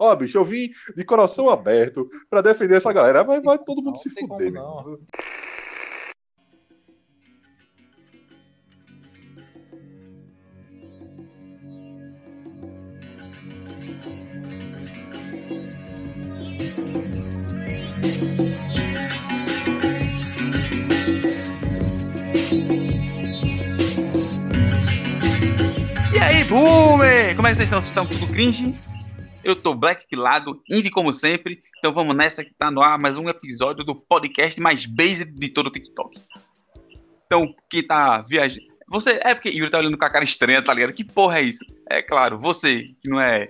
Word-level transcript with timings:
Ó, 0.00 0.14
bicho, 0.14 0.38
eu 0.38 0.44
vim 0.44 0.70
de 0.96 1.04
coração 1.04 1.50
aberto 1.50 2.08
pra 2.30 2.40
defender 2.40 2.76
essa 2.76 2.92
galera, 2.92 3.24
mas 3.24 3.42
vai 3.42 3.58
todo 3.58 3.82
mundo 3.82 3.94
não 3.94 3.96
se 3.96 4.08
fuder, 4.08 4.52
meu. 4.52 5.00
E 26.14 26.18
aí, 26.20 26.44
boomer! 26.44 27.34
Como 27.34 27.48
é 27.48 27.50
que 27.50 27.56
vocês 27.56 27.64
estão? 27.64 27.80
Vocês 27.80 27.86
estão 27.86 28.06
tudo 28.06 28.32
cringe? 28.32 28.78
Eu 29.48 29.56
tô 29.56 29.72
Black 29.72 30.06
Pilado, 30.06 30.62
indie 30.68 30.90
como 30.90 31.10
sempre. 31.10 31.62
Então 31.78 31.90
vamos 31.90 32.14
nessa 32.14 32.44
que 32.44 32.52
tá 32.52 32.70
no 32.70 32.82
ar 32.82 32.98
mais 32.98 33.16
um 33.16 33.30
episódio 33.30 33.82
do 33.82 33.94
podcast 33.94 34.60
mais 34.60 34.84
based 34.84 35.24
de 35.24 35.48
todo 35.48 35.68
o 35.68 35.70
TikTok. 35.70 36.20
Então, 37.24 37.54
quem 37.70 37.82
tá 37.82 38.20
viajando. 38.20 38.66
Você. 38.88 39.18
É 39.24 39.32
porque 39.32 39.48
Yuri 39.48 39.70
tá 39.70 39.78
olhando 39.78 39.96
com 39.96 40.04
a 40.04 40.10
cara 40.10 40.22
estranha, 40.22 40.60
tá 40.60 40.74
ligado? 40.74 40.92
Que 40.92 41.02
porra 41.02 41.38
é 41.38 41.44
isso? 41.44 41.64
É 41.88 42.02
claro, 42.02 42.38
você 42.38 42.90
que 43.00 43.08
não 43.08 43.18
é 43.18 43.48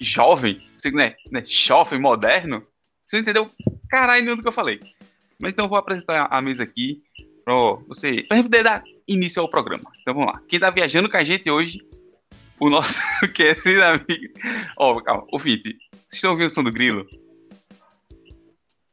jovem, 0.00 0.66
você 0.78 0.90
que 0.90 0.96
não 0.96 1.04
é, 1.04 1.14
não 1.30 1.40
é 1.42 1.44
jovem 1.44 2.00
moderno, 2.00 2.66
você 3.04 3.18
entendeu 3.18 3.50
caralho 3.90 4.24
nenhum 4.24 4.36
do 4.36 4.42
que 4.42 4.48
eu 4.48 4.52
falei. 4.52 4.80
Mas 5.38 5.52
então 5.52 5.66
eu 5.66 5.68
vou 5.68 5.76
apresentar 5.76 6.26
a 6.30 6.40
mesa 6.40 6.62
aqui 6.62 7.02
pra 7.44 7.52
você. 7.86 8.22
Pra 8.22 8.42
poder 8.42 8.62
dar 8.62 8.82
início 9.06 9.42
ao 9.42 9.50
programa. 9.50 9.92
Então 10.00 10.14
vamos 10.14 10.32
lá. 10.32 10.40
Quem 10.48 10.58
tá 10.58 10.70
viajando 10.70 11.10
com 11.10 11.18
a 11.18 11.24
gente 11.24 11.50
hoje 11.50 11.80
o 12.58 12.68
nosso 12.68 12.98
querido 13.32 13.82
amigo. 13.82 14.34
Ó, 14.78 14.92
oh, 14.92 15.02
calma, 15.02 15.24
ouvinte, 15.32 15.76
vocês 15.92 16.14
estão 16.14 16.30
ouvindo 16.30 16.46
o 16.46 16.50
som 16.50 16.62
do 16.62 16.72
grilo? 16.72 17.06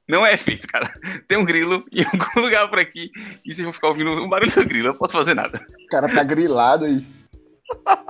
Não 0.07 0.25
é 0.25 0.33
efeito, 0.33 0.67
cara. 0.67 0.91
Tem 1.27 1.37
um 1.37 1.45
grilo 1.45 1.85
em 1.91 2.03
algum 2.03 2.41
lugar 2.41 2.67
por 2.69 2.79
aqui 2.79 3.09
e 3.45 3.53
vocês 3.53 3.63
vão 3.63 3.71
ficar 3.71 3.87
ouvindo 3.87 4.11
um 4.11 4.27
barulho 4.27 4.53
do 4.53 4.67
grilo. 4.67 4.87
Eu 4.87 4.91
não 4.91 4.99
posso 4.99 5.13
fazer 5.13 5.33
nada. 5.33 5.65
O 5.83 5.87
cara 5.87 6.09
tá 6.09 6.23
grilado 6.23 6.85
aí. 6.85 7.05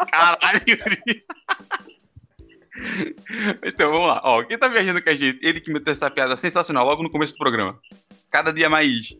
Caralho. 0.09 0.61
Então, 3.63 3.91
vamos 3.91 4.07
lá. 4.07 4.21
Ó, 4.23 4.43
quem 4.43 4.57
tá 4.57 4.67
viajando 4.67 5.03
com 5.03 5.09
a 5.09 5.15
gente? 5.15 5.45
Ele 5.45 5.61
que 5.61 5.71
meteu 5.71 5.91
essa 5.91 6.09
piada 6.09 6.35
sensacional 6.35 6.83
logo 6.83 7.03
no 7.03 7.11
começo 7.11 7.33
do 7.33 7.37
programa. 7.37 7.77
Cada 8.31 8.51
dia 8.51 8.69
mais 8.69 9.15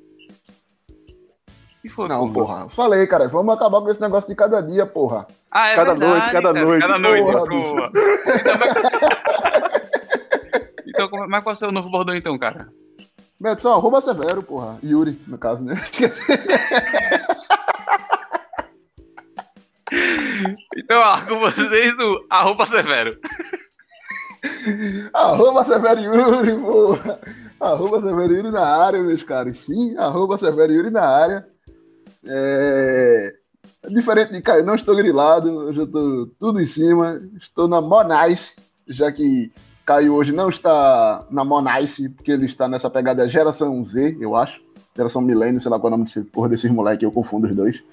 For, 1.90 2.08
não, 2.08 2.32
porra. 2.32 2.70
Falei, 2.70 3.08
cara, 3.08 3.28
vamos 3.28 3.52
acabar 3.54 3.82
com 3.82 3.90
esse 3.90 4.00
negócio 4.00 4.30
de 4.30 4.36
cada 4.36 4.62
dia, 4.62 4.86
porra. 4.86 5.26
Ah, 5.52 5.70
é 5.70 5.76
cada 5.76 5.94
verdade, 5.94 6.12
noite, 6.12 6.32
cada 6.32 6.54
cara, 6.54 6.66
noite. 6.66 6.82
Cada 6.82 7.00
noite, 7.00 7.32
porra. 7.50 7.92
Então, 10.94 11.08
então, 11.08 11.26
mas 11.28 11.44
qual 11.44 11.54
é 11.54 11.56
o 11.56 11.58
seu 11.58 11.72
novo 11.72 11.90
bordão, 11.90 12.14
então, 12.16 12.38
cara? 12.38 12.70
Beto, 13.40 13.68
arroba 13.70 14.02
Severo, 14.02 14.44
porra. 14.44 14.78
Yuri, 14.84 15.20
no 15.26 15.38
caso, 15.38 15.64
né? 15.66 15.74
então, 20.78 21.00
ó, 21.00 21.20
com 21.22 21.40
vocês, 21.40 21.94
o 21.98 22.26
arroba 22.30 22.68
Severo. 22.68 23.18
arroba 25.14 25.64
Severo 25.64 26.02
Yuri, 26.02 26.58
porra. 26.58 27.20
Arroba 27.60 28.02
Severo 28.02 28.36
Yuri 28.36 28.52
na 28.52 28.66
área, 28.66 29.02
meus 29.02 29.24
caros. 29.24 29.60
Sim, 29.60 29.98
arroba 29.98 30.38
Severo 30.38 30.74
Yuri 30.74 30.92
na 30.92 31.08
área. 31.08 31.48
É... 32.26 33.36
Diferente 33.90 34.32
de 34.32 34.42
Caio, 34.42 34.64
não 34.64 34.76
estou 34.76 34.96
grilado, 34.96 35.50
hoje 35.50 35.80
eu 35.80 35.86
estou 35.86 36.28
tudo 36.40 36.62
em 36.62 36.66
cima, 36.68 37.20
estou 37.40 37.68
na 37.68 37.82
Monice, 37.82 38.54
já 38.88 39.12
que 39.12 39.52
Caio 39.84 40.14
hoje 40.14 40.32
não 40.32 40.50
está 40.50 41.26
na 41.32 41.44
Monice, 41.44 42.08
porque 42.10 42.32
ele 42.32 42.46
está 42.46 42.68
nessa 42.68 42.90
pegada 42.90 43.28
geração 43.28 43.84
Z, 43.84 44.18
eu 44.20 44.36
acho, 44.36 44.62
geração 44.96 45.22
milênio, 45.22 45.60
sei 45.60 45.72
lá 45.72 45.80
qual 45.80 45.92
é 45.92 45.96
o 45.96 45.98
nome 45.98 46.04
desse, 46.04 46.22
porra 46.22 46.50
desses 46.50 46.70
moleques, 46.70 47.04
eu 47.04 47.12
confundo 47.12 47.48
os 47.48 47.56
dois. 47.56 47.84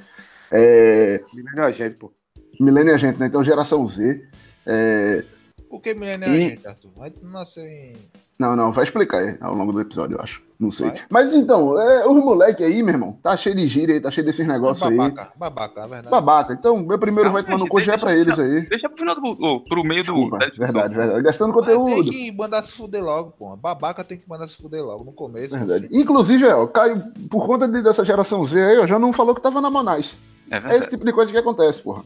É... 0.51 1.23
Milênio 1.33 1.63
é 1.63 1.67
a 1.67 1.71
gente, 1.71 1.97
pô. 1.97 2.13
Milênio 2.61 2.91
é 2.93 2.95
a 2.95 2.99
gente, 2.99 3.19
né? 3.19 3.27
Então 3.27 3.43
geração 3.43 3.87
Z. 3.87 4.23
É... 4.67 5.25
Por 5.69 5.81
que 5.83 5.95
milênio 5.95 6.25
é 6.27 6.31
a 6.31 6.33
gente, 6.33 6.67
Arthur? 6.67 6.91
Vai 6.97 7.13
nascer 7.23 7.67
em 7.67 7.93
não, 8.39 8.55
não, 8.55 8.73
vai 8.73 8.85
explicar 8.85 9.19
aí 9.19 9.37
ao 9.41 9.53
longo 9.53 9.73
do 9.73 9.81
episódio, 9.81 10.17
eu 10.17 10.23
acho. 10.23 10.41
Não 10.61 10.71
sei. 10.71 10.91
Vai? 10.91 11.01
Mas 11.11 11.35
então, 11.35 11.77
é, 11.79 12.07
os 12.07 12.17
moleques 12.17 12.65
aí, 12.65 12.83
meu 12.85 12.95
irmão, 12.95 13.19
tá 13.21 13.37
cheio 13.37 13.57
de 13.57 13.67
gíria 13.67 13.97
aí, 13.97 14.01
tá 14.01 14.13
cheio 14.13 14.25
desses 14.25 14.47
negócios 14.47 14.89
é 14.89 14.95
babaca, 14.95 15.23
aí. 15.23 15.29
Babaca, 15.37 15.81
é 15.81 15.87
verdade. 15.89 16.09
Babaca. 16.09 16.53
Então, 16.53 16.79
meu 16.79 16.99
primeiro 17.01 17.29
não, 17.29 17.33
vai 17.33 17.43
tomar 17.43 17.59
no 17.59 17.69
cu 17.69 17.81
já 17.81 17.95
é 17.95 17.99
pra 17.99 18.15
eles 18.15 18.39
aí. 18.39 18.61
Deixa 18.69 18.89
pro 18.89 18.99
final 18.99 19.17
do. 19.17 19.61
pro 19.69 19.83
meio 19.83 20.05
Desculpa, 20.05 20.39
do. 20.39 20.57
Verdade, 20.57 20.95
verdade. 20.95 21.23
Gastando 21.23 21.53
conteúdo. 21.53 22.11
Tem 22.11 22.31
que 22.31 22.37
mandar 22.37 22.65
se 22.65 22.75
fuder 22.75 23.03
logo, 23.03 23.33
pô. 23.33 23.57
Babaca 23.57 24.05
tem 24.05 24.19
que 24.19 24.29
mandar 24.29 24.47
se 24.47 24.57
fuder 24.57 24.85
logo 24.85 25.03
no 25.03 25.13
começo. 25.13 25.57
Verdade. 25.57 25.89
Inclusive, 25.91 26.47
ó, 26.47 26.65
Caio, 26.69 27.03
por 27.29 27.45
conta 27.45 27.67
de, 27.67 27.83
dessa 27.83 28.05
geração 28.05 28.45
Z 28.45 28.63
aí, 28.63 28.79
ó, 28.79 28.87
já 28.87 29.01
não 29.01 29.13
falou 29.13 29.35
que 29.35 29.43
tava 29.43 29.61
na 29.61 29.69
Monais. 29.69 30.17
É, 30.49 30.75
é 30.75 30.79
esse 30.79 30.91
tipo 30.91 31.05
de 31.05 31.13
coisa 31.13 31.33
que 31.33 31.39
acontece, 31.39 31.83
porra. 31.83 32.05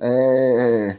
É. 0.00 0.96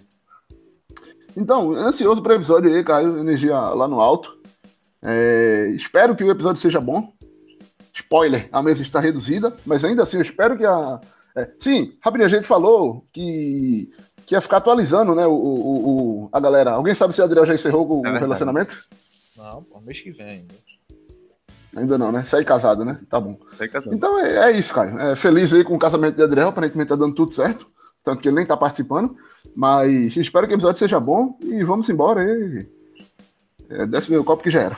Então, 1.37 1.73
ansioso 1.73 2.21
pro 2.21 2.33
episódio 2.33 2.73
aí, 2.73 2.83
Caio, 2.83 3.17
energia 3.19 3.57
lá 3.57 3.87
no 3.87 3.99
alto. 3.99 4.37
É, 5.01 5.71
espero 5.75 6.15
que 6.15 6.23
o 6.23 6.31
episódio 6.31 6.61
seja 6.61 6.79
bom. 6.79 7.13
Spoiler, 7.93 8.49
a 8.51 8.61
mesa 8.61 8.81
está 8.81 8.99
reduzida, 8.99 9.55
mas 9.65 9.85
ainda 9.85 10.03
assim 10.03 10.17
eu 10.17 10.23
espero 10.23 10.57
que 10.57 10.65
a. 10.65 10.99
É, 11.37 11.49
sim, 11.59 11.97
rapidinho, 12.01 12.25
a 12.25 12.29
gente 12.29 12.47
falou 12.47 13.03
que, 13.13 13.89
que 14.25 14.35
ia 14.35 14.41
ficar 14.41 14.57
atualizando, 14.57 15.13
né? 15.13 15.25
O, 15.27 15.33
o, 15.33 15.89
o 16.25 16.29
a 16.31 16.39
galera. 16.39 16.71
Alguém 16.71 16.95
sabe 16.95 17.13
se 17.13 17.21
a 17.21 17.25
Adriel 17.25 17.45
já 17.45 17.53
encerrou 17.53 18.01
o, 18.01 18.07
é 18.07 18.19
relacionamento? 18.19 18.75
Não, 19.37 19.63
pô, 19.63 19.79
mês 19.81 19.99
que 19.99 20.11
vem 20.11 20.25
ainda. 20.25 20.55
Ainda 21.75 21.97
não, 21.97 22.11
né? 22.11 22.23
Sai 22.23 22.45
casado, 22.45 22.85
né? 22.85 22.99
Tá 23.09 23.19
bom. 23.19 23.37
Sai 23.57 23.67
casado. 23.67 23.93
Então 23.93 24.17
é, 24.19 24.49
é 24.49 24.51
isso, 24.51 24.73
Caio. 24.73 24.97
É, 24.97 25.15
feliz 25.15 25.53
aí 25.53 25.63
com 25.63 25.75
o 25.75 25.79
casamento 25.79 26.15
de 26.15 26.23
Adriel, 26.23 26.47
aparentemente 26.47 26.89
tá 26.89 26.95
dando 26.95 27.13
tudo 27.13 27.33
certo. 27.33 27.67
Tanto 28.05 28.21
que 28.21 28.29
ele 28.29 28.35
nem 28.35 28.45
tá 28.45 28.55
participando. 28.55 29.17
Mas 29.55 30.15
espero 30.15 30.47
que 30.47 30.53
o 30.53 30.55
episódio 30.55 30.79
seja 30.79 30.99
bom 30.99 31.37
e 31.41 31.63
vamos 31.63 31.89
embora 31.89 32.21
aí. 32.21 32.67
É, 33.69 33.85
desce 33.87 34.11
meu 34.11 34.23
copo 34.23 34.43
que 34.43 34.51
já 34.51 34.61
era. 34.61 34.77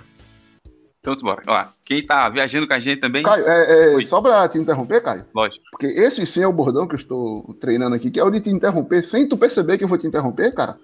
Então, 1.00 1.14
bora. 1.22 1.42
Ó, 1.48 1.66
quem 1.86 2.06
tá 2.06 2.28
viajando 2.30 2.68
com 2.68 2.74
a 2.74 2.80
gente 2.80 3.00
também. 3.00 3.24
Caio, 3.24 3.48
é, 3.48 3.96
é 3.96 4.04
só 4.04 4.22
pra 4.22 4.48
te 4.48 4.58
interromper, 4.58 5.02
Caio. 5.02 5.26
Lógico. 5.34 5.64
Porque 5.72 5.88
esse 5.88 6.26
sim 6.26 6.42
é 6.42 6.48
o 6.48 6.54
bordão 6.54 6.88
que 6.88 6.96
eu 6.96 7.00
estou 7.00 7.54
treinando 7.60 7.96
aqui, 7.96 8.10
que 8.10 8.20
é 8.20 8.24
o 8.24 8.32
de 8.32 8.42
te 8.42 8.50
interromper, 8.50 9.04
sem 9.04 9.28
tu 9.28 9.38
perceber 9.38 9.78
que 9.78 9.84
eu 9.84 9.88
vou 9.88 9.98
te 9.98 10.08
interromper, 10.08 10.54
cara. 10.54 10.78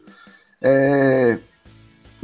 É... 0.62 1.40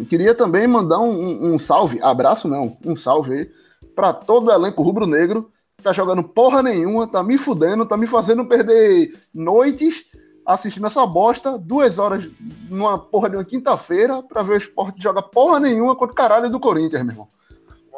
Queria 0.08 0.34
também 0.34 0.66
mandar 0.66 1.00
um, 1.00 1.54
um, 1.54 1.58
salve, 1.58 2.00
abraço 2.02 2.48
não, 2.48 2.78
um 2.86 2.96
salve 2.96 3.34
aí, 3.34 3.52
pra 3.94 4.14
todo 4.14 4.48
o 4.48 4.52
elenco 4.52 4.82
rubro-negro 4.82 5.52
que 5.76 5.84
tá 5.84 5.92
jogando 5.92 6.24
porra 6.24 6.64
nenhuma, 6.64 7.06
tá 7.06 7.22
me 7.22 7.38
fudendo, 7.38 7.86
tá 7.86 7.98
me 7.98 8.08
fazendo 8.08 8.46
perder 8.46 9.14
noites 9.34 10.06
assistindo 10.54 10.88
essa 10.88 11.06
bosta, 11.06 11.60
duas 11.60 12.00
horas 12.00 12.28
numa 12.68 12.98
porra 12.98 13.30
de 13.30 13.36
uma 13.36 13.46
quinta-feira, 13.46 14.24
pra 14.24 14.42
ver 14.42 14.54
o 14.54 14.58
esporte 14.58 15.02
jogar 15.02 15.22
porra 15.22 15.60
nenhuma 15.60 15.96
contra 15.96 16.12
o 16.12 16.16
caralho 16.16 16.50
do 16.50 16.60
Corinthians, 16.60 17.04
meu 17.04 17.12
irmão. 17.12 17.28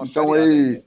Então 0.02 0.36
ele 0.36 0.84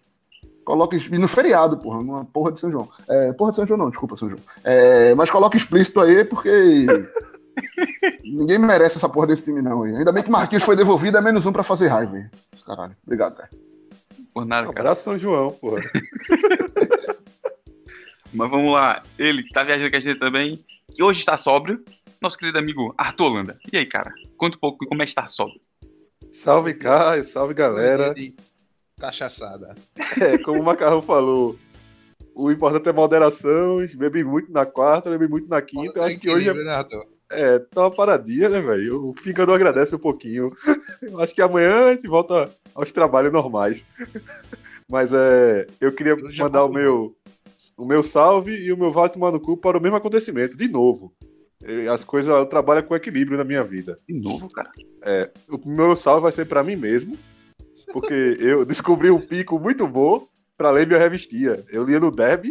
coloca 0.62 0.94
e 0.94 1.18
no 1.18 1.26
feriado, 1.26 1.78
porra, 1.78 2.02
numa 2.02 2.24
porra 2.26 2.52
de 2.52 2.60
São 2.60 2.70
João. 2.70 2.86
É, 3.08 3.32
porra 3.32 3.50
de 3.50 3.56
São 3.56 3.66
João 3.66 3.78
não, 3.78 3.88
desculpa, 3.88 4.14
São 4.14 4.28
João. 4.28 4.40
É, 4.62 5.14
mas 5.14 5.30
coloca 5.30 5.56
explícito 5.56 6.00
aí, 6.00 6.22
porque 6.22 6.50
ninguém 8.22 8.58
merece 8.58 8.98
essa 8.98 9.08
porra 9.08 9.28
desse 9.28 9.44
time, 9.44 9.62
não. 9.62 9.84
Aí. 9.84 9.96
Ainda 9.96 10.12
bem 10.12 10.22
que 10.22 10.30
Marquinhos 10.30 10.64
foi 10.64 10.76
devolvido, 10.76 11.16
é 11.16 11.22
menos 11.22 11.46
um 11.46 11.52
pra 11.52 11.62
fazer 11.62 11.88
raiva. 11.88 12.16
Aí. 12.16 12.26
Caralho, 12.66 12.94
obrigado, 13.06 13.36
cara. 13.36 13.48
Por 14.34 14.44
nada, 14.44 14.66
cara. 14.66 14.80
Abraço 14.80 15.04
São 15.04 15.18
João, 15.18 15.50
porra. 15.50 15.80
mas 18.34 18.50
vamos 18.50 18.70
lá, 18.70 19.02
ele 19.18 19.42
que 19.42 19.50
tá 19.50 19.62
viajando 19.62 19.90
com 19.90 19.96
a 19.96 20.00
gente 20.00 20.18
também, 20.18 20.62
e 20.96 21.02
hoje 21.02 21.20
está 21.20 21.36
sóbrio, 21.36 21.84
nosso 22.20 22.38
querido 22.38 22.58
amigo 22.58 22.94
Arthur 22.96 23.26
Holanda. 23.26 23.58
E 23.72 23.76
aí, 23.76 23.86
cara, 23.86 24.12
conta 24.36 24.56
um 24.56 24.60
pouco 24.60 24.86
como 24.86 25.02
é 25.02 25.04
que 25.04 25.10
está 25.10 25.28
sóbrio. 25.28 25.60
Salve, 26.32 26.74
Caio, 26.74 27.24
salve, 27.24 27.54
galera 27.54 28.14
cachaçada. 28.98 29.74
É, 30.20 30.38
como 30.38 30.60
o 30.60 30.64
Macarrão 30.64 31.02
falou, 31.02 31.58
o 32.34 32.50
importante 32.50 32.88
é 32.88 32.92
moderação, 32.92 33.78
bebi 33.96 34.24
muito 34.24 34.52
na 34.52 34.64
quarta, 34.64 35.10
bebi 35.10 35.28
muito 35.28 35.48
na 35.48 35.60
quinta, 35.60 36.04
acho 36.04 36.18
que 36.18 36.30
hoje 36.30 36.48
é... 36.48 36.54
Né, 36.54 36.84
é, 37.30 37.58
tá 37.58 37.82
uma 37.82 37.90
paradinha, 37.90 38.48
né, 38.48 38.60
velho? 38.60 39.08
O 39.08 39.14
Fígado 39.14 39.52
agradece 39.52 39.94
um 39.94 39.98
pouquinho. 39.98 40.52
Eu 41.02 41.20
acho 41.20 41.34
que 41.34 41.42
amanhã 41.42 41.86
a 41.86 41.92
gente 41.92 42.06
volta 42.06 42.48
aos 42.74 42.92
trabalhos 42.92 43.32
normais. 43.32 43.84
Mas 44.90 45.12
é, 45.12 45.66
eu 45.80 45.90
queria 45.90 46.16
mandar 46.38 46.64
o 46.64 46.68
meu, 46.68 47.16
o 47.76 47.84
meu 47.84 48.02
salve 48.02 48.56
e 48.56 48.72
o 48.72 48.76
meu 48.76 48.90
vai 48.90 49.08
tomar 49.08 49.32
no 49.32 49.40
cu 49.40 49.56
para 49.56 49.78
o 49.78 49.80
mesmo 49.80 49.96
acontecimento, 49.96 50.56
de 50.56 50.68
novo. 50.68 51.12
As 51.92 52.04
coisas, 52.04 52.32
eu 52.32 52.46
trabalho 52.46 52.84
com 52.84 52.94
equilíbrio 52.94 53.38
na 53.38 53.44
minha 53.44 53.64
vida. 53.64 53.96
De 54.06 54.14
novo, 54.14 54.50
cara? 54.50 54.70
É, 55.02 55.30
o 55.48 55.68
meu 55.68 55.96
salve 55.96 56.22
vai 56.22 56.32
ser 56.32 56.44
para 56.44 56.62
mim 56.62 56.76
mesmo, 56.76 57.16
porque 57.92 58.12
eu 58.40 58.64
descobri 58.64 59.10
um 59.10 59.20
pico 59.20 59.58
muito 59.58 59.86
bom 59.88 60.26
pra 60.56 60.70
ler 60.70 60.86
minha 60.86 60.98
revistia. 60.98 61.64
Eu 61.70 61.84
lia 61.84 61.98
no 61.98 62.10
Deb, 62.10 62.46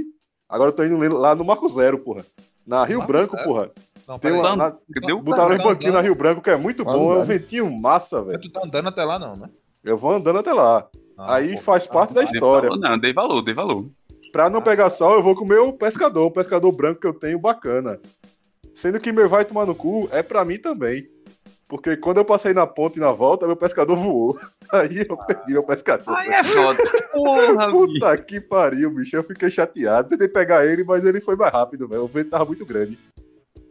agora 0.50 0.70
eu 0.70 0.76
tô 0.76 0.84
indo 0.84 0.98
lá 1.16 1.36
no 1.36 1.46
Marco 1.46 1.70
Zero, 1.70 2.00
porra. 2.00 2.26
Na 2.66 2.84
Rio 2.84 3.00
Marco 3.00 3.14
Branco, 3.14 3.36
Zero. 3.36 3.48
porra. 3.48 3.72
Não, 4.08 4.20
tem 4.20 4.32
uma, 4.32 4.56
na, 4.56 4.78
botaram 5.22 5.56
um 5.56 5.64
banquinho 5.64 5.94
na 5.94 6.02
Rio 6.02 6.16
Branco 6.16 6.42
que 6.42 6.50
é 6.50 6.58
muito 6.58 6.84
bom, 6.84 7.14
é 7.14 7.20
um 7.20 7.24
ventinho 7.24 7.72
massa, 7.72 8.22
velho. 8.22 8.42
Tu 8.42 8.52
tá 8.52 8.62
andando 8.66 8.90
até 8.90 9.04
lá, 9.04 9.18
não, 9.18 9.36
né? 9.36 9.50
Eu 9.84 9.98
vou 9.98 10.12
andando 10.12 10.40
até 10.40 10.54
lá. 10.54 10.88
Ah, 11.18 11.36
Aí 11.36 11.56
pô, 11.56 11.62
faz 11.62 11.86
parte 11.86 12.12
ah, 12.12 12.14
da 12.16 12.24
história. 12.24 12.70
Valor, 12.70 12.82
não, 12.82 13.00
dei 13.00 13.14
valor, 13.14 13.42
dei 13.42 13.54
valor. 13.54 13.90
Pra 14.34 14.50
não 14.50 14.64
pegar 14.64 14.90
sol, 14.90 15.14
eu 15.14 15.22
vou 15.22 15.36
com 15.36 15.46
o 15.46 15.48
meu 15.48 15.72
pescador, 15.72 16.26
o 16.26 16.32
pescador 16.32 16.72
branco 16.72 17.00
que 17.00 17.06
eu 17.06 17.14
tenho 17.14 17.38
bacana. 17.38 18.00
Sendo 18.74 19.00
que 19.00 19.12
meu 19.12 19.30
vai 19.30 19.46
tomar 19.46 19.68
no 19.68 19.76
cu 19.76 20.10
é 20.12 20.24
pra 20.24 20.44
mim 20.44 20.58
também. 20.58 21.08
Porque 21.68 21.96
quando 21.96 22.18
eu 22.18 22.26
passei 22.26 22.52
na 22.52 22.66
ponta 22.66 22.98
e 22.98 23.00
na 23.00 23.12
volta, 23.12 23.46
meu 23.46 23.56
pescador 23.56 23.96
voou. 23.96 24.36
Aí 24.74 25.06
eu 25.08 25.16
perdi 25.18 25.54
meu 25.54 25.62
pescador. 25.62 26.18
Aí 26.18 26.30
é 26.30 26.44
foda. 26.44 26.84
Porra, 27.12 27.70
Puta 27.70 28.12
bicho. 28.12 28.26
que 28.26 28.42
pariu, 28.42 28.90
bicho. 28.90 29.16
Eu 29.16 29.24
fiquei 29.24 29.52
chateado. 29.52 30.10
Tentei 30.10 30.28
pegar 30.28 30.66
ele, 30.66 30.84
mas 30.84 31.06
ele 31.06 31.22
foi 31.22 31.36
mais 31.36 31.54
rápido, 31.54 31.88
velho. 31.88 32.04
O 32.04 32.08
vento 32.08 32.32
tava 32.32 32.46
muito 32.46 32.66
grande. 32.66 32.98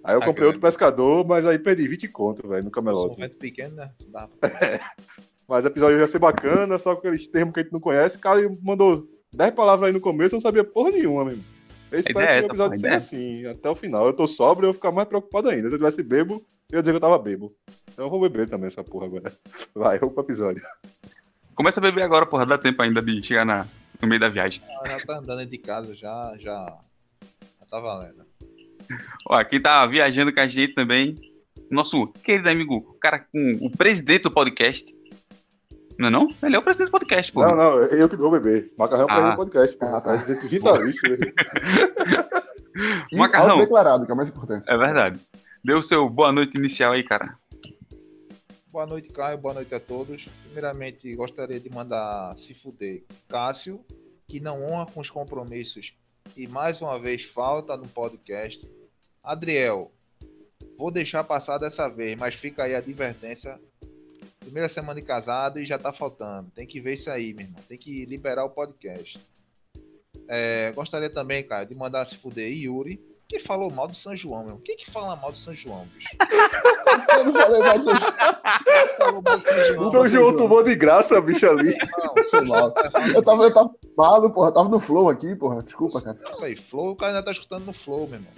Aí 0.05 0.15
eu 0.15 0.23
ah, 0.23 0.25
comprei 0.25 0.47
outro 0.47 0.61
pescador, 0.61 1.27
mas 1.27 1.45
aí 1.45 1.59
perdi 1.59 1.89
20 1.89 2.07
conto, 2.07 2.47
velho, 2.47 2.63
no 2.63 2.71
camelote. 2.71 3.17
Um 3.17 3.25
vento 3.25 3.37
pequeno, 3.37 3.75
né? 3.75 3.91
Dá 4.07 4.29
pra... 4.29 4.49
é. 4.65 4.81
Mas 5.49 5.65
o 5.65 5.69
episódio 5.69 5.99
ia 5.99 6.07
ser 6.07 6.21
bacana, 6.21 6.79
só 6.79 6.95
com 6.95 7.01
aqueles 7.01 7.27
termos 7.27 7.53
que 7.53 7.59
a 7.59 7.63
gente 7.65 7.73
não 7.73 7.81
conhece. 7.81 8.17
O 8.17 8.21
cara 8.21 8.41
mandou 8.63 9.09
10 9.35 9.55
palavras 9.55 9.89
aí 9.89 9.93
no 9.93 10.01
começo, 10.01 10.35
eu 10.35 10.37
não 10.37 10.43
sabia 10.43 10.65
porra 10.65 10.91
nenhuma 10.91 11.25
mesmo. 11.25 11.45
Eu 11.91 12.01
espero 12.01 12.27
que 12.27 12.43
o 12.43 12.47
episódio 12.47 12.81
seja 12.81 12.97
assim, 12.97 13.47
até 13.47 13.69
o 13.69 13.75
final. 13.75 14.07
Eu 14.07 14.13
tô 14.13 14.27
sóbrio, 14.27 14.67
eu 14.67 14.73
vou 14.73 14.75
ficar 14.75 14.93
mais 14.93 15.09
preocupado 15.09 15.49
ainda. 15.49 15.69
Se 15.69 15.75
eu 15.75 15.79
tivesse 15.79 16.03
bebo, 16.03 16.43
eu 16.71 16.79
ia 16.79 16.83
dizer 16.83 16.93
que 16.93 16.97
eu 16.97 17.01
tava 17.01 17.19
bebo. 17.19 17.55
Então 17.93 18.07
eu 18.07 18.11
vou 18.11 18.21
beber 18.21 18.49
também 18.49 18.69
essa 18.69 18.83
porra 18.83 19.07
agora. 19.07 19.33
Vai, 19.75 19.99
vamos 19.99 20.15
pro 20.15 20.25
episódio. 20.25 20.63
Começa 21.55 21.81
a 21.81 21.83
beber 21.83 22.03
agora, 22.03 22.25
porra. 22.25 22.47
Dá 22.47 22.57
tempo 22.57 22.81
ainda 22.81 23.03
de 23.03 23.23
chegar 23.23 23.45
na, 23.45 23.67
no 24.01 24.09
meio 24.09 24.21
da 24.21 24.31
viagem. 24.31 24.63
Ah, 24.81 24.91
já 24.91 25.05
tá 25.05 25.19
andando 25.19 25.45
de 25.45 25.59
casa, 25.59 25.95
já, 25.95 26.35
já, 26.39 26.79
já 27.61 27.67
tá 27.71 27.79
valendo. 27.79 28.25
Ó, 29.29 29.35
aqui 29.35 29.61
tá 29.61 29.87
viajando 29.87 30.33
com 30.33 30.41
a 30.41 30.49
gente 30.49 30.75
também. 30.75 31.15
Nosso 31.71 32.07
querido 32.07 32.49
amigo, 32.49 32.77
o 32.77 32.95
cara 32.95 33.19
com 33.19 33.59
o 33.61 33.71
presidente 33.71 34.23
do 34.23 34.31
podcast. 34.31 34.95
Não 35.99 36.09
é 36.09 36.11
não? 36.11 36.29
Ele 36.43 36.57
é 36.57 36.59
o 36.59 36.63
presidente 36.63 36.89
do 36.89 36.93
podcast, 36.93 37.33
pô. 37.33 37.43
Não, 37.43 37.57
não, 37.57 37.75
eu 37.83 38.09
que 38.09 38.17
vou 38.17 38.31
beber. 38.31 38.73
Macarrão 38.77 39.07
ah. 39.09 39.31
é 39.31 39.33
o 39.33 39.37
podcast, 39.37 39.77
pô. 39.77 39.87
Ah, 39.87 40.01
tá. 40.01 40.17
Presidente 40.17 40.49
vitalício. 40.49 41.19
Macarrão. 43.13 43.59
declarado, 43.59 44.07
que 44.07 44.13
é 44.13 44.15
mais 44.15 44.29
importante. 44.29 44.65
É 44.69 44.77
verdade. 44.77 45.21
Dê 45.65 45.75
o 45.75 45.83
seu 45.83 46.09
boa 46.09 46.33
noite 46.33 46.59
inicial 46.59 46.93
aí, 46.93 47.03
cara. 47.03 47.37
Boa 48.71 48.87
noite, 48.87 49.09
Caio. 49.09 49.39
Boa 49.39 49.55
noite 49.55 49.75
a 49.75 49.81
todos. 49.81 50.25
Primeiramente, 50.45 51.15
gostaria 51.15 51.61
de 51.61 51.71
mandar 51.71 52.35
se 52.39 52.55
fuder 52.55 53.05
Cássio, 53.29 53.85
que 54.27 54.41
não 54.41 54.65
honra 54.65 54.87
com 54.87 55.01
os 55.01 55.11
compromissos 55.11 55.93
e 56.37 56.47
mais 56.47 56.81
uma 56.81 56.99
vez 56.99 57.25
falta 57.25 57.77
no 57.77 57.87
podcast. 57.87 58.67
Adriel, 59.23 59.93
vou 60.77 60.91
deixar 60.91 61.23
passar 61.25 61.59
dessa 61.59 61.89
vez, 61.89 62.19
mas 62.19 62.35
fica 62.35 62.65
aí 62.65 62.75
a 62.75 62.79
advertência. 62.79 63.61
Primeira 64.43 64.69
semana 64.69 65.01
de 65.01 65.07
casado 65.07 65.59
e 65.59 65.67
já 65.67 65.79
tá 65.79 65.93
faltando. 65.93 66.51
Tem 66.51 66.67
que 66.67 66.81
ver 66.81 66.95
isso 66.95 67.11
aí, 67.11 67.33
meu 67.33 67.47
irmão. 67.47 67.61
Tem 67.69 67.79
que 67.79 68.05
liberar 68.05 68.45
o 68.45 68.51
podcast. 68.51 69.19
É, 70.29 70.73
gostaria 70.73 71.11
também, 71.11 71.47
cara, 71.47 71.65
de 71.65 71.75
mandar 71.75 72.07
se 72.07 72.17
fuder 72.17 72.51
Yuri, 72.53 73.01
que 73.29 73.41
falou 73.41 73.73
mal 73.73 73.89
do 73.89 73.95
São 73.95 74.15
João, 74.15 74.45
meu. 74.45 74.59
Quem 74.59 74.77
que 74.77 74.91
fala 74.91 75.17
mal 75.17 75.33
do 75.33 75.39
São 75.39 75.55
João, 75.55 75.87
bicho? 75.95 76.09
eu 77.17 77.25
não 77.25 77.33
falei 77.33 77.61
mal 77.61 77.79
do 77.79 77.85
São 77.85 77.99
João. 77.99 79.81
O 79.81 79.85
São 79.85 80.07
João 80.07 80.37
tomou 80.37 80.63
de 80.63 80.75
graça, 80.75 81.21
bicho, 81.21 81.49
ali. 81.49 81.75
Não, 81.99 82.15
foi 82.31 82.41
mal. 82.43 82.75
Eu 83.15 83.23
tava, 83.23 83.45
eu 83.45 83.55
tava 83.55 83.71
malo, 83.97 84.31
porra. 84.31 84.53
Tava 84.53 84.69
no 84.69 84.79
flow 84.79 85.09
aqui, 85.09 85.35
porra. 85.35 85.63
Desculpa, 85.63 86.03
cara. 86.03 86.19
Não, 86.23 86.45
aí, 86.45 86.57
flow, 86.57 86.91
o 86.91 86.97
cara 86.97 87.13
ainda 87.13 87.25
tá 87.25 87.33
escutando 87.33 87.65
no 87.65 87.73
flow, 87.73 88.07
meu 88.07 88.21
irmão. 88.21 88.33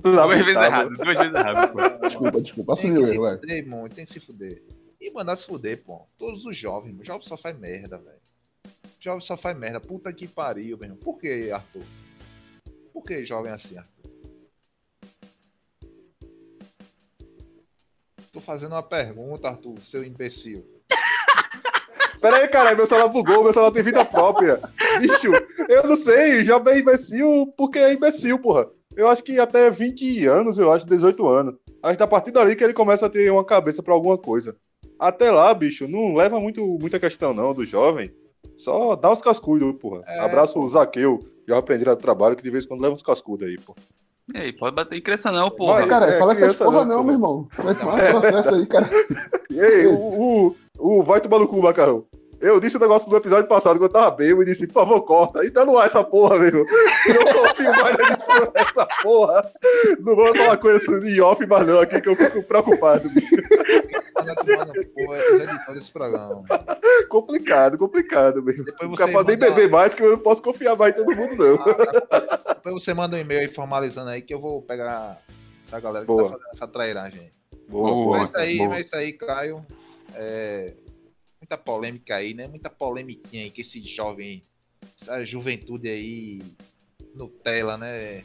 Duas 0.00 0.28
vezes 0.28 0.56
errado, 0.56 0.90
duas 0.90 1.18
vezes 1.18 1.34
errado, 1.34 1.72
pô. 1.72 2.06
Desculpa, 2.06 2.40
desculpa. 2.40 2.72
Assumiu. 2.74 3.38
Tem 3.38 3.64
que 3.64 3.94
tem 3.94 4.06
que 4.06 4.12
se 4.12 4.20
fuder. 4.20 4.62
E 5.06 5.10
mandar 5.12 5.36
se 5.36 5.46
fuder, 5.46 5.84
pô. 5.84 6.04
Todos 6.18 6.44
os 6.44 6.56
jovens, 6.56 6.92
meu. 6.92 7.04
Jovem 7.04 7.22
só 7.22 7.36
faz 7.36 7.56
merda, 7.56 7.96
velho. 7.96 8.18
Jovem 8.98 9.20
só 9.20 9.36
faz 9.36 9.56
merda. 9.56 9.78
Puta 9.78 10.12
que 10.12 10.26
pariu, 10.26 10.76
meu 10.76 10.86
irmão. 10.86 10.98
Por 10.98 11.16
que, 11.16 11.48
Arthur? 11.48 11.84
Por 12.92 13.04
que 13.04 13.24
jovem 13.24 13.52
assim, 13.52 13.78
Arthur? 13.78 14.10
Tô 18.32 18.40
fazendo 18.40 18.72
uma 18.72 18.82
pergunta, 18.82 19.46
Arthur, 19.46 19.78
seu 19.78 20.02
imbecil. 20.02 20.66
Pera 22.20 22.38
aí, 22.38 22.48
cara, 22.48 22.74
meu 22.74 22.84
celular 22.84 23.06
bugou, 23.06 23.44
meu 23.44 23.52
celular 23.52 23.70
tem 23.70 23.84
vida 23.84 24.04
própria. 24.04 24.60
Bicho, 24.98 25.30
eu 25.68 25.84
não 25.84 25.96
sei, 25.96 26.42
já 26.42 26.58
bem 26.58 26.80
imbecil 26.80 27.54
porque 27.56 27.78
é 27.78 27.92
imbecil, 27.92 28.40
porra. 28.40 28.68
Eu 28.96 29.08
acho 29.08 29.22
que 29.22 29.38
até 29.38 29.70
20 29.70 30.26
anos, 30.26 30.58
eu 30.58 30.72
acho, 30.72 30.84
18 30.84 31.28
anos. 31.28 31.54
A 31.80 32.06
partir 32.08 32.32
dali 32.32 32.56
que 32.56 32.64
ele 32.64 32.74
começa 32.74 33.06
a 33.06 33.10
ter 33.10 33.30
uma 33.30 33.44
cabeça 33.44 33.84
para 33.84 33.94
alguma 33.94 34.18
coisa. 34.18 34.58
Até 34.98 35.30
lá, 35.30 35.52
bicho, 35.52 35.86
não 35.86 36.14
leva 36.14 36.40
muito, 36.40 36.78
muita 36.80 36.98
questão 36.98 37.34
não 37.34 37.52
do 37.52 37.64
jovem. 37.64 38.10
Só 38.56 38.96
dá 38.96 39.12
os 39.12 39.20
cascudos, 39.20 39.76
porra. 39.78 40.02
É... 40.06 40.20
Abraço 40.20 40.58
o 40.58 40.68
Zaqueu, 40.68 41.20
já 41.46 41.58
aprendi 41.58 41.84
lá 41.84 41.94
do 41.94 42.00
trabalho, 42.00 42.36
que 42.36 42.42
de 42.42 42.50
vez 42.50 42.64
em 42.64 42.68
quando 42.68 42.80
leva 42.80 42.94
uns 42.94 43.02
cascudos 43.02 43.46
aí, 43.46 43.56
porra. 43.58 43.78
E 44.34 44.38
aí, 44.38 44.52
pode 44.52 44.74
bater 44.74 44.96
em 44.96 45.02
criança 45.02 45.30
não, 45.30 45.50
porra. 45.50 45.80
Mas, 45.80 45.88
cara, 45.88 46.06
é, 46.06 46.18
fala 46.18 46.32
essas 46.32 46.58
porra 46.58 46.84
não, 46.84 46.96
não 46.96 47.04
meu 47.04 47.14
irmão. 47.14 47.48
Vai 47.58 47.74
tomar 47.74 47.94
um 47.94 48.20
processo 48.20 48.54
aí, 48.54 48.66
cara. 48.66 48.88
E 49.48 49.60
aí, 49.60 49.86
o, 49.86 49.94
o, 49.94 50.56
o 50.78 51.02
vai 51.02 51.20
tomar 51.20 51.38
no 51.38 51.48
cu, 51.48 51.62
macarrão. 51.62 52.04
Eu 52.40 52.60
disse 52.60 52.76
o 52.76 52.80
negócio 52.80 53.08
do 53.08 53.16
episódio 53.16 53.48
passado, 53.48 53.78
que 53.78 53.84
eu 53.84 53.88
tava 53.88 54.10
bem, 54.10 54.30
e 54.32 54.44
disse, 54.44 54.66
por 54.66 54.74
favor, 54.74 55.00
corta. 55.02 55.44
E 55.44 55.50
tá 55.50 55.64
no 55.64 55.78
ar 55.78 55.86
essa 55.86 56.04
porra, 56.04 56.38
meu. 56.38 56.50
Eu 56.50 57.24
não 57.24 57.32
confio 57.32 57.72
mais 57.72 57.96
nessa 58.54 58.86
porra. 59.02 59.50
Não 60.00 60.14
vou 60.14 60.36
falar 60.36 60.56
coisa 60.58 61.00
de 61.00 61.20
off, 61.20 61.46
mas 61.46 61.66
não, 61.66 61.80
aqui 61.80 62.00
que 62.00 62.08
eu 62.08 62.16
fico 62.16 62.42
preocupado, 62.42 63.08
bicho. 63.08 63.36
Complicado, 67.08 67.78
complicado, 67.78 68.42
meu. 68.42 68.64
Depois 68.64 68.90
você 68.90 69.12
pode 69.12 69.28
nem 69.28 69.38
beber 69.38 69.70
mais, 69.70 69.94
que 69.94 70.02
eu 70.02 70.12
não 70.12 70.18
posso 70.18 70.42
confiar 70.42 70.76
mais 70.76 70.94
em 70.94 70.96
todo 70.96 71.16
mundo, 71.16 71.36
não. 71.36 71.58
Ah, 72.10 72.54
depois 72.54 72.82
você 72.82 72.94
manda 72.94 73.16
um 73.16 73.20
e-mail 73.20 73.40
aí 73.40 73.54
formalizando 73.54 74.10
aí, 74.10 74.22
que 74.22 74.34
eu 74.34 74.40
vou 74.40 74.62
pegar 74.62 75.22
essa 75.66 75.80
galera 75.80 76.04
que 76.04 76.12
tá 76.12 76.16
boa. 76.16 76.30
tá 76.30 76.38
fazendo 76.38 76.50
essa 76.54 76.68
trairagem. 76.68 77.30
Boa, 77.68 77.90
boa. 77.90 78.18
Mas 78.18 78.28
isso 78.28 78.38
aí, 78.38 78.58
boa. 78.58 78.68
mas 78.70 78.86
isso 78.86 78.96
aí, 78.96 79.12
Caio. 79.12 79.66
É 80.14 80.72
muita 81.46 81.56
polêmica 81.56 82.16
aí, 82.16 82.34
né? 82.34 82.48
Muita 82.48 82.68
polemiquinha 82.68 83.44
aí 83.44 83.50
que 83.50 83.60
esse 83.60 83.80
jovem, 83.82 84.42
essa 85.00 85.24
juventude 85.24 85.88
aí, 85.88 86.42
Nutella, 87.14 87.78
né? 87.78 88.24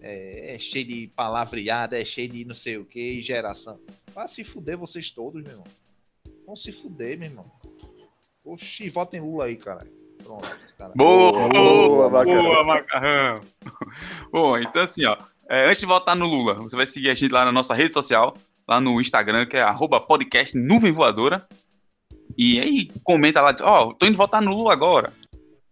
É, 0.00 0.54
é 0.54 0.58
cheio 0.58 0.86
de 0.86 1.10
palavreada, 1.14 2.00
é 2.00 2.04
cheio 2.04 2.28
de 2.28 2.44
não 2.44 2.54
sei 2.54 2.76
o 2.76 2.84
que, 2.84 3.20
geração. 3.20 3.78
Vai 4.14 4.28
se 4.28 4.44
fuder 4.44 4.76
vocês 4.78 5.10
todos, 5.10 5.42
meu 5.42 5.52
irmão. 5.52 5.66
Vão 6.46 6.56
se 6.56 6.72
fuder, 6.72 7.18
meu 7.18 7.28
irmão. 7.28 7.50
Oxi, 8.44 8.88
votem 8.88 9.20
Lula 9.20 9.46
aí, 9.46 9.56
cara. 9.56 9.86
Pronto, 10.22 10.56
cara. 10.78 10.92
Boa, 10.94 11.48
boa, 11.48 12.08
boa, 12.08 12.24
boa 12.24 12.64
macarrão. 12.64 13.40
Bom, 14.30 14.58
então 14.58 14.82
assim, 14.82 15.04
ó. 15.04 15.16
É, 15.48 15.66
antes 15.66 15.80
de 15.80 15.86
votar 15.86 16.16
no 16.16 16.26
Lula, 16.26 16.54
você 16.54 16.76
vai 16.76 16.86
seguir 16.86 17.10
a 17.10 17.14
gente 17.14 17.32
lá 17.32 17.44
na 17.44 17.52
nossa 17.52 17.74
rede 17.74 17.92
social, 17.92 18.34
lá 18.66 18.80
no 18.80 19.00
Instagram, 19.00 19.46
que 19.46 19.56
é 19.56 19.62
arroba 19.62 20.00
podcast 20.00 20.56
Nuvem 20.56 20.92
Voadora. 20.92 21.46
E 22.36 22.60
aí 22.60 22.90
comenta 23.02 23.40
lá, 23.40 23.54
ó, 23.62 23.88
oh, 23.88 23.94
tô 23.94 24.06
indo 24.06 24.16
votar 24.16 24.42
no 24.42 24.52
Lula 24.52 24.72
agora. 24.72 25.12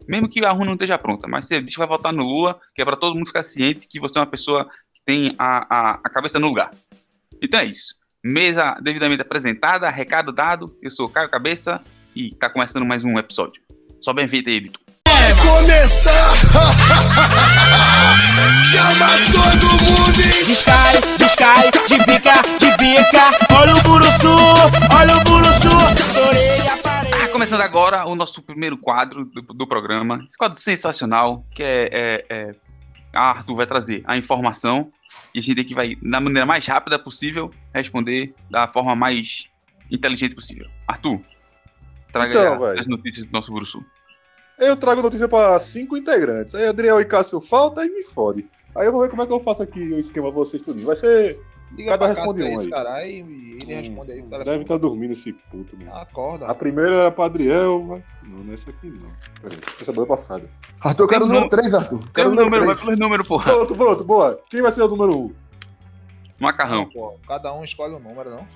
Mesmo 0.07 0.29
que 0.29 0.43
a 0.45 0.51
rua 0.51 0.65
não 0.65 0.73
esteja 0.73 0.97
pronta, 0.97 1.27
mas 1.27 1.47
você 1.47 1.61
diz 1.61 1.73
que 1.73 1.79
vai 1.79 1.87
votar 1.87 2.13
no 2.13 2.23
Lula, 2.23 2.59
que 2.73 2.81
é 2.81 2.85
para 2.85 2.95
todo 2.95 3.15
mundo 3.15 3.27
ficar 3.27 3.43
ciente 3.43 3.87
que 3.87 3.99
você 3.99 4.17
é 4.17 4.21
uma 4.21 4.27
pessoa 4.27 4.65
que 4.93 5.01
tem 5.03 5.35
a, 5.37 5.65
a, 5.69 5.91
a 6.03 6.09
cabeça 6.09 6.39
no 6.39 6.47
lugar. 6.47 6.71
Então 7.41 7.59
é 7.59 7.65
isso. 7.65 7.95
Mesa 8.23 8.77
devidamente 8.81 9.21
apresentada, 9.21 9.89
recado 9.89 10.31
dado. 10.31 10.75
Eu 10.81 10.89
sou 10.89 11.09
Caio 11.09 11.29
Cabeça 11.29 11.81
e 12.15 12.33
tá 12.35 12.49
começando 12.49 12.85
mais 12.85 13.03
um 13.03 13.19
episódio. 13.19 13.61
Só 14.01 14.13
bem 14.13 14.27
feito 14.27 14.49
aí, 14.49 14.59
Vitor. 14.59 14.81
Vai 15.07 15.33
começar! 15.35 16.35
Chama 18.63 19.07
todo 19.31 19.83
mundo 19.83 20.21
e... 20.21 20.45
Descai, 20.45 21.01
descai, 21.17 21.71
de 21.87 21.97
bica, 21.99 22.41
de 22.59 22.71
bica 22.77 23.31
Olha 23.53 23.75
o 23.75 23.81
Buruçu, 23.81 24.35
olha 24.93 25.17
o 25.17 25.23
Buruçu 25.23 25.69
ah, 25.69 26.84
Começando 27.35 27.61
agora 27.61 28.05
o 28.05 28.15
nosso 28.15 28.41
primeiro 28.41 28.77
quadro 28.77 29.25
do, 29.25 29.41
do 29.41 29.67
programa 29.67 30.25
Esse 30.27 30.37
quadro 30.37 30.59
sensacional 30.59 31.45
Que 31.53 31.63
é, 31.63 31.89
é, 31.91 32.25
é 32.29 32.55
a 33.13 33.29
Arthur 33.29 33.55
vai 33.55 33.67
trazer 33.67 34.03
a 34.05 34.17
informação 34.17 34.91
e 35.33 35.39
a 35.39 35.41
gente 35.41 35.61
aqui 35.61 35.73
vai, 35.73 35.95
da 35.95 36.19
maneira 36.19 36.45
mais 36.45 36.65
rápida 36.67 36.99
possível, 36.99 37.49
responder 37.73 38.33
da 38.49 38.67
forma 38.67 38.93
mais 38.93 39.47
inteligente 39.89 40.35
possível. 40.35 40.67
Arthur, 40.85 41.21
traga 42.11 42.29
então, 42.29 42.63
as 42.65 42.85
notícias 42.87 43.25
do 43.25 43.31
nosso 43.31 43.53
Buruçu 43.53 43.85
eu 44.57 44.75
trago 44.77 45.01
notícia 45.01 45.27
para 45.27 45.59
cinco 45.59 45.97
integrantes. 45.97 46.55
Aí 46.55 46.67
Adriel 46.67 46.99
e 47.01 47.05
Cássio 47.05 47.41
falta 47.41 47.85
e 47.85 47.89
me 47.89 48.03
fode. 48.03 48.47
Aí 48.75 48.85
eu 48.85 48.91
vou 48.91 49.01
ver 49.01 49.09
como 49.09 49.21
é 49.21 49.27
que 49.27 49.33
eu 49.33 49.39
faço 49.39 49.61
aqui 49.61 49.79
o 49.79 49.99
esquema 49.99 50.31
pra 50.31 50.39
vocês 50.39 50.63
tudo. 50.63 50.81
Vai 50.85 50.95
ser. 50.95 51.39
Liga 51.71 51.91
Cada 51.91 52.07
responde 52.07 52.43
um 52.43 52.59
aí. 52.59 52.69
Cara, 52.69 53.05
e 53.05 53.19
ele 53.19 53.63
hum, 53.63 53.81
responde 53.81 54.11
aí. 54.11 54.21
Deve 54.21 54.61
estar 54.61 54.65
tá 54.65 54.77
dormindo 54.77 55.11
esse 55.11 55.33
puto. 55.33 55.77
Mano. 55.77 55.93
Acorda. 55.95 56.45
A 56.45 56.55
primeira 56.55 56.95
era 56.95 57.11
pra 57.11 57.25
Adriel. 57.25 57.83
Mas... 57.83 58.03
Não, 58.23 58.43
não 58.43 58.51
é 58.51 58.55
esse 58.55 58.69
aqui 58.69 58.87
não. 58.87 59.09
Peraí, 59.41 59.57
essa 59.81 59.91
é 59.91 60.05
passada. 60.05 60.49
Arthur, 60.79 61.03
eu 61.03 61.07
quero 61.07 61.25
o 61.25 61.27
número 61.27 61.49
3, 61.49 61.73
Arthur. 61.73 62.11
Quero 62.13 62.31
o 62.31 62.35
número, 62.35 62.65
vai 62.65 62.75
pelo 62.75 62.95
número, 62.95 63.25
porra. 63.25 63.51
Pronto, 63.51 63.75
pronto, 63.75 64.03
boa. 64.03 64.39
Quem 64.49 64.61
vai 64.61 64.71
ser 64.71 64.83
o 64.83 64.87
número 64.87 65.17
1? 65.17 65.23
Um? 65.25 65.33
Macarrão. 66.39 66.89
Pô, 66.89 67.17
cada 67.27 67.53
um 67.53 67.63
escolhe 67.63 67.93
um 67.93 67.99
número, 67.99 68.29
não? 68.29 68.47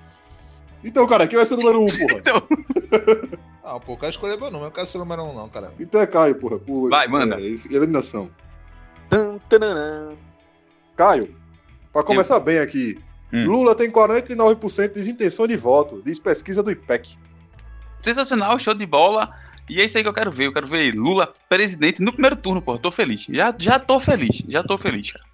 Então, 0.84 1.06
cara, 1.08 1.28
quem 1.28 1.38
vai 1.38 1.46
ser 1.46 1.56
o 1.56 1.58
número 1.58 1.82
1, 1.82 1.84
um, 1.84 1.88
porra? 1.96 2.20
Então, 2.20 3.40
Ah, 3.64 3.80
pô, 3.80 3.94
eu 3.94 3.98
quero 3.98 4.10
escolher 4.10 4.38
meu 4.38 4.50
número, 4.50 4.68
eu 4.68 4.72
quero 4.72 4.88
ser 4.88 4.98
o 4.98 5.02
número 5.02 5.24
1, 5.24 5.30
um, 5.30 5.34
não, 5.34 5.50
cara. 5.50 5.74
Então 5.80 6.02
é 6.02 6.08
Caio, 6.08 6.36
porra. 6.36 6.58
Por, 6.58 6.90
Vai, 6.90 7.08
manda. 7.08 7.40
É, 7.40 7.44
eliminação. 7.44 8.30
Tan, 9.10 9.38
tananã. 9.50 10.16
Caio, 10.96 11.36
pra 11.92 12.04
começar 12.04 12.40
bem 12.40 12.60
aqui. 12.60 13.00
Hum. 13.32 13.46
Lula 13.46 13.76
tem 13.76 13.92
49% 13.92 15.02
de 15.02 15.10
intenção 15.10 15.46
de 15.46 15.56
voto, 15.56 16.02
diz 16.04 16.20
pesquisa 16.20 16.64
do 16.64 16.72
IPEC. 16.72 17.18
sensacional, 18.00 18.58
show 18.58 18.74
de 18.74 18.86
bola. 18.86 19.34
E 19.70 19.80
é 19.80 19.86
isso 19.86 19.98
aí 19.98 20.04
que 20.04 20.10
eu 20.10 20.14
quero 20.14 20.32
ver. 20.32 20.48
Eu 20.48 20.54
quero 20.54 20.66
ver 20.66 20.96
Lula 20.96 21.32
presidente 21.48 22.02
no 22.02 22.12
primeiro 22.12 22.36
turno, 22.36 22.62
pô. 22.62 22.78
Tô 22.78 22.92
feliz. 22.92 23.28
Já, 23.30 23.54
já 23.58 23.78
tô 23.78 24.00
feliz. 24.00 24.44
Já 24.48 24.64
tô 24.64 24.78
feliz, 24.78 25.12
cara. 25.12 25.26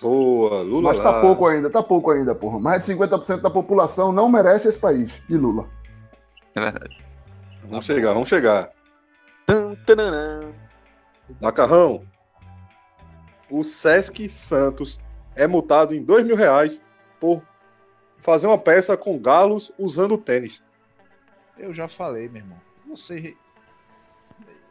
Boa, 0.00 0.62
Lula. 0.62 0.90
Mas 0.90 0.98
lá. 0.98 1.12
tá 1.12 1.20
pouco 1.20 1.46
ainda, 1.46 1.70
tá 1.70 1.82
pouco 1.82 2.10
ainda, 2.10 2.34
porra. 2.34 2.60
Mais 2.60 2.84
de 2.84 2.94
50% 2.94 3.40
da 3.40 3.50
população 3.50 4.12
não 4.12 4.28
merece 4.28 4.68
esse 4.68 4.78
país 4.78 5.22
de 5.28 5.36
Lula. 5.36 5.68
É 6.54 6.60
verdade. 6.60 7.02
Vamos 7.64 7.84
chegar, 7.86 8.12
vamos 8.12 8.28
chegar. 8.28 8.70
Tananã. 9.86 10.52
Macarrão. 11.40 12.04
O 13.50 13.64
Sesc 13.64 14.28
Santos 14.28 14.98
é 15.34 15.46
multado 15.46 15.94
em 15.94 16.02
dois 16.02 16.24
mil 16.24 16.36
reais 16.36 16.80
por 17.20 17.42
fazer 18.18 18.46
uma 18.46 18.58
peça 18.58 18.96
com 18.96 19.18
galos 19.18 19.72
usando 19.78 20.18
tênis. 20.18 20.62
Eu 21.58 21.74
já 21.74 21.88
falei, 21.88 22.28
meu 22.28 22.42
irmão. 22.42 22.60
Você. 22.88 23.36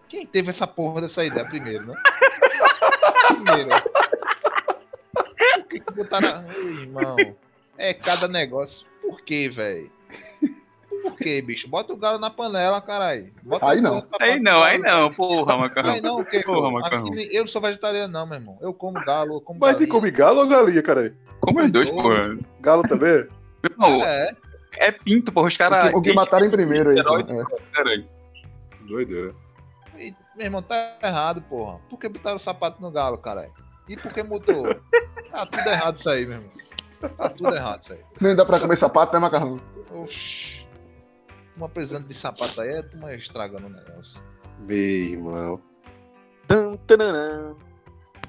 Quem 0.07 0.25
teve 0.25 0.49
essa 0.49 0.67
porra 0.67 1.01
dessa 1.01 1.23
ideia 1.23 1.45
primeiro, 1.45 1.87
né? 1.87 1.93
primeiro. 3.27 3.69
Por 5.13 5.67
que, 5.67 5.79
botaram. 5.95 6.51
Ei, 6.51 6.81
irmão. 6.81 7.15
É 7.77 7.93
cada 7.93 8.27
negócio. 8.27 8.85
Por 9.01 9.21
que, 9.21 9.49
velho? 9.49 9.91
Por 11.01 11.15
que, 11.17 11.41
bicho? 11.41 11.67
Bota 11.67 11.93
o 11.93 11.97
galo 11.97 12.19
na 12.19 12.29
panela, 12.29 12.79
caralho. 12.81 13.31
Bota 13.43 13.69
Aí 13.69 13.81
não. 13.81 14.05
Aí 14.19 14.39
não, 14.39 14.61
aí 14.61 14.77
não, 14.77 15.09
porra, 15.09 15.57
Macarrão. 15.57 15.93
Aí 15.93 16.01
não, 16.01 16.19
o 16.19 16.25
quê? 16.25 16.41
Porra, 16.41 16.71
macarrão. 16.71 17.07
Aqui 17.07 17.29
eu 17.35 17.41
não 17.41 17.47
sou 17.47 17.61
vegetariano, 17.61 18.13
não, 18.13 18.25
meu 18.27 18.35
irmão. 18.37 18.57
Eu 18.61 18.73
como 18.73 19.03
galo, 19.03 19.35
eu 19.35 19.41
como 19.41 19.59
Mas 19.59 19.75
tem 19.75 19.87
galinha. 19.87 19.91
come 19.93 20.11
galo 20.11 20.39
ou 20.41 20.47
galinha, 20.47 20.81
cara? 20.81 21.15
Como 21.39 21.61
os 21.61 21.71
dois, 21.71 21.89
porra. 21.89 22.37
Galo 22.59 22.83
também? 22.83 23.27
Não, 23.77 24.01
É, 24.05 24.31
é 24.77 24.91
pinto, 24.91 25.31
porra. 25.31 25.49
Os 25.49 25.57
caras. 25.57 25.93
o 25.93 26.01
que 26.01 26.13
mataram 26.13 26.45
em 26.45 26.51
primeiro 26.51 26.91
aí. 26.91 26.99
É. 26.99 27.03
Caralho. 27.73 28.05
Doideira. 28.87 29.33
e, 29.97 30.13
meu 30.35 30.45
irmão, 30.45 30.61
tá 30.61 30.97
errado, 31.01 31.41
porra. 31.41 31.79
Por 31.89 31.99
que 31.99 32.07
botaram 32.07 32.37
o 32.37 32.39
sapato 32.39 32.81
no 32.81 32.91
galo, 32.91 33.17
caralho? 33.17 33.51
E 33.87 33.95
por 33.97 34.13
que 34.13 34.23
mudou? 34.23 34.63
Tá 35.29 35.45
tudo 35.45 35.67
errado 35.69 35.99
isso 35.99 36.09
aí, 36.09 36.25
meu 36.25 36.37
irmão. 36.37 36.51
Tá 37.17 37.29
tudo 37.29 37.55
errado 37.55 37.83
isso 37.83 37.93
aí. 37.93 37.99
Nem 38.21 38.35
dá 38.35 38.45
pra 38.45 38.59
comer 38.59 38.75
sapato, 38.77 39.13
né, 39.13 39.19
macarrão? 39.19 39.59
Oxi. 39.91 40.60
Uma 41.55 41.69
precisando 41.69 42.07
de 42.07 42.13
sapato 42.13 42.61
aí, 42.61 42.69
é 42.69 42.81
tu 42.81 42.97
estragando 43.09 43.67
o 43.67 43.69
negócio. 43.69 44.21
Meu 44.59 44.77
irmão. 44.77 45.61
Tan, 46.47 46.75
tananã. 46.87 47.55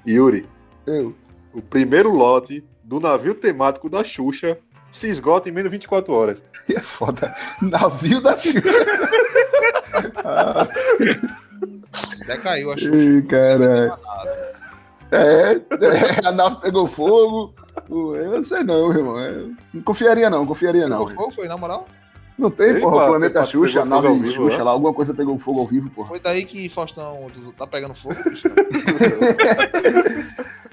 Yuri, 0.07 0.49
Eu. 0.87 1.15
o 1.55 1.63
primeiro 1.63 2.11
lote 2.11 2.65
do 2.83 2.99
navio 2.99 3.35
temático 3.35 3.89
da 3.89 4.03
Xuxa 4.03 4.59
se 4.91 5.09
esgota 5.09 5.49
em 5.49 5.53
menos 5.53 5.71
de 5.71 5.77
24 5.77 6.13
horas. 6.13 6.43
E 6.69 6.75
é 6.75 6.81
foda. 6.81 7.35
Navio 7.61 8.21
da 8.21 8.39
Xuxa. 8.39 8.61
ah, 10.25 10.69
Até 12.23 12.37
caiu, 12.39 12.73
acho. 12.73 12.85
Ih, 12.85 13.23
caralho. 13.23 13.99
É, 15.11 15.53
é, 15.55 15.61
a 16.27 16.33
nave 16.33 16.57
pegou 16.61 16.87
fogo. 16.87 17.55
Eu 17.91 18.31
não 18.31 18.43
sei 18.43 18.63
não, 18.63 18.89
meu 18.89 18.99
irmão. 18.99 19.21
Eu 19.21 19.53
não 19.75 19.83
confiaria 19.83 20.31
não, 20.31 20.47
confiaria 20.47 20.89
não. 20.89 21.07
Pegou 21.07 21.25
fogo, 21.25 21.35
foi, 21.35 21.49
na 21.49 21.57
moral? 21.57 21.87
Não 22.43 22.51
tem, 22.51 22.73
Tem, 22.73 22.83
porra, 22.83 22.97
mano, 22.97 23.07
o 23.07 23.11
planeta 23.11 23.41
tem- 23.43 23.51
Xuxa, 23.53 23.83
a 23.83 23.85
nave 23.85 24.09
ao 24.09 24.17
vivo, 24.17 24.33
Xuxa 24.33 24.59
né? 24.59 24.65
lá, 24.65 24.71
alguma 24.73 24.93
coisa 24.93 25.15
pegou 25.15 25.39
fogo 25.39 25.61
ao 25.61 25.67
vivo, 25.67 25.89
porra. 25.91 26.09
Foi 26.09 26.19
daí 26.21 26.45
que 26.45 26.69
Faustão 26.69 27.29
tá 27.57 27.67
pegando 27.67 27.95
fogo. 27.95 28.17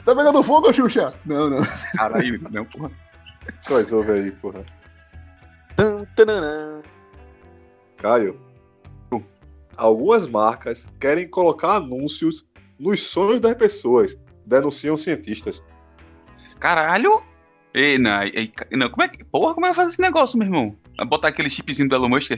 Tá 0.06 0.16
pegando 0.16 0.42
fogo, 0.42 0.74
Xuxa? 0.74 1.14
Não, 1.26 1.50
não. 1.50 1.60
Caralho, 1.96 2.42
não, 2.50 2.66
porra. 2.66 2.90
Coisa 3.68 3.96
ouve 3.96 4.12
aí, 4.12 4.32
porra. 4.32 4.64
Caio. 7.98 8.40
Algumas 9.78 10.28
marcas 10.28 10.88
querem 11.00 11.28
colocar 11.28 11.76
anúncios 11.76 12.46
nos 12.78 13.02
sonhos 13.08 13.40
das 13.40 13.54
pessoas, 13.56 14.18
denunciam 14.46 14.98
cientistas. 14.98 15.64
Caralho! 16.60 17.22
Ei, 17.74 17.98
não, 17.98 18.24
ei, 18.24 18.52
não, 18.72 18.90
como 18.90 19.04
é 19.04 19.08
que. 19.10 19.24
Porra, 19.24 19.54
como 19.54 19.66
é 19.68 19.70
que 19.70 19.76
faz 19.76 19.90
esse 19.90 20.02
negócio, 20.02 20.38
meu 20.40 20.48
irmão? 20.48 20.76
Vai 21.00 21.08
botar 21.08 21.29
aquele 21.29 21.50
chipzinho 21.50 21.88
do 21.88 21.96
Elon 21.96 22.10
Musk? 22.10 22.32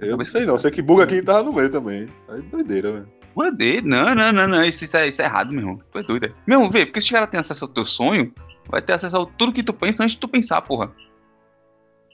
Eu 0.00 0.16
não 0.16 0.24
sei 0.24 0.44
não, 0.44 0.58
sei 0.58 0.68
que 0.72 0.82
buga 0.82 1.06
quem 1.06 1.22
tava 1.22 1.44
no 1.44 1.52
meio 1.52 1.70
também. 1.70 2.08
Aí 2.28 2.42
doideira, 2.42 2.90
velho. 2.92 3.08
Poder? 3.32 3.84
Não, 3.84 4.12
não, 4.16 4.32
não, 4.32 4.48
não. 4.48 4.64
Isso, 4.64 4.82
isso, 4.82 4.96
é, 4.96 5.06
isso 5.06 5.22
é 5.22 5.26
errado, 5.26 5.50
meu 5.52 5.60
irmão. 5.60 5.80
Tu 5.92 5.98
é 5.98 6.02
doido. 6.02 6.26
é. 6.26 6.32
Meu 6.44 6.58
irmão, 6.58 6.72
vê, 6.72 6.84
porque 6.84 7.00
se 7.00 7.06
os 7.06 7.12
caras 7.12 7.30
têm 7.30 7.38
acesso 7.38 7.64
ao 7.64 7.70
teu 7.70 7.86
sonho, 7.86 8.34
vai 8.68 8.82
ter 8.82 8.94
acesso 8.94 9.16
a 9.16 9.24
tudo 9.24 9.52
que 9.52 9.62
tu 9.62 9.72
pensa 9.72 10.02
antes 10.02 10.14
de 10.16 10.20
tu 10.20 10.26
pensar, 10.26 10.60
porra. 10.62 10.92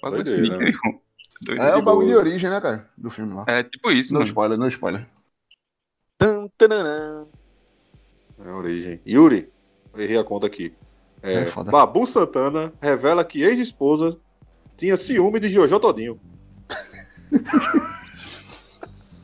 Bagulho 0.03 0.23
Doideira, 0.23 0.37
sinistro, 0.55 0.59
né? 0.59 0.65
meu 0.65 0.75
irmão. 0.75 1.01
Doido. 1.41 1.63
É 1.63 1.77
o 1.77 1.83
bagulho 1.83 2.09
de 2.09 2.15
origem, 2.17 2.51
né, 2.51 2.61
cara? 2.61 2.91
Do 2.99 3.09
filme 3.09 3.33
lá. 3.33 3.45
É 3.49 3.63
tipo 3.63 3.91
isso, 3.91 4.13
Não 4.13 4.21
mano. 4.21 4.29
spoiler, 4.29 4.59
não 4.59 4.69
spoiler. 4.69 5.07
É 8.45 8.51
a 8.51 8.55
origem. 8.55 9.01
Yuri, 9.07 9.49
eu 9.95 10.01
errei 10.03 10.19
a 10.19 10.25
conta 10.25 10.47
aqui. 10.47 10.75
É, 11.23 11.33
É 11.37 11.47
foda. 11.47 11.71
Babu 11.71 12.07
Santana 12.07 12.71
revela 12.83 13.25
que 13.25 13.43
ex-esposa 13.43 14.19
tinha 14.81 14.97
ciúme 14.97 15.39
de 15.39 15.51
Jojo 15.51 15.79
Todinho. 15.79 16.19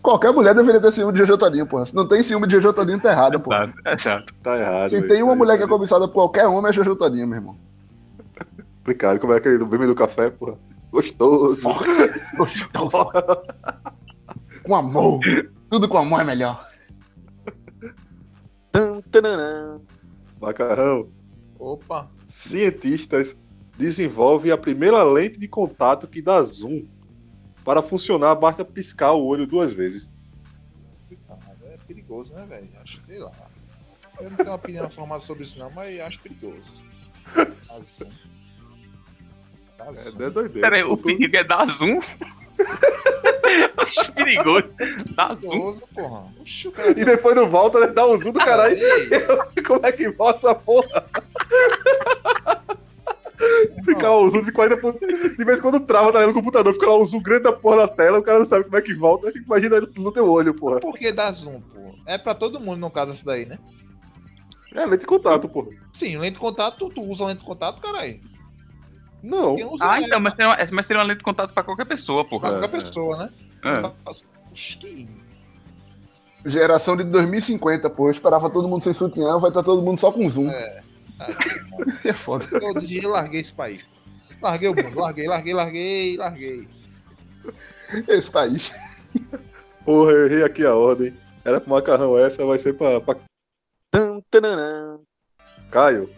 Qualquer 0.03 0.31
mulher 0.33 0.55
deveria 0.55 0.81
ter 0.81 0.93
ciúme 0.93 1.13
de 1.15 1.19
Jojo 1.21 1.39
Todinho, 1.39 1.67
porra. 1.67 1.87
Se 1.87 1.97
não 1.97 2.07
tem 2.07 2.23
ciúme 2.23 2.47
de 2.47 2.53
Jojo 2.57 2.75
Todinho, 2.75 3.01
tá 3.01 3.11
errado, 3.11 3.41
porra. 3.41 3.65
Exato, 3.65 3.89
exato. 3.99 4.35
Tá 4.43 4.57
errado. 4.59 4.91
Se 4.91 5.03
tem 5.09 5.23
uma 5.23 5.33
Tá 5.33 5.39
mulher 5.39 5.53
que 5.57 5.63
é 5.63 5.67
errado. 5.67 5.71
cobiçada 5.71 6.07
por 6.07 6.15
qualquer 6.15 6.47
homem, 6.47 6.69
é 6.71 6.73
Jojo 6.75 6.95
Todinho, 6.95 7.27
meu 7.27 7.39
irmão. 7.39 7.59
Complicado, 8.79 9.19
como 9.19 9.33
é 9.33 9.39
aquele 9.39 9.57
do 9.59 9.67
meme 9.67 9.87
do 9.87 9.95
café, 9.95 10.29
porra. 10.31 10.59
Gostoso. 10.93 11.67
Gostoso. 12.37 12.91
com 14.63 14.77
amor. 14.77 15.21
Tudo 15.71 15.89
com 15.89 15.99
amor 15.99 16.21
é 16.21 16.25
melhor. 16.25 16.65
Macarrão. 20.41 21.09
Opa. 21.59 22.09
Cientistas 22.29 23.35
desenvolvem 23.77 24.51
a 24.51 24.59
primeira 24.59 25.03
lente 25.03 25.39
de 25.39 25.49
contato 25.49 26.09
que 26.09 26.23
dá 26.23 26.43
zoom. 26.43 26.87
Para 27.65 27.83
funcionar, 27.83 28.35
basta 28.37 28.65
piscar 28.65 29.13
o 29.13 29.25
olho 29.25 29.47
duas 29.47 29.73
vezes. 29.73 30.09
É 31.65 31.77
perigoso, 31.87 32.33
né, 32.35 32.47
velho? 32.47 32.69
Acho 32.83 33.01
que 33.01 33.07
sei 33.07 33.19
lá. 33.19 33.33
Eu 34.21 34.31
não 34.31 34.37
tenho 34.37 34.49
uma 34.49 34.55
opinião 34.57 34.91
formada 34.91 35.21
sobre 35.23 35.45
isso, 35.45 35.59
não, 35.59 35.71
mas 35.71 36.01
acho 36.01 36.21
perigoso. 36.21 36.63
Azul. 37.69 38.09
É, 39.79 39.83
Azul. 39.83 40.23
é 40.23 40.31
doideira. 40.31 40.61
Pera 40.71 40.77
aí, 40.77 40.85
o 40.85 40.97
perigo 40.97 41.37
é 41.37 41.45
dar 41.45 41.67
zoom? 41.67 41.99
Acho 43.77 44.13
perigoso. 44.15 44.69
Dar 45.15 45.37
zoom. 45.37 45.51
perigoso, 45.51 45.87
porra. 45.95 46.25
Oxi, 46.41 46.69
o 46.69 46.73
cara 46.73 46.91
E 46.91 47.05
depois 47.05 47.37
não 47.37 47.49
volta, 47.49 47.81
né? 47.81 47.89
Dá 47.89 48.07
um 48.07 48.17
zoom 48.17 48.33
do 48.33 48.39
caralho. 48.39 48.79
Como 49.67 49.85
é 49.85 49.93
que 49.93 50.09
volta 50.09 50.39
essa 50.39 50.55
porra? 50.55 51.05
Fica 53.85 54.09
lá 54.09 54.21
um 54.21 54.31
zoom 54.31 54.43
de 54.43 54.53
40 54.53 54.77
por... 54.81 54.93
De 54.99 55.45
vez 55.45 55.59
em 55.59 55.63
quando 55.63 55.81
trava 55.81 56.13
tá 56.13 56.19
ligado, 56.19 56.35
no 56.35 56.41
computador, 56.41 56.73
fica 56.73 56.87
lá 56.89 56.99
um 56.99 57.05
zoom 57.05 57.23
grande 57.23 57.43
da 57.45 57.53
porra 57.53 57.77
na 57.83 57.89
tela, 57.89 58.19
o 58.19 58.23
cara 58.23 58.39
não 58.39 58.47
sabe 58.47 58.65
como 58.65 58.77
é 58.77 58.83
que 58.83 58.95
volta. 58.95 59.31
Imagina 59.37 59.77
ele 59.77 59.89
no 59.97 60.11
teu 60.13 60.29
olho, 60.31 60.55
porra. 60.55 60.81
Por 60.81 60.97
que 60.97 61.13
dá 61.13 61.31
zoom, 61.33 61.61
pô? 61.61 61.95
É 62.07 62.17
pra 62.19 62.35
todo 62.35 62.61
mundo 62.61 62.79
no 62.79 62.91
caso 62.91 63.13
essa 63.13 63.25
daí, 63.25 63.47
né? 63.47 63.59
É 64.75 64.85
lente 64.85 65.01
de 65.01 65.07
contato, 65.07 65.49
porra. 65.49 65.69
Sim, 65.95 66.19
lente 66.19 66.35
de 66.35 66.41
contato, 66.41 66.79
tu, 66.79 66.91
tu 66.91 67.03
usa 67.03 67.27
lente 67.27 67.41
de 67.41 67.47
contato, 67.47 67.81
caralho. 67.81 68.21
Não. 69.23 69.57
Ah, 69.81 70.01
é 70.01 70.05
então, 70.05 70.21
mas 70.21 70.35
seria, 70.35 70.51
uma, 70.53 70.57
mas 70.73 70.87
seria 70.87 71.01
uma 71.03 71.09
lente 71.09 71.19
de 71.19 71.25
contato 71.25 71.53
pra 71.53 71.63
qualquer 71.63 71.87
pessoa, 71.87 72.25
pra 72.25 72.31
porra. 72.31 72.51
qualquer 72.51 72.67
É, 72.67 72.69
é. 72.69 72.81
pessoa, 72.81 73.17
né? 73.17 73.31
É. 73.65 74.13
Que... 74.55 75.09
Geração 76.45 76.97
de 76.97 77.05
2050, 77.05 77.91
pô. 77.91 78.07
Eu 78.07 78.11
esperava 78.13 78.49
todo 78.49 78.69
mundo 78.69 78.83
sem 78.83 78.93
sutiã, 78.93 79.39
vai 79.39 79.51
estar 79.51 79.63
todo 79.63 79.83
mundo 79.83 79.99
só 79.99 80.13
com 80.13 80.29
zoom. 80.29 80.49
É. 80.51 80.81
É 82.05 82.13
foda. 82.13 82.45
Eu 82.63 82.75
dizia, 82.75 83.03
eu 83.03 83.11
larguei 83.11 83.41
esse 83.41 83.53
país. 83.53 83.85
Larguei 84.41 84.69
o 84.69 84.75
mundo, 84.75 84.99
larguei, 84.99 85.27
larguei, 85.27 85.55
larguei, 85.55 86.17
larguei. 86.17 86.69
Esse 88.09 88.31
país. 88.31 88.71
Porra, 89.85 90.13
eu 90.13 90.27
errei 90.27 90.43
aqui 90.43 90.65
a 90.65 90.75
ordem. 90.75 91.17
Era 91.45 91.61
pro 91.61 91.71
macarrão 91.71 92.19
essa, 92.19 92.45
vai 92.45 92.59
ser 92.59 92.75
pra, 92.75 93.01
pra. 93.01 93.17
Caio. 95.71 96.11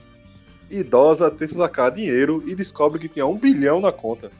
Idosa 0.70 1.30
tenta 1.30 1.54
sacar 1.54 1.90
dinheiro 1.90 2.42
e 2.46 2.54
descobre 2.54 2.98
que 2.98 3.08
tinha 3.08 3.26
um 3.26 3.38
bilhão 3.38 3.80
na 3.80 3.92
conta. 3.92 4.30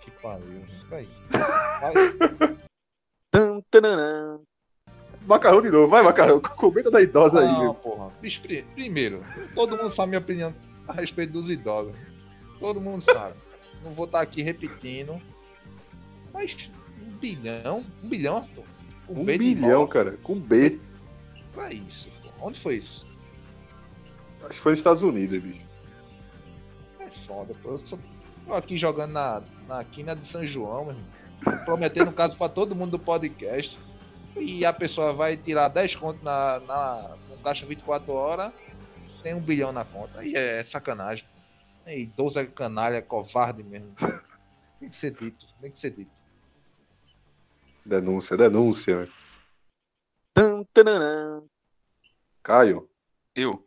Que 0.00 0.10
pariu, 0.10 0.60
gente. 0.66 0.86
Vai. 0.90 1.08
Vai. 1.80 2.62
Macarrão 5.26 5.62
de 5.62 5.70
novo, 5.70 5.88
vai, 5.88 6.02
macarrão. 6.02 6.40
Comenta 6.56 6.90
da 6.90 7.00
idosa 7.00 7.40
aí, 7.40 7.46
Não, 7.46 7.74
porra. 7.74 8.10
Bicho, 8.20 8.40
primeiro, 8.74 9.22
todo 9.54 9.76
mundo 9.76 9.90
sabe 9.94 10.10
minha 10.10 10.20
opinião 10.20 10.54
a 10.86 10.92
respeito 10.92 11.32
dos 11.32 11.48
idosos. 11.48 11.94
todo 12.58 12.80
mundo 12.80 13.02
sabe. 13.02 13.34
Não 13.84 13.92
vou 13.92 14.06
estar 14.06 14.20
aqui 14.20 14.42
repetindo. 14.42 15.20
Mas 16.32 16.56
um 17.00 17.10
bilhão, 17.18 17.84
um 18.02 18.08
bilhão, 18.08 18.36
Arthur. 18.38 18.64
Um, 19.08 19.20
um 19.20 19.24
bilhão, 19.24 19.86
cara, 19.86 20.12
com 20.22 20.38
B. 20.38 20.78
Pra 21.52 21.72
isso, 21.72 22.08
pô. 22.22 22.46
Onde 22.46 22.60
foi 22.60 22.76
isso? 22.76 23.06
Acho 24.40 24.48
que 24.48 24.58
foi 24.58 24.72
nos 24.72 24.80
Estados 24.80 25.02
Unidos, 25.02 25.40
bicho. 25.40 25.60
É 27.00 27.08
foda, 27.26 27.54
pô. 27.62 27.70
Eu 27.70 27.78
só 27.86 27.98
tô 28.46 28.54
aqui 28.54 28.78
jogando 28.78 29.12
na, 29.12 29.42
na 29.68 29.84
quina 29.84 30.16
de 30.16 30.26
São 30.26 30.46
João, 30.46 30.86
meu 30.86 30.94
irmão. 30.94 31.64
Prometendo 31.64 32.12
caso 32.12 32.36
pra 32.36 32.48
todo 32.48 32.74
mundo 32.74 32.92
do 32.92 32.98
podcast. 32.98 33.78
E 34.36 34.64
a 34.64 34.72
pessoa 34.72 35.12
vai 35.12 35.36
tirar 35.36 35.68
10 35.68 35.96
contos 35.96 36.22
na, 36.22 36.60
na, 36.60 37.16
no 37.28 37.36
caixa 37.38 37.66
24 37.66 38.12
horas, 38.12 38.52
tem 39.22 39.34
um 39.34 39.40
bilhão 39.40 39.72
na 39.72 39.84
conta. 39.84 40.20
Aí 40.20 40.34
é 40.34 40.64
sacanagem. 40.64 41.24
E 41.86 42.06
12 42.06 42.38
é 42.38 42.46
canalha, 42.46 43.02
covarde 43.02 43.62
mesmo. 43.62 43.94
Tem 44.78 44.88
que 44.88 44.96
ser 44.96 45.12
dito, 45.12 45.46
tem 45.60 45.70
que 45.70 45.78
ser 45.78 45.90
dito. 45.90 46.10
Denúncia, 47.84 48.36
denúncia. 48.36 49.08
Caio. 52.42 52.88
Eu. 53.34 53.66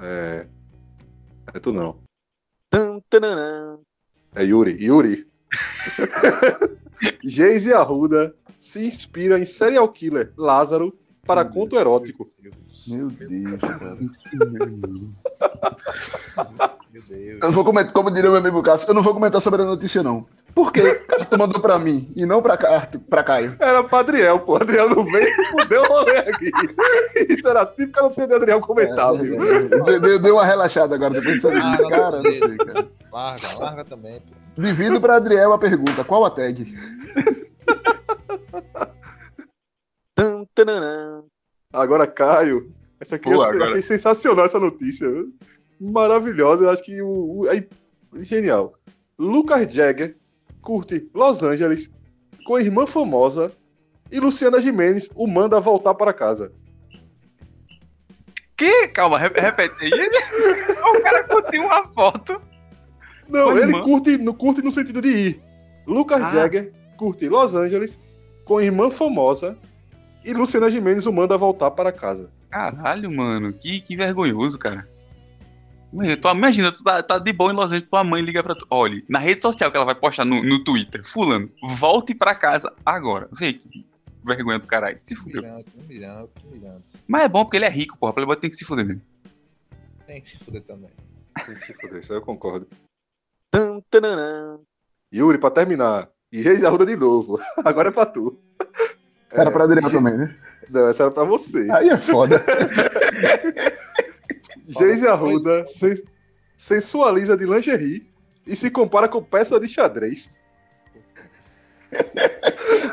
É. 0.00 0.46
É 1.52 1.60
tu 1.60 1.72
não. 1.72 2.00
É 4.34 4.44
Yuri. 4.44 4.84
Yuri. 4.84 5.30
Geise 7.24 7.72
Arruda 7.72 8.34
se 8.64 8.86
inspira 8.86 9.38
em 9.38 9.44
serial 9.44 9.86
killer 9.88 10.32
Lázaro 10.38 10.96
para 11.26 11.44
Meu 11.44 11.52
conto 11.52 11.70
Deus, 11.70 11.80
erótico. 11.82 12.30
Meu 12.86 13.08
Deus, 13.08 13.60
cara. 13.60 13.96
Meu 14.50 14.66
Deus. 14.66 15.00
Eu 17.10 17.38
não 17.40 17.50
vou 17.50 17.64
comentar, 17.64 17.92
como 17.92 18.10
diria 18.10 18.30
meu 18.30 18.38
amigo 18.38 18.62
Cássio, 18.62 18.88
eu 18.88 18.94
não 18.94 19.02
vou 19.02 19.12
comentar 19.12 19.40
sobre 19.40 19.62
a 19.62 19.64
notícia, 19.64 20.02
não. 20.02 20.24
Por 20.54 20.72
que 20.72 20.82
tu 21.28 21.36
mandou 21.38 21.60
pra 21.60 21.78
mim 21.78 22.10
e 22.16 22.24
não 22.24 22.40
pra, 22.40 22.56
pra 22.56 23.22
Caio? 23.22 23.56
Era 23.58 23.82
pra 23.84 23.98
Adriel, 23.98 24.38
pô. 24.40 24.56
Adriel 24.56 24.88
não 24.88 25.04
veio 25.04 25.28
e 25.28 25.66
deu 25.66 25.84
rolê 25.84 26.18
aqui. 26.18 26.50
Isso 27.28 27.46
era 27.48 27.66
típico 27.66 28.00
não 28.00 28.12
sei 28.12 28.26
de 28.26 28.34
Adriel 28.34 28.60
comentar, 28.60 29.14
é, 29.14 29.18
viu? 29.18 29.42
É, 29.88 29.98
deu, 29.98 30.18
deu 30.18 30.34
uma 30.36 30.44
relaxada 30.44 30.94
agora 30.94 31.14
depois 31.14 31.36
de 31.36 31.42
saber 31.42 31.60
disso. 31.60 31.88
Cara, 31.88 32.22
não 32.22 32.36
sei, 32.36 32.56
cara. 32.56 32.88
Larga, 33.12 33.48
larga 33.58 33.84
também, 33.84 34.20
pô. 34.20 34.62
Divido 34.62 35.00
pra 35.00 35.16
Adriel 35.16 35.52
a 35.52 35.58
pergunta: 35.58 36.04
qual 36.04 36.24
a 36.24 36.30
tag? 36.30 36.64
Agora, 41.72 42.06
Caio. 42.06 42.72
Essa 43.00 43.16
aqui 43.16 43.24
Pô, 43.24 43.34
eu 43.34 43.42
agora... 43.42 43.66
achei 43.70 43.82
sensacional 43.82 44.46
essa 44.46 44.60
notícia. 44.60 45.08
Maravilhosa. 45.80 46.64
Eu 46.64 46.70
acho 46.70 46.82
que 46.82 47.02
o, 47.02 47.40
o 47.40 47.48
é 47.48 47.66
genial. 48.20 48.74
Lucas 49.18 49.72
Jagger 49.72 50.16
curte 50.62 51.10
Los 51.14 51.42
Angeles 51.42 51.90
com 52.46 52.56
a 52.56 52.62
irmã 52.62 52.86
famosa 52.86 53.52
e 54.10 54.20
Luciana 54.20 54.60
Jimenez 54.60 55.10
o 55.14 55.26
manda 55.26 55.60
voltar 55.60 55.94
para 55.94 56.12
casa. 56.12 56.52
Que? 58.56 58.88
Calma, 58.88 59.18
repete 59.18 59.74
aí. 59.80 59.90
o 60.96 61.02
cara 61.02 61.24
curtiu 61.24 61.62
uma 61.62 61.84
foto. 61.88 62.40
Não, 63.28 63.58
ele 63.58 63.80
curte, 63.82 64.16
no, 64.18 64.34
curte 64.34 64.62
no 64.62 64.70
sentido 64.70 65.00
de 65.00 65.08
ir. 65.08 65.42
Lucas 65.86 66.22
ah. 66.22 66.28
Jagger 66.28 66.72
curte 66.96 67.28
Los 67.28 67.54
Angeles 67.54 67.98
com 68.44 68.58
a 68.58 68.64
irmã 68.64 68.90
famosa 68.90 69.58
e 70.24 70.32
Luciana 70.32 70.70
Gimenez 70.70 71.06
o 71.06 71.12
manda 71.12 71.36
voltar 71.36 71.70
para 71.70 71.92
casa. 71.92 72.30
Caralho, 72.50 73.10
mano, 73.10 73.52
que, 73.52 73.80
que 73.80 73.96
vergonhoso, 73.96 74.58
cara. 74.58 74.88
Tu, 76.20 76.28
imagina, 76.28 76.72
tu 76.72 76.82
tá, 76.82 77.02
tá, 77.02 77.18
de 77.18 77.32
boa 77.32 77.52
em 77.52 77.54
Los 77.54 77.66
Angeles, 77.66 77.88
tua 77.88 78.02
mãe 78.02 78.20
liga 78.20 78.42
pra 78.42 78.54
tu. 78.54 78.66
Olha, 78.68 79.00
na 79.08 79.20
rede 79.20 79.40
social 79.40 79.70
que 79.70 79.76
ela 79.76 79.86
vai 79.86 79.94
postar 79.94 80.24
no, 80.24 80.42
no 80.42 80.64
Twitter, 80.64 81.04
fulano, 81.04 81.48
volte 81.62 82.14
pra 82.14 82.34
casa 82.34 82.72
agora. 82.84 83.28
Vê 83.30 83.52
que 83.52 83.86
vergonha 84.24 84.58
do 84.58 84.66
caralho. 84.66 84.98
Se 85.02 85.14
fudeu. 85.14 85.42
Humilhante, 85.42 85.70
humilhante, 85.78 86.32
humilhante. 86.44 86.84
Mas 87.06 87.22
é 87.22 87.28
bom 87.28 87.44
porque 87.44 87.58
ele 87.58 87.66
é 87.66 87.70
rico, 87.70 87.96
porra. 87.96 88.12
Playboy 88.12 88.36
tem 88.36 88.50
que 88.50 88.56
se 88.56 88.64
fuder 88.64 88.84
mesmo. 88.84 89.02
Tem 90.06 90.20
que 90.20 90.30
se 90.30 90.38
fuder 90.38 90.62
também. 90.62 90.90
Tem 91.44 91.54
que 91.54 91.64
se 91.64 91.74
fuder, 91.74 92.00
isso 92.00 92.12
aí 92.12 92.18
eu 92.18 92.22
concordo. 92.22 92.66
Yuri, 95.14 95.38
pra 95.38 95.50
terminar. 95.50 96.08
E 96.32 96.42
Reis 96.42 96.64
Arruda 96.64 96.84
de 96.84 96.96
novo. 96.96 97.38
Agora 97.64 97.90
é 97.90 97.92
pra 97.92 98.04
tu. 98.04 98.36
Era 99.34 99.50
pra 99.50 99.64
Adriano 99.64 99.90
também, 99.90 100.16
né? 100.16 100.34
Não, 100.70 100.88
essa 100.88 101.04
era 101.04 101.12
pra 101.12 101.24
você. 101.24 101.68
Aí 101.70 101.88
é 101.88 101.98
foda. 101.98 102.42
Geise 104.66 105.06
Arruda 105.06 105.64
sensualiza 106.56 107.36
de 107.36 107.44
lingerie 107.44 108.08
e 108.46 108.56
se 108.56 108.70
compara 108.70 109.08
com 109.08 109.22
peça 109.22 109.60
de 109.60 109.68
xadrez. 109.68 110.30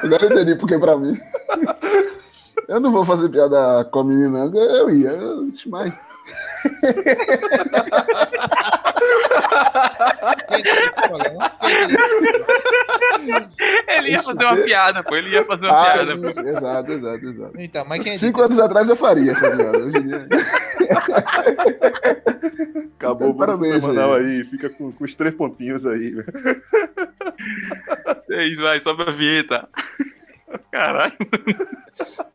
Agora 0.03 0.25
eu 0.25 0.31
entendi 0.31 0.55
porque 0.55 0.77
pra 0.77 0.97
mim. 0.97 1.17
Eu 2.67 2.79
não 2.79 2.91
vou 2.91 3.03
fazer 3.03 3.27
piada 3.27 3.83
com 3.85 3.99
a 3.99 4.03
menina, 4.05 4.49
eu 4.53 4.89
ia, 4.89 5.11
mas. 5.65 5.93
Ele 13.87 14.11
ia 14.11 14.23
fazer 14.23 14.43
uma 14.45 14.57
piada, 14.57 15.03
pô. 15.03 15.15
Ele 15.15 15.29
ia 15.29 15.45
fazer 15.45 15.65
uma 15.65 15.81
ah, 15.81 15.93
piada. 15.93 16.13
Isso, 16.13 16.39
exato, 16.39 16.91
exato, 16.91 17.25
exato. 17.25 17.61
Então, 17.61 17.85
mas 17.85 18.03
quem 18.03 18.15
Cinco 18.15 18.41
anos 18.41 18.59
atrás 18.59 18.89
eu 18.89 18.95
faria 18.95 19.31
essa 19.31 19.49
piada. 19.49 19.77
Hoje 19.77 19.97
em 19.97 20.07
dia. 20.07 20.27
Acabou 22.97 23.29
o 23.29 23.35
Parabéns, 23.35 23.81
semanal 23.83 24.13
aí. 24.13 24.25
aí. 24.25 24.43
Fica 24.43 24.69
com, 24.69 24.91
com 24.91 25.03
os 25.03 25.15
três 25.15 25.33
pontinhos 25.33 25.85
aí. 25.85 26.13
É 28.29 28.45
isso, 28.45 28.61
vai, 28.61 28.79
sobe 28.81 29.03
a 29.03 29.11
vinheta. 29.11 29.67
Caralho. 30.71 31.13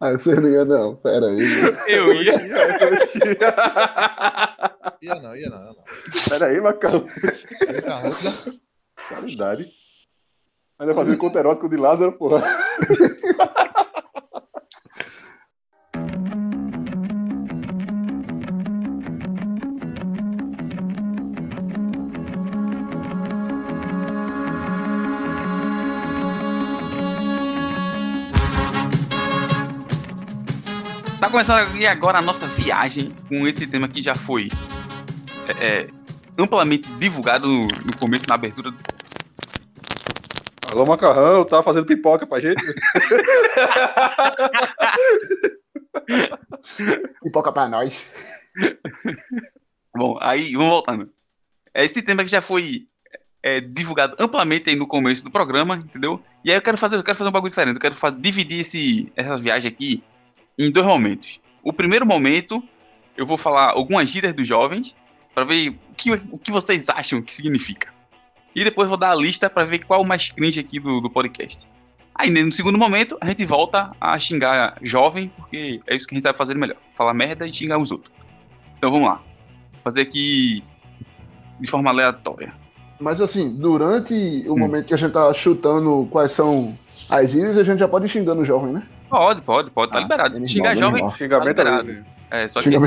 Ah, 0.01 0.13
você 0.13 0.35
não 0.35 0.49
ia 0.49 0.65
não, 0.65 0.97
pera 0.97 1.27
aí. 1.27 1.41
Eu 1.89 2.13
ia. 2.15 2.35
ia 5.01 5.15
não, 5.17 5.35
ia 5.37 5.49
não, 5.51 5.59
ia 5.59 5.73
não. 5.73 5.85
Pera 6.29 6.47
aí, 6.47 6.61
Macau. 6.61 7.07
Qualidade. 9.09 9.71
Ainda 10.79 10.95
fazendo 10.95 11.17
conto 11.17 11.39
erótico 11.39 11.69
de 11.69 11.77
Lázaro, 11.77 12.13
porra. 12.13 12.43
Aqui 31.39 31.87
agora 31.87 32.19
a 32.19 32.23
nossa 32.23 32.47
viagem 32.47 33.15
com 33.29 33.47
esse 33.47 33.67
tema 33.67 33.87
que 33.87 34.01
já 34.01 34.15
foi 34.15 34.49
é, 35.61 35.83
é 35.83 35.89
amplamente 36.39 36.91
divulgado 36.93 37.47
no, 37.47 37.65
no 37.65 37.97
começo, 37.99 38.23
na 38.27 38.37
abertura. 38.37 38.75
Alô, 40.73 40.87
Macarrão, 40.87 41.45
tá 41.45 41.63
fazendo 41.63 41.85
pipoca 41.85 42.27
pra 42.27 42.41
gente? 42.41 42.57
pipoca 47.23 47.53
pra 47.53 47.69
nós. 47.69 47.95
Bom, 49.95 50.19
aí, 50.23 50.55
vamos 50.55 50.71
voltando. 50.71 51.11
Esse 51.75 52.01
tema 52.01 52.25
que 52.25 52.31
já 52.31 52.41
foi 52.41 52.89
é, 53.43 53.61
divulgado 53.61 54.17
amplamente 54.19 54.71
aí 54.71 54.77
no 54.77 54.87
começo 54.87 55.23
do 55.23 55.31
programa, 55.31 55.77
entendeu? 55.77 56.19
E 56.43 56.51
aí 56.51 56.57
eu 56.57 56.63
quero 56.63 56.79
fazer, 56.79 56.97
eu 56.97 57.05
quero 57.05 57.19
fazer 57.19 57.29
um 57.29 57.33
bagulho 57.33 57.51
diferente. 57.51 57.75
Eu 57.75 57.83
quero 57.83 57.95
fazer, 57.95 58.19
dividir 58.19 58.63
esse, 58.63 59.13
essa 59.15 59.37
viagem 59.37 59.71
aqui 59.71 60.03
em 60.59 60.71
dois 60.71 60.87
momentos. 60.87 61.41
O 61.63 61.73
primeiro 61.73 62.07
momento, 62.07 62.63
eu 63.17 63.27
vou 63.27 63.37
falar 63.37 63.71
algumas 63.71 64.09
gírias 64.09 64.35
dos 64.35 64.47
jovens, 64.47 64.95
para 65.35 65.45
ver 65.45 65.69
o 65.69 65.95
que, 65.95 66.13
o 66.13 66.39
que 66.39 66.51
vocês 66.51 66.89
acham 66.89 67.21
que 67.21 67.33
significa. 67.33 67.93
E 68.55 68.65
depois 68.65 68.89
vou 68.89 68.97
dar 68.97 69.11
a 69.11 69.15
lista 69.15 69.51
para 69.51 69.67
ver 69.67 69.85
qual 69.85 70.01
é 70.01 70.03
o 70.03 70.07
mais 70.07 70.31
cringe 70.31 70.59
aqui 70.59 70.81
do, 70.81 70.99
do 71.01 71.11
podcast. 71.11 71.69
Aí, 72.15 72.31
no 72.31 72.51
segundo 72.51 72.79
momento, 72.79 73.19
a 73.21 73.27
gente 73.29 73.45
volta 73.45 73.91
a 74.01 74.19
xingar 74.19 74.79
jovem, 74.81 75.31
porque 75.37 75.83
é 75.87 75.95
isso 75.95 76.07
que 76.07 76.15
a 76.15 76.17
gente 76.17 76.23
sabe 76.23 76.39
fazer 76.39 76.57
melhor. 76.57 76.79
Falar 76.97 77.13
merda 77.13 77.47
e 77.47 77.53
xingar 77.53 77.79
os 77.79 77.93
outros. 77.93 78.11
Então 78.79 78.91
vamos 78.91 79.07
lá. 79.07 79.23
Fazer 79.85 80.01
aqui 80.01 80.65
de 81.61 81.69
forma 81.69 81.91
aleatória. 81.91 82.55
Mas 82.99 83.21
assim, 83.21 83.55
durante 83.55 84.15
o 84.49 84.55
hum. 84.55 84.59
momento 84.59 84.87
que 84.87 84.95
a 84.95 84.97
gente 84.97 85.13
tá 85.13 85.33
chutando 85.35 86.09
quais 86.11 86.33
são 86.33 86.79
as 87.11 87.31
gírias, 87.31 87.59
a 87.59 87.63
gente 87.63 87.81
já 87.81 87.87
pode 87.87 88.07
ir 88.07 88.09
xingando 88.09 88.41
o 88.41 88.45
jovem, 88.45 88.73
né? 88.73 88.83
Pode, 89.09 89.41
pode, 89.43 89.71
pode, 89.71 89.93
tá 89.93 89.99
ah, 89.99 90.03
liberado. 90.03 90.49
Xingar 90.49 90.77
jovem, 90.77 91.09
xingamento 91.13 91.57
tá 91.57 91.65
liberado. 91.65 92.05
É, 92.31 92.49
só 92.49 92.61
que 92.61 92.77
o, 92.77 92.83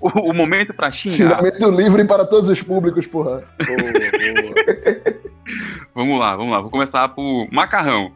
o, 0.00 0.30
o, 0.30 0.34
momento 0.34 0.74
pra 0.74 0.90
xingar. 0.90 1.16
Xingamento 1.16 1.70
livre 1.70 2.04
para 2.04 2.26
todos 2.26 2.50
os 2.50 2.60
públicos, 2.60 3.06
porra. 3.06 3.44
vamos 5.94 6.18
lá, 6.18 6.36
vamos 6.36 6.52
lá. 6.52 6.60
Vou 6.60 6.70
começar 6.70 7.08
por 7.08 7.48
macarrão. 7.52 8.12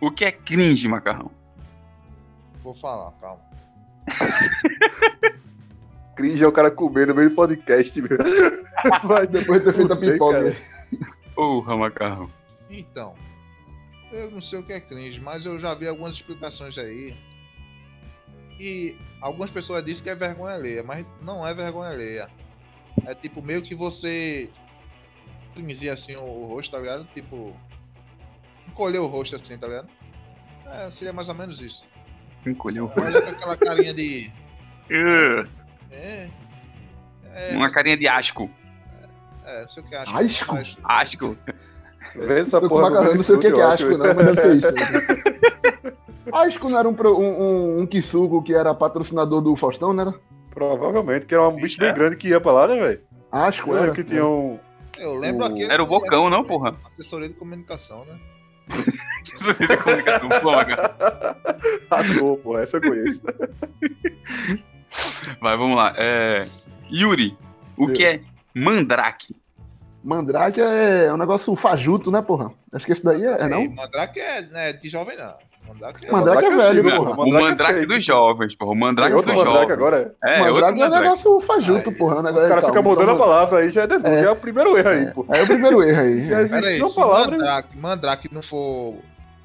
O 0.00 0.10
que 0.10 0.24
é 0.24 0.32
cringe, 0.32 0.88
macarrão? 0.88 1.30
Vou 2.62 2.74
falar, 2.74 3.12
calma. 3.20 3.40
cringe 6.16 6.42
é 6.42 6.46
o 6.46 6.52
cara 6.52 6.70
comer 6.70 7.06
no 7.06 7.14
meio 7.14 7.28
do 7.28 7.36
podcast, 7.36 8.00
meu. 8.00 8.16
Vai 9.04 9.26
depois 9.26 9.60
de 9.60 9.66
ter 9.66 9.74
feito 9.74 9.92
a 9.92 9.96
pipoca. 9.96 10.56
Porra, 11.34 11.76
macarrão. 11.76 12.30
Então, 12.70 13.12
eu 14.12 14.30
não 14.30 14.40
sei 14.40 14.58
o 14.58 14.62
que 14.62 14.72
é 14.72 14.80
cringe, 14.80 15.20
mas 15.20 15.44
eu 15.44 15.58
já 15.58 15.74
vi 15.74 15.88
algumas 15.88 16.14
explicações 16.14 16.76
aí. 16.76 17.16
E 18.60 18.96
algumas 19.20 19.50
pessoas 19.50 19.84
dizem 19.84 20.02
que 20.02 20.10
é 20.10 20.14
vergonha 20.14 20.54
alheia, 20.54 20.82
mas 20.82 21.06
não 21.22 21.46
é 21.46 21.54
vergonha 21.54 21.90
alheia. 21.90 22.28
É 23.06 23.14
tipo 23.14 23.42
meio 23.42 23.62
que 23.62 23.74
você 23.74 24.50
primizia 25.54 25.94
assim 25.94 26.14
o, 26.16 26.46
rosto, 26.46 26.70
tá 26.70 26.78
ligado? 26.78 27.04
Tipo, 27.14 27.56
encolher 28.68 28.98
o 28.98 29.06
rosto 29.06 29.36
assim, 29.36 29.56
tá 29.56 29.66
ligado? 29.66 29.88
É, 30.66 30.90
seria 30.92 31.12
mais 31.12 31.28
ou 31.28 31.34
menos 31.34 31.60
isso. 31.60 31.84
Encolheu 32.46 32.84
o 32.84 32.86
rosto. 32.88 33.02
Olha 33.02 33.22
com 33.22 33.30
aquela 33.30 33.56
carinha 33.56 33.94
de. 33.94 34.30
é, 35.90 36.28
é. 37.24 37.56
Uma 37.56 37.70
carinha 37.70 37.96
de 37.96 38.06
asco. 38.06 38.50
É, 39.44 39.62
não 39.62 39.68
sei 39.70 39.82
o 39.82 39.86
que 39.86 39.94
é 39.94 39.98
asco. 39.98 40.16
Asco? 40.16 40.54
Mas... 40.54 40.76
Asco. 40.84 41.38
Vê 42.16 42.40
essa 42.40 42.60
porra. 42.60 42.90
Macarrão, 42.90 43.14
não 43.14 43.22
sei 43.22 43.36
o 43.36 43.40
que 43.40 43.46
é 43.46 43.62
asco, 43.62 43.90
não, 43.90 44.14
mas 44.14 44.26
não 44.26 44.34
fez. 44.34 44.62
Asco 46.32 46.68
não 46.70 46.78
era 46.78 46.88
um, 46.88 46.94
um, 46.94 47.80
um 47.80 47.86
Kisugo 47.86 48.42
que 48.42 48.54
era 48.54 48.74
patrocinador 48.74 49.42
do 49.42 49.54
Faustão, 49.54 49.92
não 49.92 50.02
era? 50.02 50.14
Provavelmente, 50.50 51.26
que 51.26 51.34
era 51.34 51.46
um 51.46 51.56
bicho 51.56 51.78
bem 51.78 51.90
é? 51.90 51.92
grande 51.92 52.16
que 52.16 52.28
ia 52.28 52.40
pra 52.40 52.52
lá, 52.52 52.68
né, 52.68 52.76
velho? 52.76 53.00
Asco, 53.30 53.74
era. 53.74 53.92
que 53.92 54.02
tinha 54.02 54.26
um. 54.26 54.58
Eu 54.98 55.14
lembro 55.14 55.44
aquele. 55.44 55.70
Era 55.70 55.82
o 55.82 55.86
Bocão, 55.86 56.30
não, 56.30 56.44
porra? 56.44 56.76
Assessoria 56.92 57.28
de 57.28 57.34
comunicação, 57.34 58.04
né? 58.06 58.18
Assessoria 59.34 59.68
de 59.68 59.76
comunicação, 59.82 60.28
porra. 60.40 60.66
Rasgou, 61.90 62.36
porra, 62.44 62.62
essa 62.62 62.76
eu 62.78 62.82
conheço. 62.82 63.22
Vai, 65.40 65.56
vamos 65.56 65.76
lá. 65.76 65.94
É... 65.96 66.46
Yuri, 66.90 67.36
o 67.76 67.88
que 67.88 68.04
é 68.04 68.20
mandrake? 68.54 69.34
Mandrake 70.02 70.60
é 70.60 71.12
um 71.12 71.16
negócio 71.16 71.54
fajuto, 71.54 72.10
né, 72.10 72.20
porra? 72.20 72.50
Acho 72.72 72.86
que 72.86 72.92
esse 72.92 73.04
daí 73.04 73.24
é, 73.24 73.42
é 73.42 73.48
não? 73.48 73.68
Mandrake 73.70 74.18
é 74.18 74.42
né, 74.42 74.72
de 74.72 74.88
jovem, 74.88 75.16
não. 75.16 75.34
Mandrake 75.68 76.06
é, 76.06 76.10
mandrake 76.10 76.44
é, 76.44 76.48
é 76.48 76.56
velho, 76.56 76.96
porra. 76.96 77.22
O 77.22 77.30
mandrake, 77.30 77.78
é 77.78 77.86
dos 77.86 78.04
jovens, 78.04 78.54
porra. 78.56 78.72
O 78.72 78.74
mandrake 78.74 79.12
é 79.12 79.16
outro 79.16 79.32
dos 79.32 79.44
mandrake 79.44 79.72
agora. 79.72 80.14
É, 80.24 80.36
é 80.36 80.40
mandrake 80.40 80.82
é 80.82 80.86
um 80.86 80.90
negócio 80.90 81.40
fajuto, 81.40 81.92
porra. 81.92 82.18
Um 82.18 82.22
negócio, 82.22 82.46
o 82.46 82.48
cara 82.48 82.62
fica 82.62 82.82
mudando 82.82 83.10
a 83.10 83.16
palavra 83.16 83.58
aí, 83.60 83.70
já 83.70 83.82
é, 83.82 83.84
é. 83.84 84.22
já 84.22 84.28
é 84.28 84.30
o 84.30 84.36
primeiro 84.36 84.76
erro 84.76 84.88
aí, 84.88 85.10
porra. 85.12 85.36
É 85.36 85.42
o 85.42 85.46
primeiro 85.46 85.82
erro 85.82 86.00
aí. 86.00 86.26
Já 86.26 86.40
existe 86.42 86.82
uma 86.82 86.94
palavra. 86.94 87.30
Mandrake, 87.30 87.78
mandrake 87.78 88.34
não 88.34 88.42
for 88.42 88.96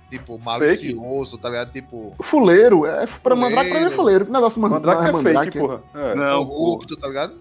Tipo, 0.09 0.39
malicioso, 0.41 1.37
tá 1.37 1.49
ligado? 1.49 1.71
Tipo. 1.71 2.15
Fuleiro. 2.21 2.85
É, 2.85 3.05
pra 3.21 3.35
mandrake 3.35 3.69
pra 3.69 3.79
mim 3.79 3.87
é 3.87 3.89
fuleiro. 3.89 4.25
Que 4.25 4.31
negócio 4.31 4.61
mandrake, 4.61 4.85
mandrake 4.85 5.09
é 5.09 5.11
mandrake, 5.11 5.51
fake, 5.51 5.59
porra. 5.59 5.81
É. 5.93 6.15
Não, 6.15 6.45
corrupto, 6.45 6.95
tá 6.95 7.07
ligado? 7.07 7.33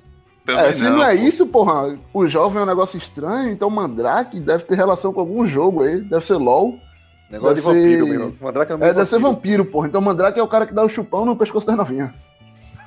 É, 0.49 0.73
se 0.73 0.85
não, 0.85 0.99
não 0.99 1.05
é 1.05 1.15
isso, 1.15 1.47
porra, 1.47 1.99
o 2.13 2.29
jovem 2.29 2.61
é 2.61 2.63
um 2.63 2.67
negócio 2.67 2.97
estranho, 2.97 3.51
então 3.51 3.69
Mandrake 3.69 4.39
deve 4.39 4.65
ter 4.65 4.77
relação 4.77 5.13
com 5.13 5.21
algum 5.21 5.47
jogo 5.47 5.83
aí, 5.83 6.01
deve 6.01 6.25
ser 6.25 6.35
LOL. 6.35 6.79
Negócio 7.31 7.57
deve 7.57 7.61
de 7.61 7.81
vampiro, 7.81 8.07
ser... 8.07 8.19
meu. 8.19 8.37
Mandrake 8.41 8.73
é, 8.73 8.75
é 8.75 8.95
deve 8.95 9.07
ser 9.07 9.19
vampiro, 9.19 9.65
porra. 9.65 9.89
Então 9.89 10.01
Mandrake 10.01 10.39
é 10.39 10.43
o 10.43 10.49
cara 10.49 10.67
que 10.67 10.75
dá 10.75 10.85
o 10.85 10.89
chupão 10.89 11.25
no 11.25 11.37
pescoço 11.37 11.67
das 11.67 11.77
novinhas. 11.77 12.11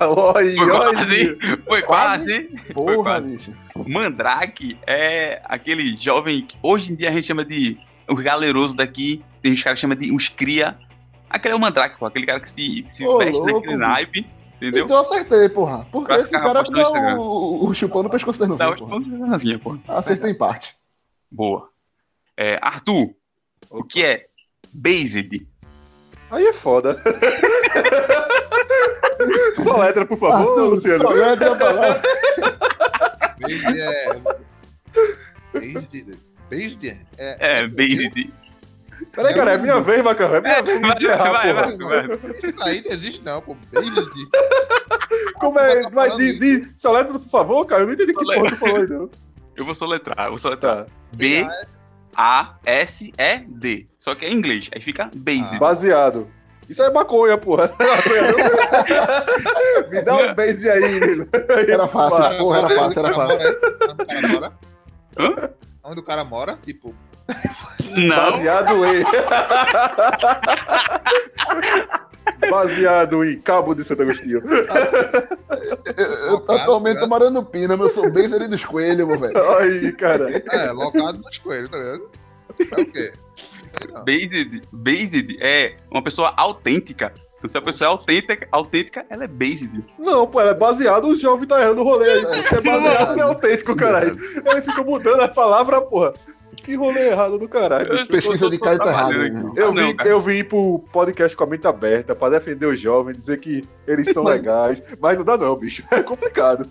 Oi, 0.00 0.56
foi 0.56 0.66
quase, 0.66 1.38
foi 1.66 1.82
quase. 1.82 2.40
Porra, 2.72 2.94
foi 2.94 3.02
quase. 3.02 3.26
bicho. 3.26 3.52
Mandrake 3.86 4.78
é 4.86 5.42
aquele 5.44 5.94
jovem 5.96 6.42
que 6.42 6.56
hoje 6.62 6.92
em 6.92 6.96
dia 6.96 7.10
a 7.10 7.12
gente 7.12 7.26
chama 7.26 7.44
de 7.44 7.78
os 8.08 8.22
galeroso 8.22 8.74
daqui, 8.74 9.22
tem 9.42 9.52
uns 9.52 9.62
caras 9.62 9.78
que 9.78 9.82
chamam 9.82 9.96
de 9.96 10.10
os 10.10 10.28
cria. 10.28 10.76
Aquele 11.28 11.54
é 11.54 11.56
o 11.56 11.60
Mandrake, 11.60 11.98
pô, 11.98 12.06
aquele 12.06 12.26
cara 12.26 12.40
que 12.40 12.48
se, 12.48 12.84
se 12.96 13.06
veste 13.18 13.32
louco, 13.32 13.52
naquele 13.52 13.76
naipe. 13.76 14.26
Entendeu? 14.60 14.84
Então 14.84 14.98
eu 14.98 15.00
acertei, 15.00 15.48
porra. 15.48 15.86
Porque 15.90 16.12
esse 16.12 16.32
cara 16.32 16.62
que 16.62 16.70
dá 16.70 16.90
o, 16.90 17.66
o 17.66 17.72
chupão 17.72 18.02
no 18.02 18.10
pescoço 18.10 18.38
da 18.38 18.46
novinha, 18.46 18.76
porra. 19.58 19.78
porra. 19.78 19.98
Acertei 19.98 20.30
em 20.30 20.34
parte. 20.34 20.76
Boa. 21.30 21.70
É, 22.36 22.58
Arthur, 22.60 23.14
o 23.70 23.82
que 23.82 24.04
é 24.04 24.26
Based? 24.70 25.48
Aí 26.30 26.46
é 26.46 26.52
foda. 26.52 27.02
só 29.64 29.78
letra, 29.78 30.04
por 30.04 30.18
favor, 30.18 30.36
Arthur, 30.36 30.68
Luciano. 30.68 31.02
Só 31.02 31.10
letra 31.10 31.56
pra 31.56 31.70
lá. 31.70 32.02
Based 33.38 33.80
é... 33.80 34.20
Based... 35.54 36.18
Based? 36.50 36.98
É, 37.16 37.62
é 37.62 37.66
Based. 37.66 38.30
Peraí, 39.12 39.34
cara, 39.34 39.52
é 39.52 39.58
minha 39.58 39.80
vez, 39.80 40.02
Macarrão. 40.02 40.36
É 40.36 40.40
minha 40.40 40.54
é, 40.54 40.62
vez 40.62 40.80
vai, 40.80 40.98
porra. 40.98 41.52
Vai, 41.52 41.76
vai, 41.76 42.08
Aí 42.60 42.82
não 42.84 42.92
existe, 42.92 43.22
não, 43.22 43.42
pô. 43.42 43.56
Based. 43.72 43.92
Como 45.40 45.58
é? 45.58 45.90
Vai, 45.90 46.16
de, 46.16 46.38
de, 46.38 46.72
soletra, 46.76 47.18
por 47.18 47.28
favor, 47.28 47.66
cara. 47.66 47.82
Eu 47.82 47.86
não 47.86 47.94
entendi 47.94 48.12
que 48.12 48.24
porra 48.24 48.50
tu 48.50 48.56
falou 48.56 48.76
aí, 48.76 48.86
não. 48.86 49.10
Eu 49.56 49.64
vou 49.64 49.74
soletrar, 49.74 50.26
eu 50.26 50.30
vou 50.30 50.38
soletrar. 50.38 50.84
Tá. 50.84 50.86
B. 51.12 51.44
A-S-E-D. 52.14 53.88
Só 53.96 54.14
que 54.14 54.24
é 54.24 54.30
em 54.30 54.34
inglês. 54.34 54.70
Aí 54.74 54.80
fica 54.80 55.10
based. 55.14 55.58
Baseado. 55.58 56.28
Isso 56.68 56.82
é 56.82 56.90
maconha, 56.90 57.36
porra. 57.36 57.70
Me 59.90 60.02
dá 60.02 60.16
um 60.16 60.34
base 60.34 60.70
aí, 60.70 61.00
velho. 61.00 61.28
Era 61.68 61.88
fácil, 61.88 62.38
porra, 62.38 62.58
era 62.58 62.68
fácil, 62.68 63.04
era 63.04 63.12
fácil. 63.12 63.58
Hã? 65.18 65.50
Onde 65.82 65.98
o 66.00 66.04
cara 66.04 66.24
mora? 66.24 66.56
Tipo, 66.64 66.94
não. 67.96 68.30
Baseado 68.32 68.84
em. 68.84 69.04
Baseado 72.50 73.24
em 73.24 73.40
Cabo 73.40 73.74
de 73.74 73.84
Santo 73.84 74.02
Agostinho. 74.02 74.42
eu, 75.96 76.06
eu 76.06 76.44
atualmente 76.48 77.00
tô 77.00 77.06
morando 77.06 77.34
no 77.34 77.44
Pina, 77.44 77.76
mas 77.76 77.88
eu 77.88 77.94
sou 77.94 78.10
bem 78.10 78.32
ali 78.32 78.48
dos 78.48 78.64
coelhos, 78.64 79.06
meu 79.06 79.18
velho. 79.18 79.58
Aí, 79.58 79.92
cara. 79.92 80.42
É, 80.50 80.70
locado 80.72 81.18
nos 81.18 81.38
coelhos, 81.38 81.70
tá 81.70 81.76
vendo? 81.76 82.08
É 82.72 82.80
o 82.80 82.92
quê? 82.92 83.12
Based, 84.04 84.62
based 84.72 85.38
é 85.40 85.76
uma 85.90 86.02
pessoa 86.02 86.34
autêntica. 86.36 87.12
Então, 87.38 87.48
se 87.48 87.56
a 87.56 87.62
pessoa 87.62 87.88
é 87.88 87.90
autêntica, 87.90 88.48
autêntica, 88.52 89.06
ela 89.08 89.24
é 89.24 89.28
based. 89.28 89.82
Não, 89.98 90.26
pô, 90.26 90.40
ela 90.40 90.50
é 90.50 90.54
baseado, 90.54 91.06
o 91.06 91.14
jovem 91.14 91.46
tá 91.46 91.60
errando 91.60 91.80
o 91.80 91.84
rolê 91.84 92.10
aí. 92.10 92.18
É, 92.18 92.56
é 92.56 92.60
baseado 92.60 93.16
não 93.16 93.22
é 93.22 93.26
autêntico, 93.28 93.74
caralho. 93.76 94.18
Ele 94.44 94.60
fica 94.60 94.82
mudando 94.82 95.20
a 95.20 95.28
palavra, 95.28 95.80
porra. 95.80 96.12
Que 96.56 96.74
rolê 96.74 97.08
errado 97.08 97.38
do 97.38 97.48
caralho. 97.48 98.06
Pesquisa 98.06 98.50
de 98.50 98.58
cara 98.58 98.78
tá 98.78 98.90
errado. 98.90 99.14
Eu, 99.56 99.72
vim, 99.72 99.96
eu 100.04 100.20
vim 100.20 100.44
pro 100.44 100.84
podcast 100.92 101.36
com 101.36 101.44
a 101.44 101.46
mente 101.46 101.66
aberta 101.66 102.14
pra 102.14 102.28
defender 102.28 102.66
os 102.66 102.78
jovens, 102.78 103.16
dizer 103.16 103.38
que 103.38 103.66
eles 103.86 104.12
são 104.12 104.24
legais. 104.24 104.82
Mas 105.00 105.16
não 105.16 105.24
dá 105.24 105.36
não, 105.36 105.56
bicho. 105.56 105.82
É 105.90 106.02
complicado. 106.02 106.68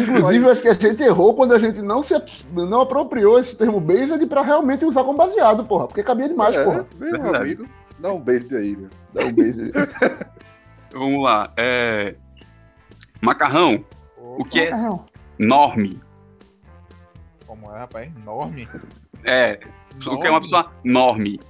Inclusive, 0.00 0.40
vai... 0.40 0.52
acho 0.52 0.62
que 0.62 0.68
a 0.68 0.74
gente 0.74 1.02
errou 1.02 1.34
quando 1.34 1.54
a 1.54 1.58
gente 1.58 1.80
não, 1.80 2.02
se, 2.02 2.14
não 2.52 2.80
apropriou 2.80 3.38
esse 3.38 3.56
termo 3.56 3.80
based 3.80 4.26
pra 4.26 4.42
realmente 4.42 4.84
usar 4.84 5.04
como 5.04 5.18
baseado, 5.18 5.64
porra. 5.64 5.86
Porque 5.86 6.02
cabia 6.02 6.28
demais, 6.28 6.54
é, 6.56 6.64
porra. 6.64 6.86
Meu 6.98 7.36
amigo, 7.36 7.66
dá 7.98 8.12
um 8.12 8.20
based 8.20 8.54
aí, 8.56 8.76
meu. 8.76 8.88
Dá 9.12 9.24
um 9.24 9.34
based 9.34 9.60
aí. 9.62 9.72
Vamos 10.92 11.22
lá. 11.22 11.52
É... 11.56 12.14
Macarrão. 13.20 13.84
O 14.16 14.44
que 14.44 14.60
é 14.60 14.72
norme? 15.38 16.00
Como 17.48 17.74
é, 17.74 17.78
rapaz? 17.78 18.12
Norme? 18.24 18.68
É. 19.24 19.58
O 20.06 20.20
que 20.20 20.26
é 20.26 20.30
uma 20.30 20.40
pessoa 20.42 20.70
norme? 20.84 21.40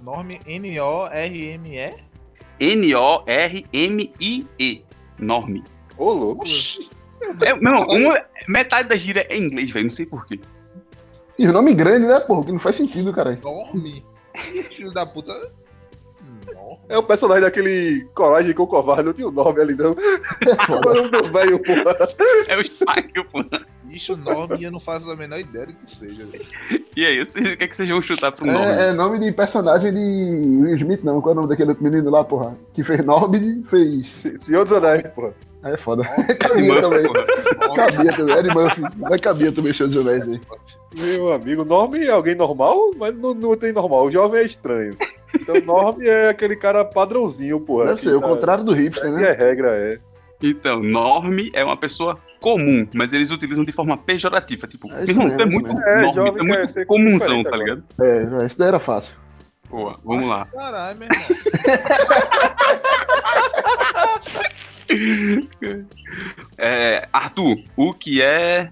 Norme 0.00 0.40
N-O-R-M-E? 0.46 1.96
N-O-R-M-I-E. 2.60 4.04
Norme. 5.18 5.64
Ô, 5.96 6.12
louco. 6.12 6.44
É, 7.42 7.60
não, 7.60 7.82
uma, 7.88 8.24
metade 8.46 8.88
da 8.88 8.96
gíria 8.96 9.26
é 9.28 9.36
inglês, 9.36 9.72
velho. 9.72 9.86
Não 9.86 9.90
sei 9.90 10.06
porquê. 10.06 10.38
E 11.36 11.48
o 11.48 11.52
nome 11.52 11.74
grande, 11.74 12.06
né, 12.06 12.20
porra? 12.20 12.44
Que 12.44 12.52
não 12.52 12.60
faz 12.60 12.76
sentido, 12.76 13.12
cara. 13.12 13.36
Norme. 13.42 14.06
Filho 14.70 14.92
da 14.92 15.04
puta. 15.04 15.52
É 16.88 16.96
o 16.96 17.02
personagem 17.02 17.42
daquele 17.42 18.08
Coragem 18.14 18.54
com 18.54 18.62
o 18.62 18.66
Covarde, 18.66 19.02
não 19.02 19.12
tinha 19.12 19.26
o 19.26 19.32
nome 19.32 19.60
ali, 19.60 19.74
não. 19.74 19.96
É 20.40 20.72
o 20.72 21.10
nome 21.10 21.30
velho, 21.30 21.58
porra. 21.58 21.96
É 22.46 22.56
o 22.56 22.62
Spike, 22.62 23.24
porra. 23.24 23.66
Bicho, 23.88 24.14
nome 24.16 24.62
eu 24.62 24.70
não 24.70 24.80
faço 24.80 25.10
a 25.10 25.16
menor 25.16 25.40
ideia 25.40 25.66
do 25.66 25.72
que 25.72 25.96
seja. 25.96 26.28
E 26.94 27.06
aí, 27.06 27.22
o 27.22 27.26
que, 27.26 27.64
é 27.64 27.66
que 27.66 27.74
vocês 27.74 27.88
vão 27.88 28.02
chutar 28.02 28.30
pro 28.30 28.44
nome? 28.44 28.58
É, 28.58 28.88
é, 28.88 28.92
nome 28.92 29.18
de 29.18 29.32
personagem 29.32 29.94
de 29.94 30.60
Will 30.60 30.74
Smith, 30.74 31.02
não. 31.02 31.22
Qual 31.22 31.30
é 31.30 31.32
o 31.32 31.40
nome 31.40 31.48
daquele 31.48 31.74
menino 31.80 32.10
lá, 32.10 32.22
porra? 32.22 32.54
Que 32.74 32.84
fez 32.84 33.02
nome, 33.02 33.62
fez. 33.66 34.26
Senhor 34.36 34.64
dos 34.64 34.74
Anéis, 34.74 35.04
porra. 35.14 35.32
Aí 35.62 35.72
é 35.72 35.76
foda. 35.78 36.04
cabia 36.38 36.82
também. 36.82 37.06
cabia 37.74 38.10
também. 38.10 38.36
Eddie 38.36 38.54
Murphy. 38.54 38.82
Mas 38.96 39.20
cabia 39.22 39.52
também 39.52 39.72
Senhor 39.72 39.88
dos 39.88 40.06
Anéis 40.06 40.28
aí. 40.28 40.40
Meu 40.98 41.32
amigo, 41.32 41.64
nome 41.64 42.04
é 42.04 42.10
alguém 42.10 42.34
normal, 42.34 42.90
mas 42.94 43.14
não, 43.14 43.32
não 43.32 43.56
tem 43.56 43.72
normal. 43.72 44.04
O 44.04 44.10
jovem 44.10 44.42
é 44.42 44.44
estranho. 44.44 44.94
Então, 45.34 45.60
nome 45.62 46.06
é 46.06 46.28
aquele 46.28 46.56
cara 46.56 46.84
padrãozinho, 46.84 47.58
porra. 47.58 47.86
Deve 47.86 48.02
ser, 48.02 48.10
tá... 48.10 48.18
o 48.18 48.20
contrário 48.20 48.64
do 48.64 48.74
hipster, 48.74 49.10
né? 49.10 49.30
É 49.30 49.32
regra, 49.32 49.70
é. 49.70 49.98
Então, 50.42 50.82
norme 50.82 51.50
é 51.54 51.64
uma 51.64 51.76
pessoa 51.76 52.18
comum, 52.40 52.86
mas 52.94 53.12
eles 53.12 53.30
utilizam 53.30 53.64
de 53.64 53.72
forma 53.72 53.96
pejorativa. 53.96 54.66
Tipo, 54.66 54.92
é, 54.92 55.04
isso 55.04 55.18
mesmo, 55.18 55.40
é 55.40 55.44
muito, 55.44 55.70
é, 55.70 56.02
norme, 56.02 56.40
é 56.40 56.42
muito 56.42 56.86
comunzão, 56.86 57.42
tá 57.42 57.56
ligado? 57.56 57.84
É, 58.00 58.46
isso 58.46 58.58
daí 58.58 58.68
era 58.68 58.78
fácil. 58.78 59.14
Boa, 59.68 59.98
vamos 60.04 60.24
lá. 60.24 60.46
Caralho, 60.46 60.98
meu 60.98 61.08
irmão. 61.08 61.18
É, 66.56 67.06
Arthur, 67.12 67.62
o 67.76 67.92
que 67.92 68.22
é 68.22 68.70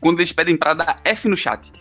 quando 0.00 0.20
eles 0.20 0.32
pedem 0.32 0.56
pra 0.56 0.74
dar 0.74 1.00
F 1.04 1.28
no 1.28 1.36
chat? 1.36 1.72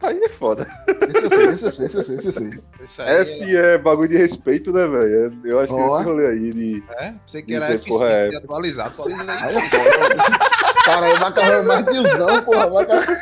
Aí 0.00 0.16
é 0.18 0.28
foda. 0.28 0.66
Esse 1.08 1.24
eu 1.24 1.28
sei, 1.30 1.46
esse 1.48 1.64
eu 1.64 1.72
sei, 1.72 1.86
esse 1.86 1.96
eu 1.96 2.04
sei, 2.04 2.16
esse 2.16 2.26
eu 2.28 2.32
sei. 2.32 2.60
Isso 2.84 3.02
aí 3.02 3.16
F 3.20 3.56
é 3.56 3.78
bagulho 3.78 4.08
de 4.08 4.16
respeito, 4.16 4.72
né, 4.72 4.86
velho? 4.86 5.36
Eu 5.44 5.58
acho 5.60 5.74
que 5.74 5.80
Ó. 5.80 5.96
esse 5.96 6.04
rolê 6.08 6.26
aí 6.28 6.52
de. 6.52 6.82
É? 6.90 7.14
Você 7.26 7.42
que 7.42 7.54
era 7.54 7.66
Dizer, 7.66 7.80
F5 7.80 7.88
porra, 7.88 8.06
é. 8.08 8.28
de 8.28 8.36
atualizar. 8.36 8.86
Atualiza 8.86 9.22
aí. 9.22 9.28
Aí 9.28 9.56
é 9.56 9.68
foda. 9.68 10.38
Cara, 10.84 11.08
é 11.08 11.18
macarrão 11.18 11.64
mais 11.64 11.86
tiozão, 11.86 12.42
porra. 12.42 12.70
Macarrão. 12.70 13.16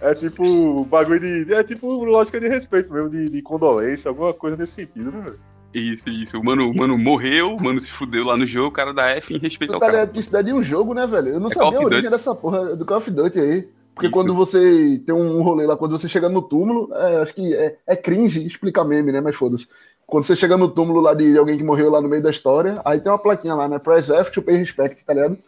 É 0.00 0.14
tipo 0.14 0.84
bagulho 0.86 1.20
de. 1.20 1.52
É 1.54 1.62
tipo 1.62 2.04
lógica 2.04 2.40
de 2.40 2.48
respeito 2.48 2.92
mesmo, 2.92 3.10
de, 3.10 3.28
de 3.28 3.42
condolência, 3.42 4.08
alguma 4.08 4.32
coisa 4.32 4.56
nesse 4.56 4.72
sentido, 4.72 5.12
né, 5.12 5.20
velho? 5.22 5.38
Isso, 5.74 6.08
isso. 6.08 6.38
O 6.38 6.44
mano, 6.44 6.70
o 6.70 6.74
mano 6.76 6.96
morreu, 6.96 7.56
o 7.56 7.62
mano 7.62 7.80
se 7.80 7.86
fudeu 7.98 8.24
lá 8.24 8.36
no 8.36 8.46
jogo, 8.46 8.68
o 8.68 8.72
cara 8.72 8.94
dá 8.94 9.10
F 9.10 9.34
em 9.34 9.38
respeito 9.38 9.72
Tu 9.72 9.74
ao 9.74 9.80
tá 9.80 9.86
cara. 9.86 9.98
ligado 9.98 10.14
que 10.14 10.20
isso 10.20 10.30
daí 10.30 10.40
é 10.42 10.44
de 10.44 10.52
um 10.52 10.62
jogo, 10.62 10.94
né, 10.94 11.04
velho? 11.06 11.30
Eu 11.30 11.40
não 11.40 11.48
É 11.48 11.54
sabia 11.54 11.78
a 11.80 11.82
origem 11.82 12.08
dessa 12.10 12.34
porra 12.34 12.76
do 12.76 12.84
Call 12.86 12.98
of 12.98 13.10
Duty 13.10 13.40
aí. 13.40 13.68
Porque 13.94 14.08
Isso. 14.08 14.12
quando 14.14 14.34
você 14.34 15.00
tem 15.06 15.14
um 15.14 15.40
rolê 15.42 15.66
lá, 15.66 15.76
quando 15.76 15.96
você 15.96 16.08
chega 16.08 16.28
no 16.28 16.42
túmulo, 16.42 16.92
é, 16.94 17.18
acho 17.18 17.34
que 17.34 17.54
é, 17.54 17.76
é 17.86 17.94
cringe 17.94 18.44
explicar 18.44 18.84
meme, 18.84 19.12
né? 19.12 19.20
Mas 19.20 19.36
foda-se. 19.36 19.68
Quando 20.06 20.24
você 20.24 20.34
chega 20.34 20.56
no 20.56 20.68
túmulo 20.68 21.00
lá 21.00 21.14
de 21.14 21.38
alguém 21.38 21.56
que 21.56 21.64
morreu 21.64 21.90
lá 21.90 22.00
no 22.00 22.08
meio 22.08 22.22
da 22.22 22.30
história, 22.30 22.80
aí 22.84 23.00
tem 23.00 23.10
uma 23.10 23.18
plaquinha 23.18 23.54
lá, 23.54 23.68
né? 23.68 23.78
Press 23.78 24.10
F 24.10 24.32
to 24.32 24.42
pay 24.42 24.56
respect, 24.56 25.04
tá 25.04 25.14
ligado? 25.14 25.38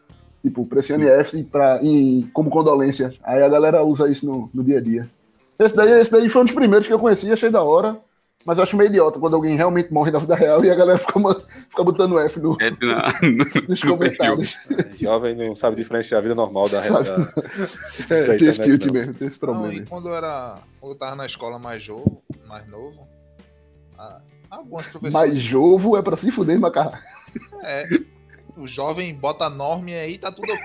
Tipo, 0.43 0.65
pressione 0.65 1.07
F 1.09 1.43
pra, 1.45 1.81
em, 1.83 2.23
como 2.33 2.49
condolência. 2.49 3.13
Aí 3.25 3.43
a 3.43 3.49
galera 3.49 3.83
usa 3.83 4.09
isso 4.09 4.25
no, 4.25 4.49
no 4.55 4.63
dia 4.63 4.79
a 4.79 4.81
dia. 4.81 5.09
Esse 5.59 5.75
daí, 5.75 5.91
esse 5.99 6.13
daí 6.13 6.29
foi 6.29 6.43
um 6.43 6.45
dos 6.45 6.55
primeiros 6.55 6.87
que 6.87 6.93
eu 6.93 6.99
conheci, 6.99 7.31
achei 7.33 7.51
da 7.51 7.63
hora. 7.63 7.99
Mas 8.47 8.59
eu 8.59 8.63
acho 8.63 8.77
meio 8.77 8.89
idiota 8.89 9.19
quando 9.19 9.35
alguém 9.35 9.57
realmente 9.57 9.93
morre 9.93 10.13
na 10.13 10.21
vida 10.21 10.37
real 10.37 10.65
e 10.65 10.71
a 10.71 10.75
galera 10.77 10.99
fica, 11.01 11.13
fica 11.69 11.83
botando 11.83 12.17
F 12.21 12.39
no- 12.39 12.57
É, 12.63 12.71
na- 12.71 13.09
nos 13.69 13.83
no 13.83 13.91
comentários. 13.91 14.57
Jovem 15.01 15.35
não 15.35 15.57
sabe 15.57 15.75
diferenciar 15.77 16.19
a 16.21 16.23
vida 16.23 16.35
normal 16.37 16.69
da 16.69 16.81
realidade. 16.81 17.27
É, 18.09 18.25
Da 18.27 18.37
tem 18.39 18.49
esse 18.49 18.63
tilt 18.63 18.87
não. 18.87 18.93
mesmo, 18.93 19.15
tem 19.15 19.27
esse 19.27 19.37
Não, 19.43 19.49
problema. 19.49 19.75
e 19.75 19.81
aí. 19.81 19.87
quando 19.87 20.09
eu 20.09 20.15
era. 20.15 20.55
Quando 20.81 20.93
eu 20.93 20.99
tava 20.99 21.17
na 21.17 21.27
escola 21.27 21.59
mais 21.59 21.87
novo, 21.89 22.23
mais 22.47 22.67
novo, 22.69 23.09
ah, 23.99 24.21
alguns 24.49 24.83
professores. 24.87 25.13
Mas 25.13 25.39
jovo 25.41 25.97
é 25.97 26.03
pra 26.03 26.17
se 26.17 26.31
fuder, 26.31 26.61
macarrão. 26.61 26.93
É, 27.65 27.85
o 28.57 28.69
jovem 28.69 29.13
bota 29.15 29.51
norme 29.51 29.93
aí 29.93 30.19
tá 30.19 30.31
tudo 30.31 30.53
ok. 30.53 30.63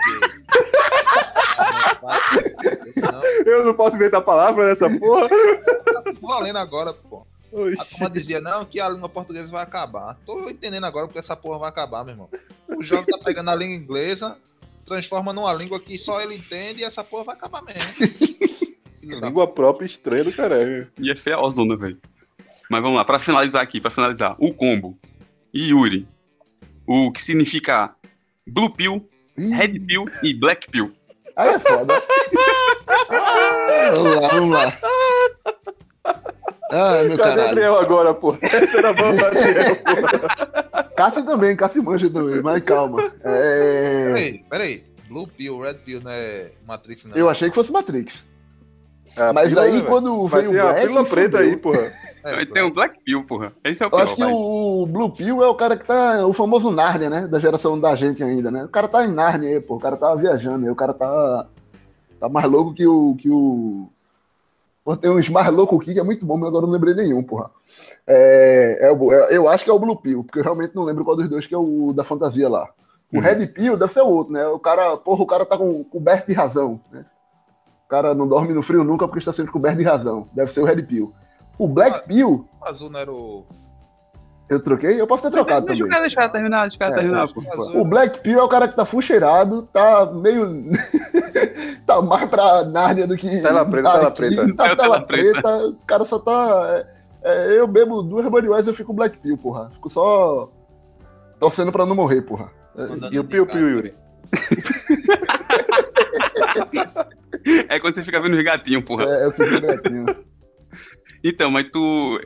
Não, 3.02 3.22
Eu 3.46 3.65
não 3.65 3.74
posso 3.74 3.96
inventar 3.96 4.22
palavra 4.22 4.67
nessa 4.67 4.89
porra. 4.89 5.28
tá 5.30 6.02
tudo 6.04 6.20
valendo 6.22 6.58
agora, 6.58 6.94
pô. 6.94 7.26
A 7.54 7.58
Oxi. 7.58 7.90
turma 7.92 8.10
dizia, 8.10 8.40
não, 8.40 8.66
que 8.66 8.80
a 8.80 8.90
língua 8.90 9.10
portuguesa 9.10 9.50
vai 9.50 9.64
acabar. 9.64 10.18
Tô 10.26 10.50
entendendo 10.50 10.86
agora 10.86 11.06
porque 11.08 11.20
essa 11.20 11.36
porra 11.36 11.60
vai 11.60 11.70
acabar, 11.70 12.04
meu 12.04 12.14
irmão. 12.14 12.30
O 12.68 12.84
jovem 12.84 13.06
tá 13.06 13.18
pegando 13.18 13.50
a 13.50 13.56
língua 13.56 13.76
inglesa, 13.76 14.38
transforma 14.86 15.34
numa 15.34 15.54
língua 15.54 15.80
que 15.80 15.98
só 15.98 16.22
ele 16.22 16.36
entende 16.36 16.82
e 16.82 16.84
essa 16.84 17.04
porra 17.04 17.26
vai 17.26 17.36
acabar 17.36 17.62
mesmo. 17.62 17.82
Língua 19.04 19.48
própria 19.48 19.86
estranha 19.86 20.24
do 20.24 20.32
caralho. 20.32 20.88
E 21.00 21.12
é 21.12 21.16
feozona, 21.16 21.76
velho. 21.76 22.00
Mas 22.70 22.82
vamos 22.82 22.98
lá, 22.98 23.04
pra 23.04 23.20
finalizar 23.20 23.64
aqui, 23.64 23.82
pra 23.82 23.90
finalizar. 23.90 24.36
O 24.38 24.54
combo. 24.54 24.98
Yuri. 25.54 26.08
O 26.86 27.12
que 27.12 27.22
significa 27.22 27.96
Blue 28.48 28.70
Pill, 28.70 29.10
Red 29.36 29.80
Pill 29.80 30.06
e 30.22 30.34
Black 30.34 30.70
Pill. 30.70 30.92
Aí 31.36 31.50
é 31.50 31.60
foda. 31.60 31.94
Ah, 33.10 33.92
vamos 33.96 34.16
lá, 34.16 34.28
vamos 34.28 34.52
lá. 34.54 34.80
Ah, 36.72 37.04
meu 37.04 37.18
Cadê. 37.18 37.42
Adriel 37.42 37.78
agora, 37.80 38.14
pô? 38.14 38.36
Essa 38.42 38.78
era 38.78 38.90
a 38.90 38.94
banda 38.94 39.28
Adriel, 39.28 39.76
pô. 39.76 40.84
Cássio 40.96 41.26
também, 41.26 41.56
Cássio 41.56 41.84
manja 41.84 42.10
também, 42.10 42.42
mas 42.42 42.64
calma. 42.64 43.12
É... 43.24 44.06
Peraí, 44.08 44.46
peraí. 44.50 44.84
Blue 45.08 45.28
Pill, 45.28 45.60
Red 45.60 45.74
Pill 45.76 46.00
não 46.02 46.12
é 46.12 46.52
Matrix, 46.66 47.04
não. 47.06 47.16
Eu 47.18 47.30
achei 47.30 47.50
que 47.50 47.56
fosse 47.56 47.72
Matrix. 47.72 48.24
É 49.18 49.34
Mas 49.34 49.50
pílula, 49.50 49.66
aí 49.66 49.82
né, 49.82 49.82
quando 49.82 50.28
Vai 50.28 50.42
veio 50.48 50.52
o 50.52 50.64
Black. 50.64 50.82
pílula 50.88 51.06
preta 51.06 51.40
aí, 51.40 51.58
porra. 51.58 51.92
É, 52.24 52.36
Vai 52.36 52.46
ter 52.46 52.64
um 52.64 52.72
Black 52.72 53.04
Pill, 53.04 53.26
porra. 53.26 53.52
Esse 53.64 53.84
é 53.84 53.86
o 53.86 53.88
Eu 53.88 53.92
pior, 53.92 54.04
acho 54.04 54.16
que 54.16 54.22
vai. 54.24 54.32
o 54.32 54.86
Blue 54.86 55.10
Pill 55.12 55.44
é 55.44 55.48
o 55.48 55.56
cara 55.56 55.76
que 55.76 55.84
tá. 55.86 56.26
O 56.26 56.32
famoso 56.32 56.72
Narnia, 56.72 57.10
né? 57.10 57.28
Da 57.28 57.40
geração 57.40 57.78
da 57.78 57.94
gente 57.96 58.24
ainda, 58.24 58.50
né? 58.50 58.64
O 58.64 58.70
cara 58.70 58.88
tá 58.88 59.06
em 59.06 59.12
Narnia 59.12 59.50
aí, 59.50 59.60
pô. 59.60 59.76
O 59.76 59.80
cara 59.80 59.98
tá 59.98 60.16
viajando 60.16 60.66
aí. 60.66 60.72
O 60.72 60.76
cara 60.76 60.94
tá. 60.94 61.48
Tá 62.20 62.30
mais 62.30 62.46
louco 62.50 62.74
que 62.74 62.88
o. 62.88 63.16
Que 63.20 63.30
o... 63.30 63.90
Tem 65.00 65.10
uns 65.12 65.30
mais 65.30 65.48
loucos 65.52 65.80
aqui 65.80 65.94
que 65.94 66.00
é 66.00 66.04
muito 66.04 66.26
bom, 66.26 66.38
mas 66.38 66.50
agora 66.50 66.63
eu 66.63 66.67
não 66.67 66.74
lembrei 66.74 66.94
nenhum, 66.96 67.22
porra. 67.24 67.52
É, 68.08 68.88
é 68.88 68.91
o- 68.91 69.13
é- 69.13 69.36
eu 69.38 69.48
acho 69.48 69.63
que 69.63 69.70
é 69.70 69.74
o 69.74 69.80
Blue 69.80 69.96
Pill, 69.96 70.24
porque 70.24 70.39
eu 70.39 70.44
realmente 70.44 70.76
não 70.76 70.84
lembro 70.84 71.04
qual 71.06 71.15
dos 71.15 71.30
dois 71.30 71.46
que 71.46 71.54
é 71.54 71.58
o 71.58 71.94
da 71.94 72.04
fantasia 72.04 72.50
lá. 72.50 72.67
O 73.13 73.17
Uhum. 73.17 73.22
Red 73.22 73.46
Pill 73.48 73.78
deve 73.78 73.91
ser 73.91 74.02
o 74.02 74.08
outro, 74.08 74.34
né? 74.34 74.46
O 74.48 74.58
cara, 74.58 74.98
porra, 74.98 75.22
o 75.24 75.28
cara 75.28 75.46
tá 75.46 75.58
com, 75.58 75.84
coberto 75.84 76.28
de 76.28 76.34
razão, 76.34 76.80
né? 76.91 77.06
O 77.86 77.89
cara 77.89 78.15
não 78.15 78.28
dorme 78.28 78.54
no 78.54 78.63
frio 78.63 78.84
nunca 78.84 79.06
porque 79.08 79.20
está 79.20 79.34
sempre 79.34 79.52
coberto 79.52 79.78
de 79.78 79.84
razão. 79.84 80.26
Deve 80.34 80.52
ser 80.52 80.62
o 80.62 80.65
Red 80.65 80.82
Pill. 80.84 81.13
O 81.60 81.67
Black 81.67 82.08
Pill, 82.08 82.48
O 82.60 82.65
azul 82.65 82.89
não 82.89 83.00
era 83.00 83.12
o. 83.12 83.46
eu 84.52 84.60
troquei? 84.60 85.00
Eu 85.00 85.08
posso 85.08 85.24
ter 85.24 85.32
trocado 85.32 85.66
Deixa 85.66 85.82
também. 85.82 86.02
deixa 86.02 86.14
o 86.14 86.20
cara 86.20 86.30
terminar, 86.30 86.62
deixa 86.64 86.76
o 86.76 86.80
cara 86.80 86.92
É, 86.92 86.96
terminar, 86.98 87.28
pô. 87.30 87.42
O 87.80 87.86
Black 87.86 88.20
Pill 88.20 88.38
é 88.38 88.44
o 88.44 88.50
cara 88.50 88.68
que 88.68 88.76
tá 88.76 88.84
fucheirado, 88.84 89.62
tá 89.72 90.08
meio. 90.08 90.66
tá 91.88 92.02
mais 92.02 92.30
pra 92.30 92.66
Nárnia 92.66 93.08
do 93.08 93.16
que. 93.16 93.42
Tela 93.42 93.66
preta, 93.66 93.90
tá 93.90 93.98
tela 93.98 94.12
preta. 94.12 94.54
Tá 94.54 94.64
tela 94.64 94.76
tela 94.76 95.02
preta. 95.02 95.42
preta, 95.42 95.58
o 95.68 95.76
cara 95.88 96.04
só 96.04 96.20
tá. 96.20 96.84
é, 97.24 97.54
é, 97.54 97.60
eu 97.60 97.66
bebo 97.66 98.02
duas 98.02 98.28
Budweiser 98.28 98.72
eu 98.72 98.76
fico 98.76 98.92
Black 98.92 99.18
Pill, 99.20 99.38
porra. 99.38 99.70
Fico 99.72 99.90
só 99.90 100.52
torcendo 101.40 101.72
pra 101.72 101.86
não 101.86 101.96
morrer, 101.96 102.22
porra. 102.22 102.52
E 103.10 103.18
o 103.18 103.24
Piu 103.24 103.48
Piu, 103.48 103.70
Yuri? 103.70 103.94
É 107.70 107.80
quando 107.80 107.94
você 107.96 108.04
fica 108.04 108.22
vendo 108.22 108.36
os 108.36 108.44
gatinhos, 108.44 108.84
porra. 108.84 109.06
É, 109.06 109.26
eu 109.26 109.32
fico 109.32 109.62
gatinho. 109.62 110.06
Então, 111.24 111.50
mas 111.50 111.66
tu 111.72 112.20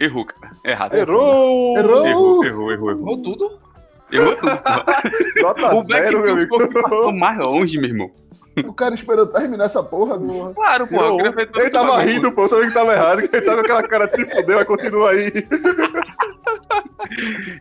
errou, 0.00 0.24
cara. 0.24 0.52
Errado. 0.64 0.94
Errou! 0.94 1.78
Errou! 1.78 2.06
Errou, 2.06 2.44
errou, 2.44 2.72
errou. 2.72 2.90
Errou, 2.90 2.90
Errou 3.12 3.22
tudo? 3.22 3.58
errou 4.12 4.36
tudo. 4.36 4.50
Nota 5.42 5.74
O 5.74 5.84
Black 5.84 6.04
zero, 6.04 6.20
meu 6.22 6.32
amigo. 6.32 6.72
passou 6.82 7.12
mais 7.12 7.38
longe, 7.46 7.76
meu 7.78 7.88
irmão. 7.88 8.10
O 8.66 8.72
cara 8.72 8.94
esperou 8.94 9.26
terminar 9.28 9.66
essa 9.66 9.82
porra, 9.82 10.18
porra. 10.18 10.52
Claro, 10.52 10.86
pô. 10.88 10.96
Eu 11.20 11.32
Ele 11.38 11.70
tava 11.70 11.92
bagulho. 11.92 12.08
rindo, 12.14 12.32
pô. 12.32 12.48
Sabia 12.48 12.66
que 12.66 12.74
tava 12.74 12.92
errado. 12.92 13.22
que 13.28 13.34
Ele 13.36 13.44
tava 13.46 13.58
com 13.58 13.64
aquela 13.64 13.82
cara 13.84 14.06
de 14.06 14.16
se 14.16 14.26
fuder, 14.26 14.56
mas 14.56 14.66
continua 14.66 15.10
aí. 15.10 15.32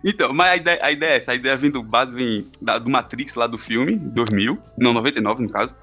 Então, 0.04 0.34
mas 0.34 0.49
a 0.52 0.56
ideia, 0.58 0.80
a 0.84 0.91
ideia 0.91 1.12
é 1.13 1.17
essa. 1.17 1.32
A 1.32 1.36
ideia 1.36 1.56
vem 1.56 1.71
do 1.71 1.82
base 1.82 2.13
vem 2.15 2.45
da- 2.62 2.78
do 2.78 2.89
Matrix 2.89 3.36
lá 3.36 3.47
do 3.47 3.58
filme, 3.58 3.95
2000. 3.95 4.58
Não, 4.78 4.93
99 4.93 5.41
no 5.43 5.49
caso. 5.49 5.75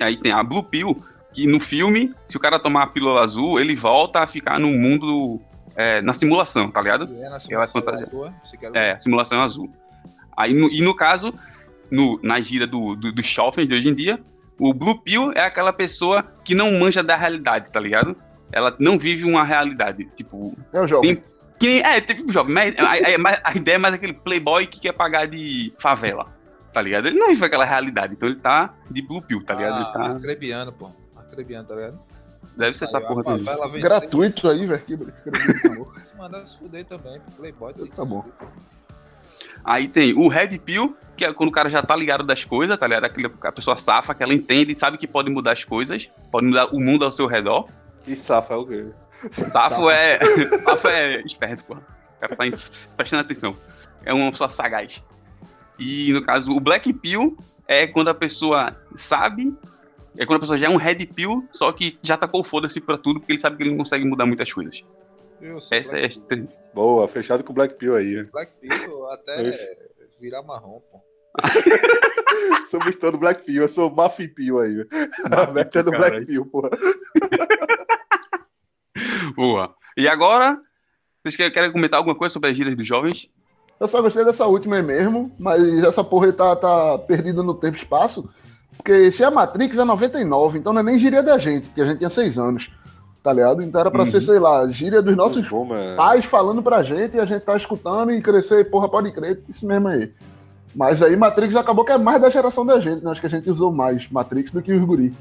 Aí 0.00 0.16
tem 0.16 0.32
a 0.32 0.42
Blue 0.42 0.62
Pill, 0.62 0.96
que 1.32 1.46
no 1.46 1.60
filme, 1.60 2.12
se 2.26 2.36
o 2.36 2.40
cara 2.40 2.58
tomar 2.58 2.84
a 2.84 2.86
pílula 2.86 3.20
azul, 3.22 3.60
ele 3.60 3.76
volta 3.76 4.20
a 4.20 4.26
ficar 4.26 4.58
no 4.58 4.68
mundo, 4.68 5.40
é, 5.76 6.00
na 6.02 6.12
simulação, 6.12 6.70
tá 6.70 6.80
ligado? 6.82 7.08
É, 7.22 7.28
na 7.28 7.40
simulação 7.40 7.80
fantasia. 7.82 8.06
azul, 8.06 8.32
É, 8.74 8.92
a 8.92 8.98
simulação 8.98 9.40
é 9.40 9.44
azul. 9.44 9.70
Aí, 10.36 10.54
no- 10.54 10.70
e 10.70 10.80
no 10.82 10.94
caso, 10.94 11.32
no, 11.90 12.18
na 12.22 12.40
gira 12.40 12.66
do, 12.66 12.94
do, 12.96 13.12
dos 13.12 13.26
jovens 13.26 13.68
de 13.68 13.74
hoje 13.74 13.88
em 13.88 13.94
dia, 13.94 14.18
o 14.58 14.72
Blue 14.74 14.98
Pill 15.00 15.32
é 15.32 15.40
aquela 15.44 15.72
pessoa 15.72 16.22
que 16.44 16.54
não 16.54 16.72
manja 16.78 17.02
da 17.02 17.16
realidade, 17.16 17.70
tá 17.70 17.80
ligado? 17.80 18.14
Ela 18.52 18.74
não 18.78 18.98
vive 18.98 19.24
uma 19.24 19.44
realidade. 19.44 20.04
Tipo, 20.16 20.56
É 20.72 20.80
o 20.80 20.86
jovem. 20.86 21.22
Que 21.58 21.66
nem- 21.66 21.80
é, 21.82 22.00
tipo 22.00 22.32
jovem, 22.32 22.54
mas 22.54 22.74
a, 22.78 22.84
a- 22.92 23.40
a 23.44 23.54
ideia 23.54 23.74
é 23.74 23.78
mais 23.78 23.94
aquele 23.94 24.14
playboy 24.14 24.66
que 24.66 24.80
quer 24.80 24.92
pagar 24.92 25.26
de 25.26 25.72
favela, 25.78 26.26
tá 26.72 26.80
ligado? 26.80 27.06
Ele 27.06 27.18
não 27.18 27.28
vive 27.28 27.44
aquela 27.44 27.64
realidade, 27.66 28.14
então 28.14 28.26
ele 28.28 28.38
tá 28.38 28.72
de 28.90 29.02
Blue 29.02 29.20
Pill, 29.20 29.44
tá 29.44 29.54
ligado? 29.54 29.76
Ele 29.76 29.84
Ah, 29.88 29.92
tá, 29.92 30.12
Acrebiano, 30.12 30.72
pô. 30.72 30.90
Acrebiano, 31.16 31.68
tá 31.68 31.74
ligado? 31.74 31.98
Deve 32.60 32.76
ser 32.76 32.84
essa 32.84 32.98
Aí, 32.98 33.04
porra 33.06 33.20
a 33.22 33.24
também. 33.24 33.44
favela 33.44 33.66
venceu, 33.68 33.80
Gratuito 33.82 34.48
aí, 34.48 34.66
velho. 34.66 34.82
Que 34.82 34.96
se 36.46 36.58
fuder 36.58 36.84
também, 36.84 37.20
Playboy. 37.36 37.74
tem 37.74 37.86
Tá 37.86 38.04
bom. 38.04 38.24
Aí 39.64 39.88
tem 39.88 40.14
o 40.14 40.28
Red 40.28 40.58
Pill, 40.58 40.96
que 41.16 41.24
é 41.24 41.32
quando 41.32 41.48
o 41.50 41.52
cara 41.52 41.68
já 41.68 41.82
tá 41.82 41.94
ligado 41.94 42.24
das 42.24 42.44
coisas, 42.44 42.76
tá 42.78 42.86
ligado? 42.86 43.04
Aquele, 43.04 43.30
a 43.42 43.52
pessoa 43.52 43.76
safa, 43.76 44.14
que 44.14 44.22
ela 44.22 44.32
entende 44.34 44.72
e 44.72 44.74
sabe 44.76 44.96
que 44.96 45.06
pode 45.06 45.30
mudar 45.30 45.52
as 45.52 45.64
coisas, 45.64 46.08
pode 46.30 46.46
mudar 46.46 46.66
o 46.74 46.80
mundo 46.80 47.04
ao 47.04 47.12
seu 47.12 47.26
redor. 47.26 47.68
E 48.06 48.16
safa 48.16 48.54
é 48.54 48.56
o 48.56 48.66
quê? 48.66 48.86
Safo 49.52 49.90
é. 49.90 50.18
Safo 50.64 50.88
é 50.88 51.20
esperto, 51.22 51.64
porra. 51.66 51.82
O 52.16 52.20
cara 52.20 52.36
tá 52.36 52.46
em- 52.46 52.52
prestando 52.96 53.20
atenção. 53.22 53.54
É 54.04 54.14
uma 54.14 54.30
pessoa 54.30 54.52
sagaz. 54.54 55.04
E 55.78 56.12
no 56.12 56.22
caso, 56.22 56.52
o 56.52 56.60
Black 56.60 56.92
Pill 56.94 57.36
é 57.68 57.86
quando 57.86 58.08
a 58.08 58.14
pessoa 58.14 58.74
sabe. 58.96 59.54
É 60.16 60.26
quando 60.26 60.38
a 60.38 60.40
pessoa 60.40 60.58
já 60.58 60.66
é 60.66 60.68
um 60.68 60.76
Red 60.76 61.06
Pill, 61.06 61.46
só 61.52 61.70
que 61.72 61.98
já 62.02 62.16
tacou 62.16 62.40
o 62.40 62.44
foda-se 62.44 62.80
pra 62.80 62.98
tudo, 62.98 63.20
porque 63.20 63.32
ele 63.32 63.38
sabe 63.38 63.56
que 63.56 63.62
ele 63.62 63.70
não 63.70 63.78
consegue 63.78 64.04
mudar 64.04 64.26
muitas 64.26 64.52
coisas. 64.52 64.82
Essa 65.70 65.98
é. 65.98 66.10
Boa, 66.74 67.08
fechado 67.08 67.42
com 67.42 67.52
o 67.52 67.54
Black 67.54 67.76
Pill 67.76 67.96
aí. 67.96 68.24
Black 68.24 68.52
Pill 68.60 69.10
até 69.10 69.52
virar 70.20 70.42
marrom, 70.42 70.80
pô. 70.90 71.00
Somos 72.66 72.96
todo 72.96 73.16
Black 73.16 73.44
Pill, 73.44 73.62
eu 73.62 73.68
sou 73.68 73.90
Muffin 73.90 74.28
Pill 74.28 74.58
aí. 74.58 74.86
A 75.30 75.50
meta 75.50 75.80
é 75.80 75.82
do. 75.82 75.90
Black 75.90 76.26
Pill, 76.26 76.44
porra. 76.44 76.70
Boa. 79.34 79.74
E 79.96 80.06
agora, 80.08 80.60
vocês 81.22 81.36
querem, 81.36 81.52
querem 81.52 81.72
comentar 81.72 81.98
alguma 81.98 82.16
coisa 82.16 82.32
sobre 82.32 82.50
as 82.50 82.56
gírias 82.56 82.76
dos 82.76 82.86
jovens? 82.86 83.30
Eu 83.78 83.88
só 83.88 84.02
gostei 84.02 84.24
dessa 84.24 84.46
última 84.46 84.76
aí 84.76 84.82
mesmo, 84.82 85.32
mas 85.38 85.82
essa 85.82 86.04
porra 86.04 86.32
tá, 86.32 86.54
tá 86.54 86.98
perdida 86.98 87.42
no 87.42 87.54
tempo 87.54 87.78
e 87.78 87.80
espaço. 87.80 88.28
Porque 88.82 89.12
se 89.12 89.22
é 89.22 89.30
Matrix 89.30 89.76
é 89.76 89.84
99, 89.84 90.58
então 90.58 90.72
não 90.72 90.80
é 90.80 90.84
nem 90.84 90.98
gíria 90.98 91.22
da 91.22 91.36
gente, 91.36 91.68
porque 91.68 91.82
a 91.82 91.84
gente 91.84 91.98
tinha 91.98 92.10
seis 92.10 92.38
anos. 92.38 92.70
Tá 93.22 93.34
ligado? 93.34 93.62
Então 93.62 93.78
era 93.78 93.90
pra 93.90 94.00
uhum. 94.00 94.06
ser, 94.06 94.22
sei 94.22 94.38
lá, 94.38 94.66
gíria 94.70 95.02
dos 95.02 95.14
nossos 95.14 95.46
bom, 95.46 95.68
pais 95.94 96.24
falando 96.24 96.62
pra 96.62 96.82
gente 96.82 97.18
e 97.18 97.20
a 97.20 97.26
gente 97.26 97.42
tá 97.42 97.54
escutando 97.54 98.10
e 98.10 98.22
crescer, 98.22 98.70
porra, 98.70 98.88
pode 98.88 99.12
crer, 99.12 99.42
isso 99.46 99.66
mesmo 99.66 99.88
aí. 99.88 100.10
Mas 100.74 101.02
aí 101.02 101.14
Matrix 101.16 101.54
acabou 101.54 101.84
que 101.84 101.92
é 101.92 101.98
mais 101.98 102.18
da 102.18 102.30
geração 102.30 102.64
da 102.64 102.80
gente, 102.80 103.04
né? 103.04 103.10
Acho 103.10 103.20
que 103.20 103.26
a 103.26 103.30
gente 103.30 103.50
usou 103.50 103.70
mais 103.70 104.08
Matrix 104.08 104.52
do 104.52 104.62
que 104.62 104.72
os 104.72 104.82
guri. 104.82 105.12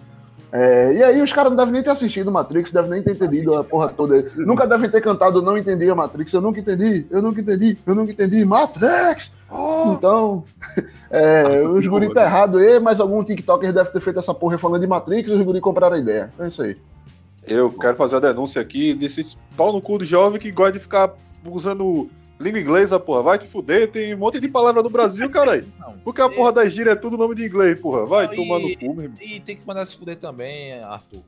É, 0.50 0.94
e 0.94 1.04
aí 1.04 1.22
os 1.22 1.34
caras 1.34 1.52
não 1.52 1.58
devem 1.58 1.74
nem 1.74 1.84
ter 1.84 1.90
assistido 1.90 2.32
Matrix, 2.32 2.72
devem 2.72 2.90
nem 2.90 3.04
ter 3.04 3.12
entendido 3.12 3.54
a 3.54 3.66
porra 3.66 3.90
toda. 3.90 4.32
Nunca 4.38 4.66
devem 4.66 4.90
ter 4.90 5.02
cantado 5.02 5.42
Não 5.42 5.58
Entendi 5.58 5.90
a 5.90 5.96
Matrix. 5.96 6.32
Eu 6.32 6.42
nunca 6.42 6.62
entendi, 6.62 7.06
eu 7.12 7.22
nunca 7.22 7.42
entendi, 7.42 7.78
eu 7.86 7.96
nunca 7.96 8.12
entendi. 8.14 8.46
Matrix! 8.46 9.34
Oh! 9.52 9.94
Então, 9.98 10.44
é, 11.10 11.62
os 11.64 11.86
guri 11.88 12.14
tá 12.14 12.24
errado 12.24 12.58
aí, 12.58 12.80
mas 12.80 13.00
algum 13.00 13.24
TikToker 13.24 13.74
deve 13.74 13.92
ter 13.92 14.00
feito 14.00 14.20
essa 14.20 14.34
porra 14.34 14.58
falando 14.58 14.82
de 14.82 14.88
Matrix 14.88 15.30
e 15.30 15.34
os 15.34 15.42
guri 15.42 15.60
compraram 15.60 15.96
a 15.96 16.00
ideia. 16.00 16.32
É 16.40 16.48
isso 16.48 16.62
aí. 16.62 16.78
Eu 17.48 17.72
quero 17.72 17.96
fazer 17.96 18.18
a 18.18 18.20
denúncia 18.20 18.62
aqui 18.62 18.94
desses 18.94 19.38
pau 19.58 19.74
no 19.74 19.82
cu 19.82 19.98
do 19.98 20.06
jovem 20.06 20.40
que 20.40 20.52
gosta 20.52 20.74
de 20.74 20.80
ficar 20.80 21.14
usando 21.46 22.10
língua 22.40 22.60
inglesa, 22.60 23.00
porra. 23.00 23.24
Vai 23.24 23.38
te 23.38 23.48
fuder, 23.48 23.90
tem 23.90 24.14
um 24.14 24.18
monte 24.18 24.40
de 24.40 24.48
palavra 24.48 24.84
no 24.84 24.90
Brasil, 24.90 25.30
cara. 25.32 25.64
Porque 26.04 26.22
a 26.22 26.30
porra 26.30 26.52
da 26.52 26.70
gíria 26.70 26.92
é 26.92 26.96
tudo 26.96 27.18
nome 27.18 27.36
de 27.36 27.46
inglês, 27.46 27.80
porra. 27.80 28.06
Vai 28.06 28.28
não, 28.28 28.36
tomar 28.36 28.60
no 28.60 28.78
cu, 28.78 28.94
mesmo. 28.94 29.16
E 29.20 29.40
tem 29.40 29.56
que 29.58 29.66
mandar 29.68 29.86
se 29.86 29.98
fuder 29.98 30.18
também, 30.18 30.80
Arthur. 30.82 31.22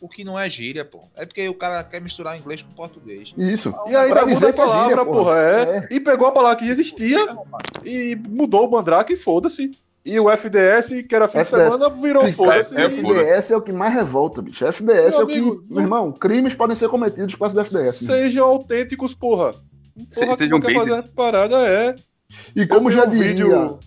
O 0.00 0.08
que 0.08 0.22
não 0.22 0.38
é 0.38 0.48
gíria, 0.48 0.84
pô. 0.84 1.00
É 1.16 1.26
porque 1.26 1.48
o 1.48 1.54
cara 1.54 1.82
quer 1.82 2.00
misturar 2.00 2.38
inglês 2.38 2.62
com 2.62 2.70
português. 2.72 3.32
Isso. 3.36 3.74
E 3.88 3.96
aí 3.96 4.08
ainda 4.08 4.26
muda 4.26 4.48
a 4.48 4.52
palavra, 4.52 4.84
é 4.84 4.88
gíria, 4.88 5.04
porra. 5.04 5.38
É. 5.38 5.62
é. 5.62 5.88
E 5.90 6.00
pegou 6.00 6.28
a 6.28 6.32
palavra 6.32 6.56
que 6.56 6.68
existia 6.68 7.26
e 7.84 8.16
mudou 8.28 8.66
o 8.66 8.70
mandrake 8.70 9.14
e 9.14 9.16
foda-se. 9.16 9.70
E 10.04 10.18
o 10.18 10.30
FDS, 10.30 11.06
que 11.06 11.14
era 11.14 11.28
fim 11.28 11.38
FDS. 11.38 11.50
de 11.50 11.64
semana, 11.64 11.90
virou 11.90 12.32
foda-se. 12.32 12.74
FDS 12.74 13.50
é 13.50 13.56
o 13.56 13.60
que 13.60 13.72
mais 13.72 13.92
revolta, 13.92 14.40
bicho. 14.40 14.64
FDS 14.64 14.84
meu 14.86 15.20
é 15.20 15.24
o 15.24 15.26
que. 15.26 15.38
Amigo, 15.38 15.62
meu 15.68 15.82
irmão, 15.82 16.12
crimes 16.12 16.54
podem 16.54 16.76
ser 16.76 16.88
cometidos 16.88 17.34
por 17.34 17.40
causa 17.40 17.54
do 17.54 17.64
FDS. 17.64 18.06
Sejam 18.06 18.46
autênticos, 18.46 19.14
porra. 19.14 19.50
Porra, 19.50 20.34
Se, 20.34 20.34
sejam 20.36 20.60
bem. 20.60 20.76
fazer 20.76 21.02
parada 21.10 21.56
é. 21.68 21.94
E 22.54 22.66
como 22.66 22.90
já 22.90 23.04
diria. 23.04 23.32
Vídeo... 23.32 23.78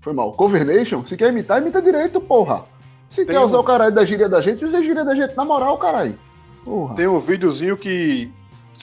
Foi 0.00 0.12
mal. 0.12 0.32
Covernation, 0.32 1.04
se 1.04 1.16
quer 1.16 1.28
imitar, 1.28 1.60
imita 1.60 1.80
direito, 1.80 2.20
porra. 2.20 2.64
Se 3.12 3.26
Tem 3.26 3.36
quer 3.36 3.40
usar 3.40 3.58
um... 3.58 3.60
o 3.60 3.64
caralho 3.64 3.94
da 3.94 4.06
gíria 4.06 4.26
da 4.26 4.40
gente, 4.40 4.64
usa 4.64 4.78
a 4.78 4.82
gíria 4.82 5.04
da 5.04 5.14
gente 5.14 5.36
na 5.36 5.44
moral, 5.44 5.76
caralho. 5.76 6.18
Porra. 6.64 6.94
Tem 6.94 7.06
um 7.06 7.18
videozinho 7.18 7.76
que 7.76 8.32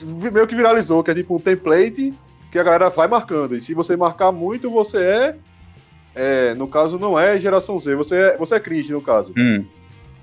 meio 0.04 0.46
que 0.46 0.54
viralizou, 0.54 1.02
que 1.02 1.10
é 1.10 1.14
tipo 1.14 1.34
um 1.34 1.40
template 1.40 2.14
que 2.48 2.56
a 2.56 2.62
galera 2.62 2.90
vai 2.90 3.08
marcando. 3.08 3.56
E 3.56 3.60
se 3.60 3.74
você 3.74 3.96
marcar 3.96 4.30
muito, 4.30 4.70
você 4.70 4.98
é. 4.98 5.36
é 6.14 6.54
no 6.54 6.68
caso, 6.68 6.96
não 6.96 7.18
é 7.18 7.40
geração 7.40 7.76
Z, 7.80 7.96
você 7.96 8.14
é, 8.14 8.36
você 8.36 8.54
é 8.54 8.60
cringe, 8.60 8.92
no 8.92 9.02
caso. 9.02 9.34
Hum. 9.36 9.64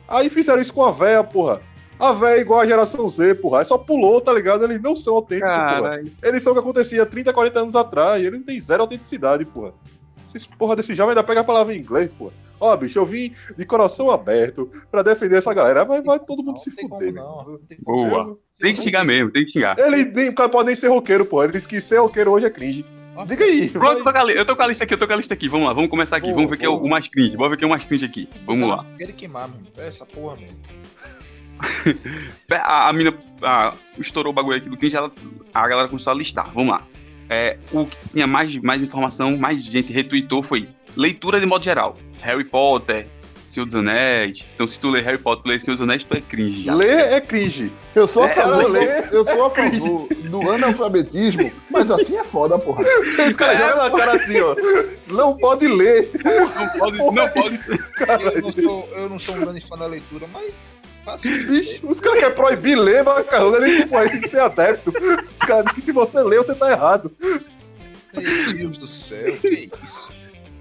Aí 0.07 0.29
fizeram 0.29 0.61
isso 0.61 0.73
com 0.73 0.85
a 0.85 0.91
véia, 0.91 1.21
porra. 1.21 1.59
A 1.99 2.13
véia 2.13 2.37
é 2.37 2.39
igual 2.41 2.61
a 2.61 2.65
geração 2.65 3.09
Z, 3.09 3.35
porra. 3.35 3.59
É 3.59 3.65
só 3.65 3.77
pulou, 3.77 4.21
tá 4.21 4.31
ligado? 4.31 4.63
Eles 4.63 4.81
não 4.81 4.95
são 4.95 5.15
autênticos, 5.15 5.49
porra. 5.49 6.01
Eles 6.23 6.41
são 6.41 6.53
o 6.53 6.55
que 6.55 6.61
acontecia 6.61 7.05
30, 7.05 7.33
40 7.33 7.59
anos 7.59 7.75
atrás. 7.75 8.23
Ele 8.23 8.37
não 8.37 8.45
tem 8.45 8.57
zero 8.57 8.83
autenticidade, 8.83 9.43
porra. 9.43 9.73
Vocês, 10.29 10.47
porra, 10.47 10.77
desse 10.77 10.95
jovem 10.95 11.09
ainda 11.09 11.23
pega 11.23 11.41
a 11.41 11.43
palavra 11.43 11.75
em 11.75 11.79
inglês, 11.79 12.09
porra. 12.17 12.31
Ó, 12.59 12.75
bicho, 12.75 12.97
eu 12.97 13.05
vim 13.05 13.33
de 13.55 13.65
coração 13.65 14.09
aberto 14.09 14.69
pra 14.89 15.03
defender 15.03 15.37
essa 15.37 15.53
galera, 15.53 15.85
mas 15.85 16.03
vai 16.03 16.19
todo 16.19 16.39
mundo 16.43 16.55
não, 16.55 16.57
se 16.57 16.71
fuder. 16.71 17.13
Não, 17.13 17.59
Boa. 17.81 18.37
Tem 18.59 18.73
que 18.73 18.81
xingar 18.81 19.03
mesmo, 19.03 19.31
tem 19.31 19.45
que 19.45 19.51
xingar. 19.51 19.77
Ele 19.77 20.05
nem, 20.05 20.31
pode 20.31 20.65
nem 20.65 20.75
ser 20.75 20.87
roqueiro, 20.87 21.25
porra. 21.25 21.45
Ele 21.45 21.53
disse 21.53 21.67
que 21.67 21.79
ser 21.79 21.99
roqueiro 21.99 22.31
hoje 22.31 22.47
é 22.47 22.49
cringe. 22.49 22.83
Diga 23.25 23.45
aí. 23.45 23.69
Pronto, 23.69 24.01
eu 24.29 24.45
tô 24.45 24.55
com 24.55 24.63
a 24.63 24.67
lista 24.67 24.83
aqui, 24.83 24.93
eu 24.93 24.97
tô 24.97 25.07
com 25.07 25.13
a 25.13 25.15
lista 25.15 25.33
aqui. 25.33 25.47
Vamos 25.47 25.67
lá, 25.67 25.73
vamos 25.73 25.89
começar 25.89 26.17
aqui. 26.17 26.27
Boa, 26.27 26.35
vamos 26.35 26.51
ver 26.51 26.57
quem 26.57 26.65
é 26.65 26.69
o 26.69 26.87
mais 26.87 27.07
cringe. 27.07 27.35
Vamos 27.35 27.49
ver 27.49 27.57
quem 27.57 27.65
é 27.65 27.67
o 27.67 27.69
mais 27.69 27.85
cringe 27.85 28.05
aqui. 28.05 28.29
Vamos 28.45 28.69
lá. 28.69 28.85
Quero 28.97 29.13
queimar, 29.13 29.47
mano. 29.47 29.67
Essa 29.77 30.05
porra, 30.05 30.35
mano. 30.35 30.47
a, 32.51 32.89
a 32.89 32.93
mina 32.93 33.13
a, 33.41 33.73
estourou 33.97 34.31
o 34.31 34.35
bagulho 34.35 34.57
aqui 34.57 34.69
do 34.69 34.77
cringe, 34.77 34.95
ela, 34.95 35.11
a 35.53 35.67
galera 35.67 35.87
começou 35.87 36.13
a 36.13 36.15
listar. 36.15 36.51
Vamos 36.53 36.71
lá. 36.71 36.85
É, 37.29 37.57
o 37.71 37.85
que 37.85 38.09
tinha 38.09 38.25
mais, 38.25 38.55
mais 38.57 38.83
informação, 38.83 39.35
mais 39.37 39.63
gente 39.63 39.91
retweetou 39.91 40.41
foi 40.41 40.69
leitura 40.95 41.39
de 41.39 41.45
modo 41.45 41.63
geral. 41.63 41.95
Harry 42.21 42.43
Potter, 42.43 43.07
Senhor 43.47 43.65
dos 43.65 43.75
Anéis. 43.75 44.45
Então, 44.53 44.67
se 44.67 44.79
tu 44.79 44.89
lê 44.89 45.01
Harry 45.01 45.17
Potter, 45.17 45.51
lê 45.51 45.59
Senhor 45.59 45.75
dos 45.75 45.83
Anéis, 45.83 46.03
tu 46.03 46.15
é 46.15 46.21
cringe 46.21 46.63
já. 46.63 46.73
Ler 46.73 47.13
é 47.13 47.21
cringe. 47.21 47.71
Eu 47.95 48.07
sou 48.07 48.23
a 48.23 48.27
é, 48.27 48.33
favor, 48.33 48.69
ler, 48.69 49.09
eu 49.11 49.23
sou 49.23 49.45
a 49.45 49.49
favor 49.49 50.07
do 50.07 50.51
analfabetismo, 50.51 51.51
mas 51.69 51.89
assim 51.89 52.17
é 52.17 52.23
foda, 52.23 52.59
porra. 52.59 52.83
Os 53.29 53.35
caras 53.35 53.57
jogam 53.57 53.77
na 53.77 53.97
cara 53.97 54.21
assim, 54.21 54.39
ó. 54.41 54.55
Não 55.11 55.35
pode 55.37 55.67
ler. 55.67 56.11
Não 56.23 56.79
pode, 56.79 56.97
não 56.97 57.29
pode 57.29 57.57
ser. 57.57 57.83
Eu 58.35 58.41
não, 58.41 58.51
sou, 58.51 58.89
eu 58.95 59.09
não 59.09 59.19
sou 59.19 59.35
um 59.35 59.39
grande 59.39 59.67
fã 59.67 59.75
da 59.77 59.87
leitura, 59.87 60.27
mas 60.31 60.53
Bicho, 61.21 61.87
os 61.87 62.01
caras 62.01 62.19
querem 62.19 62.35
proibir 62.35 62.75
ler 62.75 63.01
macarrão, 63.01 63.57
nem 63.61 63.77
tipo 63.77 63.95
aí 63.95 64.09
tem 64.09 64.19
que 64.19 64.27
ser 64.27 64.41
adepto. 64.41 64.89
Os 64.89 65.47
caras 65.47 65.65
dizem 65.67 65.75
que 65.75 65.81
se 65.81 65.91
você 65.93 66.21
ler, 66.21 66.39
você 66.39 66.53
tá 66.53 66.69
errado. 66.69 67.09
Meu 68.13 68.53
Deus 68.53 68.77
do 68.77 68.87
céu, 68.87 69.35
que 69.35 69.69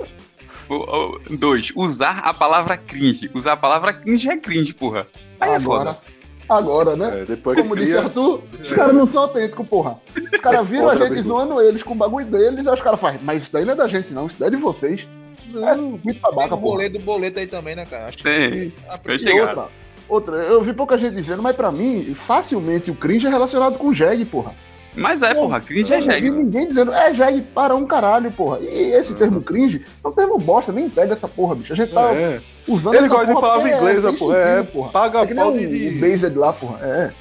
é? 0.01 1.37
Dois, 1.37 1.73
usar 1.75 2.19
a 2.19 2.35
palavra 2.35 2.77
cringe. 2.77 3.31
Usar 3.33 3.53
a 3.53 3.57
palavra 3.57 3.93
cringe 3.93 4.29
é 4.29 4.37
cringe, 4.37 4.75
porra. 4.75 5.07
Aí 5.41 5.51
é 5.51 5.57
agora, 5.57 5.91
é 5.91 6.17
Agora, 6.49 6.95
né? 6.95 7.23
É, 7.23 7.25
depois 7.25 7.59
Como 7.59 7.77
disse 7.77 7.97
Arthur, 7.97 8.43
os 8.63 8.73
caras 8.73 8.95
não 8.95 9.07
são 9.07 9.23
autênticos, 9.23 9.67
porra. 9.67 9.99
Os 10.33 10.41
caras 10.41 10.61
é 10.61 10.65
viram 10.65 10.89
a 10.89 10.95
gente 10.97 11.21
zoando 11.23 11.61
eles 11.61 11.83
com 11.83 11.93
o 11.93 11.97
bagulho 11.97 12.27
deles, 12.27 12.67
aí 12.67 12.75
os 12.75 12.83
caras 12.83 13.01
fazem, 13.01 13.21
mas 13.23 13.43
isso 13.43 13.53
daí 13.53 13.65
não 13.65 13.73
é 13.73 13.77
da 13.77 13.89
gente, 13.89 14.13
não, 14.13 14.27
isso 14.27 14.37
daí 14.39 14.49
é 14.49 14.51
de 14.51 14.57
vocês. 14.57 15.09
Não, 15.49 15.69
é 15.69 15.77
muito 15.77 16.21
babaca, 16.21 16.51
porra. 16.51 16.61
boleto 16.61 16.99
do 16.99 17.05
boleto 17.05 17.39
aí 17.41 17.49
também, 17.49 17.75
né, 17.75 17.85
cara? 17.85 18.07
Acho 18.07 18.19
que 18.19 18.23
tem. 18.23 18.73
E 18.73 19.41
outra, 19.41 19.69
outra, 20.09 20.37
eu 20.37 20.63
vi 20.63 20.73
pouca 20.73 20.97
gente 20.97 21.15
dizendo, 21.15 21.43
mas 21.43 21.57
pra 21.57 21.73
mim, 21.73 22.15
facilmente 22.15 22.91
o 22.91 22.95
cringe 22.95 23.27
é 23.27 23.31
relacionado 23.31 23.77
com 23.77 23.89
o 23.89 23.95
Jeg, 23.95 24.25
porra. 24.27 24.55
Mas 24.97 25.23
é, 25.23 25.35
porra, 25.35 25.61
cringe 25.61 25.93
é 25.93 26.01
jegue. 26.01 26.27
Eu 26.27 26.33
não 26.33 26.39
vi 26.41 26.45
ninguém 26.47 26.69
dizendo, 26.69 26.93
é 26.93 27.13
jegue 27.15 27.43
para 27.43 27.75
um 27.75 27.87
caralho, 27.87 28.33
porra. 28.33 28.61
E 28.61 28.93
esse 28.93 29.13
uhum. 29.13 29.19
termo 29.19 29.43
cringe 29.43 29.85
é 30.03 30.09
um 30.09 30.13
termo 30.13 30.39
bosta, 30.39 30.73
nem 30.73 30.89
pega 30.89 31.13
essa 31.13 31.29
porra, 31.29 31.55
bicho. 31.55 31.73
A 31.73 31.77
gente 31.77 31.93
tá 31.93 32.13
é. 32.15 32.41
usando 32.67 32.95
Ele 32.95 33.09
gosta 33.09 33.27
de 33.27 33.35
palavra 33.35 33.77
inglesa, 33.77 34.13
porra. 34.13 34.37
É, 34.37 34.63
porra. 34.63 34.91
Paga 34.91 35.21
é 35.21 35.35
pau 35.35 35.53
de... 35.53 35.67
de... 35.67 35.91
Based 35.99 36.35
lá, 36.35 36.53
porra. 36.53 36.79
É. 36.83 37.13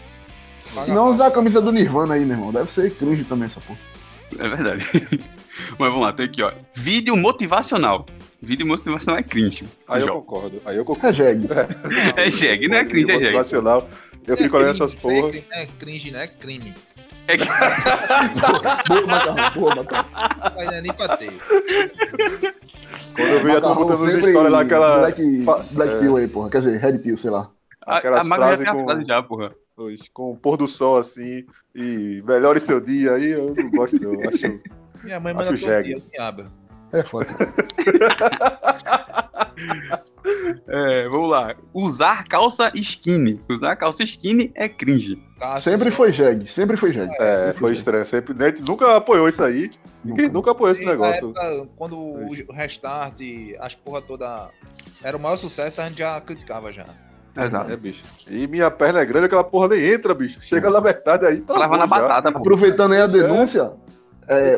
Paga 0.73 0.93
não 0.93 1.09
usar 1.09 1.27
a 1.27 1.31
camisa 1.31 1.61
do 1.61 1.71
Nirvana 1.71 2.15
aí, 2.15 2.25
meu 2.25 2.37
irmão. 2.37 2.51
Deve 2.51 2.71
ser 2.71 2.91
cringe 2.91 3.25
também 3.25 3.47
essa 3.47 3.59
porra. 3.59 3.79
É 4.39 4.47
verdade. 4.47 4.85
Mas 5.77 5.89
vamos 5.89 6.01
lá, 6.01 6.13
tem 6.13 6.25
aqui, 6.25 6.41
ó. 6.41 6.51
Vídeo 6.73 7.15
motivacional. 7.15 8.05
Vídeo 8.41 8.65
motivacional 8.65 9.19
é 9.19 9.23
cringe. 9.23 9.65
Aí 9.87 10.01
eu 10.01 10.13
concordo. 10.15 10.61
Aí 10.65 10.77
eu 10.77 10.85
concordo. 10.85 11.07
É 11.07 11.13
jegue. 11.13 11.47
É, 12.17 12.27
é 12.27 12.31
jegue, 12.31 12.67
não 12.67 12.77
é 12.77 12.85
cringe, 12.85 13.11
é 13.11 13.13
jegue. 13.13 13.25
Motivacional. 13.25 13.89
Eu 14.27 14.37
fico 14.37 14.57
olhando 14.57 14.75
essas 14.75 14.95
porra. 14.95 15.31
É 15.51 15.67
cringe, 15.79 16.11
não 16.11 16.19
é 16.19 16.27
crime. 16.27 16.73
É 17.27 17.37
que... 17.37 17.45
boa, 18.87 19.07
macarrão, 19.07 19.53
boa, 19.53 19.75
macarrão. 19.75 20.59
Ainda 20.59 20.81
nem 20.81 20.93
patei. 20.93 21.31
Quando 23.15 23.29
eu 23.29 23.43
vi 23.43 23.51
a 23.51 23.61
turma 23.61 23.75
contando 23.75 24.27
história 24.27 24.49
lá, 24.49 24.61
aquela. 24.61 24.99
Black, 24.99 25.45
Black 25.71 25.93
é. 25.93 25.99
Pill 25.99 26.17
aí, 26.17 26.27
porra. 26.27 26.49
Quer 26.49 26.59
dizer, 26.59 26.79
Red 26.79 26.99
Pill, 26.99 27.17
sei 27.17 27.31
lá. 27.31 27.49
Aquelas 27.81 28.29
a, 28.29 28.33
a 28.33 28.37
frases 28.37 28.69
com. 28.69 28.85
Frase 28.85 29.05
já, 29.05 29.23
porra. 29.23 29.55
Com 30.13 30.31
o 30.31 30.37
pôr 30.37 30.57
do 30.57 30.67
sol 30.67 30.97
assim. 30.97 31.45
E 31.73 32.21
melhore 32.25 32.59
seu 32.59 32.79
dia 32.79 33.13
aí, 33.13 33.31
eu 33.31 33.53
não 33.55 33.71
gosto, 33.71 33.99
não. 33.99 34.29
Acho. 34.29 34.59
Minha 35.03 35.19
mãe 35.19 35.33
manda 35.33 35.47
todo 35.47 35.57
dia, 35.57 36.01
abra. 36.19 36.47
É 36.91 37.03
foda. 37.03 37.27
É, 40.67 41.07
vamos 41.09 41.29
lá. 41.29 41.55
Usar 41.73 42.23
calça 42.25 42.71
skinny. 42.75 43.39
Usar 43.49 43.75
calça 43.75 44.03
skinny 44.03 44.51
é 44.55 44.67
cringe. 44.67 45.17
Sempre 45.57 45.91
foi 45.91 46.11
jegue, 46.11 46.47
sempre 46.49 46.77
foi 46.77 46.91
jegue. 46.91 47.13
É, 47.19 47.47
foi, 47.47 47.53
foi 47.53 47.73
estranho. 47.73 48.05
Sempre, 48.05 48.35
nunca 48.67 48.97
apoiou 48.97 49.27
isso 49.29 49.43
aí. 49.43 49.69
Ninguém 50.03 50.29
nunca 50.29 50.51
apoiou 50.51 50.71
esse 50.71 50.85
negócio. 50.85 51.29
Época, 51.29 51.67
quando 51.75 51.97
o 51.97 52.53
restart, 52.53 53.15
as 53.59 53.75
porra 53.75 54.01
toda 54.01 54.49
era 55.03 55.17
o 55.17 55.19
maior 55.19 55.37
sucesso, 55.37 55.81
a 55.81 55.89
gente 55.89 55.99
já 55.99 56.19
criticava 56.21 56.71
já. 56.71 56.85
Exato. 57.37 57.71
É, 57.71 57.75
bicho. 57.75 58.03
E 58.29 58.47
minha 58.47 58.71
perna 58.71 59.01
é 59.01 59.05
grande, 59.05 59.25
aquela 59.25 59.43
porra 59.43 59.69
nem 59.69 59.83
entra, 59.93 60.13
bicho. 60.13 60.39
Chega 60.41 60.69
na 60.69 60.79
metade 60.79 61.25
aí, 61.25 61.41
tá 61.41 61.57
Lava 61.57 61.77
na 61.77 61.85
batata, 61.85 62.29
Aproveitando 62.29 62.93
aí 62.93 63.01
a 63.01 63.07
denúncia, 63.07 63.61
é, 63.61 63.84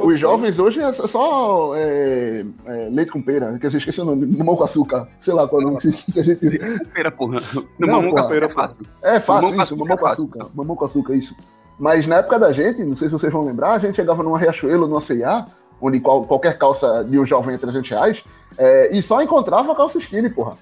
os 0.01 0.17
jovens 0.19 0.59
hoje 0.59 0.79
é 0.79 0.91
só 0.93 1.75
é, 1.75 2.45
é, 2.65 2.89
leite 2.89 3.11
com 3.11 3.21
pera, 3.21 3.57
que 3.59 3.65
eu 3.65 3.69
esqueci 3.69 3.99
o 3.99 4.05
nome, 4.05 4.25
mamão 4.25 4.55
com 4.55 4.63
açúcar, 4.63 5.07
sei 5.19 5.33
lá 5.33 5.47
qual 5.47 5.61
é 5.61 5.65
o 5.65 5.67
nome 5.67 5.79
que 5.79 6.19
a 6.19 6.23
gente. 6.23 6.59
Pera, 6.93 7.11
porra. 7.11 7.41
Não, 7.77 7.87
mamão 7.87 8.11
com 8.11 8.27
pera, 8.27 8.45
é 8.45 8.49
fácil. 8.49 8.77
É 9.01 9.19
fácil 9.19 9.49
mamão 9.49 9.63
isso, 9.63 9.77
mamão 9.77 9.97
com 9.97 10.05
açúcar. 10.05 10.47
Mamão 10.53 10.75
com 10.75 10.85
açúcar, 10.85 11.15
isso. 11.15 11.35
Mas 11.77 12.07
na 12.07 12.17
época 12.17 12.39
da 12.39 12.51
gente, 12.51 12.83
não 12.83 12.95
sei 12.95 13.07
se 13.07 13.13
vocês 13.13 13.31
vão 13.31 13.45
lembrar, 13.45 13.73
a 13.73 13.79
gente 13.79 13.95
chegava 13.95 14.23
numa 14.23 14.39
Riachuelo, 14.39 14.87
numa 14.87 15.01
C&A, 15.01 15.45
onde 15.79 15.99
qual, 15.99 16.23
qualquer 16.23 16.57
calça 16.57 17.03
de 17.03 17.19
um 17.19 17.25
jovem 17.25 17.55
é 17.55 17.57
300 17.57 17.89
reais, 17.89 18.23
é, 18.57 18.95
e 18.95 19.01
só 19.01 19.21
encontrava 19.21 19.75
calça 19.75 19.99
skinny, 19.99 20.29
porra. 20.29 20.57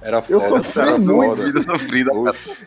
Era 0.00 0.22
foda, 0.22 0.32
eu 0.32 0.40
sofri 0.40 0.98
muito. 1.00 1.42
Vida 1.42 1.62
sofrida, 1.62 2.12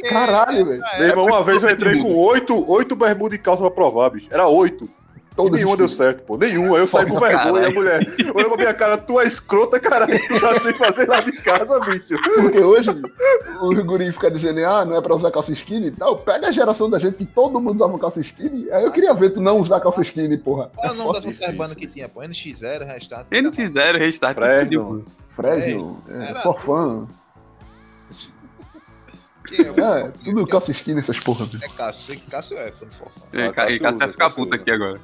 Caralho, 0.10 0.66
velho. 0.66 0.84
Meu 1.00 1.08
irmão, 1.08 1.26
uma 1.26 1.44
vez 1.44 1.64
eu 1.64 1.70
entrei 1.70 2.02
com 2.02 2.14
oito, 2.14 2.70
oito 2.70 2.96
bermudas 2.96 3.38
de 3.38 3.44
calça 3.44 3.62
pra 3.62 3.72
provar, 3.72 4.10
bicho. 4.10 4.28
Era 4.30 4.48
oito. 4.48 4.89
Todas 5.44 5.60
nenhuma 5.60 5.78
deu 5.78 5.88
certo, 5.88 6.24
pô. 6.24 6.38
Nenhuma. 6.38 6.78
Eu 6.78 6.88
saí 6.88 7.06
com 7.06 7.20
vergonha, 7.20 7.68
a 7.68 7.72
mulher. 7.72 8.02
Olha 8.34 8.48
pra 8.48 8.58
minha 8.58 8.74
cara, 8.74 8.98
tu 8.98 9.20
é 9.20 9.26
escrota, 9.26 9.80
caralho. 9.80 10.20
Tu 10.28 10.39
tá 10.39 10.60
sem 10.60 10.74
fazer 10.74 11.08
lá 11.08 11.22
de 11.22 11.32
casa, 11.34 11.80
bicho. 11.80 12.16
Porque 12.42 12.60
hoje 12.60 12.89
o 13.62 13.84
guri 13.84 14.12
fica 14.12 14.30
dizendo, 14.30 14.60
ah, 14.66 14.86
não 14.86 14.96
é 14.96 15.02
pra 15.02 15.16
usar 15.16 15.32
calça 15.32 15.52
skinny 15.52 15.88
e 15.88 15.92
tal. 15.92 16.18
Pega 16.18 16.48
a 16.48 16.52
geração 16.52 16.89
da 16.89 17.00
gente 17.00 17.18
que 17.18 17.26
todo 17.26 17.60
mundo 17.60 17.76
usava 17.76 17.98
calça 18.00 18.22
skinny. 18.22 18.70
Aí 18.72 18.84
eu 18.84 18.92
queria 18.92 19.14
ver 19.14 19.32
tu 19.32 19.42
não 19.42 19.60
usar 19.60 19.80
calça 19.80 20.02
skinny, 20.02 20.38
porra. 20.38 20.72
Qual 20.76 20.88
é 20.88 20.92
o 20.92 20.96
nome 20.96 21.14
das 21.14 21.60
outras 21.60 21.74
que 21.74 21.88
tinha, 21.88 22.08
pô? 22.08 22.22
NX0, 22.22 22.86
Restart. 22.86 23.28
NX0, 23.30 23.98
Restart. 23.98 24.36
Fresno. 24.36 25.06
Fresno. 25.28 26.04
É, 26.10 26.39
Forfan. 26.42 27.08
É, 29.54 30.12
tudo 30.24 30.48
calça 30.48 30.72
skinny, 30.72 31.00
essas 31.00 31.20
porra. 31.20 31.50
É 31.62 31.68
Cássio, 31.68 32.06
sei 32.06 32.16
que 32.16 32.32
Cássio 32.32 32.58
é 32.58 32.72
quando 32.72 32.94
for. 32.94 33.12
É, 33.34 33.48
ah, 33.48 33.54
Cássio 33.54 33.88
até 33.88 34.08
ficar 34.08 34.30
puto 34.30 34.56
aqui 34.56 34.72
agora. 34.72 35.00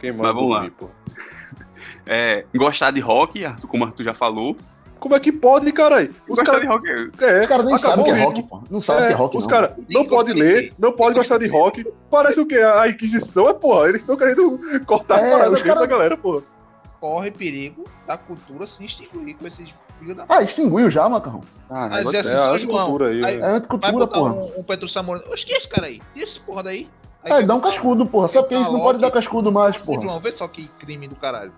Quem 0.00 0.12
Mas 0.12 0.34
vamos 0.34 0.50
lá. 0.50 0.70
É, 2.10 2.46
gostar 2.56 2.90
de 2.90 3.00
rock, 3.00 3.44
Arthur, 3.44 3.68
como 3.68 3.84
o 3.84 3.86
Arthur 3.86 4.04
já 4.04 4.14
falou. 4.14 4.56
Como 4.98 5.14
é 5.14 5.20
que 5.20 5.30
pode, 5.30 5.70
caralho? 5.72 6.14
Os 6.26 6.40
caras 6.40 6.62
de 6.62 6.66
rock. 6.66 6.88
É, 6.88 7.40
os 7.42 7.46
caras 7.46 7.66
nem 7.66 7.78
sabem 7.78 8.04
que 8.04 8.10
é 8.10 8.24
rock, 8.24 8.42
pô. 8.44 8.62
Não 8.70 8.80
sabem 8.80 9.04
é, 9.04 9.06
que 9.08 9.12
é 9.12 9.16
rock. 9.16 9.36
Os 9.36 9.46
caras 9.46 9.72
não 9.90 10.06
podem 10.06 10.34
ler, 10.34 10.72
não 10.78 10.92
podem 10.92 11.16
gostar 11.16 11.38
de 11.38 11.46
rock. 11.46 11.86
Parece 12.10 12.40
o 12.40 12.46
quê? 12.46 12.56
A 12.56 12.88
Inquisição 12.88 13.48
é, 13.48 13.52
porra. 13.52 13.88
Eles 13.90 14.00
estão 14.00 14.16
querendo 14.16 14.58
cortar 14.86 15.18
é, 15.18 15.28
a 15.28 15.38
parada 15.38 15.62
cara... 15.62 15.80
da 15.80 15.86
galera, 15.86 16.16
porra. 16.16 16.42
Corre 16.98 17.30
perigo 17.30 17.84
da 18.06 18.16
cultura 18.16 18.66
se 18.66 18.84
extinguir 18.84 19.36
com 19.36 19.46
esses 19.46 19.68
ah, 20.28 20.42
extinguiu 20.42 20.88
já, 20.90 21.08
Macarrão. 21.08 21.42
Ah, 21.68 21.88
ah 21.90 22.12
já 22.12 22.30
é 22.30 22.36
a 22.36 22.50
anticultura 22.50 23.08
aí. 23.08 23.24
aí 23.24 23.40
é 23.40 23.44
anticultura, 23.44 24.06
porra. 24.06 24.32
Um, 24.32 24.60
um 24.60 24.62
Petro 24.62 24.88
Samora. 24.88 25.22
É 25.28 25.56
esse 25.56 25.68
cara 25.68 25.86
aí? 25.86 26.00
E 26.14 26.22
esse 26.22 26.38
porra 26.40 26.62
daí? 26.62 26.88
Aí 27.22 27.32
é, 27.32 27.42
dá 27.42 27.54
um 27.54 27.60
cascudo, 27.60 28.06
porra. 28.06 28.28
Sabe 28.28 28.48
que 28.48 28.54
isso 28.54 28.72
não 28.72 28.80
pode 28.80 29.00
dar 29.00 29.10
cascudo 29.10 29.50
mais, 29.50 29.76
porra. 29.76 30.02
João, 30.02 30.20
vê 30.20 30.32
só 30.32 30.46
que 30.46 30.68
crime 30.78 31.08
do 31.08 31.16
caralho. 31.16 31.52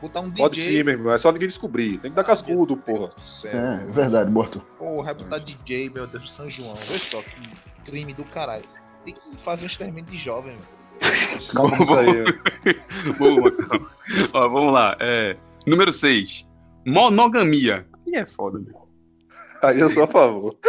Botar 0.00 0.20
um 0.20 0.30
DJ. 0.30 0.42
Pode 0.42 0.60
sim, 0.60 0.82
meu 0.82 0.94
irmão. 0.94 1.12
É 1.12 1.18
só 1.18 1.30
ninguém 1.30 1.48
descobrir. 1.48 1.98
Tem 1.98 2.10
que 2.10 2.16
dar 2.16 2.24
cascudo, 2.24 2.76
porra. 2.76 3.10
É, 3.44 3.84
verdade, 3.90 4.30
morto. 4.30 4.60
Porra, 4.78 5.12
botar 5.12 5.38
DJ, 5.38 5.90
meu 5.90 6.06
Deus, 6.06 6.32
São 6.32 6.50
João. 6.50 6.74
Vê 6.74 6.98
só 6.98 7.20
que 7.22 7.50
crime 7.84 8.14
do 8.14 8.24
caralho. 8.24 8.64
Tem 9.04 9.14
que 9.14 9.36
fazer 9.44 9.64
um 9.64 9.66
experimento 9.66 10.10
de 10.10 10.18
jovem, 10.18 10.56
meu. 10.56 10.80
Calma 11.54 11.76
isso 11.78 11.94
aí. 11.94 12.24
Boa, 13.18 13.52
Ó, 14.34 14.48
vamos 14.48 14.72
lá. 14.72 14.96
É, 15.00 15.36
número 15.66 15.92
6. 15.92 16.46
Monogamia. 16.86 17.82
E 18.06 18.16
é 18.16 18.26
foda, 18.26 18.58
meu. 18.58 18.79
Aí 19.62 19.78
eu 19.78 19.90
sou 19.90 20.04
a 20.04 20.06
favor. 20.06 20.56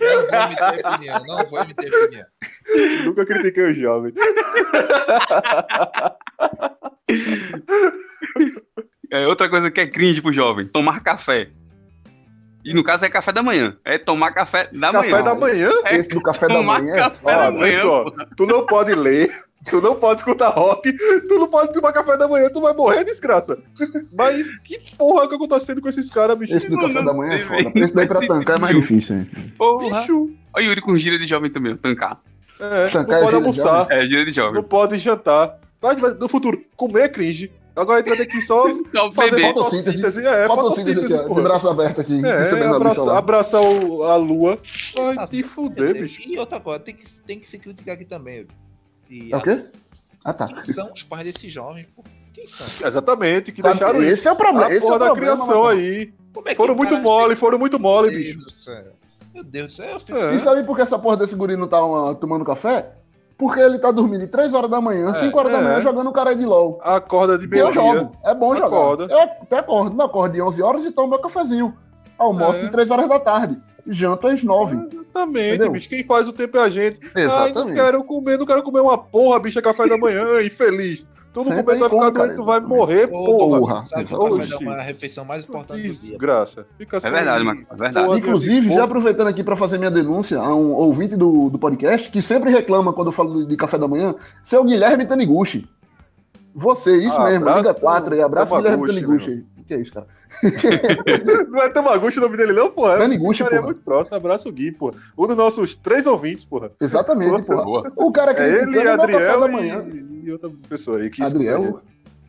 não 0.00 0.26
vou 0.28 0.38
emitir 0.40 0.86
opinião, 0.86 1.24
não 1.24 1.46
vou 1.48 1.60
emitir 1.60 1.94
opinião. 1.94 2.26
Nunca 3.04 3.26
critiquei 3.26 3.64
o 3.64 3.74
jovem. 3.74 4.12
É 9.10 9.26
outra 9.26 9.48
coisa 9.48 9.70
que 9.70 9.80
é 9.80 9.86
cringe 9.86 10.20
pro 10.20 10.32
jovem, 10.32 10.66
tomar 10.66 11.00
café. 11.00 11.50
E 12.64 12.72
no 12.74 12.82
caso 12.82 13.04
é 13.04 13.10
café 13.10 13.32
da 13.32 13.42
manhã. 13.42 13.76
É 13.84 13.98
tomar 13.98 14.32
café 14.32 14.68
da 14.72 14.90
café 14.90 15.10
manhã. 15.10 15.10
Café 15.10 15.22
da 15.22 15.34
manhã? 15.34 15.70
É 15.84 15.96
Esse 15.98 16.08
do 16.08 16.22
café 16.22 16.46
da 16.48 16.62
manhã 16.62 16.94
é 16.96 17.10
foda. 17.10 17.52
Olha 17.52 17.80
só, 17.80 18.10
tu 18.36 18.46
não 18.46 18.64
pode 18.64 18.94
ler, 18.94 19.30
Tu 19.70 19.80
não 19.80 19.94
pode 19.96 20.20
escutar 20.20 20.50
rock, 20.50 20.92
tu 21.26 21.38
não 21.38 21.48
pode 21.48 21.72
tomar 21.72 21.92
café 21.92 22.16
da 22.16 22.28
manhã, 22.28 22.50
tu 22.50 22.60
vai 22.60 22.74
morrer, 22.74 23.02
desgraça. 23.04 23.58
Mas 24.12 24.46
que 24.62 24.78
porra 24.96 25.26
que 25.28 25.34
acontecendo 25.34 25.80
com 25.80 25.88
esses 25.88 26.10
caras, 26.10 26.36
bicho? 26.36 26.54
Esse 26.54 26.68
do 26.68 26.78
café 26.78 27.02
da 27.02 27.14
manhã 27.14 27.34
é 27.34 27.38
foda. 27.38 27.72
Esse 27.74 27.94
daí 27.94 28.06
pra 28.06 28.26
tancar 28.26 28.58
é 28.58 28.60
mais 28.60 28.76
difícil, 28.76 29.16
hein? 29.16 29.30
Porra. 29.56 30.00
Bicho. 30.00 30.30
Olha 30.54 30.66
o 30.66 30.68
Yuri 30.68 30.80
com 30.80 30.96
gira 30.98 31.18
de 31.18 31.26
jovem 31.26 31.50
também, 31.50 31.76
tancar. 31.76 32.20
É, 32.60 32.88
tancar 32.88 33.20
não 33.20 33.24
pode 33.24 33.34
é 33.34 33.36
almoçar. 33.36 33.86
É, 33.90 34.06
gira 34.06 34.24
de 34.24 34.32
jovem. 34.32 34.54
Não 34.54 34.62
pode 34.62 34.96
jantar. 34.96 35.58
Mas 35.80 36.00
no 36.18 36.28
futuro, 36.28 36.62
comer 36.76 37.02
é 37.02 37.08
cringe. 37.08 37.50
Agora 37.76 37.96
a 37.96 37.98
gente 37.98 38.08
vai 38.08 38.18
ter 38.18 38.26
que 38.26 38.40
só 38.40 38.66
fazer 39.14 39.40
fotossíntese. 39.40 40.26
É, 40.26 40.46
fotossíntese, 40.46 41.00
aqui, 41.04 41.12
ó, 41.14 41.34
de 41.34 41.42
braço 41.42 41.68
aberto 41.68 42.00
aqui. 42.00 42.24
É, 42.24 42.66
abraçar, 42.66 43.16
abraçar 43.16 43.60
a 43.62 44.16
lua. 44.16 44.58
Ai, 44.98 45.16
ah, 45.18 45.26
te 45.26 45.42
fuder, 45.42 45.92
bicho. 45.94 46.22
E 46.22 46.38
outra 46.38 46.60
coisa, 46.60 46.84
tem 46.84 46.94
que, 46.94 47.04
tem 47.26 47.40
que 47.40 47.50
se 47.50 47.58
criticar 47.58 47.96
aqui 47.96 48.04
também. 48.04 48.46
É 49.30 49.36
o 49.36 49.42
quê? 49.42 49.64
Ah, 50.24 50.32
tá. 50.32 50.48
São 50.72 50.92
os 50.92 51.02
pais 51.02 51.24
desses 51.24 51.52
jovens, 51.52 51.86
pô. 51.94 52.02
Quem 52.32 52.48
são? 52.48 52.66
Exatamente, 52.86 53.52
que 53.52 53.62
deixaram 53.62 54.02
esse 54.02 54.12
isso. 54.12 54.28
é 54.28 54.32
o 54.32 54.36
problema. 54.36 54.66
A 54.66 54.72
esse 54.72 54.80
porra 54.80 54.94
é 54.94 54.96
o 54.96 54.98
da 54.98 55.06
problema, 55.06 55.34
criação 55.36 55.66
aí. 55.66 56.12
É 56.46 56.54
foram 56.54 56.74
muito 56.74 56.96
mole, 56.98 57.36
foram 57.36 57.58
muito 57.58 57.78
mole, 57.78 58.10
Meu 58.10 58.18
bicho. 58.18 58.38
Deus 58.38 58.52
do 58.52 58.62
céu. 58.62 58.92
Meu 59.34 59.44
Deus 59.44 59.70
do 59.70 59.76
céu. 59.76 60.00
É. 60.08 60.34
E 60.34 60.40
sabe 60.40 60.64
por 60.64 60.76
que 60.76 60.82
essa 60.82 60.98
porra 60.98 61.16
desse 61.16 61.34
guri 61.34 61.56
não 61.56 61.68
tá 61.68 61.78
tomando 62.14 62.44
café? 62.44 62.92
Porque 63.36 63.60
ele 63.60 63.78
tá 63.78 63.90
dormindo 63.90 64.26
3 64.28 64.54
horas 64.54 64.70
da 64.70 64.80
manhã, 64.80 65.10
é, 65.10 65.14
5 65.14 65.38
horas 65.38 65.52
é. 65.52 65.56
da 65.56 65.62
manhã, 65.62 65.80
jogando 65.80 66.12
cara 66.12 66.34
de 66.34 66.44
LOL. 66.44 66.78
Acorda 66.82 67.36
de 67.36 67.48
meio 67.48 67.64
Eu 67.64 67.72
jogo. 67.72 68.12
É 68.24 68.34
bom 68.34 68.52
Acorda. 68.52 69.04
jogar. 69.04 69.14
Eu 69.14 69.30
até 69.42 69.58
acordo. 69.58 69.96
Não 69.96 70.04
acordo 70.04 70.32
de 70.32 70.42
11 70.42 70.62
horas 70.62 70.84
e 70.84 70.92
tomo 70.92 71.08
meu 71.08 71.18
cafezinho. 71.18 71.74
Almoço 72.16 72.60
é. 72.60 72.62
de 72.62 72.70
3 72.70 72.90
horas 72.90 73.08
da 73.08 73.18
tarde 73.18 73.60
janto 73.86 74.26
às 74.26 74.42
nove. 74.42 75.03
Exatamente, 75.14 75.48
Entendeu? 75.48 75.70
bicho. 75.70 75.88
Quem 75.88 76.02
faz 76.02 76.26
o 76.26 76.32
tempo 76.32 76.56
é 76.56 76.60
a 76.60 76.68
gente. 76.68 77.00
Exatamente. 77.14 77.30
Ai, 77.30 77.52
não 77.52 77.74
quero 77.74 78.04
comer, 78.04 78.38
não 78.38 78.46
quero 78.46 78.62
comer 78.62 78.80
uma 78.80 78.98
porra, 78.98 79.38
bicha, 79.38 79.62
café 79.62 79.86
da 79.86 79.96
manhã, 79.96 80.24
infeliz. 80.42 81.06
Tu 81.32 81.44
não 81.44 81.44
comer, 81.44 81.62
tu 81.62 81.78
vai 81.78 81.90
ficar 81.90 82.10
doente, 82.10 82.36
tu 82.36 82.44
vai 82.44 82.60
morrer, 82.60 83.06
porra. 83.08 83.58
porra. 83.58 83.86
Sabe, 83.88 84.66
é 84.66 84.68
a 84.68 84.82
refeição 84.82 85.24
mais 85.24 85.44
importante 85.44 85.82
Desgraça. 85.82 86.62
do 86.62 86.66
dia. 86.66 86.76
Fica 86.78 86.96
é 86.96 87.10
verdade, 87.10 87.44
mano. 87.44 87.66
É 87.70 87.74
verdade. 87.76 88.18
Inclusive, 88.18 88.74
já 88.74 88.84
aproveitando 88.84 89.28
aqui 89.28 89.42
para 89.44 89.56
fazer 89.56 89.78
minha 89.78 89.90
denúncia 89.90 90.38
a 90.38 90.54
um 90.54 90.72
ouvinte 90.72 91.16
do, 91.16 91.48
do 91.48 91.58
podcast 91.58 92.10
que 92.10 92.20
sempre 92.20 92.50
reclama 92.50 92.92
quando 92.92 93.08
eu 93.08 93.12
falo 93.12 93.46
de 93.46 93.56
café 93.56 93.78
da 93.78 93.88
manhã, 93.88 94.14
seu 94.42 94.64
Guilherme 94.64 95.06
Taniguchi. 95.06 95.68
Você, 96.56 96.96
isso 96.98 97.20
ah, 97.20 97.24
mesmo, 97.24 97.48
Liga 97.50 97.74
4 97.74 98.14
e 98.14 98.22
abraço 98.22 98.54
Guilherme 98.54 98.86
Taniguchi 98.86 99.44
que 99.66 99.74
é 99.74 99.80
isso, 99.80 99.92
cara? 99.92 100.06
não 101.48 101.62
é 101.62 101.68
Tamaguchi 101.68 102.18
o 102.18 102.22
nome 102.22 102.36
dele, 102.36 102.52
não, 102.52 102.70
porra. 102.70 102.98
Taniguchi, 102.98 103.42
porra. 103.42 103.56
É 103.56 103.60
muito 103.60 103.80
próximo. 103.80 104.16
Abraço, 104.16 104.52
Gui, 104.52 104.72
porra. 104.72 104.94
Um 105.16 105.26
dos 105.26 105.36
nossos 105.36 105.76
três 105.76 106.06
ouvintes, 106.06 106.44
porra. 106.44 106.70
Exatamente, 106.80 107.46
porra. 107.46 107.64
porra. 107.64 107.92
O 107.96 108.12
cara 108.12 108.34
que 108.34 108.42
é 108.42 108.48
ele, 108.48 108.88
Adriel 108.88 109.40
da 109.40 109.48
manhã. 109.48 109.84
E, 109.86 110.26
e 110.26 110.32
outra 110.32 110.50
pessoa 110.68 110.98
aí. 110.98 111.10
Que 111.10 111.22
Adriel? 111.22 111.80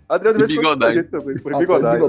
Adriel 0.07 0.33
de 0.33 0.39
vez 0.39 0.51
em 0.51 0.55
quando 0.55 1.09
também. 1.09 1.37
Por 1.39 1.57
bigodai. 1.57 1.99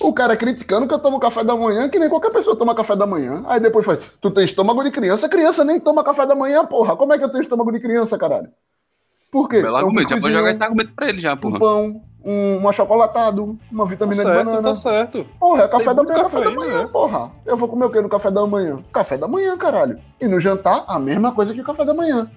O 0.00 0.12
cara 0.12 0.36
criticando 0.36 0.88
que 0.88 0.94
eu 0.94 0.98
tomo 0.98 1.20
café 1.20 1.44
da 1.44 1.54
manhã, 1.54 1.88
que 1.88 1.98
nem 1.98 2.08
qualquer 2.08 2.30
pessoa 2.30 2.56
toma 2.56 2.74
café 2.74 2.96
da 2.96 3.06
manhã. 3.06 3.44
Aí 3.46 3.60
depois 3.60 3.84
faz, 3.84 3.98
tu 4.20 4.30
tem 4.30 4.44
estômago 4.44 4.82
de 4.82 4.90
criança? 4.90 5.28
Criança 5.28 5.64
nem 5.64 5.78
toma 5.78 6.02
café 6.02 6.26
da 6.26 6.34
manhã, 6.34 6.64
porra. 6.64 6.96
Como 6.96 7.12
é 7.12 7.18
que 7.18 7.24
eu 7.24 7.28
tenho 7.28 7.42
estômago 7.42 7.70
de 7.70 7.80
criança, 7.80 8.16
caralho? 8.16 8.48
Por 9.30 9.48
quê? 9.48 9.60
Belo 9.60 9.76
argumento, 9.76 10.08
já 10.08 10.16
vou 10.16 10.30
jogar 10.30 10.52
esse 10.52 10.62
argumento 10.62 10.92
pra 10.94 11.08
ele 11.08 11.18
já, 11.18 11.36
porra. 11.36 11.56
Um 11.56 11.58
pão, 11.58 12.02
um, 12.28 12.62
um 12.62 12.68
achocolatado, 12.68 13.58
uma 13.72 13.86
vitamina 13.86 14.22
tá 14.22 14.28
certo, 14.28 14.38
de 14.38 14.44
banana. 14.44 14.68
Tá 14.68 14.74
certo. 14.74 15.26
Porra, 15.40 15.62
é 15.62 15.68
café 15.68 15.94
da 15.94 16.02
manhã, 16.02 16.22
café 16.22 16.40
da 16.44 16.50
manhã, 16.50 16.82
né? 16.82 16.88
porra. 16.92 17.32
Eu 17.46 17.56
vou 17.56 17.68
comer 17.68 17.86
o 17.86 17.90
quê 17.90 18.02
no 18.02 18.08
café 18.08 18.30
da 18.30 18.46
manhã? 18.46 18.80
Café 18.92 19.16
da 19.16 19.26
manhã, 19.26 19.56
caralho. 19.56 19.98
E 20.20 20.28
no 20.28 20.38
jantar, 20.38 20.84
a 20.86 20.98
mesma 20.98 21.32
coisa 21.32 21.54
que 21.54 21.60
o 21.62 21.64
café 21.64 21.86
da 21.86 21.94
manhã. 21.94 22.30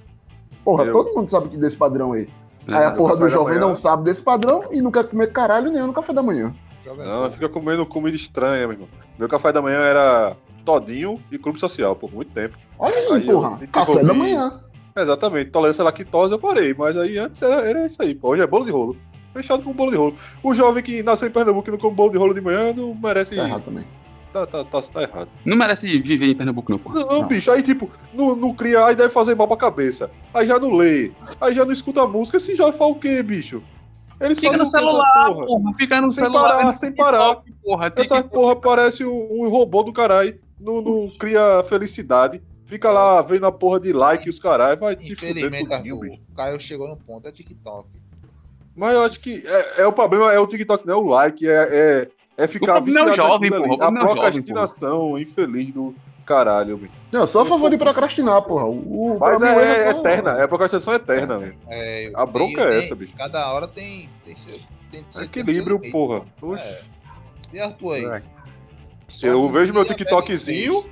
Porra, 0.64 0.86
Eu... 0.86 0.94
todo 0.94 1.14
mundo 1.14 1.30
sabe 1.30 1.50
que 1.50 1.58
desse 1.58 1.76
padrão 1.76 2.14
aí. 2.14 2.30
É, 2.70 2.74
aí 2.74 2.86
a 2.86 2.92
porra 2.92 3.18
do 3.18 3.28
jovem 3.28 3.60
não 3.60 3.76
sabe 3.76 4.04
desse 4.04 4.22
padrão 4.22 4.64
e 4.72 4.82
não 4.82 4.92
quer 4.92 5.04
comer 5.04 5.28
caralho 5.34 5.70
nenhum 5.70 5.88
no 5.88 5.94
café 5.94 6.14
da 6.14 6.24
manhã. 6.24 6.54
Não, 6.86 7.30
fica 7.30 7.50
comendo 7.50 7.86
comida 7.86 8.16
estranha, 8.16 8.68
meu 8.68 8.74
irmão. 8.74 8.88
Meu 9.20 9.28
café 9.28 9.52
da 9.52 9.62
manhã 9.62 9.80
era 9.80 10.38
todinho 10.64 11.22
e 11.32 11.38
clube 11.38 11.60
social, 11.60 11.96
por 11.96 12.14
muito 12.14 12.32
tempo. 12.32 12.58
Olha 12.80 12.96
aí, 12.96 13.12
aí 13.12 13.26
porra. 13.26 13.58
Eu, 13.60 13.68
café 13.68 14.04
da 14.04 14.14
manhã. 14.14 14.62
Exatamente. 14.96 15.52
Tolerância 15.52 15.82
à 15.82 15.86
lactose 15.86 16.32
eu 16.32 16.40
parei, 16.40 16.74
mas 16.74 16.98
aí 16.98 17.18
antes 17.18 17.42
era, 17.42 17.68
era 17.68 17.86
isso 17.86 18.02
aí, 18.02 18.16
pô. 18.16 18.30
Hoje 18.30 18.42
é 18.42 18.48
bolo 18.48 18.66
de 18.66 18.72
rolo. 18.72 18.96
Fechado 19.34 19.64
com 19.64 19.74
bolo 19.74 19.92
de 19.92 19.98
rolo. 19.98 20.16
O 20.44 20.54
jovem 20.54 20.84
que 20.84 21.02
nasceu 21.04 21.28
em 21.28 21.32
Pernambuco 21.32 21.70
e 21.70 21.72
não 21.72 21.78
come 21.78 21.96
bolo 21.96 22.12
de 22.12 22.18
rolo 22.18 22.34
de 22.34 22.42
manhã 22.42 22.74
não 22.74 22.94
merece. 22.94 23.36
Tá 23.36 23.46
errado 23.48 23.64
também. 23.64 23.86
Tá, 24.34 24.48
tá, 24.48 24.64
tá, 24.64 24.82
tá 24.82 25.02
errado. 25.02 25.30
Não 25.46 25.58
merece 25.58 26.00
viver 26.00 26.28
em 26.28 26.36
Pernambuco, 26.36 26.72
não, 26.72 26.80
pô. 26.80 26.94
Não, 26.94 27.06
não, 27.08 27.28
bicho, 27.28 27.52
aí 27.52 27.62
tipo, 27.62 27.90
não, 28.14 28.36
não 28.36 28.54
cria, 28.54 28.86
aí 28.86 28.96
deve 28.96 29.10
fazer 29.10 29.36
mal 29.36 29.48
pra 29.48 29.58
cabeça. 29.58 30.10
Aí 30.34 30.48
já 30.48 30.58
não 30.58 30.74
lê, 30.74 31.12
aí 31.40 31.54
já 31.54 31.66
não 31.66 31.72
escuta 31.74 32.08
música. 32.08 32.38
Esse 32.38 32.56
jovem 32.56 32.78
faz 32.78 32.92
o 32.92 32.96
quê, 32.96 33.22
bicho? 33.22 33.62
Eles 34.22 34.40
Fica 34.40 34.56
no 34.56 34.70
celular, 34.70 35.26
porra. 35.28 35.46
porra. 35.48 35.74
Fica 35.78 36.02
no 36.02 36.12
sem 36.12 36.24
celular. 36.24 36.58
Parar, 36.58 36.74
sem 36.74 36.92
parar, 36.94 37.42
porra. 37.64 37.92
Essa 37.96 38.22
que... 38.22 38.30
porra 38.30 38.56
parece 38.56 39.04
um, 39.04 39.28
um, 39.44 39.50
robô 39.50 39.82
do 39.84 39.92
caralho. 39.92 40.40
Não, 40.60 40.82
não 40.82 41.10
cria 41.18 41.64
felicidade. 41.68 42.42
Fica 42.66 42.92
lá 42.92 43.22
vendo 43.22 43.48
a 43.48 43.52
porra 43.52 43.80
de 43.80 43.92
like 43.92 44.28
e 44.28 44.30
os 44.30 44.40
caralho. 44.40 44.80
Vai 44.80 44.96
te 44.96 45.16
fuder 45.16 45.50
tudinho, 45.50 46.00
bicho. 46.00 46.22
O 46.32 46.36
Caio 46.36 46.60
chegou 46.62 46.88
no 46.88 46.96
ponto, 46.96 47.28
é 47.28 47.32
TikTok. 47.32 47.90
Mas 48.76 48.94
eu 48.94 49.04
acho 49.04 49.20
que 49.20 49.44
é, 49.46 49.82
é, 49.82 49.88
o 49.88 49.92
problema, 49.92 50.32
é 50.32 50.40
o 50.40 50.48
TikTok, 50.48 50.86
não 50.86 50.94
é 50.94 50.98
o 50.98 51.08
like, 51.08 51.48
é, 51.48 51.52
é, 51.54 52.08
é 52.38 52.48
ficar 52.48 52.80
viciado 52.80 53.08
não 53.08 53.14
é 53.14 53.18
jovem, 53.18 53.52
porra, 53.52 53.88
A 53.88 53.92
procrastinação 53.92 55.10
jovem, 55.10 55.24
infeliz 55.24 55.74
do 55.74 55.96
caralho, 56.26 56.78
velho. 56.78 56.92
Não, 57.12 57.28
só 57.28 57.42
a 57.42 57.46
favor 57.46 57.70
de 57.70 57.78
procrastinar, 57.78 58.42
porra. 58.44 58.66
O, 58.66 59.18
Mas 59.20 59.42
é, 59.42 59.54
é, 59.54 59.88
é 59.88 59.90
eterna, 59.90 60.32
é 60.32 60.44
a 60.44 60.48
procrastinação 60.48 60.94
eterna, 60.94 61.38
velho. 61.38 61.58
É, 61.68 62.12
a 62.16 62.26
bronca 62.26 62.62
é 62.62 62.80
essa, 62.80 62.96
bicho. 62.96 63.14
Cada 63.18 63.52
hora 63.52 63.68
tem, 63.68 64.10
tem, 64.24 64.36
seu, 64.38 64.58
tem, 64.90 65.04
tem 65.04 65.24
Equilíbrio, 65.24 65.80
tem 65.80 65.92
porra. 65.92 66.24
Oxi. 66.42 66.64
É. 66.64 66.82
E 67.54 67.60
Arthur 67.60 67.94
aí? 67.94 68.24
Eu 69.22 69.50
vejo 69.50 69.74
meu 69.74 69.84
TikTokzinho. 69.84 70.86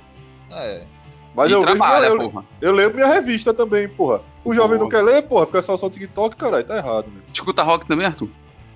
É. 0.50 0.82
Mas 1.34 1.50
E 1.50 1.54
eu, 1.54 1.60
trabalha, 1.62 2.10
vejo, 2.10 2.22
eu, 2.22 2.30
porra. 2.30 2.44
eu 2.60 2.72
leio 2.72 2.92
minha 2.94 3.06
revista 3.06 3.54
também, 3.54 3.88
porra. 3.88 4.20
O 4.44 4.54
jovem 4.54 4.78
não 4.78 4.88
quer 4.88 5.02
ler, 5.02 5.22
porra, 5.22 5.46
fica 5.46 5.62
só 5.62 5.76
só 5.76 5.88
TikTok, 5.88 6.34
caralho, 6.36 6.64
tá 6.64 6.76
errado, 6.76 7.06
meu. 7.12 7.22
Escuta 7.32 7.62
rock 7.62 7.86
também, 7.86 8.06
Arthur? 8.06 8.28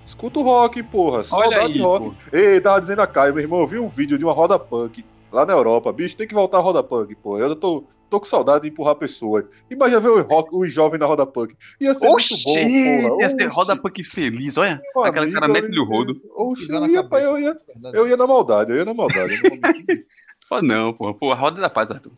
Escuta 0.05 0.39
o 0.39 0.43
rock, 0.43 0.81
porra. 0.83 1.23
Saudade 1.23 1.73
de 1.73 1.81
rock. 1.81 2.15
Ei, 2.31 2.61
tava 2.61 2.79
dizendo 2.79 3.01
a 3.01 3.07
Caio, 3.07 3.33
meu 3.33 3.43
irmão, 3.43 3.59
eu 3.61 3.67
vi 3.67 3.79
um 3.79 3.87
vídeo 3.89 4.17
de 4.17 4.23
uma 4.23 4.33
roda 4.33 4.57
punk 4.59 5.03
lá 5.31 5.45
na 5.45 5.53
Europa. 5.53 5.91
Bicho, 5.91 6.15
tem 6.15 6.27
que 6.27 6.33
voltar 6.33 6.57
a 6.59 6.61
roda 6.61 6.83
punk, 6.83 7.15
porra. 7.15 7.39
Eu 7.41 7.55
tô, 7.55 7.83
tô 8.09 8.19
com 8.19 8.25
saudade 8.25 8.61
de 8.63 8.69
empurrar 8.69 8.95
pessoas. 8.95 9.45
Imagina 9.69 9.99
ver 9.99 10.09
os, 10.11 10.25
rock, 10.27 10.49
os 10.53 10.71
jovens 10.71 10.99
na 10.99 11.07
roda 11.07 11.25
punk. 11.25 11.55
Ia 11.81 11.95
ser 11.95 12.07
muito 12.07 12.27
bom, 12.45 12.53
porra. 13.09 13.21
ia 13.23 13.29
ser 13.31 13.45
roda 13.47 13.75
punk 13.75 14.03
feliz, 14.11 14.57
olha. 14.57 14.79
meu 14.95 15.03
aquela 15.03 15.25
amigo, 15.25 15.39
cara 15.41 15.51
mete 15.51 15.65
eu- 15.65 15.71
no 15.75 15.85
rodo. 15.85 16.21
Oxi, 16.35 16.67
Pisou 16.67 16.85
eu 16.85 16.87
ia, 16.87 17.07
eu, 17.21 17.39
ia, 17.39 17.57
eu 17.93 18.07
ia 18.07 18.15
na 18.15 18.27
maldade, 18.27 18.71
eu 18.71 18.77
ia 18.77 18.85
na 18.85 18.93
maldade. 18.93 19.33
Fala, 20.47 20.61
não, 20.61 20.93
porra. 20.93 21.13
Pô, 21.15 21.31
a 21.31 21.35
roda 21.35 21.59
da 21.59 21.69
paz, 21.69 21.89
Arthur. 21.89 22.11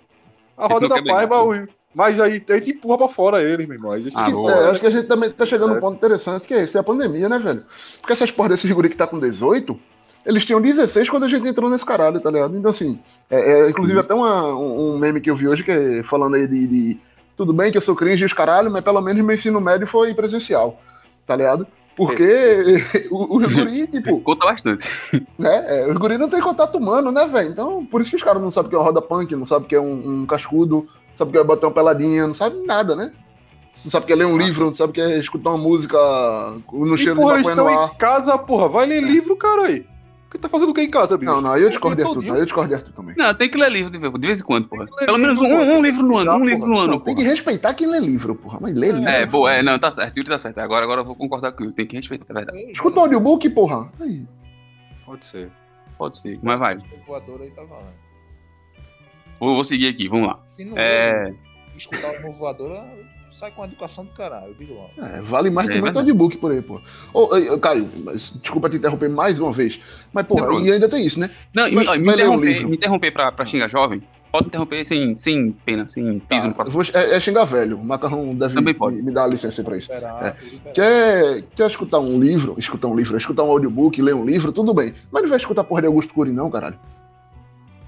A 0.57 0.67
roda 0.67 0.87
da 0.87 0.95
mas, 1.13 1.29
o- 1.41 1.67
mas 1.93 2.19
aí 2.19 2.43
a 2.49 2.53
gente 2.55 2.71
empurra 2.71 2.97
pra 2.97 3.07
fora 3.07 3.41
eles, 3.41 3.65
meu 3.67 3.75
irmão. 3.75 3.91
Ah, 4.15 4.29
boa. 4.31 4.51
É, 4.51 4.71
acho 4.71 4.79
que 4.81 4.87
a 4.87 4.89
gente 4.89 5.07
também 5.07 5.29
tá 5.31 5.45
chegando 5.45 5.69
num 5.69 5.79
ponto 5.81 5.95
interessante, 5.97 6.47
que 6.47 6.53
é 6.53 6.63
esse, 6.63 6.75
é 6.77 6.79
a 6.79 6.83
pandemia, 6.83 7.29
né, 7.29 7.37
velho? 7.39 7.63
Porque 7.99 8.13
essas 8.13 8.31
porra 8.31 8.49
desses 8.49 8.71
guri 8.71 8.89
que 8.89 8.95
tá 8.97 9.05
com 9.07 9.19
18, 9.19 9.79
eles 10.25 10.45
tinham 10.45 10.59
16 10.61 11.09
quando 11.09 11.23
a 11.23 11.27
gente 11.29 11.47
entrou 11.47 11.69
nesse 11.69 11.85
caralho, 11.85 12.19
tá 12.19 12.29
ligado? 12.31 12.57
Então, 12.57 12.71
assim, 12.71 12.99
é, 13.29 13.61
é, 13.61 13.69
inclusive 13.69 13.99
até 13.99 14.13
uma- 14.13 14.55
um, 14.57 14.95
um 14.95 14.97
meme 14.97 15.21
que 15.21 15.29
eu 15.29 15.35
vi 15.35 15.47
hoje, 15.47 15.63
que 15.63 15.71
é 15.71 16.03
falando 16.03 16.35
aí 16.35 16.47
de, 16.47 16.67
de 16.67 16.99
tudo 17.35 17.53
bem 17.53 17.71
que 17.71 17.77
eu 17.77 17.81
sou 17.81 17.95
cringe 17.95 18.23
e 18.23 18.25
os 18.25 18.33
caralho, 18.33 18.69
mas 18.71 18.83
pelo 18.83 18.99
menos 19.01 19.23
meu 19.23 19.35
ensino 19.35 19.61
médio 19.61 19.85
foi 19.87 20.13
presencial, 20.13 20.79
tá 21.25 21.35
ligado? 21.35 21.67
Porque 21.97 22.83
o, 23.09 23.37
o 23.37 23.39
guri, 23.39 23.87
tipo, 23.87 24.21
Conta 24.21 24.45
bastante. 24.45 24.87
né? 25.37 25.65
É, 25.67 25.91
os 25.91 25.97
guri 25.97 26.17
não 26.17 26.29
tem 26.29 26.39
contato 26.39 26.77
humano, 26.77 27.11
né, 27.11 27.25
velho? 27.25 27.49
Então, 27.49 27.83
por 27.85 27.99
isso 27.99 28.11
que 28.11 28.15
os 28.15 28.23
caras 28.23 28.39
não 28.41 28.51
sabem 28.51 28.67
o 28.67 28.69
que 28.69 28.75
é 28.75 28.79
uma 28.79 28.85
roda 28.85 29.01
punk, 29.01 29.35
não 29.35 29.45
sabem 29.45 29.65
o 29.65 29.67
que 29.67 29.75
é 29.75 29.81
um, 29.81 30.21
um 30.21 30.25
cascudo, 30.27 30.87
não 31.09 31.15
sabem 31.15 31.31
o 31.31 31.33
que 31.33 31.37
é 31.39 31.43
botar 31.43 31.67
uma 31.67 31.73
peladinha, 31.73 32.27
não 32.27 32.35
sabem 32.35 32.63
nada, 32.65 32.95
né? 32.95 33.11
Não 33.83 33.91
sabe 33.91 34.03
o 34.03 34.07
que 34.07 34.13
é 34.13 34.15
ler 34.15 34.25
um 34.25 34.37
livro, 34.37 34.65
não 34.67 34.75
sabe 34.75 34.91
o 34.91 34.93
que 34.93 35.01
é 35.01 35.17
escutar 35.19 35.49
uma 35.51 35.57
música 35.57 35.97
no 36.71 36.95
E, 36.95 36.97
cheiro 36.97 37.15
porra, 37.15 37.33
de 37.33 37.39
eles 37.39 37.47
maconha 37.47 37.63
no 37.63 37.69
estão 37.71 37.83
ar. 37.83 37.91
em 37.93 37.97
casa, 37.97 38.37
porra. 38.37 38.67
Vai 38.69 38.85
ler 38.85 39.01
livro, 39.03 39.35
cara 39.35 39.63
aí. 39.63 39.85
O 40.27 40.29
que 40.29 40.37
tá 40.37 40.49
fazendo 40.49 40.69
o 40.69 40.73
que 40.73 40.81
em 40.81 40.89
casa, 40.89 41.17
bicho? 41.17 41.31
Não, 41.31 41.39
não, 41.39 41.57
eu 41.57 41.69
discordo 41.69 41.95
de 41.95 42.03
Arthur, 42.03 42.35
eu 42.35 42.43
discordo 42.43 42.67
de 42.67 42.75
Arthur 42.75 42.91
também. 42.91 43.15
Não, 43.15 43.33
tem 43.33 43.49
que 43.49 43.57
ler 43.57 43.71
livro 43.71 43.89
de 43.89 43.97
vez 43.97 44.13
de 44.13 44.27
vez 44.27 44.41
em 44.41 44.43
quando, 44.43 44.67
porra. 44.67 44.85
Pelo 45.05 45.17
menos 45.17 45.39
um, 45.39 45.45
um 45.45 45.77
livro 45.81 46.03
no 46.03 46.17
ano, 46.17 46.31
um 46.33 46.45
livro 46.45 46.67
no 46.67 46.77
ano, 46.77 46.91
Não, 46.93 46.99
tem 46.99 47.15
que 47.15 47.23
respeitar 47.23 47.73
quem 47.73 47.87
lê 47.87 47.97
livro, 47.97 48.35
porra. 48.35 48.59
Mas 48.61 48.75
lê 48.75 48.91
livro. 48.91 49.07
É, 49.07 49.25
boa, 49.25 49.53
é, 49.53 49.63
não, 49.63 49.79
tá 49.79 49.89
certo, 49.89 50.17
Yuri 50.17 50.29
tá 50.29 50.37
certo. 50.37 50.57
Agora, 50.59 50.83
agora 50.83 50.99
eu 50.99 51.05
vou 51.05 51.15
concordar 51.15 51.53
com 51.53 51.61
o 51.61 51.63
Yuri, 51.67 51.75
tem 51.75 51.87
que 51.87 51.95
respeitar, 51.95 52.25
é 52.29 52.33
verdade. 52.33 52.71
Escuta 52.71 52.99
o 52.99 53.03
audiobook, 53.03 53.49
porra. 53.51 53.89
Aí. 54.01 54.27
Pode 55.05 55.25
ser. 55.25 55.49
Pode 55.97 56.17
ser, 56.17 56.37
mas 56.43 56.59
vai. 56.59 56.75
O 56.75 57.05
voador 57.07 57.41
aí 57.41 57.49
tá 57.51 57.63
valendo. 57.63 57.93
Vou, 59.39 59.55
vou 59.55 59.63
seguir 59.63 59.87
aqui, 59.87 60.09
vamos 60.09 60.27
lá. 60.27 60.39
Se 60.55 60.65
não 60.65 60.77
É. 60.77 61.33
escutar 61.77 62.13
o 62.25 62.33
voador, 62.33 62.83
sai 63.39 63.51
com 63.51 63.63
a 63.63 63.65
educação 63.65 64.03
do 64.05 64.11
caralho, 64.11 64.47
eu 64.47 64.53
digo 64.55 64.73
logo. 64.73 64.89
É, 64.97 65.21
vale 65.21 65.49
mais 65.49 65.69
É 65.69 65.73
que 65.73 65.81
muito 65.81 65.97
audiobook 65.97 66.37
por 66.37 66.51
aí, 66.51 66.61
porra. 66.61 66.81
Ô, 67.13 67.35
ô, 67.35 67.53
ô, 67.53 67.59
Caio, 67.59 67.87
mas 68.03 68.31
desculpa 68.41 68.69
te 68.69 68.77
interromper 68.77 69.09
mais 69.09 69.39
uma 69.39 69.51
vez. 69.51 69.79
Mas, 70.11 70.25
porra, 70.25 70.59
e 70.61 70.71
ainda 70.71 70.89
tem 70.89 71.05
isso, 71.05 71.19
né? 71.19 71.29
Não, 71.53 71.69
Mas 71.71 71.87
me, 71.89 71.97
me 71.99 72.09
um 72.09 72.13
interromper, 72.13 72.53
livro. 72.53 72.69
me 72.69 72.75
interromper 72.77 73.11
pra, 73.11 73.31
pra 73.31 73.45
xingar 73.45 73.67
jovem, 73.67 74.01
pode 74.31 74.47
interromper 74.47 74.85
sem, 74.85 75.15
sem 75.17 75.51
pena, 75.51 75.87
sem 75.87 76.19
piso 76.19 76.51
Tá, 76.53 76.63
no 76.63 76.71
vou, 76.71 76.83
é, 76.93 77.15
é 77.15 77.19
xingar 77.19 77.45
velho. 77.45 77.77
O 77.79 77.85
Macarrão 77.85 78.33
deve 78.33 78.55
Também 78.55 78.73
pode. 78.73 78.95
me, 78.95 79.03
me 79.03 79.13
dar 79.13 79.25
a 79.25 79.27
licença 79.27 79.63
pra 79.63 79.77
isso. 79.77 79.93
Liberar, 79.93 80.35
É. 80.65 80.71
Quer, 80.71 81.41
quer 81.55 81.67
escutar 81.67 81.99
um 81.99 82.19
livro, 82.19 82.55
escutar 82.57 82.87
um 82.87 82.95
livro, 82.95 83.17
escutar 83.17 83.43
um 83.43 83.51
audiobook, 83.51 84.01
ler 84.01 84.15
um 84.15 84.25
livro, 84.25 84.51
tudo 84.51 84.73
bem. 84.73 84.93
Mas 85.11 85.21
não 85.23 85.29
vai 85.29 85.37
escutar 85.37 85.63
porra 85.63 85.81
de 85.81 85.87
Augusto 85.87 86.13
Cury, 86.13 86.31
não, 86.31 86.49
caralho. 86.49 86.79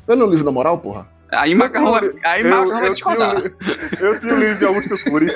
Vai 0.05 0.15
ler 0.15 0.23
um 0.23 0.29
livro 0.29 0.45
da 0.45 0.51
moral, 0.51 0.77
porra? 0.77 1.07
Aí 1.31 1.53
Macarrão 1.53 1.91
vai, 1.91 2.09
aí 2.25 2.41
Eu, 2.41 2.49
Macarrão 2.49 2.79
vai 2.79 2.89
eu, 2.89 2.95
tinha, 2.95 3.29
o- 3.29 4.03
eu 4.05 4.19
tinha 4.19 4.33
o 4.33 4.39
livro 4.39 4.55
de 4.57 4.65
Augusto 4.65 4.97
Cury. 5.09 5.27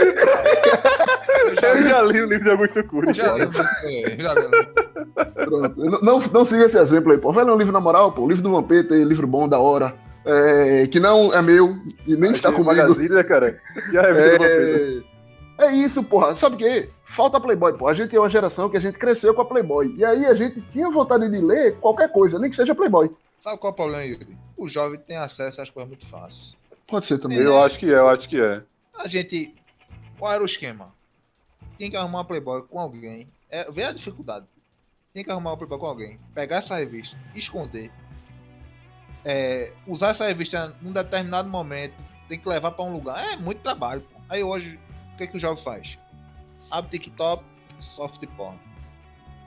eu 1.64 1.84
já 1.84 2.02
li 2.02 2.22
o 2.22 2.26
livro 2.26 2.44
de 2.44 2.50
Augusto 2.50 2.84
Cury. 2.86 3.14
Já 3.14 3.38
é, 3.38 4.16
já. 4.18 4.36
Pronto. 5.46 5.74
Não, 5.78 6.00
não, 6.02 6.20
não 6.20 6.46
siga 6.46 6.66
esse 6.66 6.78
exemplo 6.80 7.12
aí, 7.12 7.18
pô. 7.18 7.32
Vai 7.32 7.46
ler 7.46 7.52
um 7.52 7.58
livro 7.58 7.74
na 7.74 7.80
moral, 7.80 8.12
pô. 8.12 8.24
O 8.24 8.28
livro 8.28 8.44
do 8.44 8.52
Vampeta, 8.52 8.96
livro 8.96 9.28
bom, 9.28 9.48
da 9.48 9.60
hora. 9.60 9.94
É, 10.26 10.88
que 10.88 11.00
não 11.02 11.34
é 11.34 11.42
meu 11.42 11.76
e 12.08 12.16
nem 12.16 12.32
está 12.32 12.48
Achei 12.50 12.64
comigo. 12.64 12.82
Magazine, 12.82 13.10
né, 13.14 13.24
cara? 13.24 13.60
E 13.92 13.98
a 13.98 14.02
revista 14.02 14.30
do 14.32 14.38
Vampiro? 14.40 15.04
É, 15.58 15.72
isso, 15.72 16.04
porra. 16.04 16.36
Sabe 16.36 16.56
o 16.56 16.58
quê? 16.58 16.90
Falta 17.06 17.40
Playboy, 17.40 17.74
pô. 17.74 17.88
A 17.88 17.94
gente 17.94 18.16
é 18.16 18.20
uma 18.20 18.30
geração 18.30 18.70
que 18.70 18.78
a 18.78 18.80
gente 18.80 18.98
cresceu 18.98 19.34
com 19.34 19.42
a 19.42 19.46
Playboy. 19.46 19.94
E 19.96 20.04
aí 20.04 20.26
a 20.26 20.34
gente 20.34 20.62
tinha 20.62 20.90
vontade 20.90 21.30
de 21.30 21.40
ler 21.40 21.78
qualquer 21.80 22.12
coisa, 22.12 22.40
nem 22.40 22.50
que 22.50 22.56
seja 22.56 22.74
Playboy. 22.74 23.12
Sabe 23.44 23.58
qual 23.58 23.72
é 23.72 23.74
o 23.74 23.76
problema, 23.76 24.04
Yuri? 24.04 24.38
O 24.58 24.68
jovem 24.68 25.00
tem 25.00 25.18
acesso 25.18 25.62
às 25.62 25.70
coisas 25.70 25.90
muito 25.90 26.08
fáceis. 26.08 26.56
Pode 26.88 27.06
ser 27.06 27.20
também. 27.20 27.40
Eu 27.40 27.62
acho 27.62 27.78
que 27.78 27.86
é, 27.86 27.98
eu 27.98 28.08
acho 28.08 28.28
que 28.28 28.42
é. 28.42 28.64
A 28.98 29.08
gente. 29.08 29.54
Qual 30.18 30.32
era 30.32 30.42
o 30.42 30.46
esquema? 30.46 30.94
Tinha 31.78 31.90
que 31.90 31.98
arrumar 31.98 32.20
uma 32.20 32.26
Playboy 32.26 32.64
com 32.64 32.80
alguém. 32.80 33.28
É, 33.50 33.70
vê 33.70 33.84
a 33.84 33.92
dificuldade. 33.92 34.46
Tinha 35.12 35.24
que 35.24 35.32
arrumar 35.32 35.52
uma 35.52 35.58
Playboy 35.58 35.80
com 35.80 35.86
alguém. 35.86 36.18
Pegar 36.34 36.58
essa 36.58 36.76
revista, 36.76 37.18
esconder. 37.36 37.92
É, 39.26 39.72
usar 39.88 40.10
essa 40.10 40.26
revista 40.26 40.74
num 40.82 40.92
determinado 40.92 41.50
momento. 41.50 41.96
Tem 42.28 42.40
que 42.40 42.48
levar 42.48 42.72
pra 42.72 42.86
um 42.86 42.94
lugar. 42.94 43.34
É 43.34 43.36
muito 43.36 43.62
trabalho. 43.62 44.02
Pô. 44.02 44.20
Aí 44.30 44.44
hoje, 44.44 44.80
o 45.14 45.18
que, 45.18 45.28
que 45.28 45.38
o 45.38 45.40
jovem 45.40 45.64
faz? 45.64 45.98
Abre 46.72 46.98
TikTok, 46.98 47.44
soft 47.80 48.26
porn. 48.36 48.58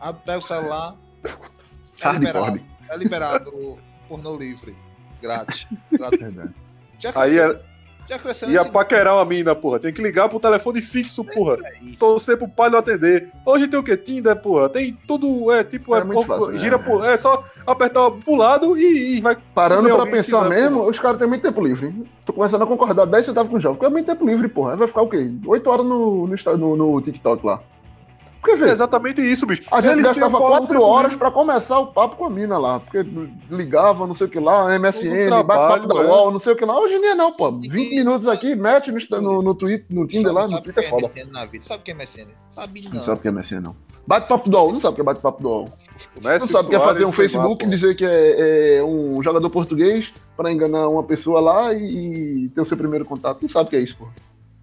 Abre, 0.01 0.23
pega 0.25 0.39
o 0.39 0.43
celular. 0.43 0.97
É 1.99 2.05
Hard 2.05 2.19
liberado, 2.19 2.61
é 2.91 2.97
liberado 2.99 3.51
o 3.57 3.79
pornô 4.07 4.37
livre. 4.37 4.77
Grátis. 5.23 5.67
Grátis. 5.91 6.21
Aí 7.15 7.39
é, 7.39 7.65
ia 8.09 8.63
nesse 8.63 8.71
paquerar 8.71 9.15
uma 9.15 9.25
mina, 9.25 9.55
porra. 9.55 9.79
Tem 9.79 9.93
que 9.93 10.03
ligar 10.03 10.29
pro 10.29 10.41
telefone 10.41 10.81
fixo, 10.81 11.25
porra. 11.25 11.59
aí. 11.65 11.97
Torcer 11.97 12.37
pro 12.37 12.49
pai 12.49 12.71
não 12.71 12.79
atender. 12.79 13.31
Hoje 13.45 13.69
tem 13.69 13.79
o 13.79 13.83
que? 13.83 13.97
Tinder, 13.97 14.37
porra. 14.37 14.69
Tem 14.69 14.97
tudo, 15.07 15.51
é 15.53 15.65
tipo, 15.65 15.95
É 15.95 16.01
é, 16.01 16.05
muito 16.05 16.27
porra, 16.27 16.39
fácil, 16.39 16.53
né? 16.55 16.59
gira 16.61 16.79
por. 16.79 17.05
É 17.05 17.17
só 17.19 17.43
apertar 17.67 18.11
pro 18.11 18.35
lado 18.35 18.77
e, 18.79 19.17
e 19.17 19.21
vai. 19.21 19.37
Parando 19.55 19.89
pra 19.89 20.05
pensar 20.07 20.45
se 20.45 20.49
quiser, 20.49 20.61
mesmo, 20.63 20.79
porra. 20.79 20.91
os 20.91 20.99
caras 20.99 21.19
têm 21.19 21.29
muito 21.29 21.43
tempo 21.43 21.61
livre. 21.61 21.93
Tô 22.25 22.33
começando 22.33 22.63
a 22.63 22.67
concordar 22.67 23.05
10 23.07 23.27
centavos 23.27 23.51
com 23.51 23.57
o 23.57 23.61
jovem, 23.61 23.77
porque 23.79 23.87
é 23.87 23.91
muito 23.91 24.07
tempo 24.07 24.27
livre, 24.27 24.49
porra. 24.49 24.73
Aí 24.73 24.77
vai 24.77 24.89
ficar 24.89 25.03
o 25.03 25.09
quê? 25.09 25.31
8 25.47 25.71
horas 25.71 25.87
no, 25.87 26.27
no, 26.27 26.57
no, 26.57 26.77
no 26.77 27.01
TikTok 27.01 27.45
lá. 27.47 27.61
Porque, 28.47 28.63
É 28.63 28.67
vê, 28.67 28.71
exatamente 28.71 29.21
isso, 29.21 29.45
bicho. 29.45 29.63
a 29.73 29.81
gente 29.81 29.95
Eles 29.95 30.07
gastava 30.07 30.29
tinham 30.29 30.41
fora 30.41 30.59
4 30.59 30.69
tempo 30.69 30.83
horas 30.83 31.17
pra 31.17 31.31
começar 31.33 31.81
o 31.81 31.89
papo 31.89 32.15
com 32.15 32.27
a 32.27 32.31
mina 32.31 32.57
lá. 32.57 32.79
Porque 32.79 33.05
ligava, 33.51 34.07
não 34.07 34.15
sei 34.15 34.29
o 34.29 34.31
que 34.31 34.39
lá, 34.39 34.79
MSN, 34.79 35.31
bate-papo 35.45 35.89
da 35.89 35.95
trabalho, 35.95 36.09
é. 36.09 36.13
UOL, 36.13 36.31
não 36.31 36.39
sei 36.39 36.53
o 36.53 36.57
que 36.57 36.65
lá. 36.65 36.79
Hoje 36.79 36.95
em 36.95 37.01
dia 37.01 37.15
não, 37.17 37.33
pô. 37.33 37.51
20 37.51 37.75
minutos 37.75 38.29
aqui, 38.29 38.55
mete 38.55 38.93
no, 38.93 39.21
no, 39.21 39.43
no, 39.43 39.55
Twitter, 39.55 39.87
no 39.91 40.07
Tinder 40.07 40.33
lá, 40.33 40.47
no 40.47 40.63
Twitter 40.63 40.85
é 40.85 40.87
que 40.87 40.91
foda. 40.91 41.09
Sabe 41.63 41.81
o 41.81 41.85
que 41.85 41.91
é 41.91 41.95
MSN? 41.95 42.29
Sabe 42.53 42.83
não. 42.85 42.93
Não 42.93 43.05
sabe 43.05 43.19
o 43.19 43.23
que 43.23 43.29
é 43.29 43.31
MSN, 43.33 43.61
não. 43.61 43.77
Bate-papo 44.07 44.49
do 44.49 44.57
UOL, 44.57 44.73
não 44.73 44.81
sabe 44.81 44.93
o 44.93 44.95
que 44.95 45.01
é 45.01 45.05
bate-papo 45.05 45.43
do 45.43 45.49
UOL. 45.49 45.73
Não 46.21 46.47
sabe 46.47 46.67
o 46.67 46.69
que 46.69 46.77
é 46.77 46.81
fazer 46.81 47.05
um 47.05 47.13
Facebook 47.13 47.65
e 47.65 47.69
dizer 47.69 47.97
que 47.97 48.05
é, 48.05 48.77
é 48.77 48.85
um 48.85 49.21
jogador 49.23 49.51
português 49.51 50.15
pra 50.37 50.53
enganar 50.53 50.89
uma 50.89 51.03
pessoa 51.03 51.41
lá 51.41 51.73
e, 51.73 52.45
e 52.45 52.49
ter 52.51 52.61
o 52.61 52.65
seu 52.65 52.77
primeiro 52.77 53.05
contato. 53.05 53.43
Não 53.43 53.49
sabe 53.49 53.67
o 53.67 53.71
que 53.71 53.77
é 53.77 53.81
isso, 53.81 53.97
pô. 53.97 54.07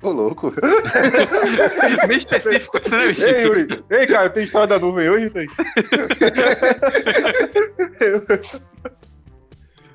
Ô, 0.04 0.12
louco. 0.12 0.51
Bem 2.08 2.18
específico, 2.18 2.78
né, 2.91 3.08
bicho? 3.08 3.26
Ei, 3.28 3.43
Yuri. 3.45 3.84
Ei, 3.89 4.06
Caio, 4.08 4.30
tem 4.32 4.43
história 4.43 4.68
da 4.68 4.78
nuvem 4.78 5.10
hoje? 5.10 5.30
Tem. 5.30 5.45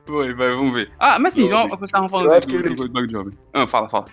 Vai, 0.06 0.32
vai, 0.32 0.50
vamos 0.52 0.72
ver. 0.72 0.90
Ah, 0.98 1.18
mas 1.18 1.34
assim, 1.34 1.48
vocês 1.50 1.82
estavam 1.82 2.08
falando 2.08 2.32
Eu 2.32 2.40
do, 2.40 2.56
eles- 2.56 2.80
do 2.80 2.88
Bug 2.88 3.12
Jovem. 3.12 3.38
Ah, 3.52 3.66
fala, 3.66 3.90
fala. 3.90 4.06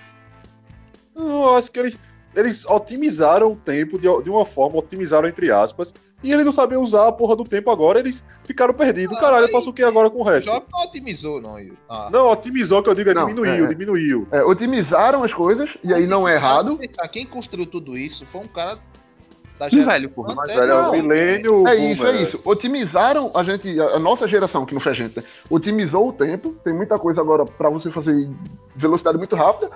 Eu 1.16 1.56
acho 1.56 1.72
que 1.72 1.80
eles, 1.80 1.98
eles 2.36 2.66
otimizaram 2.66 3.54
o 3.54 3.56
tempo 3.56 3.98
de, 3.98 4.08
de 4.24 4.30
uma 4.30 4.46
forma, 4.46 4.78
otimizaram 4.78 5.26
entre 5.30 5.50
aspas, 5.52 5.94
e 6.26 6.34
eles 6.34 6.44
não 6.46 6.52
sabiam 6.52 6.82
usar 6.82 7.08
a 7.08 7.12
porra 7.12 7.36
do 7.36 7.44
tempo 7.44 7.70
agora, 7.72 8.00
eles 8.00 8.26
ficaram 8.44 8.74
perdidos. 8.74 9.18
Caralho, 9.20 9.46
eu 9.46 9.52
faço 9.52 9.70
o 9.70 9.74
que 9.74 9.84
agora 9.84 10.10
com 10.10 10.18
o 10.18 10.22
O 10.22 10.24
resto? 10.24 10.46
jovem 10.46 10.64
não 10.72 10.82
otimizou, 10.84 11.42
não, 11.42 11.60
Yuri. 11.60 11.78
Ah. 11.90 12.10
Não, 12.12 12.32
otimizou, 12.32 12.82
que 12.84 12.90
eu 12.90 12.96
digo, 12.96 13.10
é 13.12 13.14
Não, 13.14 13.28
diminuiu, 13.28 13.66
é. 13.66 13.68
diminuiu. 13.68 14.28
É, 14.32 14.44
otimizaram 14.44 15.24
as 15.24 15.34
coisas, 15.34 15.78
e 15.84 15.94
aí 15.94 16.06
não 16.08 16.28
é 16.28 16.36
errado. 16.36 16.78
Pensar, 16.78 17.08
Quem 17.08 17.26
construiu 17.26 17.66
tudo 17.68 17.98
isso 17.98 18.26
foi 18.32 18.42
um 18.42 18.48
cara 18.48 18.80
da 19.60 19.70
geração 19.70 19.92
velho, 19.94 20.10
porra. 20.10 20.36
Mas, 20.36 20.50
anterior. 20.50 20.68
velho, 20.68 20.72
é 20.74 20.88
o 20.88 20.92
milênio. 20.92 21.68
É 21.68 21.76
isso, 21.76 22.06
é 22.08 22.22
isso. 22.22 22.42
Otimizaram 22.44 23.32
a 23.34 23.44
gente, 23.44 23.80
a 23.80 23.98
nossa 24.00 24.28
geração, 24.28 24.66
que 24.66 24.74
não 24.74 24.82
foi 24.82 24.92
a 24.92 24.96
gente, 24.96 25.16
né? 25.18 25.24
Otimizou 25.50 26.10
o 26.10 26.14
tempo. 26.14 26.54
Tem 26.64 26.74
muita 26.74 27.00
coisa 27.00 27.22
agora 27.22 27.46
pra 27.46 27.70
você 27.70 27.90
fazer 27.90 28.12
em 28.14 28.36
velocidade 28.76 29.18
muito 29.18 29.36
rápida. 29.36 29.72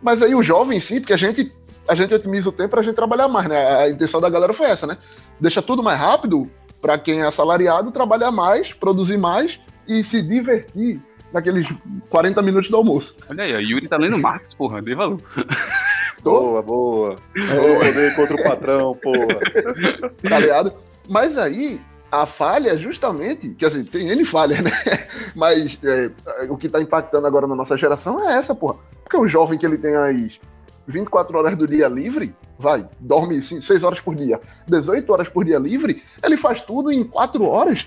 Mas 0.00 0.22
aí 0.22 0.34
o 0.34 0.42
jovem 0.42 0.78
em 0.78 0.80
si, 0.80 1.00
porque 1.00 1.12
a 1.12 1.16
gente, 1.18 1.52
a 1.88 1.94
gente 1.94 2.14
otimiza 2.14 2.48
o 2.48 2.52
tempo 2.52 2.70
pra 2.70 2.82
gente 2.82 2.94
trabalhar 2.94 3.28
mais, 3.28 3.48
né? 3.48 3.82
A 3.82 3.88
intenção 3.90 4.20
da 4.20 4.28
galera 4.28 4.52
foi 4.52 4.66
essa, 4.66 4.86
né? 4.86 4.98
Deixa 5.40 5.62
tudo 5.62 5.82
mais 5.82 5.98
rápido 5.98 6.46
pra 6.80 6.98
quem 6.98 7.20
é 7.20 7.26
assalariado 7.26 7.90
trabalhar 7.90 8.30
mais, 8.30 8.72
produzir 8.72 9.16
mais 9.18 9.58
e 9.86 10.04
se 10.04 10.22
divertir 10.22 11.00
naqueles 11.32 11.68
40 12.08 12.40
minutos 12.42 12.70
do 12.70 12.76
almoço. 12.76 13.14
Olha 13.30 13.44
aí, 13.44 13.54
o 13.54 13.60
Yuri 13.60 13.88
tá 13.88 13.96
lendo 13.96 14.18
Marcos, 14.18 14.54
porra, 14.54 14.80
dê 14.82 14.94
valor. 14.94 15.20
Tô, 16.22 16.40
Boa, 16.40 16.62
boa. 16.62 17.16
é, 17.36 18.10
contra 18.10 18.34
o 18.34 18.42
patrão, 18.42 18.98
porra. 19.00 19.38
tá 20.28 20.38
ligado? 20.40 20.72
Mas 21.08 21.38
aí, 21.38 21.80
a 22.10 22.26
falha, 22.26 22.76
justamente, 22.76 23.50
que 23.50 23.64
assim, 23.64 23.84
tem 23.84 24.08
N 24.10 24.24
falha, 24.24 24.60
né? 24.60 24.70
Mas 25.36 25.78
é, 25.84 26.10
o 26.48 26.56
que 26.56 26.68
tá 26.68 26.80
impactando 26.80 27.26
agora 27.26 27.46
na 27.46 27.54
nossa 27.54 27.76
geração 27.76 28.28
é 28.28 28.32
essa, 28.34 28.52
porra. 28.52 28.78
Porque 29.04 29.16
o 29.16 29.28
jovem 29.28 29.56
que 29.58 29.64
ele 29.64 29.78
tem 29.78 29.94
as 29.94 30.40
24 30.88 31.38
horas 31.38 31.56
do 31.56 31.66
dia 31.66 31.86
livre, 31.86 32.34
vai, 32.58 32.88
dorme 32.98 33.40
6 33.40 33.84
horas 33.84 34.00
por 34.00 34.14
dia, 34.14 34.40
18 34.66 35.12
horas 35.12 35.28
por 35.28 35.44
dia 35.44 35.58
livre, 35.58 36.02
ele 36.22 36.36
faz 36.36 36.62
tudo 36.62 36.90
em 36.90 37.04
4 37.04 37.44
horas. 37.44 37.86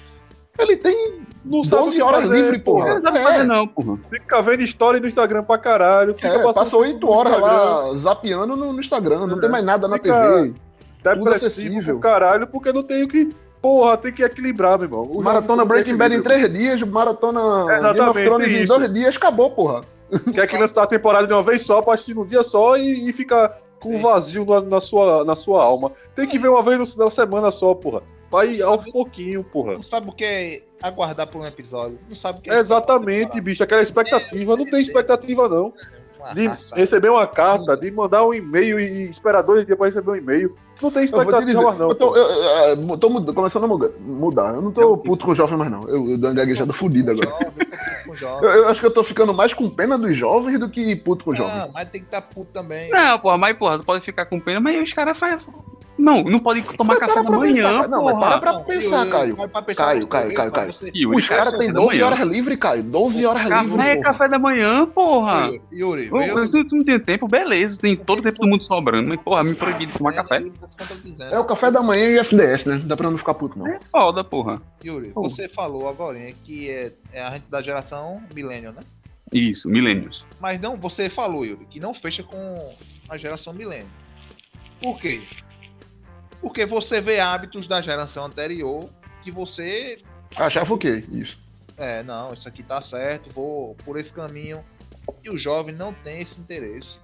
Ele 0.60 0.78
tem 0.78 1.22
não 1.44 1.62
12 1.62 2.02
horas 2.02 2.26
fazer, 2.26 2.36
livre, 2.36 2.60
porra. 2.60 2.96
Não 2.96 3.02
sabe 3.02 3.18
é. 3.20 3.24
fazer, 3.24 3.44
não, 3.46 3.68
porra. 3.68 3.98
Fica 4.08 4.42
vendo 4.42 4.62
história 4.62 5.00
no 5.00 5.08
Instagram 5.08 5.44
pra 5.44 5.58
caralho. 5.58 6.14
Fica 6.14 6.28
é, 6.28 6.54
passa 6.54 6.78
8 6.78 7.10
horas 7.10 7.40
lá 7.40 7.94
zapeando 7.96 8.56
no, 8.56 8.72
no 8.72 8.80
Instagram, 8.80 9.26
não 9.26 9.38
é. 9.38 9.42
tem 9.42 9.50
mais 9.50 9.66
nada 9.66 9.88
na 9.88 9.98
TV. 9.98 10.54
Depressivo 11.02 11.84
pro 11.84 12.00
caralho, 12.00 12.46
porque 12.46 12.72
não 12.72 12.84
tem 12.84 13.04
o 13.04 13.08
que 13.08 13.34
Porra, 13.62 13.96
tem 13.96 14.12
que 14.12 14.24
equilibrar, 14.24 14.80
meu 14.80 14.88
irmão. 14.88 15.04
O 15.04 15.22
maratona 15.22 15.64
Breaking 15.64 15.96
Bad 15.96 16.16
em 16.16 16.22
três 16.22 16.52
dias, 16.52 16.82
maratona 16.82 17.94
Game 17.94 18.10
of 18.10 18.24
Thrones 18.24 18.52
em 18.52 18.66
dois 18.66 18.92
dias, 18.92 19.16
acabou, 19.16 19.52
porra. 19.52 19.82
Quer 20.34 20.48
que 20.48 20.58
lançar 20.58 20.84
a 20.84 20.88
temporada 20.88 21.28
de 21.28 21.34
uma 21.34 21.44
vez 21.44 21.66
só 21.66 21.82
pra 21.82 21.94
assistir 21.94 22.14
num 22.14 22.26
dia 22.26 22.44
só 22.44 22.78
e, 22.78 23.10
e 23.10 23.14
fica 23.14 23.58
com 23.80 24.00
vazio 24.02 24.46
na, 24.46 24.62
na, 24.62 24.80
sua, 24.80 25.26
na 25.26 25.36
sua 25.36 25.64
alma. 25.64 25.92
Tem 26.16 26.28
que 26.28 26.38
ver 26.38 26.50
uma 26.50 26.62
vez 26.62 26.96
na 26.96 27.10
semana 27.10 27.52
só, 27.52 27.74
porra. 27.74 28.04
Vai 28.30 28.62
aos 28.62 28.86
pouquinho, 28.90 29.44
porra. 29.44 29.74
Não 29.74 29.84
sabe 29.84 30.08
o 30.08 30.14
que 30.14 30.24
é 30.24 30.64
aguardar 30.82 31.28
por 31.28 31.42
um 31.42 31.46
episódio. 31.46 32.00
Não 32.08 32.16
sabe 32.16 32.40
o 32.40 32.42
que 32.42 32.50
é. 32.50 32.58
Exatamente, 32.58 33.42
bicho. 33.42 33.62
Aquela 33.62 33.82
expectativa. 33.82 34.56
Não 34.56 34.70
tem 34.70 34.82
expectativa, 34.82 35.50
não. 35.50 35.74
De 36.34 36.50
receber 36.74 37.10
uma 37.10 37.28
carta, 37.28 37.76
de 37.76 37.92
mandar 37.92 38.26
um 38.26 38.34
e-mail 38.34 38.80
e 38.80 39.10
esperar 39.10 39.42
dois 39.42 39.66
dias 39.66 39.78
pra 39.78 39.88
receber 39.88 40.12
um 40.12 40.16
e-mail. 40.16 40.56
Não 40.82 40.90
tem 40.90 41.04
expectativa 41.04 41.46
dizer, 41.46 41.62
não. 41.62 41.90
Eu 41.90 41.96
tô, 41.96 42.16
eu, 42.16 42.26
eu, 42.76 42.98
tô 42.98 43.10
mud 43.10 43.32
começando 43.34 43.66
a 43.66 43.90
mudar. 44.00 44.56
Eu 44.56 44.62
não 44.62 44.72
tô 44.72 44.98
puto 44.98 45.26
com 45.26 45.32
o 45.32 45.36
jovem 45.36 45.58
mais, 45.58 45.70
não. 45.70 45.84
Eu, 45.88 46.10
eu 46.10 46.18
dou 46.18 46.30
uma 46.30 46.36
gaguejada 46.36 46.74
fodida 46.74 47.12
agora. 47.12 47.52
Eu, 48.42 48.50
eu, 48.50 48.68
acho 48.68 48.80
que 48.80 48.88
eu 48.88 48.94
tô 48.94 49.04
ficando 49.04 49.34
mais 49.34 49.54
com 49.54 49.70
pena 49.70 49.98
dos 49.98 50.18
jovens 50.18 50.60
do 50.60 50.68
que 50.68 50.96
puto 50.96 51.24
com 51.24 51.32
o 51.32 51.36
jovem. 51.36 51.56
Não, 51.56 51.72
mas 51.72 51.90
tem 51.90 52.02
que 52.02 52.08
estar 52.08 52.22
tá 52.22 52.28
puto 52.28 52.52
também. 52.52 52.90
Não, 52.90 53.20
porra, 53.20 53.38
mas 53.38 53.56
porra, 53.56 53.78
tu 53.78 53.86
pode 53.86 54.04
ficar 54.04 54.26
com 54.26 54.40
pena, 54.40 54.60
mas 54.60 54.82
os 54.82 54.92
caras 54.92 55.18
fazem 55.18 55.40
não, 56.02 56.24
não 56.24 56.40
pode 56.40 56.62
tomar 56.76 56.96
mas 56.96 57.00
café 57.00 57.24
da 57.24 57.30
manhã. 57.30 57.72
Pensar, 57.72 57.88
não, 57.88 58.04
mas 58.04 58.20
para 58.20 58.40
pra 58.40 58.60
pensar, 58.62 59.10
Caio. 59.10 59.36
Caio, 59.76 60.08
Caio, 60.08 60.34
Caio, 60.34 60.52
Caio. 60.52 60.74
Os 61.16 61.30
caras 61.30 61.58
têm 61.58 61.72
12 61.72 62.02
horas 62.02 62.20
livre, 62.22 62.58
Caio. 62.58 62.84
12 62.84 63.26
horas 63.26 63.44
livre. 63.44 63.78
Café 63.78 63.94
é 63.94 64.02
café 64.02 64.28
da 64.28 64.40
manhã, 64.40 64.86
porra. 64.88 65.50
Yuri, 65.72 66.08
Yuri. 66.08 66.48
Se 66.50 66.64
tu 66.66 66.76
não 66.76 66.84
tem 66.84 67.00
tempo, 67.00 67.28
beleza. 67.28 67.78
Tem 67.80 67.96
todo 67.96 68.20
o 68.20 68.24
tempo 68.24 68.40
do 68.42 68.48
mundo 68.48 68.64
sobrando. 68.64 69.10
Mas, 69.10 69.22
porra, 69.22 69.44
me 69.44 69.56
proibir 69.56 69.88
de 69.88 69.94
tomar 69.94 70.14
café. 70.14 70.44
É 71.32 71.40
o 71.40 71.44
café 71.44 71.72
da 71.72 71.82
manhã 71.82 72.10
e 72.10 72.20
FDS, 72.20 72.66
né? 72.66 72.82
Dá 72.84 72.98
pra 72.98 73.10
não 73.10 73.18
ficar 73.18 73.34
puto, 73.34 73.58
não. 73.58 73.68
É 73.68 73.80
foda, 73.92 74.24
porra. 74.24 74.62
Yuri, 74.84 75.12
você 75.14 75.48
falou 75.48 75.88
agora 75.88 76.18
que 76.44 76.70
é, 76.70 76.92
é 77.14 77.22
a 77.22 77.32
gente 77.32 77.46
da 77.50 77.62
geração 77.62 78.22
millennial, 78.34 78.74
né? 78.74 78.82
Isso, 79.32 79.70
millennials. 79.70 80.26
Mas 80.40 80.60
não, 80.60 80.76
você 80.76 81.10
falou, 81.10 81.46
Yuri, 81.46 81.66
que 81.70 81.80
não 81.80 81.94
fecha 81.94 82.24
com 82.24 82.76
a 83.08 83.18
geração 83.18 83.54
millennial. 83.54 83.88
Por 84.82 85.00
quê? 85.00 85.22
Porque 86.42 86.66
você 86.66 87.00
vê 87.00 87.20
hábitos 87.20 87.68
da 87.68 87.82
geração 87.82 88.26
anterior 88.26 88.90
que 89.24 89.32
você. 89.32 90.00
Achava 90.36 90.74
o 90.74 90.78
quê? 90.78 91.04
Isso. 91.12 91.40
É, 91.78 92.04
não, 92.04 92.34
isso 92.34 92.48
aqui 92.48 92.64
tá 92.64 92.82
certo, 92.82 93.30
vou 93.34 93.76
por 93.86 94.00
esse 94.00 94.12
caminho. 94.12 94.64
E 95.24 95.30
o 95.30 95.38
jovem 95.38 95.74
não 95.74 95.94
tem 95.94 96.22
esse 96.22 96.40
interesse. 96.40 96.98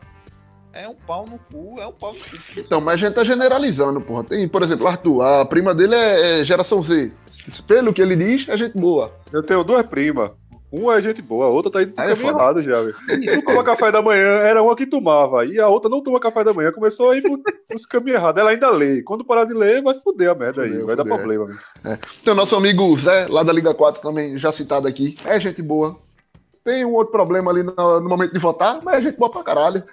É 0.73 0.87
um 0.87 0.95
pau 0.95 1.25
no 1.25 1.39
cu, 1.39 1.79
é 1.79 1.87
um 1.87 1.91
pau 1.91 2.13
no 2.13 2.19
cu. 2.19 2.37
Então, 2.55 2.79
mas 2.79 2.95
a 2.95 2.97
gente 2.97 3.15
tá 3.15 3.23
generalizando, 3.23 3.99
porra. 4.01 4.23
Tem, 4.23 4.47
por 4.47 4.61
exemplo, 4.61 4.87
Arthur, 4.87 5.21
a 5.23 5.45
prima 5.45 5.73
dele 5.73 5.95
é, 5.95 6.41
é 6.41 6.43
geração 6.43 6.81
Z. 6.81 7.11
Pelo 7.65 7.93
que 7.93 8.01
ele 8.01 8.15
diz, 8.15 8.47
é 8.47 8.57
gente 8.57 8.77
boa. 8.77 9.11
Eu 9.31 9.41
tenho 9.41 9.63
duas 9.63 9.83
primas. 9.83 10.31
Uma 10.69 10.97
é 10.97 11.01
gente 11.01 11.21
boa, 11.21 11.45
a 11.45 11.49
outra 11.49 11.71
tá 11.71 11.81
indo 11.81 11.93
pro 11.93 12.03
é 12.03 12.09
caminho 12.09 12.29
errado 12.29 12.61
já, 12.61 12.81
velho. 12.81 12.95
Não 13.35 13.41
toma 13.41 13.63
café 13.63 13.89
da 13.89 14.01
manhã, 14.01 14.39
era 14.39 14.61
uma 14.61 14.75
que 14.75 14.85
tomava. 14.85 15.45
E 15.45 15.59
a 15.59 15.67
outra 15.67 15.89
não 15.89 16.01
toma 16.01 16.19
café 16.19 16.43
da 16.43 16.53
manhã, 16.53 16.73
começou 16.73 17.11
a 17.11 17.15
ir 17.15 17.21
pro, 17.21 17.41
pros 17.67 17.85
caminhos 17.85 18.19
errados. 18.19 18.41
Ela 18.41 18.49
ainda 18.49 18.69
lê. 18.69 19.01
Quando 19.01 19.23
parar 19.23 19.45
de 19.45 19.53
ler, 19.53 19.81
vai 19.81 19.95
foder 19.95 20.29
a 20.29 20.35
merda 20.35 20.63
aí, 20.63 20.77
vai 20.83 20.95
dar 20.95 21.05
problema. 21.05 21.47
É. 21.85 21.97
Tem 22.21 22.33
o 22.33 22.35
nosso 22.35 22.53
amigo 22.53 22.97
Zé, 22.97 23.27
lá 23.29 23.43
da 23.43 23.53
Liga 23.53 23.73
4, 23.73 24.01
também 24.01 24.37
já 24.37 24.51
citado 24.51 24.89
aqui. 24.89 25.17
É 25.23 25.39
gente 25.39 25.61
boa. 25.61 25.95
Tem 26.65 26.83
um 26.83 26.91
outro 26.95 27.13
problema 27.13 27.49
ali 27.49 27.63
no, 27.63 28.01
no 28.01 28.09
momento 28.09 28.33
de 28.33 28.39
votar, 28.39 28.81
mas 28.83 28.95
é 28.95 29.01
gente 29.03 29.17
boa 29.17 29.31
pra 29.31 29.43
caralho. 29.43 29.85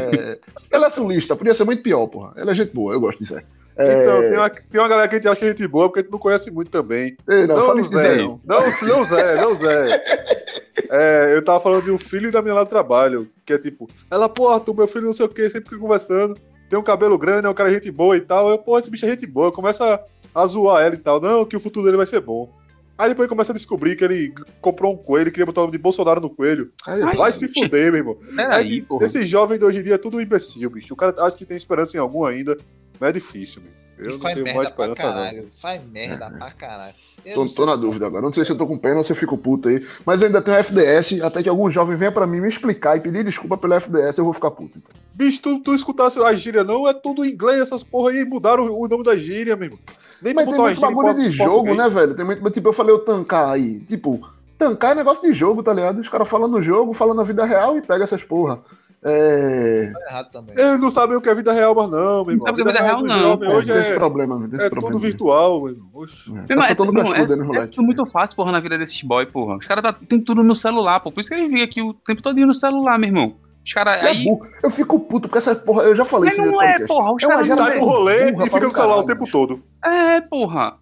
É, 0.00 0.38
ele 0.70 0.84
é 0.84 0.90
sulista, 0.90 1.34
podia 1.34 1.52
ser 1.52 1.64
muito 1.64 1.82
pior, 1.82 2.06
porra. 2.06 2.32
Ele 2.36 2.48
é 2.48 2.54
gente 2.54 2.72
boa, 2.72 2.92
eu 2.92 3.00
gosto 3.00 3.18
de 3.18 3.24
Zé. 3.24 3.44
Então, 3.74 4.22
é... 4.22 4.28
tem, 4.28 4.38
uma, 4.38 4.50
tem 4.50 4.80
uma 4.80 4.88
galera 4.88 5.08
que 5.08 5.14
a 5.14 5.18
gente 5.18 5.28
acha 5.28 5.40
que 5.40 5.46
é 5.46 5.48
gente 5.48 5.66
boa, 5.66 5.88
porque 5.88 6.00
a 6.00 6.02
gente 6.02 6.12
não 6.12 6.18
conhece 6.18 6.50
muito 6.50 6.70
também. 6.70 7.16
Ei, 7.28 7.46
não, 7.46 7.74
não, 7.74 7.84
Zé, 7.84 8.16
não. 8.16 8.40
Não, 8.44 8.60
não, 8.60 9.04
Zé, 9.04 9.36
não, 9.40 9.54
Zé. 9.56 10.02
É, 10.88 11.34
eu 11.34 11.42
tava 11.42 11.60
falando 11.60 11.84
de 11.84 11.90
um 11.90 11.98
filho 11.98 12.30
da 12.30 12.42
minha 12.42 12.54
lá 12.54 12.64
do 12.64 12.68
trabalho, 12.68 13.26
que 13.46 13.52
é 13.52 13.58
tipo, 13.58 13.88
ela, 14.10 14.28
porra, 14.28 14.60
tu, 14.60 14.74
meu 14.74 14.86
filho 14.86 15.06
não 15.06 15.14
sei 15.14 15.24
o 15.24 15.28
que, 15.28 15.48
sempre 15.48 15.70
fica 15.70 15.78
conversando, 15.78 16.36
tem 16.68 16.78
um 16.78 16.82
cabelo 16.82 17.18
grande, 17.18 17.46
é 17.46 17.50
um 17.50 17.54
cara 17.54 17.70
gente 17.70 17.90
boa 17.90 18.16
e 18.16 18.20
tal. 18.20 18.50
Eu, 18.50 18.58
porra, 18.58 18.80
esse 18.80 18.90
bicho 18.90 19.06
é 19.06 19.10
gente 19.10 19.26
boa, 19.26 19.52
começa 19.52 20.02
a 20.34 20.46
zoar 20.46 20.82
ela 20.82 20.94
e 20.94 20.98
tal. 20.98 21.20
Não, 21.20 21.44
que 21.44 21.56
o 21.56 21.60
futuro 21.60 21.84
dele 21.84 21.96
vai 21.96 22.06
ser 22.06 22.20
bom. 22.20 22.50
Aí 22.96 23.08
depois 23.08 23.28
começa 23.28 23.52
a 23.52 23.54
descobrir 23.54 23.96
que 23.96 24.04
ele 24.04 24.34
comprou 24.60 24.92
um 24.92 24.96
coelho, 24.96 25.30
queria 25.30 25.46
botar 25.46 25.60
o 25.60 25.64
nome 25.64 25.72
de 25.72 25.82
Bolsonaro 25.82 26.20
no 26.20 26.30
coelho. 26.30 26.70
Ai, 26.86 27.16
vai 27.16 27.32
se 27.32 27.48
fuder, 27.48 27.90
meu 27.90 28.00
irmão. 28.00 28.18
Aí, 28.50 28.86
esse 29.00 29.24
jovem 29.24 29.58
de 29.58 29.64
hoje 29.64 29.80
em 29.80 29.82
dia 29.82 29.94
é 29.94 29.98
tudo 29.98 30.20
imbecil, 30.20 30.70
bicho. 30.70 30.92
O 30.92 30.96
cara 30.96 31.14
acha 31.18 31.36
que 31.36 31.44
tem 31.44 31.56
esperança 31.56 31.96
em 31.96 32.00
algum 32.00 32.24
ainda. 32.24 32.56
Mas 33.02 33.08
é 33.08 33.12
difícil, 33.14 33.60
meu. 33.62 33.72
Eu 33.98 34.16
não 34.16 34.20
tenho 34.20 34.54
mais 34.54 34.68
esperança, 34.68 35.12
não. 35.12 35.44
Faz 35.60 35.82
merda 35.84 36.30
pra 36.30 36.52
caralho. 36.52 36.94
Tô, 37.34 37.48
tô, 37.48 37.66
na 37.66 37.74
dúvida 37.74 38.06
agora. 38.06 38.22
Não 38.22 38.32
sei 38.32 38.44
se 38.44 38.52
eu 38.52 38.56
tô 38.56 38.64
com 38.64 38.78
pena 38.78 38.98
ou 38.98 39.04
se 39.04 39.10
eu 39.10 39.16
fico 39.16 39.36
puto 39.36 39.68
aí. 39.68 39.84
Mas 40.06 40.22
ainda 40.22 40.40
tem 40.40 40.54
o 40.54 40.56
FDS, 40.56 41.20
até 41.20 41.42
que 41.42 41.48
algum 41.48 41.68
jovem 41.68 41.96
venha 41.96 42.12
pra 42.12 42.28
mim 42.28 42.40
me 42.40 42.48
explicar 42.48 42.96
e 42.96 43.00
pedir 43.00 43.24
desculpa 43.24 43.58
pelo 43.58 43.74
FDS, 43.74 44.18
eu 44.18 44.24
vou 44.24 44.32
ficar 44.32 44.52
puto. 44.52 44.78
Então. 44.78 44.92
Bicho, 45.14 45.42
tu, 45.42 45.58
tu 45.58 45.74
escutasse 45.74 46.16
a 46.20 46.32
gíria, 46.32 46.62
não? 46.62 46.88
É 46.88 46.94
tudo 46.94 47.26
inglês, 47.26 47.60
essas 47.60 47.82
porra 47.82 48.10
aí. 48.10 48.24
Mudaram 48.24 48.72
o, 48.72 48.86
nome 48.86 49.02
da 49.02 49.16
gíria, 49.16 49.56
mesmo. 49.56 49.80
Nem 50.22 50.32
Mas 50.32 50.46
tem 50.46 50.56
muito 50.56 50.80
bagulho 50.80 51.14
de 51.14 51.28
jogo, 51.28 51.74
né, 51.74 51.88
velho? 51.88 52.14
Tem 52.14 52.24
muito. 52.24 52.50
Tipo, 52.50 52.68
eu 52.68 52.72
falei 52.72 52.94
o 52.94 53.00
tancar 53.00 53.50
aí. 53.50 53.80
Tipo, 53.80 54.28
tancar 54.56 54.92
é 54.92 54.94
negócio 54.94 55.26
de 55.26 55.34
jogo, 55.34 55.60
tá 55.60 55.74
ligado? 55.74 56.00
Os 56.00 56.08
caras 56.08 56.28
falam 56.28 56.46
no 56.46 56.62
jogo, 56.62 56.92
falam 56.92 57.14
na 57.14 57.24
vida 57.24 57.44
real 57.44 57.76
e 57.76 57.82
pega 57.82 58.04
essas 58.04 58.22
porra. 58.22 58.60
É... 59.04 59.92
Tá 60.08 60.44
Eles 60.56 60.80
não 60.80 60.90
sabem 60.90 61.16
o 61.16 61.20
que 61.20 61.28
é 61.28 61.34
vida 61.34 61.52
real, 61.52 61.74
mas 61.74 61.90
não, 61.90 62.24
meu 62.24 62.34
irmão. 62.34 62.46
Não 62.46 62.54
que 62.54 62.60
é 62.60 62.64
vida 62.64 62.80
real, 62.80 63.02
não. 63.02 63.32
É, 63.32 63.56
hoje 63.56 63.72
é, 63.72 63.80
esse 63.80 63.94
problema, 63.94 64.36
esse 64.46 64.66
é 64.66 64.70
problema, 64.70 64.92
tudo 64.92 64.98
virtual, 65.00 65.62
meu 65.62 65.70
irmão. 65.70 66.04
É, 66.48 66.54
tá 66.54 66.66
faltando 66.68 66.92
não, 66.92 67.14
é, 67.14 67.26
dele, 67.26 67.42
é, 67.42 67.68
é 67.76 67.82
muito 67.82 68.06
fácil, 68.06 68.36
porra, 68.36 68.52
na 68.52 68.60
vida 68.60 68.78
desses 68.78 69.02
boy, 69.02 69.26
porra. 69.26 69.56
Os 69.56 69.66
caras 69.66 69.82
tá, 69.82 69.92
tem 69.92 70.20
tudo 70.20 70.44
no 70.44 70.54
celular, 70.54 71.00
pô. 71.00 71.10
Por 71.10 71.20
isso 71.20 71.30
que 71.30 71.34
eles 71.34 71.50
vêm 71.50 71.62
aqui 71.62 71.82
o 71.82 71.92
tempo 71.92 72.22
todo 72.22 72.38
no 72.46 72.54
celular, 72.54 72.96
meu 72.96 73.08
irmão. 73.08 73.34
Os 73.64 73.72
caras 73.72 74.04
aí. 74.04 74.24
eu 74.62 74.70
fico 74.70 75.00
puto 75.00 75.28
porque 75.28 75.38
essa 75.38 75.54
porra. 75.56 75.82
Eu 75.82 75.96
já 75.96 76.04
falei 76.04 76.30
isso 76.30 76.44
no 76.44 76.62
é, 76.62 76.86
porra. 76.86 77.12
Os 77.12 77.22
caras 77.22 77.48
saem 77.48 77.78
pro 77.78 77.88
rolê 77.88 78.30
e 78.30 78.40
fica 78.42 78.60
no 78.60 78.72
celular 78.72 78.96
o 78.98 79.06
tempo 79.06 79.28
todo. 79.28 79.60
É, 79.84 80.20
porra. 80.20 80.78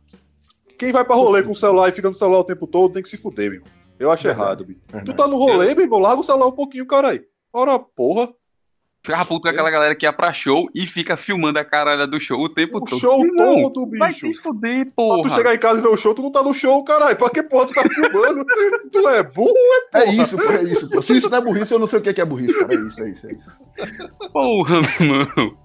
Quem 0.79 0.93
vai 0.93 1.05
pra 1.05 1.17
rolê 1.17 1.43
com 1.43 1.53
o 1.53 1.55
celular 1.55 1.89
e 1.89 1.93
fica 1.93 2.09
no 2.09 2.15
celular 2.15 2.41
o 2.41 2.45
tempo 2.45 2.67
todo 2.67 2.93
tem 2.93 3.03
que 3.03 3.09
se 3.09 3.17
fuder, 3.17 3.51
meu 3.51 3.61
irmão. 3.61 3.73
Eu 3.99 4.11
acho 4.11 4.29
errado, 4.29 4.65
bicho. 4.65 4.81
Tu 5.05 5.13
tá 5.13 5.27
no 5.27 5.37
rolê, 5.37 5.75
meu 5.75 5.85
irmão, 5.85 5.99
larga 5.99 6.21
o 6.21 6.25
celular 6.25 6.47
um 6.47 6.53
pouquinho, 6.53 6.87
caralho. 6.87 7.23
Ora, 7.53 7.79
porra. 7.79 8.33
Ficava 9.03 9.25
puto 9.25 9.43
com 9.43 9.49
aquela 9.49 9.71
galera 9.71 9.97
que 9.97 10.05
ia 10.05 10.13
pra 10.13 10.31
show 10.31 10.69
e 10.75 10.87
fica 10.87 11.17
filmando 11.17 11.59
a 11.59 11.65
caralha 11.65 12.07
do 12.07 12.21
show 12.21 12.39
o 12.39 12.51
tempo 12.51 12.77
o 12.77 12.81
todo. 12.85 12.99
O 12.99 13.01
show 13.01 13.25
todo, 13.35 13.87
bicho. 13.87 13.99
Vai 13.99 14.13
se 14.13 14.35
fuder, 14.43 14.93
porra. 14.95 15.23
Pra 15.23 15.31
tu 15.31 15.35
chegar 15.35 15.55
em 15.55 15.59
casa 15.59 15.79
e 15.79 15.83
ver 15.83 15.89
o 15.89 15.97
show, 15.97 16.15
tu 16.15 16.21
não 16.21 16.31
tá 16.31 16.43
no 16.43 16.53
show, 16.53 16.85
caralho. 16.85 17.17
Pra 17.17 17.31
que 17.31 17.43
porra 17.43 17.67
tu 17.67 17.73
tá 17.73 17.83
filmando? 17.83 18.45
tu 18.93 19.09
é 19.09 19.23
burro, 19.23 19.55
é 19.57 19.81
porra. 19.91 20.05
É 20.05 20.13
isso, 20.13 20.37
pô, 20.37 20.53
é 20.53 20.63
isso. 20.65 20.91
Pô. 20.91 21.01
Se 21.01 21.17
isso 21.17 21.31
não 21.31 21.39
é 21.39 21.41
burrice, 21.41 21.73
eu 21.73 21.79
não 21.79 21.87
sei 21.87 21.99
o 21.99 22.03
que 22.03 22.21
é 22.21 22.25
burrice, 22.25 22.59
cara. 22.61 22.75
É 22.75 22.77
isso, 22.77 23.03
é 23.03 23.11
isso, 23.11 23.27
é 23.27 23.33
isso. 23.33 24.11
Porra, 24.33 24.81
meu 25.01 25.21
irmão. 25.23 25.59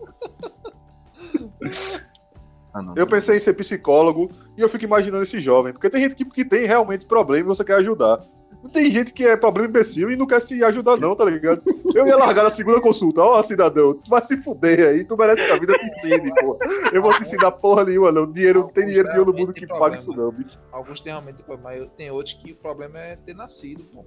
Ah, 2.73 2.81
não, 2.81 2.93
eu 2.95 3.07
pensei 3.07 3.35
em 3.35 3.39
ser 3.39 3.53
psicólogo 3.53 4.31
e 4.57 4.61
eu 4.61 4.69
fico 4.69 4.85
imaginando 4.85 5.23
esse 5.23 5.41
jovem. 5.41 5.73
Porque 5.73 5.89
tem 5.89 6.01
gente 6.01 6.15
que, 6.15 6.23
que 6.23 6.45
tem 6.45 6.65
realmente 6.65 7.05
problema 7.05 7.45
e 7.45 7.55
você 7.55 7.65
quer 7.65 7.75
ajudar. 7.75 8.19
Tem 8.71 8.91
gente 8.91 9.13
que 9.13 9.25
é 9.25 9.35
problema 9.35 9.69
imbecil 9.69 10.11
e 10.11 10.15
não 10.15 10.25
quer 10.25 10.41
se 10.41 10.63
ajudar, 10.63 10.97
não, 10.97 11.15
tá 11.15 11.25
ligado? 11.25 11.61
Eu 11.93 12.07
ia 12.07 12.17
largar 12.17 12.43
na 12.43 12.49
segunda 12.49 12.81
consulta. 12.81 13.21
Ó, 13.21 13.39
oh, 13.39 13.43
cidadão, 13.43 13.93
tu 13.93 14.09
vai 14.09 14.23
se 14.23 14.37
fuder 14.37 14.89
aí, 14.89 15.03
tu 15.03 15.17
merece 15.17 15.45
que 15.45 15.51
a 15.51 15.59
vida 15.59 15.73
te 15.73 15.85
ensine, 15.85 16.33
pô. 16.41 16.57
Eu 16.91 17.01
vou 17.01 17.15
te 17.15 17.21
ensinar 17.21 17.51
porra 17.51 17.83
nenhuma, 17.85 18.11
não. 18.11 18.31
Dinheiro, 18.31 18.61
não 18.61 18.69
tem 18.69 18.85
dinheiro 18.85 19.09
nenhum 19.09 19.25
no 19.25 19.33
mundo 19.33 19.53
que 19.53 19.67
pague 19.67 19.97
isso, 19.97 20.11
não, 20.11 20.31
bicho. 20.31 20.59
Alguns 20.71 21.01
têm 21.01 21.11
realmente 21.11 21.43
mas 21.63 21.87
tem 21.97 22.11
outros 22.11 22.35
que 22.43 22.51
o 22.51 22.55
problema 22.55 22.99
é 22.99 23.15
ter 23.15 23.35
nascido, 23.35 23.83
pô. 23.93 24.05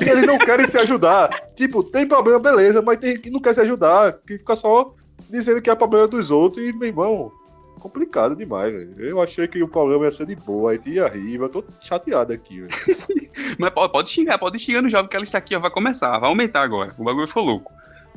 Eles 0.00 0.26
não 0.26 0.38
querem 0.38 0.66
se 0.66 0.78
ajudar. 0.78 1.28
Tipo, 1.54 1.82
tem 1.82 2.06
problema, 2.06 2.38
beleza, 2.38 2.82
mas 2.82 2.98
tem 2.98 3.12
gente 3.12 3.22
que 3.22 3.30
não 3.30 3.40
quer 3.40 3.54
se 3.54 3.60
ajudar, 3.60 4.12
que 4.26 4.38
fica 4.38 4.56
só 4.56 4.94
dizendo 5.28 5.62
que 5.62 5.70
é 5.70 5.74
problema 5.74 6.08
dos 6.08 6.30
outros 6.30 6.64
e, 6.64 6.72
meu 6.72 6.88
irmão, 6.88 7.32
complicado 7.80 8.36
demais, 8.36 8.84
velho. 8.84 9.10
Eu 9.10 9.20
achei 9.20 9.48
que 9.48 9.62
o 9.62 9.68
problema 9.68 10.04
ia 10.04 10.10
ser 10.10 10.26
de 10.26 10.36
boa, 10.36 10.72
aí 10.72 10.78
tinha 10.78 11.02
eu 11.02 11.48
tô 11.48 11.64
chateado 11.80 12.32
aqui, 12.32 12.60
velho. 12.60 12.70
Mas 13.58 13.70
pode, 13.70 14.10
xingar, 14.10 14.38
pode 14.38 14.58
xingar 14.58 14.82
no 14.82 14.88
jogo 14.88 15.08
que 15.08 15.16
ela 15.16 15.24
está 15.24 15.38
aqui, 15.38 15.56
ó, 15.56 15.58
vai 15.58 15.70
começar, 15.70 16.18
vai 16.18 16.28
aumentar 16.28 16.62
agora. 16.62 16.94
O 16.98 17.04
bagulho 17.04 17.26
foi 17.26 17.42
louco. 17.42 17.72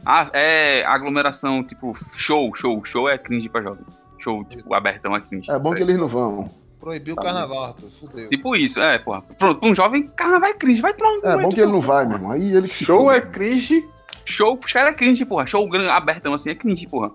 Ah, 0.06 0.30
é 0.34 0.84
aglomeração, 0.86 1.64
tipo, 1.64 1.94
show, 2.18 2.54
show, 2.54 2.84
show 2.84 3.10
é 3.10 3.18
cringe 3.18 3.50
pra 3.50 3.62
jovem. 3.62 3.86
Show, 4.20 4.44
tipo, 4.46 4.74
abertão 4.74 5.16
é 5.16 5.22
cringe. 5.22 5.50
É 5.50 5.58
bom 5.58 5.74
que 5.74 5.82
eles 5.82 5.98
não 5.98 6.08
vão. 6.08 6.50
Proibiu 6.80 7.14
o 7.14 7.16
tá 7.16 7.24
carnaval, 7.24 7.64
Arthur. 7.64 7.90
Fudeu. 8.00 8.30
Tipo 8.30 8.56
isso, 8.58 8.82
é, 8.82 9.00
porra. 9.00 9.22
Pronto, 9.22 9.66
um 9.66 9.74
jovem, 9.74 10.06
carnaval 10.08 10.50
é 10.50 10.54
cringe. 10.54 10.82
Vai 10.82 10.94
tomar 10.94 11.12
um 11.12 11.40
É 11.40 11.42
bom 11.42 11.54
que 11.54 11.62
ele 11.62 11.72
não 11.72 11.80
vai, 11.80 12.06
meu 12.06 12.18
irmão. 12.18 12.32
Aí 12.32 12.54
ele 12.54 12.68
Show 12.68 13.10
é 13.10 13.22
cringe. 13.22 13.88
Show, 14.26 14.60
os 14.62 14.72
caras 14.72 14.92
é 14.92 14.94
cringe, 14.94 15.24
porra. 15.24 15.46
Show 15.46 15.68
grande, 15.70 15.90
abertão 15.90 16.34
assim 16.34 16.50
é 16.50 16.56
cringe, 16.56 16.86
porra. 16.86 17.12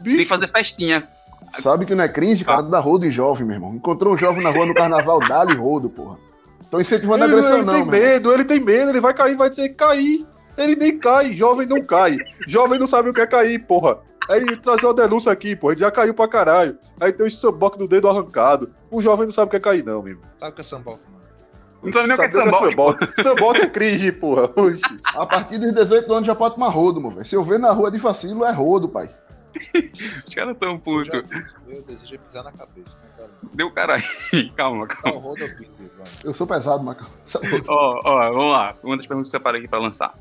Bicho. 0.00 0.16
Tem 0.16 0.24
que 0.24 0.28
fazer 0.30 0.50
festinha. 0.50 1.06
Sabe 1.58 1.84
que 1.84 1.94
não 1.94 2.04
é 2.04 2.08
cringe, 2.08 2.44
cara, 2.44 2.62
dá 2.62 2.78
rodo 2.78 3.06
em 3.06 3.10
jovem, 3.10 3.46
meu 3.46 3.56
irmão. 3.56 3.74
Encontrou 3.74 4.14
um 4.14 4.16
jovem 4.16 4.42
na 4.42 4.50
rua 4.50 4.66
no 4.66 4.74
carnaval, 4.74 5.18
dá-lhe 5.28 5.54
rodo, 5.54 5.90
porra. 5.90 6.16
Tô 6.70 6.80
incentivando 6.80 7.24
ele, 7.24 7.34
a 7.34 7.36
agressão, 7.36 7.56
ele 7.56 7.64
não. 7.64 7.74
Ele 7.74 7.82
tem 7.82 7.90
medo, 7.90 8.32
ele 8.32 8.44
tem 8.44 8.60
medo, 8.60 8.90
ele 8.90 9.00
vai 9.00 9.12
cair, 9.12 9.36
vai 9.36 9.50
dizer 9.50 9.70
cair. 9.70 10.26
Ele 10.56 10.76
nem 10.76 10.98
cai, 10.98 11.32
jovem 11.32 11.66
não 11.66 11.82
cai. 11.82 12.16
Jovem 12.46 12.78
não 12.78 12.86
sabe 12.86 13.10
o 13.10 13.14
que 13.14 13.20
é 13.20 13.26
cair, 13.26 13.58
porra. 13.58 13.98
Aí 14.28 14.56
trazer 14.56 14.86
uma 14.86 14.94
denúncia 14.94 15.32
aqui, 15.32 15.56
pô. 15.56 15.72
Ele 15.72 15.80
já 15.80 15.90
caiu 15.90 16.14
pra 16.14 16.28
caralho. 16.28 16.78
Aí 17.00 17.12
tem 17.12 17.26
o 17.26 17.30
samboque 17.30 17.78
do 17.78 17.88
dedo 17.88 18.08
arrancado. 18.08 18.70
O 18.90 19.02
jovem 19.02 19.26
não 19.26 19.32
sabe 19.32 19.48
o 19.48 19.50
que 19.50 19.56
é 19.56 19.60
cair, 19.60 19.84
não, 19.84 20.02
meu. 20.02 20.18
Sabe 20.38 20.52
o 20.52 20.54
que 20.54 20.60
é 20.60 20.64
samboque, 20.64 21.00
mano? 21.10 21.24
Não 21.82 21.92
sabe 21.92 22.08
nem 22.08 22.16
o 22.16 22.30
que 22.30 22.38
é 22.38 22.50
samboque. 22.50 23.22
Samboque 23.22 23.60
é 23.62 23.66
cringe, 23.66 24.12
porra. 24.12 24.50
Oxi. 24.54 24.82
A 25.16 25.26
partir 25.26 25.58
dos 25.58 25.72
18 25.72 26.12
anos 26.12 26.26
já 26.26 26.34
pode 26.34 26.54
tomar 26.54 26.68
rodo, 26.68 27.00
mano. 27.00 27.24
Se 27.24 27.34
eu 27.34 27.42
ver 27.42 27.58
na 27.58 27.72
rua 27.72 27.90
de 27.90 27.98
vacilo, 27.98 28.44
é 28.44 28.52
rodo, 28.52 28.88
pai. 28.88 29.10
Os 30.26 30.34
caras 30.34 30.56
tão 30.58 30.78
putos. 30.78 31.22
Eu 31.68 31.82
pisar 32.20 32.44
na 32.44 32.52
cabeça, 32.52 32.90
né, 32.90 33.10
cara? 33.16 33.30
Deu 33.54 33.70
caralho. 33.70 34.02
calma, 34.56 34.86
calma. 34.86 35.34
Eu 36.24 36.32
sou 36.32 36.46
pesado, 36.46 36.82
Macau. 36.82 37.08
Ó, 37.68 38.00
ó, 38.04 38.32
vamos 38.32 38.52
lá. 38.52 38.74
Uma 38.82 38.96
das 38.96 39.06
perguntas 39.06 39.30
que 39.30 39.36
eu 39.36 39.40
separei 39.40 39.60
aqui 39.60 39.68
pra 39.68 39.78
lançar. 39.78 40.14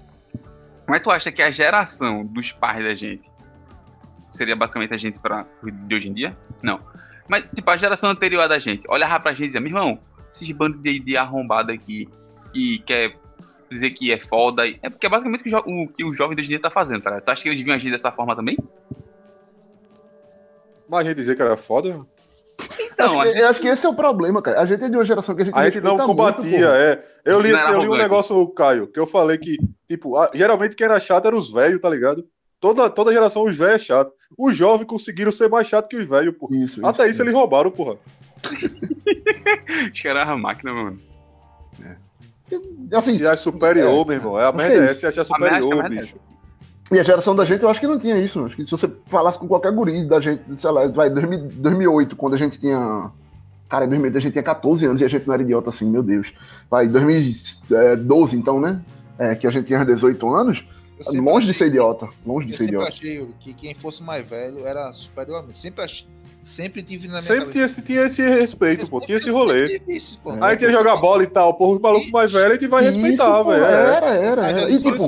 Mas 0.87 1.01
tu 1.01 1.11
acha 1.11 1.31
que 1.31 1.41
a 1.41 1.51
geração 1.51 2.25
dos 2.25 2.51
pais 2.51 2.83
da 2.83 2.95
gente 2.95 3.29
seria 4.31 4.55
basicamente 4.55 4.93
a 4.93 4.97
gente 4.97 5.19
pra, 5.19 5.45
de 5.63 5.95
hoje 5.95 6.09
em 6.09 6.13
dia? 6.13 6.37
Não. 6.61 6.79
Mas, 7.27 7.47
tipo, 7.53 7.69
a 7.69 7.77
geração 7.77 8.09
anterior 8.09 8.47
da 8.49 8.57
gente 8.57 8.89
olhava 8.89 9.19
pra 9.19 9.31
gente 9.31 9.43
e 9.43 9.45
dizia, 9.47 9.61
meu 9.61 9.69
irmão, 9.69 9.99
esses 10.31 10.49
bandos 10.51 10.81
de, 10.81 10.99
de 10.99 11.15
arrombado 11.15 11.71
aqui 11.71 12.07
que 12.51 12.79
quer 12.79 13.13
dizer 13.69 13.91
que 13.91 14.11
é 14.11 14.19
foda. 14.19 14.67
É 14.67 14.89
porque 14.89 15.05
é 15.05 15.09
basicamente 15.09 15.43
o, 15.53 15.83
o 15.83 15.87
que 15.87 16.03
o 16.03 16.13
jovem 16.13 16.35
de 16.35 16.41
hoje 16.41 16.49
em 16.49 16.53
dia 16.53 16.59
tá 16.59 16.71
fazendo, 16.71 17.01
tá? 17.01 17.21
Tu 17.21 17.29
acha 17.29 17.43
que 17.43 17.49
eles 17.49 17.59
deviam 17.59 17.75
agir 17.75 17.91
dessa 17.91 18.11
forma 18.11 18.35
também? 18.35 18.57
Mas 20.89 21.01
a 21.01 21.09
gente 21.09 21.17
dizer 21.17 21.35
que 21.35 21.41
era 21.41 21.55
foda? 21.55 22.05
Então, 22.91 23.19
acho, 23.19 23.21
que, 23.21 23.33
gente... 23.33 23.43
acho 23.43 23.61
que 23.61 23.67
esse 23.67 23.85
é 23.85 23.89
o 23.89 23.93
problema, 23.93 24.41
cara. 24.41 24.59
A 24.59 24.65
gente 24.65 24.83
é 24.83 24.89
de 24.89 24.95
uma 24.95 25.05
geração 25.05 25.35
que 25.35 25.43
a 25.43 25.45
gente 25.45 25.57
A 25.57 25.65
gente 25.65 25.81
não 25.81 25.97
combatia, 25.97 26.49
muito, 26.49 26.65
é. 26.65 27.03
Eu 27.23 27.39
li, 27.39 27.51
eu 27.51 27.81
li 27.81 27.87
um 27.87 27.95
negócio, 27.95 28.45
Caio, 28.49 28.87
que 28.87 28.99
eu 28.99 29.07
falei 29.07 29.37
que, 29.37 29.57
tipo, 29.87 30.15
geralmente 30.33 30.75
quem 30.75 30.85
era 30.85 30.99
chato 30.99 31.27
era 31.27 31.37
os 31.37 31.51
velhos, 31.51 31.79
tá 31.79 31.89
ligado? 31.89 32.25
Toda, 32.59 32.89
toda 32.89 33.13
geração, 33.13 33.45
os 33.45 33.55
velhos 33.55 33.81
é 33.81 33.85
chato. 33.85 34.11
Os 34.37 34.55
jovens 34.55 34.85
conseguiram 34.85 35.31
ser 35.31 35.49
mais 35.49 35.67
chato 35.67 35.87
que 35.87 35.95
os 35.95 36.09
velhos, 36.09 36.35
porra. 36.37 36.57
Isso, 36.57 36.85
Até 36.85 37.03
isso, 37.03 37.11
isso 37.11 37.21
eles 37.21 37.33
roubaram, 37.33 37.71
porra. 37.71 37.97
Acho 39.91 40.01
que 40.01 40.07
era 40.07 40.23
a 40.23 40.35
máquina, 40.35 40.73
mano. 40.73 40.99
É. 41.81 41.95
Assim, 42.97 43.17
se 43.17 43.27
acha 43.27 43.43
superior, 43.43 44.01
é, 44.01 44.05
meu 44.05 44.15
irmão. 44.15 44.39
É 44.39 44.45
a 44.45 44.51
merda 44.51 44.91
é, 44.91 44.93
se 44.93 45.05
achar 45.05 45.23
superior, 45.23 45.87
bicho. 45.87 46.15
E 46.91 46.99
a 46.99 47.03
geração 47.03 47.35
da 47.35 47.45
gente, 47.45 47.63
eu 47.63 47.69
acho 47.69 47.79
que 47.79 47.87
não 47.87 47.99
tinha 47.99 48.17
isso. 48.17 48.43
Acho 48.45 48.55
que 48.55 48.65
se 48.65 48.71
você 48.71 48.91
falasse 49.05 49.37
com 49.37 49.47
qualquer 49.47 49.71
guri 49.71 50.07
da 50.07 50.19
gente, 50.19 50.41
sei 50.57 50.71
lá, 50.71 50.87
vai, 50.87 51.09
2008, 51.09 52.15
quando 52.15 52.33
a 52.33 52.37
gente 52.37 52.59
tinha. 52.59 53.11
Cara, 53.69 53.85
em 53.85 53.89
2008 53.89 54.17
a 54.17 54.21
gente 54.21 54.31
tinha 54.31 54.43
14 54.43 54.85
anos 54.85 55.01
e 55.01 55.05
a 55.05 55.07
gente 55.07 55.27
não 55.27 55.33
era 55.33 55.43
idiota 55.43 55.69
assim, 55.69 55.87
meu 55.87 56.01
Deus. 56.01 56.33
Vai, 56.69 56.87
2012, 56.87 58.35
então, 58.35 58.59
né? 58.59 58.81
É, 59.19 59.35
que 59.35 59.45
a 59.45 59.51
gente 59.51 59.67
tinha 59.67 59.85
18 59.85 60.33
anos. 60.33 60.65
Longe 61.07 61.47
de 61.47 61.53
ser 61.53 61.67
idiota. 61.67 62.09
Longe 62.25 62.47
de 62.47 62.55
ser 62.55 62.65
idiota. 62.65 62.89
Eu 62.89 62.93
achei 62.93 63.27
que 63.39 63.53
quem 63.53 63.73
fosse 63.73 64.03
mais 64.03 64.27
velho 64.27 64.65
era 64.65 64.91
superior 64.93 65.39
a 65.39 65.41
mim. 65.43 65.53
Sempre 65.55 65.83
achei. 65.83 66.05
Sempre 66.55 66.81
tive 66.81 67.07
na 67.07 67.21
minha 67.21 67.21
Sempre 67.21 67.51
tinha, 67.51 67.67
tinha 67.67 68.01
esse 68.01 68.21
respeito, 68.27 68.89
pô. 68.89 68.99
Tinha 68.99 69.17
esse 69.17 69.29
rolê. 69.29 69.81
Isso, 69.87 70.19
pô. 70.23 70.31
Aí 70.41 70.57
tinha 70.57 70.71
jogar 70.71 70.97
bola 70.97 71.23
e 71.23 71.27
tal, 71.27 71.53
pô. 71.53 71.73
Os 71.73 71.79
malucos 71.79 72.09
mais 72.11 72.31
velhos, 72.31 72.49
a 72.49 72.53
gente 72.53 72.67
vai 72.67 72.83
respeitar, 72.83 73.43
velho. 73.43 73.63
Era, 73.63 74.07
era, 74.07 74.47
era. 74.47 74.69
E 74.69 74.81
tipo, 74.81 75.05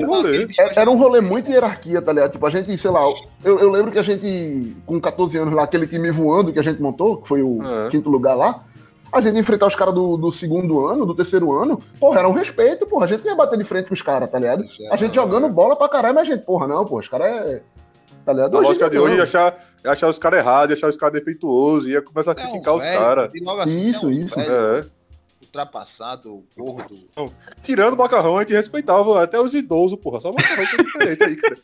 era 0.76 0.90
um 0.90 0.98
rolê 0.98 1.20
muito 1.20 1.50
hierarquia, 1.50 2.02
tá 2.02 2.14
ligado? 2.14 2.32
Tipo, 2.32 2.46
a 2.46 2.50
gente, 2.50 2.78
sei 2.78 2.92
lá, 2.92 3.02
eu, 3.44 3.60
eu 3.60 3.72
lembro 3.72 3.92
que 3.92 4.00
a 4.00 4.04
gente, 4.04 4.76
com 4.86 5.00
14 5.00 5.38
anos 5.38 5.54
lá, 5.54 5.64
aquele 5.64 5.88
time 5.88 6.12
voando 6.12 6.54
que 6.54 6.60
a 6.60 6.64
gente 6.64 6.82
montou, 6.82 7.18
que 7.18 7.28
foi 7.28 7.42
o 7.42 7.60
é. 7.86 7.90
quinto 7.90 8.10
lugar 8.10 8.36
lá, 8.36 8.64
a 9.12 9.22
gente 9.22 9.38
enfrentar 9.38 9.68
os 9.68 9.76
caras 9.76 9.94
do, 9.94 10.16
do, 10.16 10.32
segundo 10.32 10.86
ano, 10.88 11.06
do 11.06 11.14
terceiro 11.14 11.52
ano, 11.52 11.82
porra, 12.00 12.20
era 12.20 12.30
um 12.30 12.34
respeito, 12.34 12.86
porra. 12.86 13.06
A 13.06 13.08
gente 13.08 13.26
ia 13.26 13.36
bater 13.36 13.58
de 13.58 13.66
frente 13.66 13.88
com 13.88 13.94
os 13.94 14.02
caras, 14.02 14.30
tá 14.32 14.40
ligado? 14.40 14.64
A 14.90 14.96
gente 14.96 15.14
jogando 15.16 15.50
bola 15.50 15.76
pra 15.76 15.90
caralho, 15.90 16.16
mas 16.16 16.30
a 16.30 16.34
gente, 16.34 16.46
porra, 16.46 16.68
não, 16.68 16.86
porra, 16.86 17.02
os 17.02 17.08
caras 17.08 17.28
é. 17.28 17.62
Tá 18.26 18.34
ligado? 18.34 18.56
A 18.56 18.62
lógica 18.62 18.90
de 18.90 19.00
hoje 19.00 19.20
é 19.20 19.24
achar, 19.24 19.56
é 19.84 19.90
achar 19.90 20.08
os 20.08 20.20
caras 20.20 20.40
errados, 20.40 20.78
achar 20.78 20.90
os 20.90 20.98
caras 20.98 21.14
defeituosos, 21.14 21.88
ia 21.88 22.02
começar 22.02 22.32
a 22.32 22.36
criticar 22.36 22.76
os 22.76 22.86
caras. 22.86 23.32
Assim, 23.62 23.90
isso, 23.90 24.12
isso. 24.12 24.40
é. 24.40 24.82
Ultrapassado, 25.42 26.44
gordo. 26.56 26.96
Não, 27.18 27.30
tirando 27.62 27.96
o 27.96 27.98
macarrão, 27.98 28.38
a 28.38 28.42
gente 28.42 28.54
respeitava 28.54 29.22
até 29.22 29.40
os 29.40 29.54
idosos, 29.54 30.00
porra. 30.00 30.22
Só 30.22 30.32
o 30.32 30.36
macarrão 30.36 30.66
que 30.66 30.80
é 30.80 30.84
diferente 30.84 31.24
aí, 31.24 31.36
cara. 31.36 31.56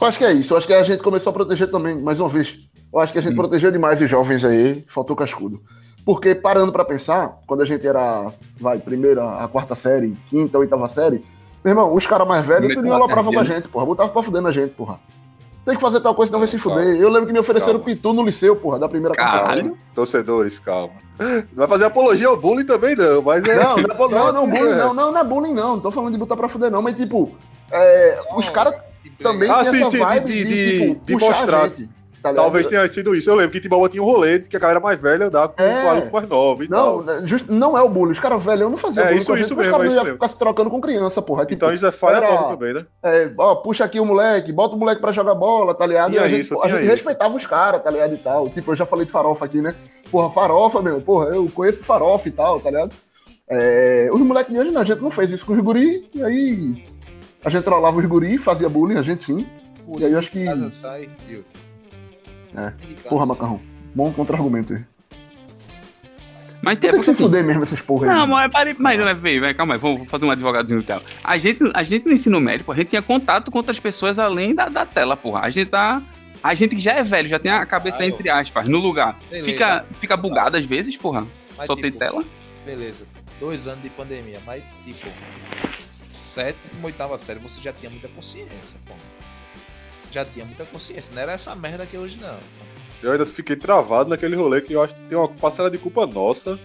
Eu 0.00 0.06
acho 0.06 0.18
que 0.18 0.24
é 0.24 0.32
isso. 0.32 0.54
Eu 0.54 0.58
acho 0.58 0.66
que 0.66 0.72
a 0.72 0.82
gente 0.82 1.02
começou 1.02 1.30
a 1.30 1.34
proteger 1.34 1.70
também, 1.70 2.00
mais 2.00 2.18
uma 2.18 2.28
vez. 2.28 2.68
Eu 2.92 2.98
acho 2.98 3.12
que 3.12 3.18
a 3.18 3.22
gente 3.22 3.34
hum. 3.34 3.36
protegeu 3.36 3.70
demais 3.70 4.00
os 4.00 4.10
jovens 4.10 4.44
aí, 4.44 4.82
faltou 4.88 5.14
cascudo. 5.14 5.62
Porque 6.08 6.34
parando 6.34 6.72
para 6.72 6.86
pensar, 6.86 7.38
quando 7.46 7.60
a 7.60 7.66
gente 7.66 7.86
era, 7.86 8.32
vai, 8.58 8.78
primeira, 8.78 9.44
a 9.44 9.46
quarta 9.46 9.74
série, 9.74 10.16
quinta, 10.26 10.56
oitava 10.56 10.88
série, 10.88 11.22
meu 11.62 11.72
irmão, 11.72 11.94
os 11.94 12.06
caras 12.06 12.26
mais 12.26 12.46
velhos, 12.46 12.74
tudo 12.74 12.90
aloprava 12.90 13.30
pra 13.30 13.44
gente, 13.44 13.68
porra. 13.68 13.84
Botava 13.84 14.08
pra 14.08 14.22
fuder 14.22 14.40
na 14.40 14.50
gente, 14.50 14.70
porra. 14.70 14.98
Tem 15.66 15.74
que 15.74 15.82
fazer 15.82 16.00
tal 16.00 16.14
coisa, 16.14 16.32
não 16.32 16.38
vai 16.38 16.48
se 16.48 16.58
fuder. 16.58 16.98
Eu 16.98 17.10
lembro 17.10 17.26
que 17.26 17.32
me 17.34 17.38
ofereceram 17.38 17.72
calma. 17.78 17.84
pitu 17.84 18.14
no 18.14 18.24
liceu, 18.24 18.56
porra, 18.56 18.78
da 18.78 18.88
primeira 18.88 19.14
Caralho. 19.14 19.76
Torcedores, 19.94 20.58
calma. 20.58 20.94
Não 21.18 21.44
vai 21.54 21.68
fazer 21.68 21.84
apologia 21.84 22.28
ao 22.28 22.38
bullying 22.38 22.64
também, 22.64 22.96
não, 22.96 23.20
mas 23.20 23.44
é. 23.44 23.62
Não, 23.62 23.76
não, 23.76 23.82
é, 23.82 24.08
não, 24.08 24.32
não, 24.32 24.48
bullying, 24.48 24.74
não, 24.76 24.94
não, 24.94 25.12
não 25.12 25.20
é 25.20 25.24
bullying, 25.24 25.52
não. 25.52 25.74
Não 25.74 25.80
tô 25.80 25.90
falando 25.90 26.14
de 26.14 26.18
botar 26.18 26.38
pra 26.38 26.48
fuder, 26.48 26.70
não, 26.70 26.80
mas 26.80 26.94
tipo, 26.94 27.32
é, 27.70 28.18
os 28.34 28.48
caras 28.48 28.72
também 29.22 29.50
ah, 29.50 29.62
sim, 29.62 29.84
sim, 29.84 29.98
de, 30.06 30.20
de, 30.20 30.44
de, 30.44 30.78
de, 30.78 30.94
tipo, 31.04 31.20
mostrar. 31.20 31.70
Tá 32.22 32.34
Talvez 32.34 32.66
tenha 32.66 32.86
sido 32.88 33.14
isso. 33.14 33.30
Eu 33.30 33.36
lembro 33.36 33.52
que 33.52 33.60
Timbaúba 33.60 33.88
tinha 33.88 34.02
um 34.02 34.06
rolê 34.06 34.40
que 34.40 34.56
a 34.56 34.60
galera 34.60 34.80
mais 34.80 35.00
velha 35.00 35.26
andava 35.26 35.52
com 35.52 35.62
é... 35.62 35.84
um 35.84 35.90
aluno 35.90 36.10
mais 36.12 36.28
novo 36.28 36.64
e 36.64 36.68
não, 36.68 37.02
tal. 37.04 37.26
Just, 37.26 37.46
não 37.48 37.78
é 37.78 37.82
o 37.82 37.88
bullying. 37.88 38.12
Os 38.12 38.18
caras 38.18 38.42
velhos 38.42 38.62
eu 38.62 38.70
não 38.70 38.76
fazia 38.76 39.02
é, 39.02 39.06
bullying. 39.06 39.20
Isso, 39.20 39.36
isso 39.36 39.56
mesmo, 39.56 39.72
os 39.72 39.78
caras 39.78 39.92
é 39.92 39.96
iam 39.96 40.04
ficar 40.04 40.28
se 40.28 40.36
trocando 40.36 40.70
com 40.70 40.80
criança, 40.80 41.22
porra. 41.22 41.42
Tipo, 41.42 41.54
então 41.54 41.72
isso 41.72 41.86
é 41.86 41.92
falha 41.92 42.16
era, 42.16 42.30
nossa 42.30 42.56
também, 42.56 42.74
né? 42.74 42.86
É, 43.02 43.30
ó, 43.38 43.54
puxa 43.56 43.84
aqui 43.84 44.00
o 44.00 44.04
moleque, 44.04 44.52
bota 44.52 44.74
o 44.74 44.78
moleque 44.78 45.00
pra 45.00 45.12
jogar 45.12 45.34
bola, 45.34 45.74
tá 45.74 45.86
ligado? 45.86 46.10
Tinha 46.10 46.22
a 46.22 46.28
gente, 46.28 46.40
isso, 46.40 46.60
a 46.60 46.68
gente 46.68 46.84
respeitava 46.84 47.36
os 47.36 47.46
caras, 47.46 47.82
tá 47.82 47.90
ligado? 47.90 48.14
E 48.14 48.18
tal. 48.18 48.48
Tipo, 48.50 48.72
eu 48.72 48.76
já 48.76 48.84
falei 48.84 49.06
de 49.06 49.12
farofa 49.12 49.44
aqui, 49.44 49.62
né? 49.62 49.74
Porra, 50.10 50.30
farofa, 50.30 50.82
meu. 50.82 51.00
Porra, 51.00 51.26
eu 51.28 51.48
conheço 51.54 51.84
farofa 51.84 52.28
e 52.28 52.32
tal, 52.32 52.60
tá 52.60 52.70
ligado? 52.70 52.92
É, 53.48 54.10
os 54.12 54.20
moleques 54.20 54.52
de 54.52 54.60
hoje, 54.60 54.70
não, 54.70 54.82
a 54.82 54.84
gente 54.84 55.00
não 55.00 55.10
fez 55.10 55.30
isso 55.32 55.46
com 55.46 55.54
os 55.54 55.60
guri, 55.60 56.08
e 56.14 56.22
aí 56.22 56.84
a 57.44 57.48
gente 57.48 57.64
trollava 57.64 57.98
os 57.98 58.04
guri, 58.04 58.36
fazia 58.36 58.68
bullying, 58.68 58.98
a 58.98 59.02
gente 59.02 59.24
sim. 59.24 59.46
e 59.96 60.04
aí 60.04 60.12
eu 60.12 60.18
acho 60.18 60.30
que. 60.30 60.44
Sai, 60.80 61.08
é. 62.56 62.72
Porra, 63.08 63.26
macarrão. 63.26 63.60
Bom 63.94 64.12
contra-argumento 64.12 64.74
aí. 64.74 64.84
Mas 66.60 66.78
tem, 66.78 66.90
tem 66.90 67.00
que 67.00 67.06
se 67.06 67.14
fuder 67.14 67.44
mesmo 67.44 67.62
essas 67.62 67.80
porra 67.80 68.06
aí. 68.06 68.14
Não, 68.14 68.26
mas 68.26 68.50
pare, 68.50 68.74
mas, 68.78 68.98
mas, 68.98 69.56
calma 69.56 69.74
aí, 69.74 69.80
vamos 69.80 70.08
fazer 70.08 70.24
um 70.24 70.30
advogadozinho 70.30 70.82
tela. 70.82 71.02
A 71.22 71.38
gente, 71.38 71.58
a 71.72 71.82
gente 71.82 72.06
no 72.06 72.12
ensino 72.12 72.40
médio, 72.40 72.64
a 72.70 72.74
gente 72.74 72.88
tinha 72.88 73.02
contato 73.02 73.50
com 73.50 73.58
outras 73.58 73.78
pessoas 73.78 74.18
além 74.18 74.54
da, 74.54 74.68
da 74.68 74.84
tela, 74.84 75.16
porra. 75.16 75.40
A 75.40 75.50
gente 75.50 75.68
tá. 75.68 76.02
A 76.42 76.54
gente 76.54 76.76
que 76.76 76.82
já 76.82 76.94
é 76.94 77.02
velho, 77.02 77.28
já 77.28 77.38
tem 77.38 77.50
a 77.50 77.64
cabeça, 77.66 78.02
ah, 78.02 78.06
entre 78.06 78.28
aspas, 78.30 78.66
no 78.68 78.78
lugar. 78.78 79.18
Fica, 79.44 79.84
fica 80.00 80.16
bugado 80.16 80.56
às 80.56 80.64
vezes, 80.64 80.96
porra. 80.96 81.26
Mas, 81.56 81.66
Só 81.66 81.74
tipo, 81.74 81.88
tem 81.88 81.92
tela. 81.92 82.24
Beleza. 82.64 83.06
Dois 83.40 83.66
anos 83.66 83.82
de 83.82 83.90
pandemia, 83.90 84.40
mas 84.44 84.62
tipo. 84.84 85.08
Sétima, 86.34 86.84
oitava 86.84 87.18
série, 87.18 87.40
você 87.40 87.60
já 87.60 87.72
tinha 87.72 87.90
muita 87.90 88.06
consciência, 88.08 88.78
porra 88.86 88.98
já 90.12 90.24
tinha 90.24 90.44
muita 90.44 90.64
consciência. 90.64 91.10
Não 91.14 91.22
era 91.22 91.32
essa 91.32 91.54
merda 91.54 91.86
que 91.86 91.96
hoje 91.96 92.18
não. 92.20 92.38
Eu 93.02 93.12
ainda 93.12 93.26
fiquei 93.26 93.56
travado 93.56 94.10
naquele 94.10 94.34
rolê 94.34 94.60
que 94.60 94.72
eu 94.72 94.82
acho 94.82 94.94
que 94.94 95.02
tem 95.02 95.16
uma 95.16 95.28
parcela 95.28 95.70
de 95.70 95.78
culpa 95.78 96.06
nossa 96.06 96.58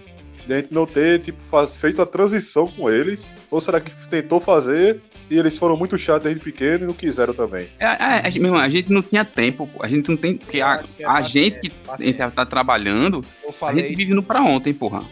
de 0.46 0.54
a 0.54 0.58
gente 0.58 0.74
não 0.74 0.86
ter 0.86 1.20
tipo, 1.20 1.42
feito 1.68 2.02
a 2.02 2.06
transição 2.06 2.68
com 2.68 2.90
eles. 2.90 3.26
Ou 3.50 3.62
será 3.62 3.80
que 3.80 3.92
tentou 4.08 4.40
fazer 4.40 5.02
e 5.30 5.38
eles 5.38 5.58
foram 5.58 5.78
muito 5.78 5.98
chatos 5.98 6.24
desde 6.24 6.42
pequeno 6.42 6.84
e 6.84 6.88
não 6.88 6.94
quiseram 6.94 7.34
também? 7.34 7.68
É, 7.80 7.86
é, 7.86 8.28
a, 8.28 8.40
meu, 8.40 8.56
a 8.58 8.68
gente 8.68 8.92
não 8.92 9.02
tinha 9.02 9.24
tempo, 9.24 9.70
a 9.80 9.88
gente 9.88 10.10
não 10.10 10.18
tem. 10.18 10.38
Porque 10.38 10.60
a, 10.60 10.84
é 11.00 11.06
a 11.06 11.22
gente 11.22 11.60
que 11.60 11.72
a 11.88 11.98
gente 12.02 12.18
tá 12.18 12.46
trabalhando, 12.46 13.24
a 13.62 13.74
gente 13.74 13.96
vive 13.96 14.14
no 14.14 14.24
pra 14.24 14.42
ontem, 14.42 14.74
porra. 14.74 15.04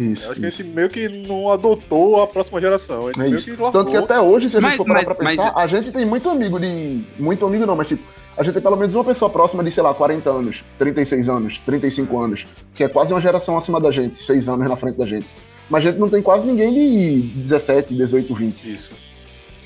Isso, 0.00 0.26
eu 0.26 0.30
acho 0.32 0.40
isso. 0.40 0.40
que 0.40 0.46
a 0.46 0.50
gente 0.50 0.64
meio 0.64 0.88
que 0.88 1.08
não 1.08 1.50
adotou 1.50 2.22
a 2.22 2.26
próxima 2.26 2.60
geração. 2.60 3.08
A 3.08 3.28
gente 3.28 3.50
é 3.50 3.54
que 3.56 3.72
Tanto 3.72 3.90
que 3.90 3.96
até 3.96 4.20
hoje, 4.20 4.48
se 4.48 4.56
a 4.56 4.60
gente 4.60 4.70
mas, 4.70 4.76
for 4.76 4.86
parar 4.86 5.04
mas, 5.04 5.16
pra 5.16 5.26
pensar, 5.26 5.52
mas... 5.54 5.56
a 5.56 5.66
gente 5.66 5.92
tem 5.92 6.04
muito 6.06 6.28
amigo 6.28 6.58
de. 6.58 7.04
Muito 7.18 7.44
amigo 7.44 7.66
não, 7.66 7.76
mas 7.76 7.88
tipo, 7.88 8.02
a 8.36 8.42
gente 8.42 8.54
tem 8.54 8.62
pelo 8.62 8.76
menos 8.76 8.94
uma 8.94 9.04
pessoa 9.04 9.30
próxima 9.30 9.62
de, 9.62 9.70
sei 9.70 9.82
lá, 9.82 9.92
40 9.92 10.30
anos, 10.30 10.64
36 10.78 11.28
anos, 11.28 11.58
35 11.66 12.18
anos, 12.18 12.46
que 12.74 12.82
é 12.82 12.88
quase 12.88 13.12
uma 13.12 13.20
geração 13.20 13.56
acima 13.56 13.80
da 13.80 13.90
gente, 13.90 14.22
6 14.22 14.48
anos 14.48 14.68
na 14.68 14.76
frente 14.76 14.96
da 14.96 15.06
gente. 15.06 15.28
Mas 15.68 15.86
a 15.86 15.90
gente 15.90 16.00
não 16.00 16.08
tem 16.08 16.22
quase 16.22 16.46
ninguém 16.46 16.72
de 16.72 17.20
17, 17.42 17.94
18, 17.94 18.34
20. 18.34 18.74
Isso. 18.74 18.92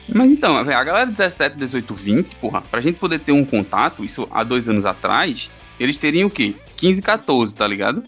Mas 0.09 0.31
então, 0.31 0.57
a 0.57 0.85
galera 0.85 1.07
de 1.07 1.13
17, 1.13 1.57
18, 1.57 1.95
20, 1.95 2.35
porra, 2.37 2.61
pra 2.61 2.81
gente 2.81 2.99
poder 2.99 3.21
ter 3.21 3.33
um 3.33 3.45
contato, 3.45 4.05
isso 4.05 4.29
há 4.31 4.45
dois 4.45 4.69
anos 4.69 4.85
atrás, 4.85 5.51
eles 5.81 5.97
teriam 5.97 6.29
o 6.29 6.31
quê? 6.31 6.55
15, 6.77 7.01
14, 7.01 7.55
tá 7.55 7.67
ligado? 7.67 8.03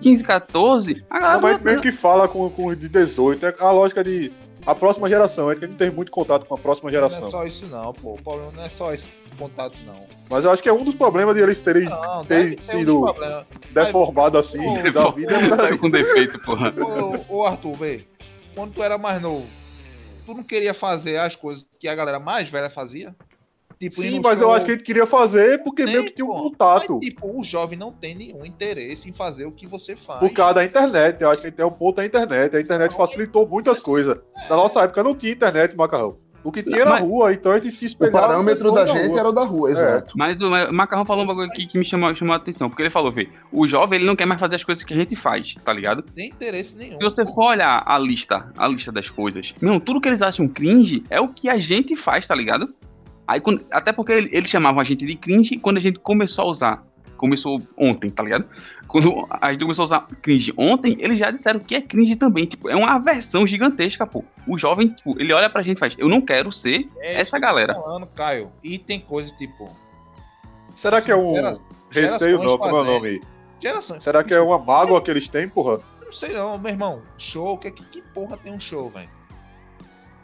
15, 0.00 0.24
14, 0.24 1.04
a 1.10 1.18
galera. 1.18 1.34
Não, 1.34 1.42
mas 1.42 1.60
meio 1.60 1.80
que 1.80 1.92
fala 1.92 2.28
com, 2.28 2.48
com 2.50 2.74
de 2.74 2.88
18. 2.88 3.46
É 3.46 3.54
a 3.60 3.70
lógica 3.70 4.02
de. 4.02 4.32
A 4.66 4.74
próxima 4.74 5.08
geração, 5.08 5.50
é 5.50 5.54
que 5.54 5.64
a 5.64 5.68
gente 5.68 5.78
tem 5.78 5.90
muito 5.90 6.12
contato 6.12 6.44
com 6.44 6.54
a 6.54 6.58
próxima 6.58 6.90
geração. 6.90 7.20
Não 7.20 7.28
é 7.28 7.30
só 7.30 7.46
isso 7.46 7.66
não, 7.66 7.92
pô. 7.92 8.14
O 8.14 8.22
problema 8.22 8.52
não 8.54 8.64
é 8.64 8.68
só 8.68 8.92
esse 8.92 9.06
contato, 9.38 9.78
não. 9.86 10.06
Mas 10.28 10.44
eu 10.44 10.50
acho 10.50 10.62
que 10.62 10.68
é 10.68 10.72
um 10.72 10.84
dos 10.84 10.94
problemas 10.94 11.34
de 11.34 11.40
eles 11.40 11.60
terem 11.60 11.84
não, 11.84 12.24
ter 12.24 12.60
sido 12.60 13.06
um 13.06 13.14
deformado 13.70 14.36
assim 14.36 14.60
da 14.92 15.08
vida. 15.08 15.36
É 15.36 15.76
com 15.76 15.88
defeito, 15.88 16.38
porra. 16.40 16.74
Ô, 17.30 17.38
ô 17.38 17.46
Arthur, 17.46 17.72
vê. 17.74 18.04
Quando 18.54 18.74
tu 18.74 18.82
era 18.82 18.98
mais 18.98 19.22
novo, 19.22 19.46
tu 20.26 20.34
não 20.34 20.42
queria 20.42 20.74
fazer 20.74 21.16
as 21.16 21.34
coisas 21.34 21.64
que 21.80 21.88
a 21.88 21.94
galera 21.94 22.18
mais 22.18 22.50
velha 22.50 22.68
fazia? 22.68 23.14
Tipo, 23.78 23.94
Sim, 23.94 24.20
mas 24.20 24.40
show... 24.40 24.48
eu 24.48 24.54
acho 24.54 24.64
que 24.64 24.72
a 24.72 24.74
gente 24.74 24.84
queria 24.84 25.06
fazer 25.06 25.62
porque 25.62 25.84
tem, 25.84 25.92
meio 25.92 26.04
que 26.04 26.10
tinha 26.10 26.26
um 26.26 26.50
contato. 26.50 26.94
Mas, 26.94 27.08
tipo, 27.08 27.40
o 27.40 27.44
jovem 27.44 27.78
não 27.78 27.92
tem 27.92 28.14
nenhum 28.14 28.44
interesse 28.44 29.08
em 29.08 29.12
fazer 29.12 29.44
o 29.44 29.52
que 29.52 29.66
você 29.66 29.94
faz. 29.94 30.18
Por 30.18 30.30
causa 30.30 30.54
da 30.54 30.64
internet. 30.64 31.22
Eu 31.22 31.30
acho 31.30 31.40
que 31.40 31.46
a 31.46 31.50
gente 31.50 31.56
tem 31.56 31.66
um 31.66 31.70
ponto 31.70 31.96
da 31.96 32.04
internet. 32.04 32.56
A 32.56 32.60
internet 32.60 32.96
facilitou 32.96 33.46
muitas 33.46 33.80
coisas. 33.80 34.18
É. 34.36 34.48
Na 34.48 34.56
nossa 34.56 34.82
época 34.82 35.04
não 35.04 35.14
tinha 35.14 35.32
internet, 35.32 35.76
Macarrão. 35.76 36.16
O 36.42 36.52
que 36.52 36.62
tinha 36.62 36.84
na 36.84 36.98
rua, 36.98 37.32
então 37.32 37.52
a 37.52 37.56
gente 37.56 37.70
se 37.72 37.84
espelhava. 37.84 38.18
O 38.18 38.28
parâmetro 38.28 38.72
da 38.72 38.86
gente 38.86 39.08
rua. 39.08 39.20
era 39.20 39.28
o 39.28 39.32
da 39.32 39.44
rua, 39.44 39.68
é. 39.68 39.72
exato. 39.72 40.14
Mas 40.16 40.40
o 40.40 40.72
Macarrão 40.72 41.04
falou 41.04 41.24
um 41.24 41.26
bagulho 41.26 41.48
aqui 41.48 41.66
que 41.66 41.78
me 41.78 41.88
chamou, 41.88 42.14
chamou 42.14 42.32
a 42.32 42.36
atenção, 42.36 42.68
porque 42.68 42.82
ele 42.82 42.90
falou, 42.90 43.10
vê, 43.10 43.28
o 43.52 43.66
jovem 43.66 43.98
ele 43.98 44.06
não 44.06 44.16
quer 44.16 44.24
mais 44.24 44.40
fazer 44.40 44.56
as 44.56 44.64
coisas 44.64 44.84
que 44.84 44.94
a 44.94 44.96
gente 44.96 45.16
faz, 45.16 45.54
tá 45.64 45.72
ligado? 45.72 46.02
Tem 46.02 46.28
interesse 46.30 46.74
nenhum. 46.76 46.96
Se 46.96 47.04
você 47.04 47.26
for 47.26 47.50
olhar 47.50 47.82
a 47.84 47.98
lista, 47.98 48.50
a 48.56 48.68
lista 48.68 48.92
das 48.92 49.10
coisas, 49.10 49.54
não, 49.60 49.80
tudo 49.80 50.00
que 50.00 50.08
eles 50.08 50.22
acham 50.22 50.48
cringe 50.48 51.02
é 51.10 51.20
o 51.20 51.28
que 51.28 51.48
a 51.48 51.58
gente 51.58 51.96
faz, 51.96 52.26
tá 52.26 52.34
ligado? 52.34 52.72
Aí, 53.28 53.42
quando, 53.42 53.60
até 53.70 53.92
porque 53.92 54.12
eles 54.12 54.48
chamavam 54.48 54.80
a 54.80 54.84
gente 54.84 55.04
de 55.04 55.14
cringe 55.14 55.58
quando 55.58 55.76
a 55.76 55.80
gente 55.80 55.98
começou 55.98 56.46
a 56.46 56.48
usar. 56.48 56.84
Começou 57.18 57.60
ontem, 57.76 58.10
tá 58.10 58.22
ligado? 58.22 58.46
Quando 58.86 59.26
a 59.28 59.52
gente 59.52 59.60
começou 59.60 59.82
a 59.82 59.84
usar 59.84 60.08
cringe 60.22 60.54
ontem, 60.56 60.96
eles 60.98 61.18
já 61.18 61.30
disseram 61.30 61.60
que 61.60 61.74
é 61.74 61.82
cringe 61.82 62.16
também. 62.16 62.46
Tipo, 62.46 62.70
é 62.70 62.76
uma 62.76 62.94
aversão 62.94 63.46
gigantesca, 63.46 64.06
pô. 64.06 64.24
O 64.46 64.56
jovem, 64.56 64.88
tipo, 64.88 65.20
ele 65.20 65.32
olha 65.34 65.50
pra 65.50 65.62
gente 65.62 65.76
e 65.76 65.80
faz: 65.80 65.94
Eu 65.98 66.08
não 66.08 66.22
quero 66.22 66.50
ser 66.50 66.88
é, 67.00 67.20
essa 67.20 67.38
galera. 67.38 67.74
Falando, 67.74 68.06
Caio. 68.06 68.50
E 68.62 68.78
tem 68.78 69.00
coisa 69.00 69.30
tipo. 69.36 69.76
Será 70.74 71.02
que 71.02 71.12
é 71.12 71.16
um 71.16 71.34
Gera, 71.34 71.58
receio, 71.90 72.38
não? 72.42 72.56
Como 72.56 72.76
é 72.76 72.80
o 72.80 72.84
nome? 72.84 73.20
Gerações. 73.60 74.02
Será 74.02 74.24
que 74.24 74.32
é 74.32 74.40
uma 74.40 74.58
mágoa 74.58 75.02
que 75.02 75.10
eles 75.10 75.28
têm, 75.28 75.48
porra? 75.48 75.80
Não 76.02 76.12
sei 76.14 76.32
não, 76.32 76.56
meu 76.56 76.70
irmão. 76.70 77.02
Show, 77.18 77.58
que, 77.58 77.70
que 77.72 78.00
porra 78.14 78.38
tem 78.38 78.52
um 78.52 78.60
show, 78.60 78.88
velho? 78.88 79.10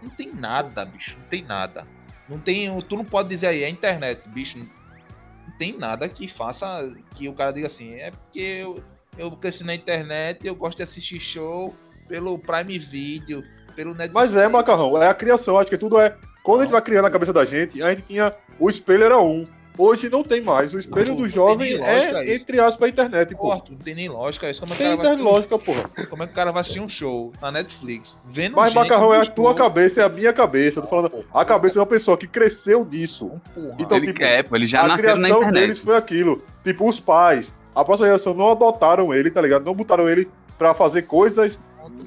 Não 0.02 0.08
tem 0.10 0.32
nada, 0.32 0.86
bicho. 0.86 1.16
Não 1.18 1.26
tem 1.28 1.42
nada. 1.42 1.86
Não 2.28 2.38
tem. 2.38 2.80
Tu 2.82 2.96
não 2.96 3.04
pode 3.04 3.28
dizer 3.28 3.48
aí, 3.48 3.62
é 3.62 3.68
internet, 3.68 4.26
bicho. 4.28 4.58
Não 4.58 5.58
tem 5.58 5.76
nada 5.76 6.08
que 6.08 6.28
faça. 6.28 6.92
Que 7.14 7.28
o 7.28 7.34
cara 7.34 7.52
diga 7.52 7.66
assim, 7.66 7.94
é 7.94 8.10
porque 8.10 8.40
eu, 8.40 8.82
eu 9.16 9.30
cresci 9.32 9.64
na 9.64 9.74
internet 9.74 10.46
eu 10.46 10.54
gosto 10.54 10.78
de 10.78 10.82
assistir 10.82 11.20
show 11.20 11.74
pelo 12.08 12.38
Prime 12.38 12.78
Video, 12.78 13.42
pelo 13.74 13.90
Netflix. 13.90 14.14
Mas 14.14 14.36
é, 14.36 14.48
Macarrão, 14.48 15.00
é 15.02 15.08
a 15.08 15.14
criação. 15.14 15.58
Acho 15.58 15.70
que 15.70 15.78
tudo 15.78 16.00
é. 16.00 16.16
Quando 16.42 16.60
a 16.60 16.62
gente 16.64 16.72
vai 16.72 16.82
criando 16.82 17.06
a 17.06 17.10
cabeça 17.10 17.32
da 17.32 17.44
gente, 17.44 17.82
a 17.82 17.90
gente 17.90 18.06
tinha. 18.06 18.34
O 18.58 18.68
espelho 18.68 19.04
era 19.04 19.18
um. 19.18 19.44
Hoje 19.76 20.08
não 20.08 20.22
tem 20.22 20.40
mais. 20.40 20.72
O 20.72 20.78
espelho 20.78 21.08
não, 21.08 21.16
do 21.16 21.28
jovem 21.28 21.74
é, 21.82 22.34
entre 22.34 22.60
aspas, 22.60 22.86
a 22.86 22.88
internet, 22.88 23.34
pô. 23.34 23.48
Não 23.54 23.76
tem 23.76 23.94
nem 23.94 24.08
lógica 24.08 24.48
isso. 24.48 24.60
Como 24.60 24.72
é 24.72 24.76
tem 24.76 24.96
tem 24.96 25.16
lógica, 25.16 25.58
porra. 25.58 25.88
Como 26.08 26.22
é 26.22 26.26
que 26.26 26.32
o 26.32 26.34
cara 26.34 26.52
vai 26.52 26.62
assistir 26.62 26.80
um 26.80 26.88
show 26.88 27.32
na 27.42 27.50
Netflix? 27.50 28.14
Vendo 28.30 28.54
Mas, 28.54 28.72
Macarrão, 28.72 29.12
é 29.12 29.18
a 29.18 29.26
tua 29.26 29.52
cabeça, 29.54 30.00
é 30.00 30.04
a 30.04 30.08
minha 30.08 30.32
cabeça. 30.32 30.78
Eu 30.78 30.82
tô 30.84 30.88
falando 30.88 31.24
a 31.32 31.44
cabeça 31.44 31.74
de 31.74 31.78
uma 31.80 31.86
pessoa 31.86 32.16
que 32.16 32.28
cresceu 32.28 32.84
disso. 32.84 33.32
Então, 33.78 33.96
ele 33.96 34.06
tipo, 34.06 34.18
quer, 34.20 34.46
pô, 34.46 34.54
ele 34.54 34.68
já 34.68 34.82
a 34.82 34.96
criação 34.96 35.50
deles 35.50 35.78
foi 35.78 35.96
aquilo. 35.96 36.44
Tipo, 36.62 36.88
os 36.88 37.00
pais, 37.00 37.52
a 37.74 37.84
próxima 37.84 38.06
geração 38.06 38.32
não 38.32 38.52
adotaram 38.52 39.12
ele, 39.12 39.28
tá 39.28 39.40
ligado? 39.40 39.64
Não 39.64 39.74
botaram 39.74 40.08
ele 40.08 40.30
pra 40.56 40.72
fazer 40.72 41.02
coisas 41.02 41.58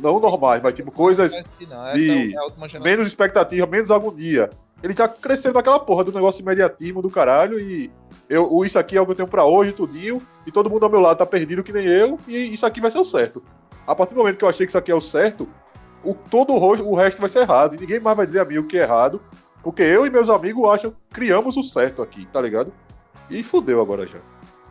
não 0.01 0.19
normais, 0.19 0.61
mas 0.61 0.73
tipo, 0.73 0.91
coisas 0.91 1.33
de 1.33 2.35
é 2.75 2.79
menos 2.79 3.07
expectativa, 3.07 3.67
menos 3.67 3.91
agonia 3.91 4.49
ele 4.83 4.93
já 4.95 5.07
cresceu 5.07 5.53
naquela 5.53 5.79
porra 5.79 6.03
do 6.03 6.11
negócio 6.11 6.41
imediatismo 6.41 7.01
do 7.01 7.09
caralho 7.09 7.59
e 7.59 7.91
eu, 8.29 8.63
isso 8.65 8.77
aqui 8.77 8.97
é 8.97 9.01
o 9.01 9.05
que 9.05 9.11
eu 9.11 9.15
tenho 9.15 9.27
pra 9.27 9.45
hoje, 9.45 9.71
tudinho, 9.71 10.21
e 10.45 10.51
todo 10.51 10.69
mundo 10.69 10.83
ao 10.83 10.89
meu 10.89 10.99
lado 10.99 11.17
tá 11.17 11.25
perdido 11.25 11.63
que 11.63 11.71
nem 11.71 11.85
eu, 11.85 12.19
e 12.27 12.53
isso 12.53 12.65
aqui 12.65 12.81
vai 12.81 12.91
ser 12.91 12.99
o 12.99 13.05
certo. 13.05 13.41
A 13.85 13.95
partir 13.95 14.13
do 14.13 14.17
momento 14.17 14.37
que 14.37 14.43
eu 14.43 14.49
achei 14.49 14.65
que 14.65 14.69
isso 14.69 14.77
aqui 14.77 14.91
é 14.91 14.95
o 14.95 14.99
certo, 14.99 15.47
o, 16.03 16.13
todo 16.13 16.53
o, 16.53 16.91
o 16.91 16.95
resto 16.95 17.21
vai 17.21 17.29
ser 17.29 17.39
errado, 17.39 17.75
e 17.75 17.79
ninguém 17.79 17.99
mais 17.99 18.17
vai 18.17 18.25
dizer 18.25 18.41
a 18.41 18.45
mim 18.45 18.57
o 18.57 18.65
que 18.65 18.77
é 18.77 18.81
errado, 18.81 19.21
porque 19.63 19.81
eu 19.81 20.05
e 20.05 20.09
meus 20.09 20.29
amigos 20.29 20.69
acham 20.69 20.93
criamos 21.09 21.55
o 21.55 21.63
certo 21.63 22.01
aqui, 22.01 22.27
tá 22.31 22.41
ligado? 22.41 22.73
E 23.29 23.41
fudeu 23.43 23.81
agora 23.81 24.05
já. 24.05 24.19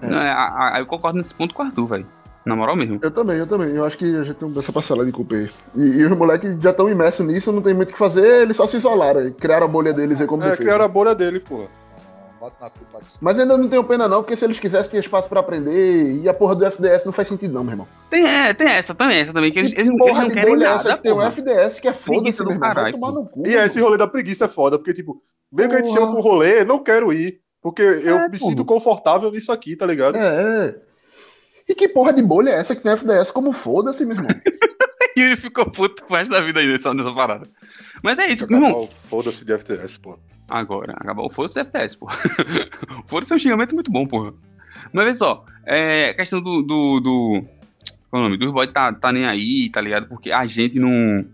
É. 0.02 0.06
Não, 0.06 0.20
é, 0.20 0.80
eu 0.80 0.86
concordo 0.86 1.16
nesse 1.16 1.34
ponto 1.34 1.54
com 1.54 1.62
o 1.62 1.66
Arthur, 1.66 1.86
velho. 1.86 2.06
Na 2.46 2.54
moral 2.54 2.76
mesmo. 2.76 3.00
Eu 3.02 3.10
também, 3.10 3.38
eu 3.38 3.46
também. 3.46 3.74
Eu 3.74 3.84
acho 3.84 3.98
que 3.98 4.04
a 4.04 4.22
gente 4.22 4.36
tem 4.36 4.56
essa 4.56 4.72
parcela 4.72 5.04
de 5.04 5.10
culpa 5.10 5.34
aí. 5.34 5.50
E, 5.74 5.82
e 5.82 6.04
os 6.04 6.16
moleques 6.16 6.56
já 6.60 6.70
estão 6.70 6.88
imersos 6.88 7.26
nisso, 7.26 7.50
não 7.50 7.60
tem 7.60 7.74
muito 7.74 7.90
o 7.90 7.92
que 7.92 7.98
fazer, 7.98 8.42
eles 8.42 8.56
só 8.56 8.68
se 8.68 8.76
isolaram. 8.76 9.32
Criaram 9.32 9.66
a 9.66 9.68
bolha 9.68 9.92
deles 9.92 10.20
aí 10.20 10.28
como 10.28 10.44
É, 10.44 10.56
criaram 10.56 10.84
a 10.84 10.88
bolha 10.88 11.12
dele, 11.12 11.40
porra. 11.40 11.66
Mas 13.20 13.40
ainda 13.40 13.58
não 13.58 13.68
tenho 13.68 13.82
pena 13.82 14.06
não, 14.06 14.22
porque 14.22 14.36
se 14.36 14.44
eles 14.44 14.60
quisessem 14.60 14.92
ter 14.92 14.98
espaço 14.98 15.28
pra 15.28 15.40
aprender, 15.40 16.20
e 16.22 16.28
a 16.28 16.34
porra 16.34 16.54
do 16.54 16.64
FDS 16.64 17.04
não 17.04 17.12
faz 17.12 17.26
sentido 17.26 17.52
não, 17.52 17.64
meu 17.64 17.72
irmão. 17.72 17.88
Tem, 18.08 18.24
é, 18.24 18.54
tem 18.54 18.68
essa 18.68 18.94
também, 18.94 19.18
essa 19.18 19.32
também, 19.32 19.50
que 19.50 19.58
eles, 19.58 19.72
eles, 19.72 19.88
porra 19.98 20.24
eles 20.24 20.28
não 20.28 20.42
querem 20.42 20.56
nada, 20.56 20.74
essa 20.76 20.96
que 20.96 21.02
tem 21.02 21.12
um 21.12 21.22
FDS 21.22 21.80
que 21.80 21.88
é 21.88 21.92
foda-se, 21.92 22.42
meu 22.44 22.52
irmão, 22.52 22.72
vai 22.72 22.92
tomar 22.92 23.10
no 23.10 23.28
cu. 23.28 23.44
E 23.44 23.54
esse 23.54 23.80
rolê 23.80 23.96
da 23.96 24.06
preguiça 24.06 24.44
é 24.44 24.48
foda, 24.48 24.78
porque 24.78 24.94
tipo, 24.94 25.20
mesmo 25.50 25.70
que 25.72 25.76
a 25.76 25.82
gente 25.82 25.94
chama 25.94 26.12
pro 26.12 26.20
rolê, 26.20 26.64
não 26.64 26.78
quero 26.78 27.12
ir, 27.12 27.40
porque 27.60 27.82
eu 27.82 28.18
é, 28.18 28.28
me 28.28 28.38
porra. 28.38 28.50
sinto 28.50 28.64
confortável 28.64 29.32
nisso 29.32 29.50
aqui, 29.50 29.74
tá 29.74 29.84
ligado? 29.84 30.16
É, 30.16 30.66
é. 30.68 30.85
E 31.68 31.74
que 31.74 31.88
porra 31.88 32.12
de 32.12 32.22
bolha 32.22 32.50
é 32.50 32.60
essa 32.60 32.76
que 32.76 32.82
tem 32.82 32.92
FDS? 32.92 33.30
Como 33.30 33.52
foda-se, 33.52 34.04
meu 34.04 34.16
irmão. 34.16 34.30
e 35.16 35.20
ele 35.20 35.36
ficou 35.36 35.68
puto 35.68 36.04
com 36.04 36.14
o 36.14 36.16
resto 36.16 36.30
da 36.30 36.40
vida 36.40 36.60
aí 36.60 36.66
nessa, 36.66 36.94
nessa 36.94 37.12
parada. 37.12 37.48
Mas 38.02 38.18
é 38.18 38.28
isso, 38.28 38.44
irmão. 38.44 38.86
Foda-se 38.86 39.44
de 39.44 39.52
FDS, 39.52 39.98
pô. 39.98 40.18
Agora, 40.48 40.92
acabou 40.92 41.26
o 41.26 41.30
foda-se 41.30 41.58
FDS, 41.58 41.96
pô. 41.96 42.06
foda-se 43.06 43.32
é 43.32 43.36
um 43.36 43.38
xingamento 43.38 43.74
muito 43.74 43.90
bom, 43.90 44.06
porra. 44.06 44.32
Mas 44.92 45.04
olha 45.04 45.14
só, 45.14 45.44
é, 45.64 46.10
a 46.10 46.14
questão 46.14 46.40
do. 46.40 46.62
do, 46.62 47.00
do 47.00 47.44
qual 48.08 48.22
é 48.22 48.26
o 48.26 48.28
nome? 48.28 48.38
Dos 48.38 48.52
boys 48.52 48.70
tá, 48.72 48.92
tá 48.92 49.12
nem 49.12 49.26
aí, 49.26 49.68
tá 49.70 49.80
ligado? 49.80 50.06
Porque 50.06 50.30
a 50.30 50.46
gente 50.46 50.78
não. 50.78 51.24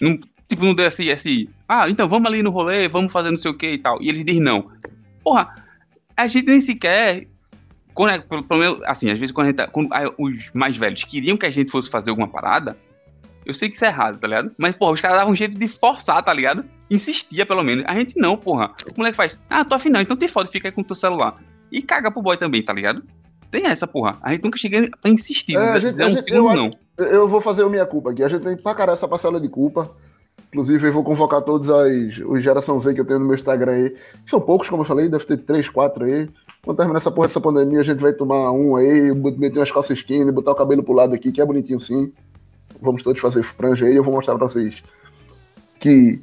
não 0.00 0.18
tipo, 0.48 0.64
não 0.64 0.74
deu 0.74 0.86
assim, 0.86 1.10
assim. 1.10 1.48
Ah, 1.68 1.88
então 1.88 2.08
vamos 2.08 2.26
ali 2.28 2.42
no 2.42 2.50
rolê, 2.50 2.88
vamos 2.88 3.12
fazer 3.12 3.28
não 3.28 3.36
sei 3.36 3.50
o 3.50 3.56
que 3.56 3.72
e 3.72 3.78
tal. 3.78 4.00
E 4.02 4.08
eles 4.08 4.24
dizem 4.24 4.42
não. 4.42 4.70
Porra, 5.22 5.54
a 6.16 6.26
gente 6.26 6.46
nem 6.46 6.60
sequer 6.60 7.26
quando, 8.00 8.12
é, 8.14 8.18
pelo, 8.18 8.42
pelo 8.42 8.60
menos, 8.60 8.80
assim, 8.86 9.10
às 9.10 9.18
vezes 9.18 9.30
quando, 9.30 9.48
a 9.48 9.50
gente 9.50 9.56
tá, 9.58 9.66
quando 9.66 9.90
os 10.16 10.50
mais 10.54 10.74
velhos 10.74 11.04
queriam 11.04 11.36
que 11.36 11.44
a 11.44 11.50
gente 11.50 11.70
fosse 11.70 11.90
fazer 11.90 12.08
alguma 12.08 12.26
parada, 12.26 12.74
eu 13.44 13.52
sei 13.52 13.68
que 13.68 13.76
isso 13.76 13.84
é 13.84 13.88
errado, 13.88 14.18
tá 14.18 14.26
ligado? 14.26 14.52
Mas, 14.56 14.74
porra, 14.74 14.92
os 14.92 15.02
caras 15.02 15.18
davam 15.18 15.34
um 15.34 15.36
jeito 15.36 15.58
de 15.58 15.68
forçar, 15.68 16.22
tá 16.22 16.32
ligado? 16.32 16.64
Insistia, 16.90 17.44
pelo 17.44 17.62
menos. 17.62 17.84
A 17.86 17.94
gente 17.94 18.18
não, 18.18 18.38
porra. 18.38 18.72
O 18.90 18.94
moleque 18.96 19.18
faz, 19.18 19.38
ah, 19.50 19.66
tô 19.66 19.74
afinal, 19.74 20.00
então 20.00 20.16
tem 20.16 20.30
foda, 20.30 20.48
fica 20.48 20.68
aí 20.68 20.72
com 20.72 20.80
o 20.80 20.84
teu 20.84 20.96
celular. 20.96 21.34
E 21.70 21.82
caga 21.82 22.10
pro 22.10 22.22
boy 22.22 22.38
também, 22.38 22.62
tá 22.62 22.72
ligado? 22.72 23.02
Tem 23.50 23.66
essa, 23.66 23.86
porra. 23.86 24.16
A 24.22 24.30
gente 24.30 24.44
nunca 24.44 24.56
chega 24.56 24.88
pra 25.02 25.10
insistir. 25.10 25.56
É, 25.56 25.58
a 25.58 25.78
gente, 25.78 26.02
a 26.02 26.06
um 26.06 26.10
gente, 26.10 26.32
eu, 26.32 26.44
não. 26.54 26.70
eu 26.96 27.28
vou 27.28 27.42
fazer 27.42 27.64
a 27.64 27.68
minha 27.68 27.84
culpa 27.84 28.12
aqui. 28.12 28.24
A 28.24 28.28
gente 28.28 28.42
tem 28.42 28.56
pra 28.56 28.74
caralho 28.74 28.96
essa 28.96 29.06
parcela 29.06 29.38
de 29.38 29.48
culpa. 29.50 29.94
Inclusive, 30.48 30.88
eu 30.88 30.92
vou 30.94 31.04
convocar 31.04 31.42
todos 31.42 31.68
as, 31.68 32.18
os 32.24 32.42
geração 32.42 32.80
Z 32.80 32.94
que 32.94 33.00
eu 33.02 33.04
tenho 33.04 33.18
no 33.20 33.26
meu 33.26 33.34
Instagram 33.34 33.72
aí. 33.72 33.96
São 34.26 34.40
poucos, 34.40 34.70
como 34.70 34.84
eu 34.84 34.86
falei, 34.86 35.06
deve 35.06 35.26
ter 35.26 35.36
três, 35.36 35.68
quatro 35.68 36.06
aí. 36.06 36.30
Quando 36.62 36.76
terminar 36.76 36.98
essa 36.98 37.10
porra 37.10 37.28
dessa 37.28 37.40
pandemia, 37.40 37.80
a 37.80 37.84
gente 37.84 38.00
vai 38.00 38.12
tomar 38.12 38.52
um 38.52 38.76
aí, 38.76 39.14
meter 39.14 39.58
umas 39.58 39.72
calças 39.72 39.98
skinny, 39.98 40.30
botar 40.30 40.52
o 40.52 40.54
cabelo 40.54 40.82
pro 40.82 40.92
lado 40.92 41.14
aqui, 41.14 41.32
que 41.32 41.40
é 41.40 41.44
bonitinho 41.44 41.80
sim. 41.80 42.12
Vamos 42.80 43.02
todos 43.02 43.20
fazer 43.20 43.42
franja 43.42 43.86
aí, 43.86 43.96
eu 43.96 44.04
vou 44.04 44.14
mostrar 44.14 44.36
pra 44.36 44.46
vocês 44.46 44.82
que 45.80 46.20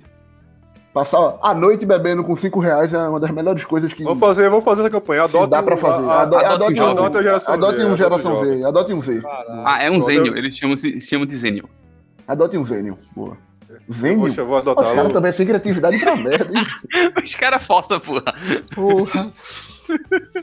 passar 0.94 1.38
a 1.42 1.54
noite 1.54 1.86
bebendo 1.86 2.24
com 2.24 2.36
5 2.36 2.60
reais 2.60 2.94
é 2.94 2.98
uma 3.10 3.20
das 3.20 3.32
melhores 3.32 3.66
coisas 3.66 3.92
que. 3.92 4.04
Vamos 4.04 4.20
fazer, 4.20 4.50
vamos 4.50 4.64
fazer 4.64 4.82
essa 4.82 4.90
campanha. 4.90 5.24
Adote 5.24 5.50
dá 5.50 5.62
pra 5.62 5.76
fazer. 5.76 6.08
A, 6.08 6.22
adote, 6.22 6.46
adote, 6.46 6.80
um, 6.80 6.88
adote, 6.88 7.24
geração 7.24 7.54
adote 7.54 7.82
um 7.82 7.98
geração 7.98 8.36
Z. 8.38 8.64
Adote 8.64 8.94
um 8.94 9.02
Z. 9.02 9.22
Ah, 9.66 9.78
é 9.82 9.92
um 9.92 10.02
Zênio. 10.02 10.38
Eles 10.38 10.58
chamam, 10.58 10.78
se 10.78 11.02
chamam 11.02 11.26
de 11.26 11.36
Zênio. 11.36 11.68
Adote 12.28 12.58
um 12.58 12.64
Zênio. 12.64 12.98
Boa. 13.16 13.38
Zênio? 13.92 14.22
Poxa, 14.22 14.42
eu 14.42 14.46
vou 14.46 14.58
adotar. 14.58 14.86
Os 14.86 14.92
caras 14.92 15.14
também 15.14 15.32
sem 15.32 15.46
criatividade 15.46 16.00
pra 16.00 16.16
merda. 16.16 16.52
Os 17.24 17.36
caras 17.36 17.66
forçam, 17.66 18.00
porra. 18.00 18.34
Porra. 18.74 19.32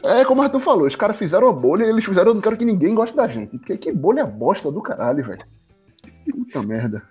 É 0.03 0.25
como 0.25 0.41
o 0.41 0.45
Arthur 0.45 0.61
falou, 0.61 0.87
os 0.87 0.97
caras 0.97 1.17
fizeram 1.17 1.49
a 1.49 1.53
bolha 1.53 1.85
e 1.85 1.89
eles 1.89 2.05
fizeram, 2.05 2.31
eu 2.31 2.35
não 2.35 2.41
quero 2.41 2.57
que 2.57 2.65
ninguém 2.65 2.95
goste 2.95 3.17
da 3.17 3.27
gente. 3.29 3.59
Porque 3.59 3.77
que 3.77 3.93
bolha 3.93 4.27
bosta 4.27 4.71
do 4.71 4.83
caralho, 4.83 5.25
velho. 5.25 5.45
Puta 6.31 6.63
merda. 6.63 7.03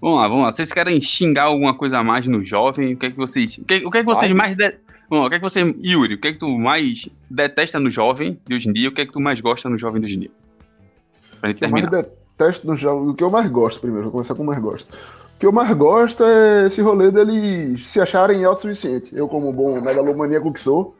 Vamos 0.00 0.20
lá, 0.20 0.28
vamos 0.28 0.44
lá. 0.44 0.52
Vocês 0.52 0.72
querem 0.72 1.00
xingar 1.00 1.44
alguma 1.44 1.74
coisa 1.74 1.98
a 1.98 2.04
mais 2.04 2.26
no 2.26 2.44
jovem? 2.44 2.94
O 2.94 2.96
que 2.96 3.06
é 3.06 3.10
que 3.10 3.16
vocês. 3.16 3.58
O 3.58 3.64
que, 3.64 3.86
o 3.86 3.90
que 3.90 3.98
é 3.98 4.00
que 4.00 4.06
vocês 4.06 4.30
Ai. 4.30 4.36
mais. 4.36 4.56
De... 4.56 4.74
Bom, 5.08 5.24
o 5.24 5.28
que 5.28 5.36
é 5.36 5.38
que 5.38 5.44
você. 5.44 5.62
Yuri, 5.84 6.14
o 6.14 6.20
que 6.20 6.28
é 6.28 6.32
que 6.32 6.38
tu 6.38 6.48
mais 6.58 7.08
detesta 7.30 7.78
no 7.78 7.90
jovem 7.90 8.38
de 8.46 8.54
hoje 8.54 8.68
em 8.68 8.72
dia? 8.72 8.88
O 8.88 8.92
que 8.92 9.00
é 9.00 9.06
que 9.06 9.12
tu 9.12 9.20
mais 9.20 9.40
gosta 9.40 9.68
no 9.68 9.78
jovem 9.78 10.00
de 10.00 10.06
hoje 10.06 10.16
em 10.16 10.20
dia? 10.20 10.30
Pra 11.40 11.50
gente 11.50 11.60
terminar. 11.60 11.86
Eu 11.86 11.90
mais 11.90 12.06
detesto 12.06 12.66
no 12.66 12.74
jovem. 12.74 13.08
O 13.08 13.14
que 13.14 13.24
eu 13.24 13.30
mais 13.30 13.48
gosto, 13.48 13.80
primeiro, 13.80 14.04
vou 14.04 14.12
começar 14.12 14.34
com 14.34 14.42
o 14.42 14.46
mais 14.46 14.60
gosto. 14.60 14.92
O 15.36 15.38
que 15.38 15.46
eu 15.46 15.52
mais 15.52 15.72
gosto 15.76 16.24
é 16.24 16.66
esse 16.66 16.80
rolê 16.80 17.10
deles 17.10 17.86
se 17.86 18.00
acharem 18.00 18.44
autossuficientes. 18.44 19.12
Eu, 19.12 19.28
como 19.28 19.52
bom 19.52 19.74
megalomaníaco 19.82 20.52
que 20.52 20.60
sou, 20.60 20.95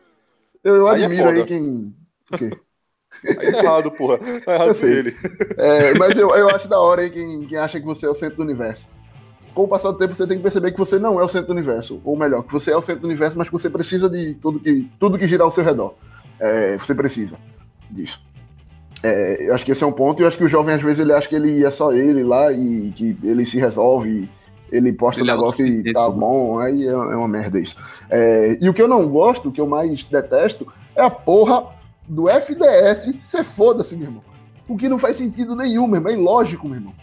eu, 0.66 0.74
eu 0.76 0.88
é 0.88 1.04
admiro 1.04 1.28
aí, 1.28 1.38
aí 1.38 1.44
quem. 1.44 1.94
O 2.32 2.38
quê? 2.38 2.50
Aí 3.24 3.52
tá 3.52 3.58
errado, 3.58 3.90
porra. 3.90 4.18
Tá 4.44 4.54
errado 4.54 4.74
ser 4.74 4.98
ele. 4.98 5.16
É, 5.56 5.94
mas 5.96 6.16
eu, 6.16 6.34
eu 6.34 6.50
acho 6.50 6.68
da 6.68 6.78
hora 6.78 7.02
aí 7.02 7.10
quem, 7.10 7.46
quem 7.46 7.56
acha 7.56 7.80
que 7.80 7.86
você 7.86 8.06
é 8.06 8.10
o 8.10 8.14
centro 8.14 8.36
do 8.36 8.42
universo. 8.42 8.86
Com 9.54 9.64
o 9.64 9.68
passar 9.68 9.90
do 9.90 9.98
tempo, 9.98 10.12
você 10.12 10.26
tem 10.26 10.36
que 10.36 10.42
perceber 10.42 10.72
que 10.72 10.78
você 10.78 10.98
não 10.98 11.18
é 11.18 11.24
o 11.24 11.28
centro 11.28 11.46
do 11.46 11.52
universo. 11.52 12.00
Ou 12.04 12.16
melhor, 12.16 12.42
que 12.42 12.52
você 12.52 12.72
é 12.72 12.76
o 12.76 12.82
centro 12.82 13.02
do 13.02 13.06
universo, 13.08 13.38
mas 13.38 13.48
que 13.48 13.52
você 13.52 13.70
precisa 13.70 14.10
de 14.10 14.34
tudo 14.34 14.60
que, 14.60 14.90
tudo 14.98 15.18
que 15.18 15.26
girar 15.26 15.46
ao 15.46 15.50
seu 15.50 15.64
redor. 15.64 15.94
É, 16.38 16.76
você 16.76 16.94
precisa 16.94 17.36
disso. 17.90 18.20
É, 19.02 19.48
eu 19.48 19.54
acho 19.54 19.64
que 19.64 19.72
esse 19.72 19.82
é 19.82 19.86
um 19.86 19.92
ponto, 19.92 20.20
e 20.20 20.24
eu 20.24 20.28
acho 20.28 20.36
que 20.36 20.44
o 20.44 20.48
jovem, 20.48 20.74
às 20.74 20.82
vezes, 20.82 21.00
ele 21.00 21.12
acha 21.12 21.28
que 21.28 21.36
ele 21.36 21.64
é 21.64 21.70
só 21.70 21.92
ele 21.92 22.22
lá 22.22 22.52
e 22.52 22.92
que 22.92 23.16
ele 23.22 23.46
se 23.46 23.58
resolve, 23.58 24.28
ele 24.70 24.92
posta 24.92 25.20
o 25.20 25.24
um 25.24 25.26
negócio 25.26 25.66
e 25.66 25.92
tá 25.92 26.08
bom, 26.10 26.58
aí 26.58 26.86
é, 26.86 26.90
é 26.90 27.16
uma 27.16 27.28
merda 27.28 27.58
isso. 27.58 27.76
É, 28.10 28.58
e 28.60 28.68
o 28.68 28.74
que 28.74 28.82
eu 28.82 28.88
não 28.88 29.08
gosto, 29.08 29.48
o 29.48 29.52
que 29.52 29.60
eu 29.60 29.66
mais 29.66 30.04
detesto, 30.04 30.66
é 30.94 31.02
a 31.02 31.10
porra 31.10 31.66
do 32.08 32.28
FDS 32.28 33.14
você 33.20 33.42
foda-se, 33.42 33.96
meu 33.96 34.06
irmão. 34.06 34.22
O 34.68 34.76
que 34.76 34.88
não 34.88 34.98
faz 34.98 35.16
sentido 35.16 35.54
nenhum, 35.54 35.86
meu 35.86 35.96
irmão, 35.96 36.12
é 36.12 36.14
ilógico, 36.14 36.66
meu 36.66 36.76
irmão. 36.76 36.94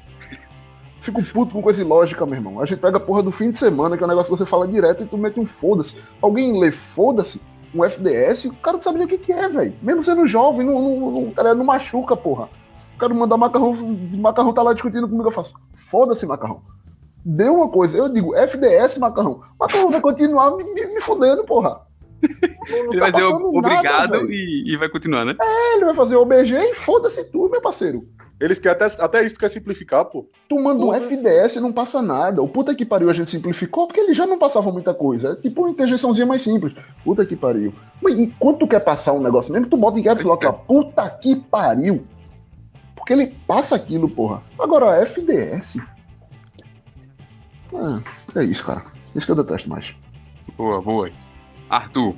Fico 0.99 1.23
puto 1.31 1.53
com 1.53 1.61
coisa 1.61 1.81
ilógica, 1.81 2.25
meu 2.25 2.35
irmão. 2.35 2.61
A 2.61 2.65
gente 2.65 2.79
pega 2.79 2.97
a 2.97 2.99
porra 2.99 3.23
do 3.23 3.31
fim 3.31 3.51
de 3.51 3.59
semana, 3.59 3.97
que 3.97 4.03
é 4.03 4.05
um 4.05 4.09
negócio 4.09 4.31
que 4.31 4.37
você 4.37 4.49
fala 4.49 4.67
direto 4.67 5.03
e 5.03 5.05
tu 5.05 5.17
mete 5.17 5.39
um 5.39 5.45
foda-se. 5.45 5.95
Alguém 6.21 6.57
lê 6.57 6.71
foda-se? 6.71 7.41
um 7.73 7.83
FDS, 7.83 8.45
o 8.45 8.53
cara 8.53 8.77
não 8.77 8.83
sabe 8.83 8.99
nem 8.99 9.07
o 9.07 9.09
que, 9.09 9.17
que 9.17 9.33
é, 9.33 9.47
velho. 9.49 9.73
Mesmo 9.81 10.03
sendo 10.03 10.27
jovem, 10.27 10.65
não, 10.65 10.81
não, 10.81 11.11
não, 11.11 11.31
cara, 11.31 11.55
não 11.55 11.65
machuca, 11.65 12.15
porra. 12.15 12.47
O 12.95 12.99
cara 12.99 13.13
mandar 13.13 13.37
macarrão, 13.37 13.73
macarrão 14.17 14.53
tá 14.53 14.61
lá 14.61 14.73
discutindo 14.73 15.09
comigo, 15.09 15.27
eu 15.27 15.31
faço, 15.31 15.55
foda-se, 15.73 16.25
macarrão. 16.25 16.61
Deu 17.25 17.55
uma 17.55 17.69
coisa, 17.69 17.97
eu 17.97 18.09
digo, 18.09 18.35
FDS, 18.35 18.97
macarrão. 18.97 19.41
Macarrão 19.59 19.91
vai 19.91 20.01
continuar 20.01 20.55
me, 20.57 20.63
me, 20.63 20.85
me 20.87 21.01
fudendo, 21.01 21.43
porra. 21.45 21.81
Não, 22.69 22.93
ele 22.93 22.99
tá 22.99 22.99
vai 22.99 23.11
dizer 23.11 23.25
obrigado 23.25 24.11
nada, 24.11 24.17
e, 24.29 24.63
e, 24.65 24.77
vai 24.77 24.89
continuar, 24.89 25.25
né? 25.25 25.35
É, 25.41 25.75
ele 25.75 25.85
vai 25.85 25.93
fazer 25.93 26.15
OBG 26.15 26.55
e 26.55 26.73
foda-se 26.73 27.23
tu, 27.25 27.49
meu 27.49 27.61
parceiro. 27.61 28.07
Eles 28.39 28.59
querem 28.59 28.75
até, 28.75 29.03
até 29.03 29.23
isso 29.23 29.39
quer 29.39 29.49
simplificar, 29.49 30.05
pô. 30.05 30.27
Tu 30.49 30.59
manda 30.59 30.83
um 30.83 30.93
FDS 30.93 31.55
e 31.55 31.59
não 31.59 31.71
passa 31.71 32.01
nada. 32.01 32.41
O 32.41 32.47
puta 32.47 32.75
que 32.75 32.85
pariu 32.85 33.09
a 33.09 33.13
gente 33.13 33.31
simplificou 33.31 33.87
porque 33.87 34.01
ele 34.01 34.13
já 34.13 34.25
não 34.25 34.37
passava 34.37 34.71
muita 34.71 34.93
coisa. 34.93 35.29
É 35.29 35.35
tipo 35.35 35.61
uma 35.61 35.69
interjeiçãozinha 35.69 36.25
mais 36.25 36.41
simples. 36.41 36.73
Puta 37.05 37.25
que 37.25 37.35
pariu. 37.35 37.73
Mas 38.01 38.17
enquanto 38.17 38.59
tu 38.59 38.67
quer 38.67 38.81
passar 38.81 39.13
um 39.13 39.21
negócio 39.21 39.53
mesmo, 39.53 39.67
tu 39.67 39.77
bota 39.77 39.99
em 39.99 40.03
caps 40.03 40.25
lock 40.25 40.43
lá. 40.43 40.51
Puta 40.67 41.09
que 41.09 41.35
pariu. 41.35 42.05
Porque 42.95 43.13
ele 43.13 43.33
passa 43.47 43.75
aquilo, 43.75 44.09
porra. 44.09 44.41
Agora, 44.59 45.01
FDS. 45.05 45.77
Ah, 47.75 48.01
é 48.39 48.43
isso, 48.43 48.65
cara. 48.65 48.83
Isso 49.15 49.25
que 49.25 49.31
eu 49.31 49.35
detesto 49.35 49.69
mais. 49.69 49.95
Boa, 50.57 50.81
boa. 50.81 51.09
Arthur, 51.69 52.15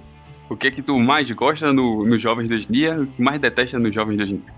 o 0.49 0.55
que 0.55 0.67
é 0.67 0.71
que 0.71 0.81
tu 0.81 0.99
mais 0.99 1.29
gosta 1.31 1.71
nos 1.73 2.07
no 2.07 2.19
Jovens 2.19 2.47
de 2.47 2.53
hoje 2.53 2.67
em 2.69 2.71
dia? 2.71 2.99
O 3.01 3.07
que 3.07 3.21
mais 3.21 3.39
detesta 3.39 3.79
nos 3.79 3.93
Jovens 3.93 4.17
de 4.17 4.23
hoje 4.23 4.33
em 4.33 4.37
dia? 4.37 4.53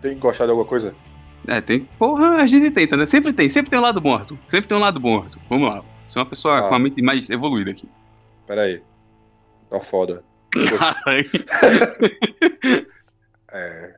Tem 0.00 0.14
que 0.14 0.20
gostar 0.20 0.44
de 0.44 0.50
alguma 0.50 0.68
coisa? 0.68 0.94
É, 1.46 1.60
tem. 1.60 1.84
Porra, 1.98 2.36
a 2.42 2.46
gente 2.46 2.70
tenta, 2.70 2.96
né? 2.96 3.06
Sempre 3.06 3.32
tem, 3.32 3.48
sempre 3.48 3.70
tem 3.70 3.78
um 3.78 3.82
lado 3.82 4.00
bom, 4.00 4.14
Arthur. 4.14 4.38
Sempre 4.48 4.68
tem 4.68 4.76
um 4.76 4.80
lado 4.80 4.98
bom, 4.98 5.22
Arthur. 5.22 5.40
Vamos 5.48 5.68
lá. 5.68 5.84
Sou 6.06 6.22
uma 6.22 6.28
pessoa 6.28 6.58
ah. 6.58 6.68
com 6.68 6.74
a 6.74 6.78
mente 6.78 7.02
mais 7.02 7.28
evoluída 7.30 7.70
aqui. 7.70 7.88
Pera 8.46 8.62
aí. 8.62 8.82
Tá 9.68 9.80
foda. 9.80 10.24
é. 13.52 13.96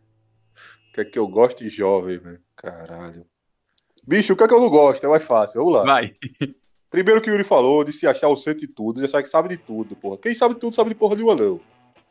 O 0.88 0.92
que 0.94 1.00
é 1.00 1.04
que 1.04 1.18
eu 1.18 1.28
gosto 1.28 1.62
de 1.62 1.70
jovem, 1.70 2.18
velho? 2.18 2.40
Caralho. 2.56 3.24
Bicho, 4.08 4.32
o 4.32 4.36
que 4.36 4.42
é 4.42 4.48
que 4.48 4.54
eu 4.54 4.60
não 4.60 4.70
gosto? 4.70 5.04
É 5.04 5.08
mais 5.08 5.22
fácil. 5.22 5.62
Vamos 5.62 5.80
lá. 5.80 5.84
Vai. 5.84 6.14
Primeiro 6.90 7.20
que 7.20 7.28
o 7.28 7.32
Yuri 7.32 7.44
falou 7.44 7.84
de 7.84 7.92
se 7.92 8.06
achar 8.06 8.28
o 8.28 8.36
centro 8.36 8.60
de 8.60 8.66
tudo, 8.66 9.00
de 9.00 9.04
achar 9.04 9.22
que 9.22 9.28
sabe 9.28 9.50
de 9.50 9.58
tudo, 9.58 9.94
porra. 9.94 10.16
Quem 10.16 10.34
sabe 10.34 10.54
de 10.54 10.60
tudo 10.60 10.74
sabe 10.74 10.88
de 10.88 10.94
porra 10.94 11.14
nenhuma, 11.14 11.36
não. 11.36 11.60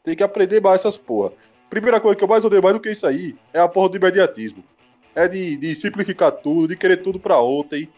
Tem 0.04 0.16
que 0.16 0.22
aprender 0.22 0.62
mais 0.62 0.82
essas 0.82 0.96
porra. 0.96 1.32
Primeira 1.72 2.00
coisa 2.00 2.16
que 2.16 2.24
eu 2.24 2.28
mais 2.28 2.46
odeio 2.46 2.62
mais 2.62 2.76
do 2.76 2.80
que 2.80 2.92
isso 2.92 3.08
aí 3.08 3.36
é 3.52 3.60
a 3.60 3.68
porra 3.68 3.90
do 3.90 3.98
imediatismo. 3.98 4.64
É 5.16 5.28
de, 5.28 5.58
de 5.58 5.74
simplificar 5.74 6.32
tudo, 6.32 6.68
de 6.68 6.78
querer 6.78 6.98
tudo 6.98 7.20
pra 7.20 7.42
ontem. 7.42 7.90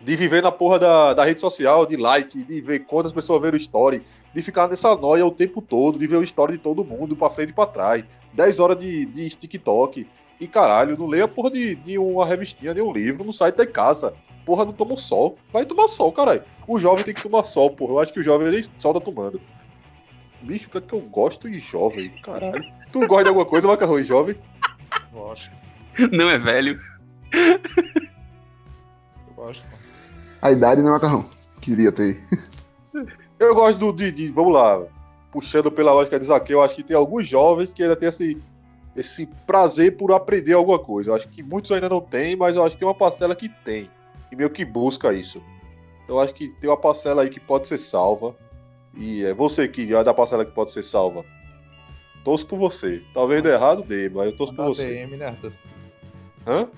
De 0.00 0.16
viver 0.16 0.42
na 0.42 0.50
porra 0.50 0.78
da, 0.78 1.12
da 1.12 1.24
rede 1.24 1.42
social, 1.42 1.84
de 1.84 1.98
like, 1.98 2.42
de 2.42 2.60
ver 2.62 2.86
quantas 2.86 3.12
pessoas 3.12 3.42
viram 3.42 3.58
story, 3.58 4.00
de 4.32 4.40
ficar 4.40 4.66
nessa 4.66 4.96
noia 4.96 5.26
o 5.26 5.30
tempo 5.30 5.60
todo, 5.60 5.98
de 5.98 6.06
ver 6.06 6.16
o 6.16 6.22
story 6.22 6.54
de 6.54 6.62
todo 6.62 6.82
mundo, 6.82 7.14
pra 7.14 7.28
frente 7.28 7.50
e 7.50 7.52
pra 7.52 7.66
trás. 7.66 8.02
10 8.32 8.60
horas 8.60 8.80
de, 8.80 9.04
de 9.04 9.28
TikTok. 9.28 10.06
E 10.40 10.46
caralho, 10.46 10.96
não 10.96 11.06
leia 11.06 11.26
porra 11.26 11.50
de, 11.50 11.74
de 11.74 11.98
uma 11.98 12.24
revistinha, 12.24 12.72
de 12.72 12.80
um 12.80 12.92
livro, 12.92 13.24
no 13.24 13.32
site 13.32 13.56
da 13.56 13.66
casa. 13.66 14.14
Porra, 14.46 14.64
não 14.64 14.72
toma 14.72 14.96
sol. 14.96 15.36
Vai 15.52 15.66
tomar 15.66 15.88
sol, 15.88 16.12
caralho. 16.12 16.42
O 16.66 16.78
jovem 16.78 17.04
tem 17.04 17.14
que 17.14 17.22
tomar 17.22 17.44
sol, 17.44 17.70
porra. 17.70 17.92
Eu 17.92 18.00
acho 18.00 18.12
que 18.12 18.20
o 18.20 18.22
jovem 18.22 18.50
nem 18.50 18.64
sol 18.78 18.94
tá 18.94 19.00
tomando. 19.00 19.40
Bicho, 20.40 20.68
o 20.68 20.70
que 20.70 20.78
é 20.78 20.80
que 20.80 20.92
eu 20.92 21.00
gosto 21.00 21.50
de 21.50 21.58
jovem? 21.58 22.10
Caralho. 22.22 22.64
Tu 22.92 23.06
gosta 23.06 23.24
de 23.24 23.28
alguma 23.28 23.44
coisa, 23.44 23.66
macarrão, 23.66 24.02
jovem? 24.02 24.36
Gosto. 25.12 25.50
Não 26.12 26.30
é 26.30 26.38
velho. 26.38 26.80
Eu 27.32 29.34
gosto. 29.34 29.62
A 30.40 30.52
idade 30.52 30.80
não 30.80 30.90
é 30.90 30.92
macarrão. 30.92 31.28
Queria 31.60 31.90
ter. 31.90 32.22
Eu 33.38 33.54
gosto 33.54 33.78
do, 33.78 33.92
de, 33.92 34.12
de, 34.12 34.28
Vamos 34.28 34.52
lá. 34.52 34.84
Puxando 35.30 35.70
pela 35.70 35.92
lógica 35.92 36.18
de 36.18 36.24
Zaqueu, 36.24 36.58
eu 36.58 36.64
acho 36.64 36.74
que 36.74 36.82
tem 36.82 36.96
alguns 36.96 37.26
jovens 37.26 37.72
que 37.72 37.82
ainda 37.82 37.94
tem 37.94 38.08
esse, 38.08 38.40
esse 38.98 39.26
prazer 39.46 39.96
por 39.96 40.12
aprender 40.12 40.54
alguma 40.54 40.78
coisa. 40.78 41.10
Eu 41.10 41.14
acho 41.14 41.28
que 41.28 41.42
muitos 41.42 41.70
ainda 41.70 41.88
não 41.88 42.00
têm, 42.00 42.36
mas 42.36 42.56
eu 42.56 42.64
acho 42.64 42.72
que 42.74 42.80
tem 42.80 42.88
uma 42.88 42.94
parcela 42.94 43.34
que 43.34 43.48
tem. 43.48 43.90
E 44.30 44.36
meio 44.36 44.50
que 44.50 44.64
busca 44.64 45.12
isso. 45.12 45.42
Eu 46.08 46.18
acho 46.18 46.34
que 46.34 46.48
tem 46.48 46.68
uma 46.68 46.76
parcela 46.76 47.22
aí 47.22 47.30
que 47.30 47.40
pode 47.40 47.68
ser 47.68 47.78
salva. 47.78 48.34
E 48.96 49.24
é 49.24 49.32
você 49.32 49.68
que 49.68 49.94
é 49.94 50.04
da 50.04 50.12
parcela 50.12 50.44
que 50.44 50.52
pode 50.52 50.72
ser 50.72 50.82
salva. 50.82 51.24
Torço 52.24 52.46
por 52.46 52.58
você. 52.58 53.02
Talvez 53.14 53.42
dê 53.42 53.50
errado, 53.50 53.82
dê, 53.82 54.08
mas 54.08 54.26
eu 54.26 54.36
torço 54.36 54.52
Manda 54.52 54.68
por 54.68 54.74
você. 54.74 54.86
DM, 54.86 55.16
né, 55.16 55.26
Arthur? 55.26 55.52
Hã? 56.46 56.68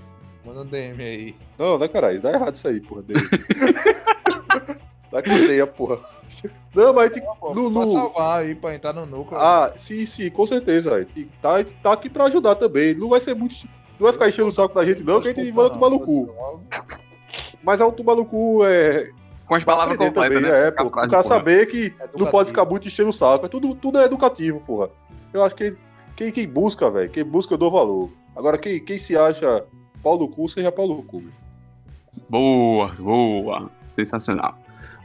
Manda 0.44 0.60
um 0.60 0.66
DM 0.66 1.02
aí. 1.02 1.34
Não, 1.58 1.78
não 1.78 1.84
é 1.84 1.88
caralho. 1.88 2.20
Dá 2.20 2.32
errado 2.32 2.54
isso 2.54 2.68
aí, 2.68 2.80
porra. 2.80 3.02
DM. 3.02 3.22
Dá 5.10 5.20
cadeia, 5.20 5.66
porra. 5.66 5.98
Não, 6.74 6.94
mas 6.94 7.10
tem. 7.10 7.22
Não, 7.22 7.54
no, 7.54 7.70
no... 7.70 7.92
salvar 7.92 8.40
aí 8.40 8.54
pra 8.54 8.74
entrar 8.74 8.92
no 8.92 9.04
núcleo. 9.04 9.40
Ah, 9.40 9.72
sim, 9.76 10.06
sim, 10.06 10.30
com 10.30 10.46
certeza. 10.46 11.06
Tá, 11.42 11.64
tá 11.82 11.92
aqui 11.92 12.08
pra 12.08 12.24
ajudar 12.24 12.54
também. 12.54 12.94
Não 12.94 13.08
vai 13.08 13.20
ser 13.20 13.34
muito. 13.34 13.56
Não 13.98 14.04
vai 14.04 14.12
ficar 14.12 14.28
enchendo 14.28 14.48
o 14.48 14.52
saco 14.52 14.74
da 14.74 14.84
gente, 14.84 15.02
não, 15.02 15.20
que 15.20 15.28
a 15.28 15.34
gente 15.34 15.52
manda 15.52 15.70
tomar 15.70 15.90
no 15.90 16.00
cu. 16.00 16.34
Mas 17.62 17.80
é 17.80 17.84
um 17.84 17.92
tomar 17.92 18.16
no 18.16 18.24
cu 18.24 18.64
é, 18.64 19.10
com 19.44 19.54
as 19.56 19.64
palavras 19.64 19.96
completas, 19.98 20.22
também, 20.22 20.40
né? 20.40 20.68
É, 20.68 20.70
pô, 20.70 20.84
o 20.84 20.90
cara 20.90 21.22
saber 21.22 21.66
que 21.66 21.92
é 22.00 22.08
não 22.16 22.28
pode 22.28 22.48
ficar 22.48 22.64
muito 22.64 22.86
enchendo 22.86 23.10
o 23.10 23.12
saco. 23.12 23.44
É 23.44 23.48
tudo, 23.48 23.74
tudo 23.74 23.98
é 23.98 24.04
educativo, 24.04 24.60
porra. 24.60 24.90
Eu 25.34 25.44
acho 25.44 25.54
que 25.54 25.76
quem, 26.16 26.30
quem 26.30 26.48
busca, 26.48 26.88
velho, 26.88 27.10
quem 27.10 27.24
busca 27.24 27.54
eu 27.54 27.58
dou 27.58 27.70
valor. 27.70 28.10
Agora, 28.34 28.56
quem, 28.56 28.82
quem 28.82 28.96
se 28.96 29.16
acha 29.16 29.64
pau 30.02 30.16
do 30.16 30.28
cu, 30.28 30.48
seja 30.48 30.70
pau 30.70 30.88
do 30.88 31.02
cu. 31.02 31.24
Boa, 32.28 32.94
boa. 32.98 33.70
Sensacional. 33.90 34.56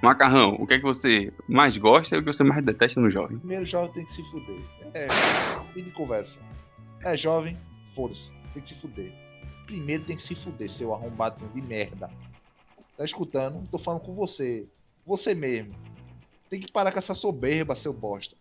Macarrão, 0.06 0.56
o 0.60 0.68
que 0.68 0.76
é 0.76 0.78
que 0.78 0.84
você 0.84 1.34
mais 1.48 1.78
gosta 1.78 2.16
e 2.16 2.20
o 2.20 2.24
que 2.24 2.32
você 2.32 2.44
mais 2.44 2.64
detesta 2.64 3.02
no 3.02 3.10
jovem? 3.10 3.38
Primeiro, 3.40 3.66
jovem 3.66 3.92
tem 3.94 4.06
que 4.06 4.14
se 4.14 4.24
fuder. 4.32 4.62
É, 4.94 5.08
fim 5.74 5.84
de 5.84 5.92
conversa. 5.92 6.40
É 7.04 7.18
jovem, 7.18 7.58
foda-se, 7.96 8.32
tem 8.54 8.62
que 8.62 8.70
se 8.70 8.76
fuder. 8.76 9.12
Primeiro 9.66 10.04
tem 10.06 10.16
que 10.16 10.24
se 10.24 10.36
fuder, 10.36 10.70
seu 10.70 10.94
arrombado 10.94 11.46
de 11.54 11.62
merda 11.62 12.10
tá 12.98 13.04
escutando, 13.04 13.68
tô 13.70 13.78
falando 13.78 14.02
com 14.02 14.14
você. 14.14 14.68
Você 15.06 15.34
mesmo. 15.34 15.74
Tem 16.50 16.60
que 16.60 16.72
parar 16.72 16.92
com 16.92 16.98
essa 16.98 17.14
soberba, 17.14 17.76
seu 17.76 17.94
bosta. 17.94 18.36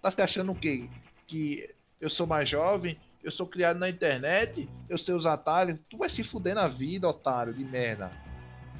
Tá 0.00 0.10
se 0.10 0.22
achando 0.22 0.52
o 0.52 0.54
quê? 0.54 0.88
Que 1.26 1.68
eu 2.00 2.08
sou 2.08 2.26
mais 2.26 2.48
jovem, 2.48 2.98
eu 3.22 3.30
sou 3.30 3.46
criado 3.46 3.78
na 3.78 3.88
internet, 3.88 4.68
eu 4.88 4.96
sei 4.96 5.14
os 5.14 5.26
atalhos. 5.26 5.78
Tu 5.88 5.96
vai 5.96 6.08
se 6.08 6.22
fuder 6.22 6.54
na 6.54 6.68
vida, 6.68 7.08
otário 7.08 7.52
de 7.52 7.64
merda. 7.64 8.10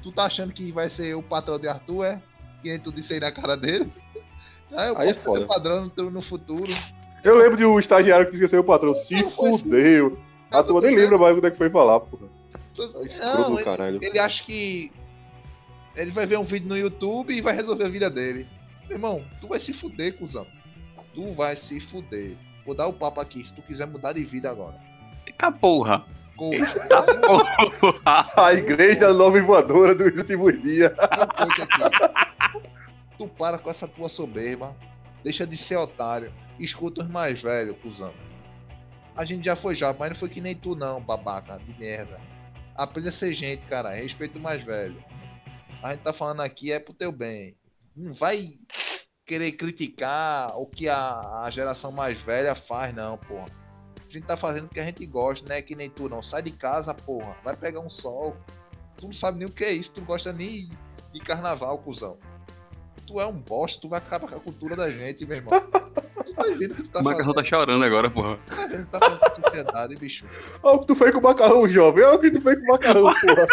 Tu 0.01 0.11
tá 0.11 0.25
achando 0.25 0.53
que 0.53 0.71
vai 0.71 0.89
ser 0.89 1.15
o 1.15 1.21
patrão 1.21 1.59
de 1.59 1.67
Arthur, 1.67 2.05
é? 2.05 2.21
Que 2.61 2.77
tu 2.79 2.91
disse 2.91 3.13
aí 3.13 3.19
na 3.19 3.31
cara 3.31 3.55
dele? 3.55 3.91
Ah, 4.73 4.85
eu 4.85 4.97
aí 4.97 5.09
é 5.09 5.13
posso 5.13 5.35
é 5.35 5.39
ser 5.41 5.47
padrão 5.47 5.91
no, 5.97 6.09
no 6.09 6.21
futuro. 6.21 6.71
Eu 7.25 7.37
lembro 7.37 7.57
de 7.57 7.65
um 7.65 7.77
estagiário 7.77 8.25
que 8.25 8.31
disse 8.31 8.45
que 8.45 8.49
ser 8.51 8.57
o 8.57 8.63
patrão. 8.63 8.93
Se 8.93 9.21
fudeu. 9.21 10.17
A 10.49 10.63
turma 10.63 10.79
nem 10.79 10.95
lembra 10.95 11.17
mais 11.17 11.35
onde 11.35 11.47
é 11.47 11.51
que 11.51 11.57
foi 11.57 11.69
falar, 11.69 11.99
porra. 11.99 12.27
É 12.79 13.25
não, 13.25 13.55
do 13.55 13.63
caralho. 13.63 13.97
Ele, 13.97 14.05
ele 14.05 14.19
acha 14.19 14.43
que 14.45 14.89
ele 15.95 16.11
vai 16.11 16.25
ver 16.25 16.39
um 16.39 16.43
vídeo 16.43 16.69
no 16.69 16.77
YouTube 16.77 17.33
e 17.33 17.41
vai 17.41 17.55
resolver 17.55 17.83
a 17.83 17.89
vida 17.89 18.09
dele. 18.09 18.47
Meu 18.87 18.97
irmão, 18.97 19.25
tu 19.39 19.47
vai 19.47 19.59
se 19.59 19.73
fuder, 19.73 20.17
cuzão. 20.17 20.47
Tu 21.13 21.33
vai 21.33 21.57
se 21.57 21.79
fuder. 21.79 22.37
Vou 22.65 22.75
dar 22.75 22.87
o 22.87 22.93
papo 22.93 23.19
aqui, 23.19 23.43
se 23.43 23.53
tu 23.53 23.61
quiser 23.61 23.87
mudar 23.87 24.13
de 24.13 24.23
vida 24.23 24.49
agora. 24.49 24.79
Eita 25.25 25.51
porra. 25.51 26.05
A 28.35 28.53
igreja 28.53 29.13
nova 29.13 29.37
e 29.37 29.41
voadora 29.41 29.93
dos 29.93 30.17
últimos 30.17 30.61
dias. 30.61 30.91
tu 33.17 33.27
para 33.27 33.57
com 33.57 33.69
essa 33.69 33.87
tua 33.87 34.09
soberba. 34.09 34.75
Deixa 35.23 35.45
de 35.45 35.55
ser 35.55 35.77
otário. 35.77 36.33
Escuta 36.59 37.01
os 37.01 37.07
mais 37.07 37.41
velhos, 37.41 37.77
cuzão. 37.81 38.13
A 39.15 39.25
gente 39.25 39.45
já 39.45 39.55
foi 39.55 39.75
já, 39.75 39.93
mas 39.93 40.11
não 40.11 40.19
foi 40.19 40.29
que 40.29 40.41
nem 40.41 40.55
tu 40.55 40.75
não, 40.75 40.99
babaca 40.99 41.57
de 41.57 41.79
merda. 41.79 42.19
Aprenda 42.75 43.09
a 43.09 43.11
ser 43.11 43.33
gente, 43.33 43.61
cara. 43.67 43.91
Respeita 43.91 44.39
o 44.39 44.41
mais 44.41 44.63
velho 44.63 44.97
a 45.81 45.91
gente 45.91 46.03
tá 46.03 46.13
falando 46.13 46.41
aqui 46.41 46.71
é 46.71 46.79
pro 46.79 46.93
teu 46.93 47.11
bem. 47.11 47.55
Não 47.95 48.13
vai 48.13 48.53
querer 49.25 49.53
criticar 49.53 50.55
o 50.57 50.65
que 50.65 50.87
a, 50.87 51.43
a 51.43 51.49
geração 51.49 51.91
mais 51.91 52.19
velha 52.21 52.55
faz, 52.55 52.93
não, 52.93 53.17
porra. 53.17 53.49
A 54.11 54.13
gente 54.13 54.25
tá 54.25 54.35
fazendo 54.35 54.65
o 54.65 54.67
que 54.67 54.77
a 54.77 54.83
gente 54.83 55.05
gosta, 55.05 55.47
né? 55.47 55.61
Que 55.61 55.73
nem 55.73 55.89
tu 55.89 56.09
não. 56.09 56.21
Sai 56.21 56.41
de 56.41 56.51
casa, 56.51 56.93
porra. 56.93 57.33
Vai 57.45 57.55
pegar 57.55 57.79
um 57.79 57.89
sol. 57.89 58.35
Tu 58.97 59.05
não 59.05 59.13
sabe 59.13 59.39
nem 59.39 59.47
o 59.47 59.51
que 59.51 59.63
é 59.63 59.71
isso. 59.71 59.89
Tu 59.93 60.01
não 60.01 60.07
gosta 60.07 60.33
nem 60.33 60.69
de 61.13 61.19
carnaval, 61.21 61.77
cuzão. 61.77 62.17
Tu 63.07 63.21
é 63.21 63.25
um 63.25 63.31
bosta, 63.31 63.79
tu 63.79 63.87
vai 63.87 63.99
acabar 63.99 64.27
com 64.27 64.35
a 64.35 64.39
cultura 64.41 64.75
da 64.75 64.89
gente, 64.89 65.25
meu 65.25 65.37
irmão. 65.37 65.61
Tu 65.61 66.33
tá 66.33 66.43
vendo 66.57 66.71
o 66.73 66.75
que 66.75 66.83
tu 66.83 66.89
tá 66.89 66.99
o 66.99 67.03
macarrão 67.05 67.33
tá 67.33 67.43
chorando 67.45 67.85
agora, 67.85 68.09
porra. 68.09 68.37
Tá 68.47 68.67
vendo 68.67 68.85
que 68.85 68.91
tá 68.91 68.99
fazendo 68.99 69.19
com 69.19 69.25
a 69.25 69.35
sociedade, 69.45 69.95
bicho. 69.95 70.25
Olha 70.61 70.75
o 70.75 70.79
que 70.81 70.87
tu 70.87 70.95
fez 70.95 71.11
com 71.11 71.19
o 71.19 71.23
macarrão, 71.23 71.69
jovem. 71.69 72.03
Olha 72.03 72.15
o 72.17 72.19
que 72.19 72.31
tu 72.31 72.41
fez 72.41 72.57
com 72.57 72.63
o 72.65 72.67
macarrão, 72.67 73.03
porra. 73.15 73.47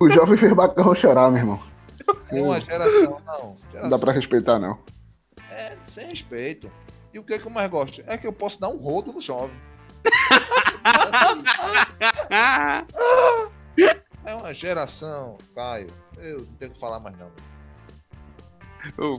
o 0.00 0.10
jovem 0.10 0.36
fez 0.38 0.52
o 0.52 0.56
macarrão 0.56 0.94
chorar, 0.94 1.30
meu 1.30 1.40
irmão. 1.40 1.60
É 2.30 2.40
uma 2.40 2.58
geração, 2.58 3.02
não. 3.26 3.56
Geração. 3.70 3.82
Não 3.82 3.90
dá 3.90 3.98
pra 3.98 4.12
respeitar, 4.12 4.58
não. 4.58 4.78
É, 5.50 5.76
sem 5.88 6.06
respeito. 6.08 6.70
E 7.12 7.18
o 7.18 7.24
que, 7.24 7.34
é 7.34 7.38
que 7.38 7.46
eu 7.46 7.50
mais 7.50 7.70
gosto? 7.70 8.02
É 8.06 8.16
que 8.16 8.26
eu 8.26 8.32
posso 8.32 8.58
dar 8.58 8.68
um 8.68 8.78
rodo 8.78 9.12
no 9.12 9.20
jovem. 9.20 9.54
é 14.24 14.34
uma 14.34 14.54
geração, 14.54 15.36
Caio. 15.54 15.88
Eu 16.16 16.38
não 16.38 16.46
tenho 16.54 16.72
que 16.72 16.80
falar 16.80 17.00
mais 17.00 17.14
não. 17.18 17.30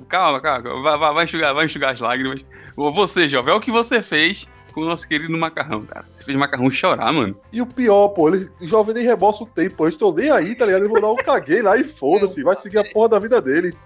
Calma, 0.07 0.41
calma, 0.41 0.81
vai, 0.81 0.97
vai, 0.97 1.13
vai, 1.13 1.23
enxugar, 1.23 1.53
vai 1.53 1.65
enxugar 1.65 1.93
as 1.93 2.01
lágrimas. 2.01 2.43
Você, 2.75 3.29
jovem, 3.29 3.53
é 3.53 3.57
o 3.57 3.61
que 3.61 3.71
você 3.71 4.01
fez 4.01 4.49
com 4.73 4.81
o 4.81 4.85
nosso 4.85 5.07
querido 5.07 5.37
macarrão, 5.37 5.85
cara. 5.85 6.05
Você 6.11 6.23
fez 6.23 6.37
macarrão 6.37 6.69
chorar, 6.71 7.13
mano. 7.13 7.39
E 7.51 7.61
o 7.61 7.65
pior, 7.65 8.09
pô, 8.09 8.27
ele 8.27 8.49
jovem 8.61 8.95
nem 8.95 9.05
reboça 9.05 9.43
o 9.43 9.47
tempo, 9.47 9.83
eles 9.83 9.93
estão 9.93 10.11
nem 10.11 10.31
aí, 10.31 10.55
tá 10.55 10.65
ligado? 10.65 10.81
Eles 10.81 10.91
vão 10.91 11.01
dar 11.01 11.11
um 11.11 11.23
caguei 11.23 11.61
lá 11.61 11.77
e 11.77 11.83
foda-se, 11.83 12.43
vai 12.43 12.55
seguir 12.55 12.79
a 12.79 12.91
porra 12.91 13.09
da 13.09 13.19
vida 13.19 13.41
deles. 13.41 13.81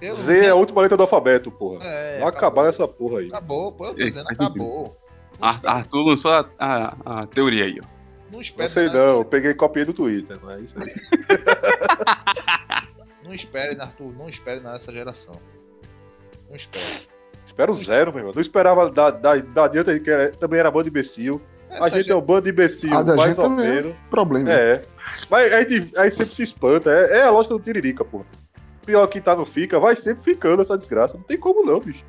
Eu 0.00 0.12
Z 0.12 0.46
é 0.46 0.50
a 0.50 0.54
última 0.54 0.82
letra 0.82 0.96
do 0.96 1.02
alfabeto, 1.02 1.50
porra. 1.50 1.84
É, 1.84 2.18
Vai 2.18 2.28
acabar 2.28 2.68
essa 2.68 2.86
porra 2.86 3.20
aí. 3.20 3.28
Acabou, 3.28 3.72
pô, 3.72 3.86
eu 3.86 3.94
tô 3.94 4.04
dizendo, 4.04 4.28
acabou. 4.28 4.96
Arthur 5.40 6.02
lançou 6.02 6.30
a, 6.30 6.48
a, 6.58 6.96
a, 7.04 7.26
teoria 7.26 7.64
aí, 7.64 7.80
ó. 7.82 7.86
Não, 8.30 8.40
não 8.58 8.68
sei 8.68 8.86
nada. 8.86 8.98
não, 8.98 9.18
eu 9.18 9.24
peguei 9.24 9.54
copia 9.54 9.84
do 9.84 9.92
Twitter, 9.92 10.38
não 10.42 10.50
é 10.50 10.60
isso 10.60 10.74
aí. 10.78 10.92
não 13.24 13.34
espere, 13.34 13.80
Arthur, 13.80 14.12
não 14.16 14.28
espere 14.28 14.60
nessa 14.60 14.92
geração. 14.92 15.34
Não 16.48 16.56
espere. 16.56 17.08
Espero 17.44 17.74
zero, 17.74 18.10
meu 18.10 18.20
irmão. 18.20 18.34
Não 18.34 18.40
esperava 18.40 18.90
da, 18.90 19.10
da, 19.10 19.36
da 19.36 19.64
adianta 19.64 19.98
que 19.98 20.10
é, 20.10 20.28
também 20.28 20.58
era 20.58 20.70
bando 20.70 20.88
imbecil. 20.88 21.40
Essa 21.70 21.84
a 21.84 21.88
gente, 21.88 21.98
gente 22.00 22.12
é 22.12 22.16
um 22.16 22.20
bando 22.20 22.42
de 22.42 22.50
imbecil, 22.50 22.90
mais 22.90 23.38
ou 23.38 23.50
menos. 23.50 23.92
É 23.92 23.96
problema. 24.10 24.52
É. 24.52 24.84
Mas 25.30 25.52
a 25.52 25.60
gente, 25.60 25.96
a 25.96 26.04
gente 26.04 26.16
sempre 26.16 26.34
se 26.34 26.42
espanta. 26.42 26.90
É, 26.90 27.18
é 27.18 27.22
a 27.22 27.30
lógica 27.30 27.54
do 27.54 27.60
Tiririca, 27.60 28.04
pô 28.04 28.24
pior 28.86 29.06
que 29.08 29.20
tá 29.20 29.34
no 29.34 29.44
Fica, 29.44 29.78
vai 29.80 29.96
sempre 29.96 30.22
ficando 30.22 30.62
essa 30.62 30.78
desgraça. 30.78 31.18
Não 31.18 31.24
tem 31.24 31.36
como 31.36 31.66
não, 31.66 31.80
bicho. 31.80 32.04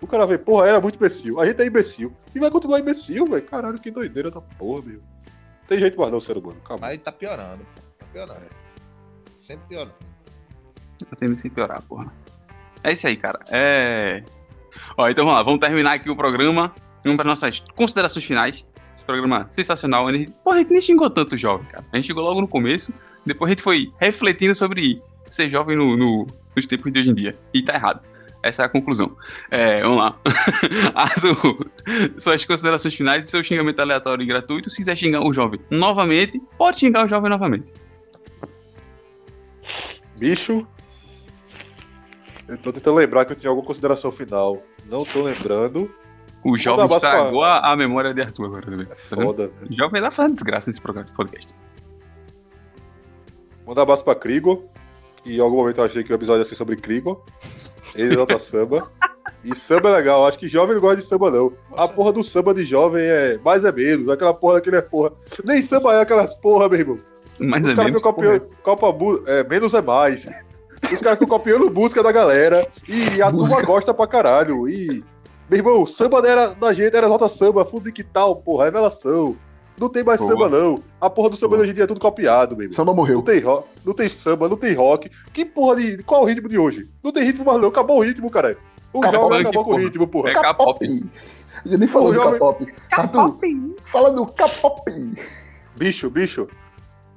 O 0.00 0.06
cara 0.06 0.26
vê, 0.26 0.38
porra, 0.38 0.68
era 0.68 0.80
muito 0.80 0.96
imbecil. 0.96 1.38
A 1.40 1.46
gente 1.46 1.60
é 1.60 1.66
imbecil. 1.66 2.14
E 2.34 2.38
vai 2.38 2.50
continuar 2.50 2.78
imbecil, 2.78 3.26
velho. 3.26 3.42
Caralho, 3.42 3.78
que 3.78 3.90
doideira 3.90 4.30
da 4.30 4.40
porra, 4.40 4.82
meu. 4.82 5.00
Tem 5.66 5.78
jeito 5.78 5.98
mais 5.98 6.10
não, 6.10 6.20
ser 6.20 6.38
humano. 6.38 6.58
Calma. 6.64 6.86
Aí 6.86 6.98
tá 6.98 7.12
piorando. 7.12 7.66
Tá 7.98 8.06
piorando. 8.10 8.46
Sempre 9.36 9.66
piorando. 9.68 9.94
Tá 10.98 11.16
tendo 11.18 11.34
que 11.34 11.40
se 11.42 11.50
piorar, 11.50 11.82
porra. 11.82 12.12
É 12.82 12.92
isso 12.92 13.06
aí, 13.06 13.16
cara. 13.16 13.38
É. 13.50 14.22
Ó, 14.96 15.08
então 15.08 15.24
vamos 15.24 15.38
lá. 15.38 15.42
Vamos 15.42 15.60
terminar 15.60 15.92
aqui 15.92 16.08
o 16.08 16.16
programa. 16.16 16.72
Vamos 17.04 17.16
para 17.16 17.28
nossas 17.28 17.60
considerações 17.76 18.24
finais. 18.24 18.66
Esse 18.94 19.04
programa 19.04 19.46
sensacional. 19.50 20.06
Porra, 20.42 20.56
a 20.56 20.58
gente 20.60 20.70
nem 20.70 20.80
xingou 20.80 21.10
tanto 21.10 21.34
o 21.34 21.38
jovem, 21.38 21.66
cara. 21.66 21.84
A 21.92 21.96
gente 21.96 22.06
chegou 22.06 22.24
logo 22.24 22.40
no 22.40 22.48
começo. 22.48 22.92
Depois 23.26 23.50
a 23.50 23.52
gente 23.52 23.62
foi 23.62 23.92
refletindo 23.98 24.54
sobre 24.54 25.02
ser 25.34 25.50
jovem 25.50 25.76
no, 25.76 25.96
no, 25.96 26.26
nos 26.56 26.66
tempos 26.66 26.92
de 26.92 27.00
hoje 27.00 27.10
em 27.10 27.14
dia. 27.14 27.38
E 27.52 27.62
tá 27.62 27.74
errado. 27.74 28.02
Essa 28.42 28.62
é 28.62 28.66
a 28.66 28.68
conclusão. 28.68 29.14
É, 29.50 29.82
vamos 29.82 29.98
lá. 29.98 30.18
Arthur, 30.94 31.70
suas 32.18 32.44
considerações 32.44 32.94
finais 32.94 33.26
e 33.26 33.30
seu 33.30 33.44
xingamento 33.44 33.80
aleatório 33.80 34.22
e 34.22 34.26
gratuito. 34.26 34.70
Se 34.70 34.78
quiser 34.78 34.96
xingar 34.96 35.20
o 35.20 35.32
jovem 35.32 35.60
novamente, 35.70 36.40
pode 36.56 36.78
xingar 36.78 37.04
o 37.04 37.08
jovem 37.08 37.28
novamente. 37.28 37.72
Bicho. 40.18 40.66
Eu 42.48 42.58
tô 42.58 42.72
tentando 42.72 42.96
lembrar 42.96 43.24
que 43.24 43.32
eu 43.32 43.36
tinha 43.36 43.50
alguma 43.50 43.66
consideração 43.66 44.10
final. 44.10 44.62
Não 44.86 45.04
tô 45.04 45.22
lembrando. 45.22 45.94
O 46.42 46.56
jovem 46.56 46.86
estragou 46.86 47.40
pra... 47.40 47.72
a, 47.72 47.76
memória 47.76 48.14
de 48.14 48.22
Arthur 48.22 48.46
agora 48.46 48.64
também. 48.64 48.82
É 48.82 48.84
tá 48.86 48.96
foda, 48.96 49.52
O 49.68 49.74
jovem 49.74 50.00
tá 50.00 50.10
fazendo 50.10 50.34
desgraça 50.34 50.70
nesse 50.70 50.80
programa 50.80 51.08
de 51.08 51.14
podcast. 51.14 51.54
Mandar 53.66 53.82
abraço 53.82 54.02
pra 54.02 54.14
Krigo 54.14 54.68
que 55.22 55.36
em 55.36 55.40
algum 55.40 55.56
momento 55.56 55.78
eu 55.78 55.84
achei 55.84 56.02
que 56.02 56.12
o 56.12 56.14
episódio 56.14 56.40
ia 56.40 56.44
ser 56.44 56.54
sobre 56.54 56.76
Krigo. 56.76 57.24
Ele 57.94 58.16
nota 58.16 58.38
samba. 58.38 58.90
E 59.42 59.56
samba 59.56 59.88
é 59.88 59.92
legal, 59.92 60.26
acho 60.26 60.38
que 60.38 60.46
jovem 60.46 60.74
não 60.74 60.82
gosta 60.82 60.96
de 60.96 61.04
samba, 61.04 61.30
não. 61.30 61.52
A 61.72 61.88
porra 61.88 62.12
do 62.12 62.22
samba 62.22 62.52
de 62.52 62.62
jovem 62.62 63.02
é 63.02 63.38
mais 63.42 63.64
é 63.64 63.72
menos, 63.72 64.08
aquela 64.08 64.34
porra 64.34 64.54
daquele 64.54 64.76
é 64.76 64.82
porra. 64.82 65.12
Nem 65.44 65.62
samba 65.62 65.94
é 65.94 66.00
aquelas 66.00 66.34
porra, 66.34 66.68
meu 66.68 66.78
irmão. 66.78 66.98
Mais 67.38 67.64
Os 67.64 67.72
é 67.72 67.74
caras 67.74 67.92
ficam 67.92 68.12
copiando, 68.12 68.42
copa, 68.62 68.86
é, 69.26 69.44
menos 69.44 69.72
é 69.72 69.80
mais. 69.80 70.28
Os 70.92 71.00
caras 71.00 71.18
ficam 71.18 71.38
copiando 71.38 71.70
busca 71.70 72.02
da 72.02 72.12
galera. 72.12 72.68
E 72.86 73.22
a 73.22 73.30
turma 73.30 73.62
gosta 73.62 73.94
pra 73.94 74.06
caralho. 74.06 74.68
E, 74.68 75.02
meu 75.48 75.58
irmão, 75.58 75.86
samba 75.86 76.20
era, 76.26 76.54
da 76.54 76.72
gente 76.74 76.94
era 76.94 77.08
nota 77.08 77.28
samba, 77.28 77.64
fundo 77.64 77.84
de 77.84 77.92
que 77.92 78.04
tal, 78.04 78.36
porra, 78.36 78.66
revelação. 78.66 79.36
Não 79.80 79.88
tem 79.88 80.04
mais 80.04 80.20
Boa. 80.20 80.30
samba, 80.30 80.48
não. 80.50 80.82
A 81.00 81.08
porra 81.08 81.30
do 81.30 81.36
samba 81.36 81.56
Boa. 81.56 81.62
hoje 81.62 81.70
em 81.70 81.74
dia 81.74 81.84
é 81.84 81.86
tudo 81.86 81.98
copiado, 81.98 82.54
meu 82.54 82.70
Samba 82.70 82.92
morreu. 82.92 83.16
Não 83.16 83.22
tem, 83.22 83.40
rock, 83.40 83.66
não 83.82 83.94
tem 83.94 84.10
samba, 84.10 84.46
não 84.46 84.56
tem 84.58 84.74
rock. 84.74 85.10
Que 85.32 85.42
porra 85.42 85.76
de. 85.76 86.02
Qual 86.02 86.20
é 86.20 86.24
o 86.24 86.26
ritmo 86.26 86.50
de 86.50 86.58
hoje? 86.58 86.90
Não 87.02 87.10
tem 87.10 87.24
ritmo 87.24 87.46
mais, 87.46 87.58
não. 87.58 87.68
Acabou 87.68 87.96
o 87.96 88.02
ritmo, 88.02 88.30
cara. 88.30 88.58
O 88.92 89.02
jovem 89.02 89.40
acabou 89.40 89.64
com 89.64 89.72
o 89.72 89.76
ritmo, 89.78 90.06
porra. 90.06 90.30
É 90.30 90.32
K-pop. 90.34 91.10
Eu 91.64 91.78
nem 91.78 91.88
falou 91.88 92.12
do 92.12 92.20
K-pop. 92.20 92.66
Fala 93.86 94.10
do 94.10 94.26
K-pop. 94.26 94.92
Bicho, 95.76 96.10
bicho. 96.10 96.46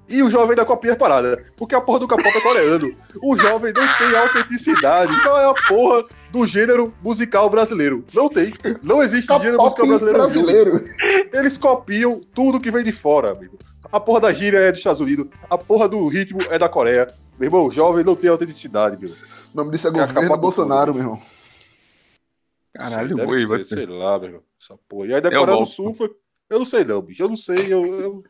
E 0.09 0.21
o 0.21 0.29
jovem 0.29 0.55
da 0.55 0.65
copinha 0.65 0.95
parada. 0.95 1.43
Porque 1.55 1.73
a 1.73 1.81
porra 1.81 1.99
do 1.99 2.07
K-pop 2.07 2.37
é 2.37 2.41
coreano. 2.41 2.95
O 3.21 3.37
jovem 3.37 3.73
não 3.73 3.97
tem 3.97 4.15
autenticidade. 4.15 5.21
Qual 5.21 5.39
é 5.39 5.45
a 5.45 5.53
porra 5.67 6.03
do 6.31 6.45
gênero 6.45 6.93
musical 7.01 7.49
brasileiro? 7.49 8.05
Não 8.13 8.29
tem. 8.29 8.53
Não 8.81 9.01
existe 9.01 9.27
gênero 9.27 9.61
musical 9.61 9.87
brasileiro. 9.87 10.19
brasileiro. 10.19 10.85
Eles 11.31 11.57
copiam 11.57 12.19
tudo 12.33 12.59
que 12.59 12.71
vem 12.71 12.83
de 12.83 12.91
fora, 12.91 13.31
amigo. 13.31 13.57
A 13.91 13.99
porra 13.99 14.21
da 14.21 14.33
gíria 14.33 14.57
é 14.57 14.71
dos 14.71 14.79
Estados 14.79 15.01
Unidos. 15.01 15.27
A 15.49 15.57
porra 15.57 15.87
do 15.87 16.07
ritmo 16.07 16.41
é 16.43 16.59
da 16.59 16.67
Coreia. 16.67 17.13
Meu 17.39 17.47
irmão, 17.47 17.65
o 17.65 17.71
jovem 17.71 18.03
não 18.03 18.15
tem 18.15 18.29
autenticidade, 18.29 18.97
meu. 18.99 19.09
O 19.09 19.57
nome 19.57 19.71
disso 19.71 19.87
é 19.87 19.91
governo 19.91 20.37
Bolsonaro, 20.37 20.93
meu 20.93 21.03
irmão. 21.03 21.21
Caralho, 22.73 23.15
Deve 23.15 23.47
ser, 23.47 23.65
sei 23.65 23.85
lá, 23.85 24.17
meu 24.17 24.27
irmão. 24.29 24.43
Essa 24.61 24.77
porra. 24.87 25.07
E 25.07 25.13
aí 25.13 25.21
da 25.21 25.29
é 25.29 25.37
Coreia 25.37 25.57
do 25.57 25.65
Sul 25.65 25.93
foi. 25.93 26.09
Eu 26.49 26.59
não 26.59 26.65
sei 26.65 26.83
não, 26.83 27.01
bicho. 27.01 27.23
Eu 27.23 27.29
não 27.29 27.37
sei. 27.37 27.73
Eu, 27.73 27.85
eu... 27.85 28.23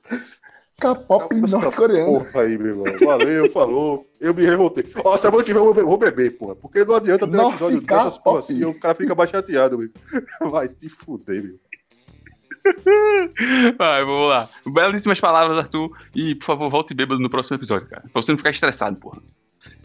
K-pop 0.84 1.34
norte-coreano. 1.34 2.25
Porra 2.25 2.41
aí, 2.41 2.57
meu 2.57 2.67
irmão. 2.67 2.86
Valeu, 3.05 3.49
falou. 3.51 4.05
Eu 4.19 4.34
me 4.34 4.43
revoltei. 4.43 4.86
Ó, 5.03 5.15
semana 5.15 5.43
que 5.43 5.53
vem 5.53 5.64
eu 5.64 5.73
vou 5.73 5.97
beber, 5.97 6.38
porra. 6.38 6.55
Porque 6.55 6.84
não 6.84 6.95
adianta 6.95 7.26
ter 7.26 7.38
um 7.38 7.49
episódio 7.49 7.81
dessas 7.81 8.18
porra 8.18 8.39
assim, 8.39 8.65
o 8.65 8.77
cara 8.77 8.93
fica 8.93 9.15
mais 9.15 9.30
chateado, 9.30 9.77
meu. 9.77 9.89
Vai 10.51 10.68
te 10.68 10.89
fuder, 10.89 11.41
meu. 11.41 11.60
Vai, 13.77 14.03
vamos 14.03 14.27
lá. 14.27 14.49
Belíssimas 14.65 15.19
palavras, 15.22 15.57
Arthur. 15.57 15.89
E, 16.14 16.35
por 16.35 16.45
favor, 16.45 16.69
volte 16.69 16.93
bêbado 16.93 17.22
no 17.22 17.30
próximo 17.30 17.55
episódio, 17.55 17.88
cara. 17.88 18.01
Pra 18.01 18.22
você 18.22 18.31
não 18.31 18.38
ficar 18.38 18.49
estressado, 18.49 18.97
porra. 18.97 19.22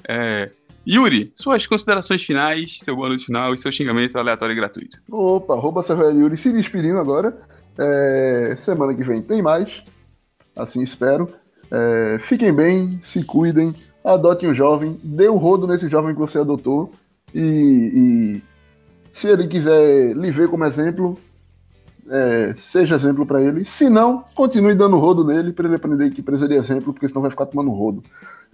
É... 0.09 0.51
Yuri, 0.87 1.31
suas 1.35 1.67
considerações 1.67 2.23
finais, 2.23 2.79
seu 2.81 2.97
bônus 2.97 3.25
final 3.25 3.53
e 3.53 3.59
seu 3.59 3.71
xingamento 3.71 4.17
aleatório 4.19 4.53
e 4.53 4.57
gratuito. 4.57 4.99
Opa, 5.11 5.55
rouba 5.55 5.85
Yuri 6.13 6.37
se 6.37 6.51
despedindo 6.51 6.99
agora. 6.99 7.37
É... 7.77 8.57
Semana 8.59 8.95
que 8.95 9.05
vem 9.05 9.21
tem 9.23 9.43
mais 9.43 9.85
assim 10.59 10.83
espero. 10.83 11.29
É, 11.71 12.19
fiquem 12.21 12.53
bem, 12.53 12.99
se 13.03 13.25
cuidem, 13.25 13.75
adotem 14.05 14.51
um 14.51 14.55
jovem, 14.55 14.99
dê 15.03 15.29
um 15.29 15.37
rodo 15.37 15.67
nesse 15.67 15.89
jovem 15.89 16.15
que 16.15 16.21
você 16.21 16.39
adotou 16.39 16.91
e, 17.35 17.41
e 17.95 18.43
se 19.13 19.29
ele 19.29 19.47
quiser 19.47 20.15
lhe 20.17 20.31
ver 20.31 20.49
como 20.49 20.65
exemplo, 20.65 21.19
é, 22.11 22.55
seja 22.57 22.95
exemplo 22.95 23.27
para 23.27 23.43
ele. 23.43 23.65
Se 23.65 23.89
não, 23.91 24.25
continue 24.35 24.75
dando 24.75 24.99
rodo 24.99 25.25
nele 25.25 25.53
para 25.53 25.67
ele 25.67 25.77
aprender 25.77 26.11
que 26.11 26.23
precisa 26.23 26.49
de 26.49 26.55
exemplo, 26.55 26.93
porque 26.93 27.09
senão 27.09 27.23
vai 27.23 27.31
ficar 27.31 27.47
tomando 27.47 27.71
rodo. 27.71 28.03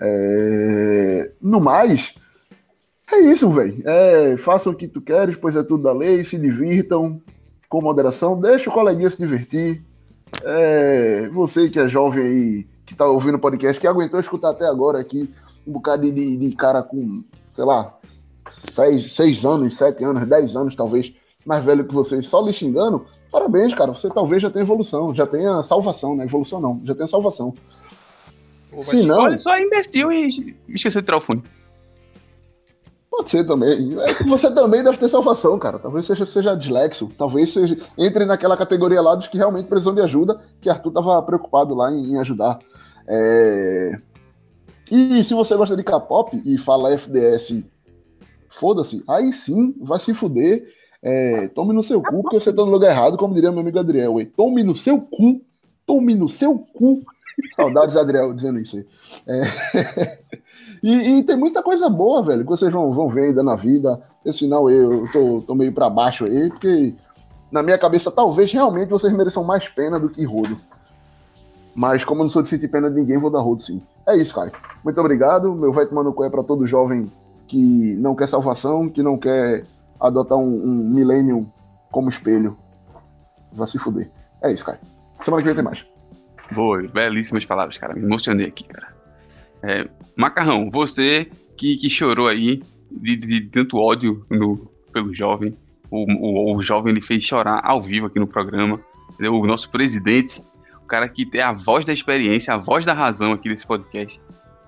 É, 0.01 1.31
no 1.41 1.61
mais, 1.61 2.15
é 3.13 3.19
isso, 3.21 3.51
velho. 3.53 3.83
É, 3.87 4.37
façam 4.37 4.73
o 4.73 4.77
que 4.77 4.89
tu 4.89 5.01
queres, 5.01 5.37
pois 5.37 5.55
é 5.57 5.63
tudo 5.63 5.85
da 5.85 5.93
lei, 5.93 6.25
se 6.25 6.39
divirtam 6.39 7.21
com 7.69 7.81
moderação, 7.81 8.41
deixa 8.41 8.71
o 8.71 8.73
coleguinha 8.73 9.11
se 9.11 9.19
divertir, 9.19 9.85
é, 10.43 11.29
você 11.29 11.69
que 11.69 11.79
é 11.79 11.89
jovem 11.89 12.25
aí, 12.25 12.67
que 12.87 12.95
tá 12.95 13.07
ouvindo 13.07 13.37
o 13.37 13.41
podcast, 13.41 13.81
que 13.81 13.87
aguentou 13.87 14.19
escutar 14.19 14.51
até 14.51 14.67
agora 14.67 15.01
aqui 15.01 15.31
um 15.67 15.73
bocado 15.73 16.11
de, 16.11 16.37
de 16.37 16.53
cara 16.55 16.83
com, 16.83 17.23
sei 17.53 17.65
lá, 17.65 17.95
seis, 18.49 19.13
seis 19.13 19.45
anos, 19.45 19.75
sete 19.75 20.05
anos, 20.05 20.29
dez 20.29 20.55
anos 20.57 20.77
talvez, 20.77 21.13
mais 21.45 21.65
velho 21.65 21.85
que 21.85 21.95
você, 21.95 22.23
só 22.23 22.41
lhe 22.45 22.53
xingando, 22.53 23.07
parabéns, 23.31 23.75
cara. 23.75 23.93
Você 23.93 24.09
talvez 24.09 24.43
já 24.43 24.51
tenha 24.51 24.63
evolução, 24.63 25.15
já 25.15 25.27
tenha 25.27 25.63
salvação, 25.63 26.15
né? 26.15 26.25
Evolução 26.25 26.61
não, 26.61 26.81
já 26.85 26.95
tenha 26.95 27.09
salvação. 27.09 27.55
Pô, 28.71 28.83
Se 28.83 29.03
não. 29.03 29.23
Olha 29.23 29.39
só, 29.39 29.57
imbecil 29.59 30.13
e 30.13 30.57
esqueceu 30.69 31.01
de 31.01 31.07
tirar 31.07 31.19
o 31.19 31.21
fone. 31.21 31.43
Pode 33.17 33.31
ser 33.31 33.45
também. 33.45 33.97
É, 34.01 34.25
você 34.25 34.51
também 34.51 34.83
deve 34.83 34.99
ter 34.99 35.09
salvação, 35.09 35.57
cara. 35.57 35.79
Talvez 35.79 36.05
seja, 36.05 36.27
seja 36.27 36.57
dislexo. 36.57 37.09
Talvez 37.17 37.53
seja, 37.53 37.77
entre 37.97 38.25
naquela 38.25 38.57
categoria 38.57 39.01
lá 39.01 39.15
dos 39.15 39.29
que 39.29 39.39
realmente 39.39 39.69
precisam 39.69 39.95
de 39.95 40.01
ajuda, 40.01 40.37
que 40.61 40.69
Arthur 40.69 40.91
tava 40.91 41.23
preocupado 41.23 41.77
lá 41.77 41.93
em, 41.93 42.13
em 42.13 42.19
ajudar. 42.19 42.59
É... 43.07 43.93
E 44.91 45.23
se 45.23 45.33
você 45.33 45.55
gosta 45.55 45.77
de 45.77 45.85
K-pop 45.85 46.43
e 46.45 46.59
fala 46.59 46.93
FDS, 46.93 47.65
foda-se, 48.51 49.05
aí 49.09 49.33
sim 49.33 49.77
vai 49.81 50.01
se 50.01 50.13
fuder. 50.13 50.67
É, 51.01 51.47
tome 51.49 51.73
no 51.73 51.85
seu 51.85 52.03
cu, 52.03 52.23
porque 52.23 52.41
você 52.41 52.53
tá 52.53 52.65
no 52.65 52.71
lugar 52.71 52.91
errado, 52.91 53.17
como 53.17 53.33
diria 53.33 53.53
meu 53.53 53.61
amigo 53.61 53.79
Adriel. 53.79 54.17
Tome 54.37 54.65
no 54.65 54.75
seu 54.75 55.01
cu, 55.01 55.41
tome 55.87 56.17
no 56.17 56.29
seu 56.29 56.59
cu. 56.59 57.01
Saudades, 57.55 57.97
Adriel, 57.97 58.35
dizendo 58.35 58.59
isso 58.59 58.77
aí. 58.77 58.87
É... 59.29 60.19
E, 60.85 61.19
e, 61.19 61.23
tem 61.25 61.35
muita 61.35 61.63
coisa 61.63 61.89
boa, 61.89 62.23
velho, 62.23 62.43
que 62.43 62.51
vocês 62.51 62.71
vão, 62.71 62.93
vão 62.93 63.09
ver 63.09 63.29
ainda 63.29 63.43
na 63.43 63.57
vida. 63.57 63.99
Esse 64.23 64.41
sinal 64.41 64.71
eu 64.71 65.11
tô, 65.11 65.41
tô 65.41 65.55
meio 65.55 65.73
para 65.73 65.89
baixo 65.89 66.27
aí, 66.29 66.51
porque 66.51 66.95
na 67.51 67.63
minha 67.63 67.79
cabeça 67.79 68.11
talvez 68.11 68.53
realmente 68.53 68.91
vocês 68.91 69.11
mereçam 69.11 69.43
mais 69.43 69.67
pena 69.67 69.99
do 69.99 70.11
que 70.11 70.23
rodo. 70.27 70.59
Mas 71.75 72.05
como 72.05 72.21
eu 72.21 72.25
não 72.25 72.29
sou 72.29 72.43
de 72.43 72.49
sentir 72.49 72.69
pena 72.69 72.91
de 72.91 72.97
ninguém, 72.97 73.17
vou 73.17 73.31
dar 73.31 73.41
rodo 73.41 73.63
sim. 73.63 73.83
É 74.07 74.15
isso, 74.15 74.35
cara. 74.35 74.53
Muito 74.85 75.01
obrigado. 75.01 75.55
Meu 75.55 75.73
vai 75.73 75.87
tomando 75.87 76.13
cu 76.13 76.23
é 76.23 76.29
pra 76.29 76.43
todo 76.43 76.67
jovem 76.67 77.11
que 77.47 77.95
não 77.95 78.15
quer 78.15 78.29
salvação, 78.29 78.87
que 78.87 79.03
não 79.03 79.17
quer 79.17 79.65
adotar 79.99 80.37
um, 80.37 80.43
um 80.43 80.95
millennium 80.95 81.51
como 81.91 82.11
espelho. 82.11 82.59
Vai 83.51 83.67
se 83.67 83.79
fuder. 83.79 84.11
É 84.43 84.53
isso, 84.53 84.67
cara. 84.67 84.79
Semana 85.25 85.43
que 85.43 85.47
vem 85.47 85.55
tem 85.55 85.65
mais. 85.65 85.87
Boa, 86.53 86.83
belíssimas 86.83 87.47
palavras, 87.47 87.79
cara. 87.79 87.95
Me 87.95 88.03
emocionei 88.03 88.49
aqui, 88.49 88.65
cara. 88.65 88.95
É, 89.67 89.89
Macarrão, 90.17 90.69
você 90.71 91.31
que, 91.57 91.77
que 91.77 91.89
chorou 91.89 92.29
aí 92.29 92.63
de, 92.91 93.17
de, 93.17 93.41
de 93.41 93.41
tanto 93.49 93.79
ódio 93.79 94.23
no, 94.31 94.71
pelo 94.93 95.15
jovem, 95.15 95.57
o, 95.91 96.05
o, 96.05 96.57
o, 96.57 96.63
jovem 96.63 96.93
ele 96.93 97.01
fez 97.01 97.25
chorar 97.25 97.61
ao 97.65 97.81
vivo 97.81 98.07
aqui 98.07 98.19
no 98.19 98.27
programa, 98.27 98.81
entendeu? 99.13 99.35
o 99.35 99.47
nosso 99.47 99.71
presidente, 99.71 100.43
o 100.83 100.87
cara 100.87 101.09
que 101.09 101.25
tem 101.25 101.41
a 101.41 101.53
voz 101.53 101.85
da 101.85 101.93
experiência, 101.93 102.53
a 102.53 102.59
voz 102.59 102.85
da 102.85 102.93
razão 102.93 103.33
aqui 103.33 103.49
desse 103.49 103.67
podcast, 103.67 104.21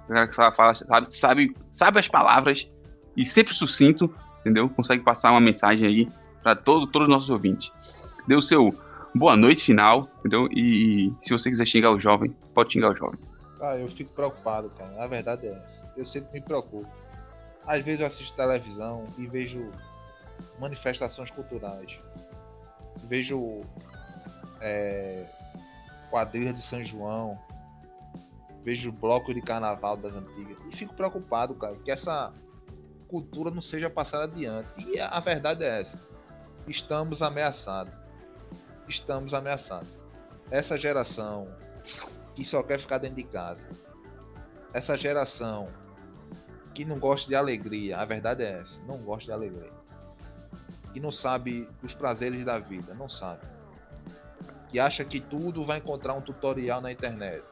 o 0.04 0.12
cara 0.12 0.28
que 0.28 0.34
fala, 0.34 0.52
fala 0.52 0.74
sabe, 0.74 1.06
sabe, 1.10 1.54
sabe 1.70 2.00
as 2.00 2.08
palavras 2.08 2.68
e 3.16 3.24
sempre 3.24 3.52
sucinto, 3.52 4.10
entendeu? 4.40 4.68
Consegue 4.70 5.02
passar 5.02 5.30
uma 5.30 5.40
mensagem 5.40 5.86
aí 5.86 6.08
para 6.42 6.54
todo, 6.54 6.86
todos 6.86 7.08
os 7.08 7.14
nossos 7.14 7.28
ouvintes. 7.28 7.70
Deu 8.26 8.40
seu 8.40 8.74
boa 9.14 9.36
noite 9.36 9.64
final, 9.64 10.08
entendeu? 10.20 10.48
E, 10.52 11.08
e 11.08 11.12
se 11.20 11.32
você 11.32 11.50
quiser 11.50 11.66
xingar 11.66 11.90
o 11.90 11.98
jovem, 11.98 12.34
pode 12.54 12.72
xingar 12.72 12.92
o 12.92 12.96
jovem. 12.96 13.18
Ah, 13.60 13.76
eu 13.76 13.88
fico 13.88 14.12
preocupado, 14.12 14.70
cara. 14.70 15.02
A 15.02 15.06
verdade 15.06 15.46
é 15.46 15.52
essa. 15.52 15.90
Eu 15.96 16.04
sempre 16.04 16.32
me 16.32 16.40
preocupo. 16.40 16.86
Às 17.66 17.84
vezes 17.84 18.00
eu 18.00 18.06
assisto 18.06 18.36
televisão 18.36 19.04
e 19.18 19.26
vejo 19.26 19.70
manifestações 20.58 21.30
culturais. 21.30 21.98
Vejo 23.04 23.62
é, 24.60 25.24
quadrilha 26.10 26.52
de 26.52 26.62
São 26.62 26.84
João. 26.84 27.38
Vejo 28.62 28.90
bloco 28.92 29.32
de 29.32 29.40
carnaval 29.40 29.96
das 29.96 30.12
antigas. 30.12 30.58
E 30.70 30.76
fico 30.76 30.94
preocupado, 30.94 31.54
cara, 31.54 31.76
que 31.76 31.90
essa 31.90 32.32
cultura 33.08 33.50
não 33.50 33.62
seja 33.62 33.88
passada 33.88 34.24
adiante. 34.24 34.68
E 34.78 34.98
a 35.00 35.20
verdade 35.20 35.64
é 35.64 35.80
essa. 35.80 35.98
Estamos 36.68 37.22
ameaçados. 37.22 37.96
Estamos 38.88 39.32
ameaçados. 39.32 39.88
Essa 40.50 40.76
geração 40.76 41.46
que 42.36 42.44
só 42.44 42.62
quer 42.62 42.78
ficar 42.78 42.98
dentro 42.98 43.16
de 43.16 43.24
casa. 43.24 43.66
Essa 44.72 44.96
geração 44.96 45.64
que 46.74 46.84
não 46.84 46.98
gosta 46.98 47.26
de 47.26 47.34
alegria, 47.34 47.96
a 47.96 48.04
verdade 48.04 48.44
é 48.44 48.58
essa, 48.58 48.78
não 48.86 48.98
gosta 48.98 49.24
de 49.24 49.32
alegria. 49.32 49.72
Que 50.92 51.00
não 51.00 51.10
sabe 51.10 51.66
os 51.82 51.94
prazeres 51.94 52.44
da 52.44 52.58
vida, 52.58 52.92
não 52.94 53.08
sabe. 53.08 53.46
Que 54.68 54.78
acha 54.78 55.02
que 55.02 55.18
tudo 55.18 55.64
vai 55.64 55.78
encontrar 55.78 56.12
um 56.12 56.20
tutorial 56.20 56.82
na 56.82 56.92
internet. 56.92 57.42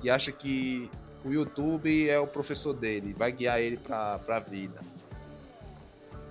Que 0.00 0.10
acha 0.10 0.32
que 0.32 0.90
o 1.24 1.30
YouTube 1.30 2.10
é 2.10 2.18
o 2.18 2.26
professor 2.26 2.72
dele, 2.72 3.14
vai 3.16 3.30
guiar 3.30 3.60
ele 3.60 3.76
pra, 3.76 4.18
pra 4.18 4.40
vida. 4.40 4.80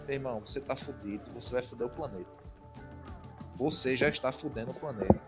Meu 0.05 0.15
irmão, 0.15 0.41
você 0.41 0.59
tá 0.59 0.75
fudido, 0.75 1.23
você 1.33 1.53
vai 1.53 1.61
fuder 1.61 1.87
o 1.87 1.89
planeta. 1.89 2.39
Você 3.55 3.95
já 3.95 4.09
está 4.09 4.31
fudendo 4.31 4.71
o 4.71 4.73
planeta. 4.73 5.19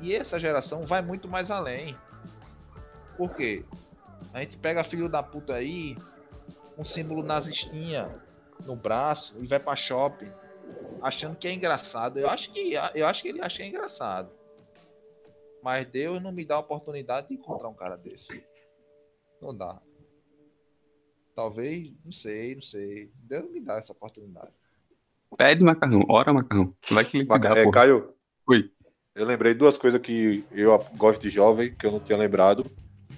E 0.00 0.14
essa 0.14 0.38
geração 0.38 0.80
vai 0.82 1.02
muito 1.02 1.28
mais 1.28 1.50
além. 1.50 1.96
Por 3.16 3.34
quê? 3.34 3.64
A 4.32 4.40
gente 4.40 4.56
pega 4.56 4.84
filho 4.84 5.08
da 5.08 5.22
puta 5.22 5.54
aí, 5.54 5.96
um 6.78 6.84
símbolo 6.84 7.22
nazistinha 7.22 8.08
no 8.64 8.76
braço 8.76 9.34
e 9.40 9.46
vai 9.46 9.58
pra 9.58 9.76
shopping 9.76 10.30
achando 11.02 11.36
que 11.36 11.48
é 11.48 11.52
engraçado. 11.52 12.18
Eu 12.18 12.28
acho 12.28 12.52
que, 12.52 12.72
eu 12.94 13.06
acho 13.06 13.22
que 13.22 13.28
ele 13.28 13.42
acha 13.42 13.56
que 13.56 13.62
é 13.62 13.68
engraçado. 13.68 14.30
Mas 15.62 15.86
Deus 15.88 16.22
não 16.22 16.32
me 16.32 16.44
dá 16.44 16.56
a 16.56 16.60
oportunidade 16.60 17.28
de 17.28 17.34
encontrar 17.34 17.68
um 17.68 17.74
cara 17.74 17.96
desse. 17.96 18.42
Não 19.40 19.56
dá. 19.56 19.80
Talvez, 21.34 21.92
não 22.04 22.12
sei, 22.12 22.54
não 22.54 22.62
sei. 22.62 23.10
Deus 23.14 23.44
não 23.44 23.52
me 23.52 23.60
dá 23.60 23.78
essa 23.78 23.92
oportunidade. 23.92 24.52
Pede 25.36 25.64
macarrão, 25.64 26.04
ora 26.08 26.32
macarrão. 26.32 26.74
Vai 26.90 27.04
que 27.04 27.18
ele 27.18 27.38
dá, 27.38 27.58
é, 27.58 27.70
Caio. 27.70 28.14
Oi. 28.46 28.70
Eu 29.14 29.26
lembrei 29.26 29.54
duas 29.54 29.76
coisas 29.76 30.00
que 30.00 30.44
eu 30.52 30.84
gosto 30.96 31.22
de 31.22 31.30
jovem, 31.30 31.74
que 31.74 31.84
eu 31.84 31.90
não 31.90 31.98
tinha 31.98 32.16
lembrado. 32.16 32.64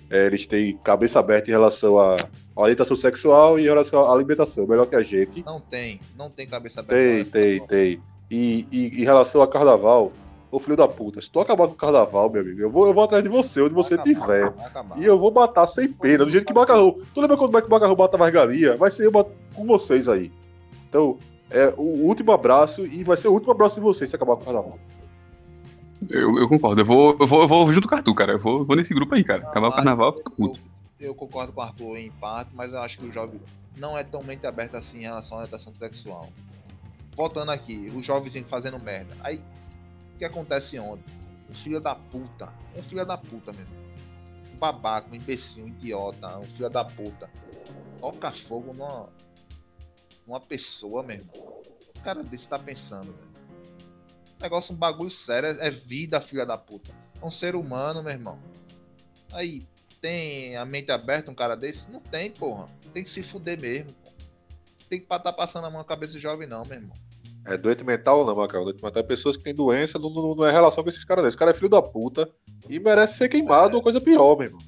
É, 0.09 0.24
eles 0.24 0.47
têm 0.47 0.77
cabeça 0.78 1.19
aberta 1.19 1.51
em 1.51 1.52
relação 1.52 1.98
à 1.98 2.16
orientação 2.56 2.97
sexual 2.97 3.59
e 3.59 3.62
em 3.62 3.66
relação 3.66 4.06
à 4.06 4.12
alimentação, 4.12 4.66
melhor 4.66 4.86
que 4.86 4.97
a 4.97 5.02
gente. 5.02 5.44
Não 5.44 5.60
tem, 5.60 6.01
não 6.16 6.31
tem 6.31 6.47
cabeça 6.47 6.81
aberta. 6.81 7.31
Tem, 7.31 7.59
tem, 7.59 7.66
tem. 7.66 8.02
E, 8.31 8.66
e 8.73 9.02
em 9.02 9.05
relação 9.05 9.43
a 9.43 9.48
carnaval, 9.48 10.12
ô 10.51 10.59
filho 10.59 10.77
da 10.77 10.89
puta, 10.89 11.20
se 11.20 11.31
tu 11.31 11.40
acabar 11.40 11.66
com 11.66 11.74
o 11.74 11.77
carnaval, 11.77 12.31
meu 12.31 12.40
amigo, 12.40 12.60
eu 12.60 12.70
vou, 12.70 12.86
eu 12.86 12.94
vou 12.94 13.05
atrás 13.05 13.23
de 13.23 13.28
você, 13.28 13.60
onde 13.60 13.74
você 13.74 13.94
estiver. 13.94 14.51
E 14.97 15.05
eu 15.05 15.19
vou 15.19 15.31
matar 15.31 15.66
sem 15.66 15.93
pena, 15.93 16.24
do 16.24 16.31
jeito 16.31 16.47
que 16.47 16.55
Macarrão. 16.55 16.97
Tu 17.14 17.20
lembra 17.20 17.36
quando 17.36 17.55
o 17.55 17.70
Macarrão 17.70 17.97
matava 17.97 18.27
as 18.27 18.32
galinhas? 18.32 18.78
Vai 18.78 18.90
ser 18.90 19.05
eu 19.05 19.12
com 19.12 19.66
vocês 19.66 20.09
aí. 20.09 20.32
Então, 20.89 21.19
é 21.51 21.66
o 21.77 22.06
último 22.06 22.32
abraço 22.32 22.86
e 22.86 23.05
vai 23.05 23.19
ser 23.19 23.28
o 23.28 23.32
último 23.32 23.52
abraço 23.52 23.74
de 23.74 23.82
vocês 23.82 24.09
se 24.09 24.16
acabar 24.16 24.36
com 24.36 24.43
o 24.43 24.44
carnaval. 24.47 24.78
Eu, 26.10 26.38
eu 26.38 26.48
concordo. 26.48 26.80
Eu 26.80 26.84
vou, 26.84 27.16
eu, 27.20 27.26
vou, 27.26 27.42
eu 27.42 27.48
vou 27.48 27.72
junto 27.72 27.88
com 27.88 27.94
o 27.94 27.98
Arthur, 27.98 28.14
cara. 28.14 28.32
Eu 28.32 28.38
vou, 28.38 28.64
vou 28.64 28.76
nesse 28.76 28.94
grupo 28.94 29.14
aí, 29.14 29.24
cara. 29.24 29.42
Acabar 29.42 29.68
o 29.68 29.72
carnaval, 29.74 30.14
fica 30.14 30.30
puto. 30.30 30.60
Eu, 30.98 31.14
concordo 31.14 31.52
com 31.52 31.60
o 31.60 31.64
Arthur 31.64 31.96
em 31.96 32.10
parte, 32.12 32.54
mas 32.54 32.72
eu 32.72 32.80
acho 32.80 32.96
que 32.98 33.06
o 33.06 33.12
jovem 33.12 33.40
não 33.76 33.98
é 33.98 34.04
tão 34.04 34.22
mente 34.22 34.46
aberto 34.46 34.76
assim 34.76 34.98
em 34.98 35.02
relação 35.02 35.38
à 35.38 35.40
orientação 35.40 35.74
sexual. 35.74 36.28
Voltando 37.16 37.50
aqui, 37.50 37.92
os 37.94 38.06
jovens 38.06 38.34
fazendo 38.48 38.82
merda. 38.82 39.14
Aí, 39.20 39.40
o 40.14 40.18
que 40.18 40.24
acontece 40.24 40.78
ontem? 40.78 41.12
Um 41.50 41.54
filho 41.54 41.80
da 41.80 41.94
puta. 41.94 42.48
Um 42.76 42.82
filho 42.82 43.04
da 43.04 43.18
puta 43.18 43.52
mesmo. 43.52 43.74
Um 44.54 44.58
babaca, 44.58 45.08
um 45.10 45.14
imbecil, 45.14 45.64
um 45.64 45.68
idiota, 45.68 46.38
um 46.38 46.46
filho 46.46 46.70
da 46.70 46.84
puta. 46.84 47.28
Toca 48.00 48.32
fogo 48.48 48.72
numa, 48.72 49.08
numa 50.26 50.40
pessoa 50.40 51.02
mesmo. 51.02 51.30
O 51.34 52.02
cara 52.02 52.22
desse 52.22 52.48
tá 52.48 52.58
pensando, 52.58 53.12
velho 53.12 53.31
negócio, 54.43 54.74
um 54.74 54.77
bagulho 54.77 55.10
sério, 55.10 55.56
é 55.60 55.70
vida, 55.70 56.20
filha 56.20 56.44
da 56.44 56.59
puta. 56.59 56.93
É 57.20 57.24
um 57.24 57.31
ser 57.31 57.55
humano, 57.55 58.02
meu 58.02 58.12
irmão. 58.12 58.39
Aí, 59.32 59.62
tem 60.01 60.56
a 60.56 60.64
mente 60.64 60.90
aberta 60.90 61.31
um 61.31 61.35
cara 61.35 61.56
desse? 61.56 61.90
Não 61.90 62.01
tem, 62.01 62.31
porra. 62.31 62.66
Tem 62.93 63.05
que 63.05 63.10
se 63.10 63.23
fuder 63.23 63.60
mesmo. 63.60 63.93
Porra. 63.93 64.16
Tem 64.89 64.98
que 64.98 65.05
estar 65.05 65.20
tá 65.20 65.32
passando 65.32 65.66
a 65.66 65.70
mão 65.70 65.78
na 65.78 65.85
cabeça 65.85 66.12
do 66.12 66.20
jovem, 66.20 66.47
não, 66.47 66.62
meu 66.66 66.78
irmão. 66.78 66.97
É 67.44 67.56
doente 67.56 67.82
mental 67.82 68.20
ou 68.20 68.27
não, 68.27 68.36
Macau? 68.36 68.64
Doente 68.64 68.82
mental 68.82 69.02
é 69.02 69.06
pessoas 69.06 69.36
que 69.36 69.43
têm 69.43 69.55
doença, 69.55 69.98
não, 69.98 70.10
não, 70.10 70.35
não 70.35 70.44
é 70.44 70.52
relação 70.52 70.82
com 70.82 70.90
esses 70.90 71.05
caras. 71.05 71.24
Esse 71.24 71.36
cara 71.36 71.51
é 71.51 71.55
filho 71.55 71.69
da 71.69 71.81
puta 71.81 72.28
e 72.69 72.78
merece 72.78 73.16
ser 73.16 73.28
queimado 73.28 73.73
é. 73.73 73.77
ou 73.77 73.82
coisa 73.82 74.01
pior, 74.01 74.36
meu 74.36 74.48
irmão. 74.48 74.60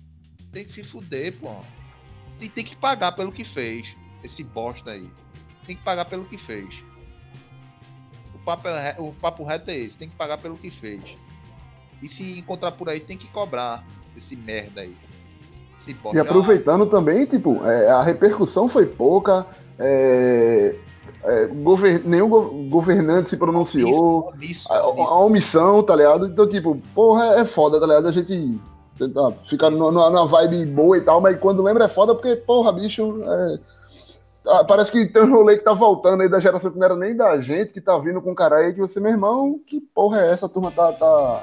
Tem 0.50 0.64
que 0.64 0.72
se 0.72 0.82
fuder, 0.82 1.38
pô. 1.38 1.54
E 2.40 2.48
tem 2.48 2.64
que 2.64 2.76
pagar 2.76 3.12
pelo 3.12 3.32
que 3.32 3.44
fez. 3.44 3.86
Esse 4.22 4.42
bosta 4.42 4.92
aí. 4.92 5.08
Tem 5.66 5.76
que 5.76 5.82
pagar 5.82 6.04
pelo 6.06 6.24
que 6.24 6.38
fez 6.38 6.74
papo, 8.44 8.68
é, 8.68 8.96
o 8.98 9.12
papo 9.12 9.44
reto 9.44 9.70
é 9.70 9.76
esse, 9.76 9.96
tem 9.96 10.08
que 10.08 10.14
pagar 10.14 10.38
pelo 10.38 10.56
que 10.56 10.70
fez. 10.70 11.02
E 12.02 12.08
se 12.08 12.38
encontrar 12.38 12.72
por 12.72 12.88
aí, 12.88 13.00
tem 13.00 13.16
que 13.16 13.26
cobrar 13.28 13.84
esse 14.16 14.36
merda 14.36 14.82
aí. 14.82 14.94
e 16.12 16.18
aproveitando 16.18 16.86
também, 16.86 17.26
tipo, 17.26 17.64
é, 17.64 17.90
a 17.90 18.02
repercussão 18.02 18.68
foi 18.68 18.86
pouca, 18.86 19.46
é, 19.78 20.76
é, 21.24 21.46
govern, 21.46 22.02
nenhum 22.06 22.28
governante 22.68 23.30
se 23.30 23.36
pronunciou, 23.36 24.28
omissão, 24.28 24.72
a, 24.72 24.78
a, 24.78 25.18
omissão, 25.24 25.82
tá 25.82 25.96
ligado? 25.96 26.26
Então, 26.26 26.48
tipo, 26.48 26.76
porra, 26.94 27.40
é 27.40 27.44
foda, 27.44 27.80
tá 27.80 27.86
ligado? 27.86 28.08
A 28.08 28.12
gente 28.12 28.60
tenta 28.98 29.30
ficar 29.44 29.70
numa 29.70 30.26
vibe 30.26 30.66
boa 30.66 30.98
e 30.98 31.00
tal, 31.00 31.20
mas 31.20 31.38
quando 31.38 31.62
lembra 31.62 31.84
é 31.84 31.88
foda 31.88 32.14
porque, 32.14 32.36
porra, 32.36 32.72
bicho, 32.72 33.16
é, 33.22 33.58
parece 34.66 34.92
que 34.92 35.06
tem 35.06 35.22
um 35.22 35.32
rolê 35.32 35.56
que 35.56 35.64
tá 35.64 35.72
voltando 35.72 36.22
aí 36.22 36.28
da 36.28 36.38
geração 36.38 36.70
que 36.70 36.78
não 36.78 36.84
era 36.84 36.96
nem 36.96 37.16
da 37.16 37.40
gente, 37.40 37.72
que 37.72 37.80
tá 37.80 37.96
vindo 37.98 38.20
com 38.20 38.32
um 38.32 38.34
cara 38.34 38.56
aí 38.56 38.74
que 38.74 38.80
você, 38.80 39.00
meu 39.00 39.10
irmão, 39.10 39.58
que 39.66 39.80
porra 39.80 40.20
é 40.20 40.30
essa? 40.30 40.46
A 40.46 40.48
turma 40.48 40.70
tá, 40.70 40.92
tá, 40.92 41.42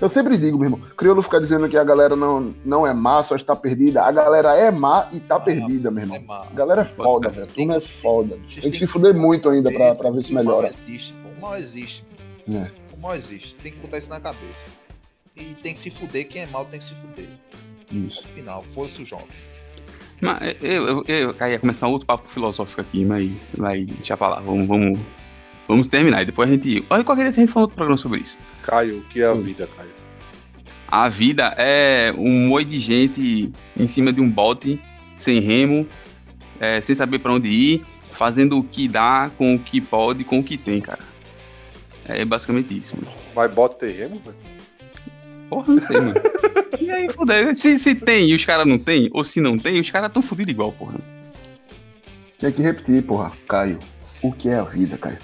Eu 0.00 0.08
sempre 0.08 0.38
digo, 0.38 0.56
meu 0.56 0.66
irmão, 0.66 0.80
Criolo 0.96 1.22
fica 1.22 1.40
dizendo 1.40 1.68
que 1.68 1.76
a 1.76 1.82
galera 1.82 2.14
não, 2.14 2.54
não 2.64 2.86
é 2.86 2.94
má, 2.94 3.22
só 3.24 3.34
está 3.34 3.56
perdida. 3.56 4.02
A 4.02 4.12
galera 4.12 4.56
é 4.56 4.70
má 4.70 5.08
e 5.12 5.18
tá 5.18 5.36
ah, 5.36 5.40
perdida, 5.40 5.90
meu 5.90 6.04
irmão. 6.04 6.42
É 6.46 6.46
a 6.52 6.54
galera 6.54 6.82
é 6.82 6.84
foda, 6.84 7.30
velho. 7.30 7.46
Turma 7.48 7.76
é 7.76 7.80
foda. 7.80 8.38
Tem 8.60 8.70
que 8.70 8.78
se 8.78 8.86
fuder 8.86 9.14
muito 9.14 9.48
ainda 9.48 9.70
pra, 9.72 9.94
pra 9.94 10.10
ver 10.10 10.24
se 10.24 10.32
melhora. 10.32 10.68
O 10.68 10.72
mal 10.72 10.86
existe, 10.86 11.14
o 11.36 11.40
mal 11.40 11.56
existe. 11.56 12.04
É. 12.48 12.70
O 12.96 13.00
mal 13.00 13.16
existe. 13.16 13.54
Tem 13.56 13.72
que 13.72 13.78
botar 13.78 13.98
isso 13.98 14.08
na 14.08 14.20
cabeça. 14.20 14.88
E 15.36 15.54
tem 15.62 15.74
que 15.74 15.80
se 15.80 15.90
fuder. 15.90 16.28
Quem 16.28 16.42
é 16.42 16.46
mal 16.46 16.64
tem 16.64 16.78
que 16.78 16.86
se 16.86 16.94
fuder. 16.94 17.28
Isso. 17.92 18.26
No 18.28 18.34
final, 18.34 18.62
fosse 18.74 19.02
o 19.02 19.06
jovem. 19.06 19.26
Mas 20.20 20.56
eu, 20.62 20.86
eu, 20.88 21.04
eu, 21.06 21.36
eu 21.38 21.48
ia 21.48 21.58
começar 21.58 21.86
outro 21.86 22.06
papo 22.06 22.28
filosófico 22.28 22.80
aqui, 22.80 23.04
mas 23.04 23.30
vai 23.56 23.84
deixar 23.84 24.16
pra 24.16 24.28
lá. 24.28 24.40
Vamos, 24.40 24.66
vamos 24.66 24.98
Vamos 25.68 25.86
terminar 25.86 26.22
e 26.22 26.24
depois 26.24 26.48
a 26.48 26.52
gente. 26.52 26.82
Olha, 26.88 27.04
qualquer 27.04 27.24
dia 27.24 27.28
a 27.28 27.32
gente 27.32 27.52
fala 27.52 27.64
outro 27.64 27.76
programa 27.76 27.98
sobre 27.98 28.20
isso. 28.20 28.38
Caio, 28.62 29.00
o 29.00 29.02
que 29.02 29.20
é 29.20 29.26
a 29.26 29.34
vida, 29.34 29.68
Caio? 29.76 29.90
A 30.88 31.10
vida 31.10 31.54
é 31.58 32.10
um 32.16 32.48
moi 32.48 32.64
de 32.64 32.78
gente 32.78 33.52
em 33.76 33.86
cima 33.86 34.10
de 34.10 34.22
um 34.22 34.30
bote, 34.30 34.80
sem 35.14 35.40
remo, 35.40 35.86
é, 36.58 36.80
sem 36.80 36.96
saber 36.96 37.18
para 37.18 37.34
onde 37.34 37.48
ir, 37.48 37.82
fazendo 38.12 38.58
o 38.58 38.64
que 38.64 38.88
dá, 38.88 39.30
com 39.36 39.54
o 39.54 39.58
que 39.58 39.78
pode, 39.78 40.24
com 40.24 40.38
o 40.38 40.42
que 40.42 40.56
tem, 40.56 40.80
cara. 40.80 41.00
É 42.06 42.24
basicamente 42.24 42.76
isso, 42.76 42.96
mano. 42.96 43.14
Mas 43.36 43.54
bote 43.54 43.78
tem 43.78 43.94
remo, 43.94 44.22
velho? 44.24 44.36
Porra, 45.50 45.74
não 45.74 45.80
sei, 45.82 46.00
mano. 46.00 46.14
e 46.80 46.90
aí, 46.90 47.54
se, 47.54 47.78
se 47.78 47.94
tem 47.94 48.30
e 48.30 48.34
os 48.34 48.44
caras 48.44 48.66
não 48.66 48.78
tem, 48.78 49.08
ou 49.12 49.24
se 49.24 49.40
não 49.40 49.58
tem, 49.58 49.80
os 49.80 49.90
caras 49.90 50.12
tão 50.12 50.22
fodidos 50.22 50.52
igual, 50.52 50.72
porra. 50.72 50.98
Tem 52.38 52.52
que 52.52 52.62
repetir, 52.62 53.02
porra. 53.02 53.32
Caio, 53.48 53.78
o 54.22 54.32
que 54.32 54.48
é 54.48 54.56
a 54.56 54.64
vida, 54.64 54.96
Caio? 54.96 55.18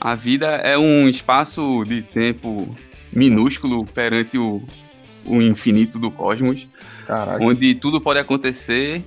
A 0.00 0.14
vida 0.14 0.46
é 0.46 0.78
um 0.78 1.08
espaço 1.08 1.84
de 1.84 2.02
tempo 2.02 2.74
minúsculo 3.12 3.84
perante 3.86 4.38
o, 4.38 4.62
o 5.24 5.42
infinito 5.42 5.98
do 5.98 6.10
cosmos, 6.10 6.66
Caraca. 7.06 7.42
onde 7.44 7.74
tudo 7.74 8.00
pode 8.00 8.18
acontecer 8.18 9.02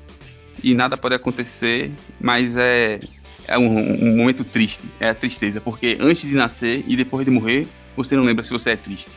e 0.64 0.74
nada 0.74 0.96
pode 0.98 1.16
acontecer, 1.16 1.92
mas 2.20 2.58
é, 2.58 3.00
é 3.48 3.58
um, 3.58 3.66
um, 3.66 4.16
momento 4.18 4.44
triste, 4.44 4.88
é 5.00 5.10
a 5.10 5.16
tristeza, 5.16 5.60
porque 5.60 5.98
antes 6.00 6.30
de 6.30 6.36
nascer 6.36 6.84
e 6.88 6.96
depois 6.96 7.26
de 7.26 7.32
morrer, 7.32 7.68
você 7.96 8.16
não 8.16 8.24
lembra 8.24 8.44
se 8.44 8.52
você 8.52 8.72
é 8.72 8.76
triste. 8.76 9.12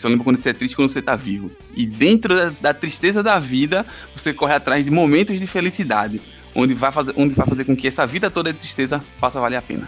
Você 0.00 0.02
só 0.02 0.08
lembra 0.08 0.24
quando 0.24 0.42
você 0.42 0.48
é 0.48 0.52
triste 0.54 0.74
quando 0.74 0.88
você 0.88 1.00
está 1.00 1.14
vivo. 1.14 1.50
E 1.76 1.84
dentro 1.84 2.34
da, 2.34 2.52
da, 2.58 2.74
tristeza 2.74 3.22
da 3.22 3.38
vida, 3.38 3.84
você 4.16 4.32
corre 4.32 4.54
atrás 4.54 4.82
de 4.82 4.90
momentos 4.90 5.38
de 5.38 5.46
felicidade, 5.46 6.22
onde 6.54 6.72
vai 6.72 6.90
fazer, 6.90 7.12
onde 7.18 7.34
vai 7.34 7.46
fazer 7.46 7.64
com 7.64 7.76
que 7.76 7.86
essa 7.86 8.06
vida 8.06 8.30
toda 8.30 8.50
de 8.50 8.58
tristeza 8.58 9.02
faça 9.20 9.38
valer 9.38 9.56
a 9.56 9.62
pena. 9.62 9.86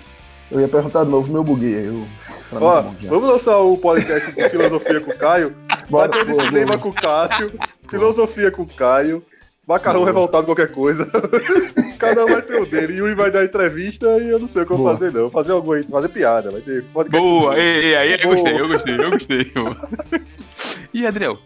Eu 0.50 0.60
ia 0.60 0.68
perguntar 0.68 1.04
de 1.04 1.10
novo, 1.10 1.32
meu 1.32 1.42
buguei. 1.42 1.88
Eu... 1.88 2.06
Ó, 2.52 2.82
vamos 3.08 3.26
lançar 3.26 3.56
o 3.56 3.78
podcast 3.78 4.32
de 4.32 4.48
filosofia 4.50 5.00
com 5.00 5.12
o 5.12 5.16
Caio. 5.16 5.56
Bater 5.88 6.26
de 6.26 6.34
cinema 6.34 6.76
com 6.76 6.90
o 6.90 6.94
Cássio. 6.94 7.50
Filosofia 7.88 8.50
com 8.50 8.62
o 8.64 8.66
Caio. 8.66 9.24
Macarrão 9.66 10.02
revoltado 10.02 10.44
qualquer 10.44 10.72
coisa. 10.72 11.08
Cada 11.98 12.24
um 12.24 12.28
vai 12.28 12.42
ter 12.42 12.60
o 12.60 12.66
dele. 12.66 12.94
Yuri 12.94 13.14
vai 13.14 13.30
dar 13.30 13.44
entrevista 13.44 14.06
e 14.18 14.28
eu 14.28 14.38
não 14.40 14.48
sei 14.48 14.62
o 14.62 14.66
que 14.66 14.72
eu 14.72 14.76
vou 14.76 14.92
fazer, 14.92 15.12
não. 15.12 15.30
Fazer 15.30 15.52
alguma 15.52 15.80
fazer 15.84 16.08
piada. 16.08 16.50
Vai 16.50 16.60
ter 16.60 16.84
podcast. 16.92 17.24
Boa, 17.24 17.54
aí, 17.54 17.94
aí, 17.94 18.12
eu 18.20 18.28
gostei, 18.28 18.60
eu 18.60 18.68
gostei, 18.68 18.96
eu 18.96 19.10
gostei. 19.10 19.52
e 20.92 21.06
Adriel? 21.06 21.38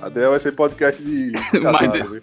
Adel 0.00 0.30
vai 0.30 0.38
ser 0.38 0.52
podcast 0.52 1.02
de 1.02 1.32
casado, 1.60 2.22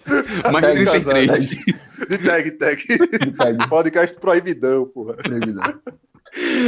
mais 0.50 0.66
de, 0.66 1.06
mais 1.06 1.46
de 1.46 1.56
33. 1.64 1.78
De 2.08 2.18
tag, 2.18 2.50
tag. 2.52 2.86
De 2.86 3.32
tag. 3.32 3.68
Podcast 3.68 4.18
proibidão, 4.18 4.86
porra. 4.86 5.14
Proibidão. 5.14 5.74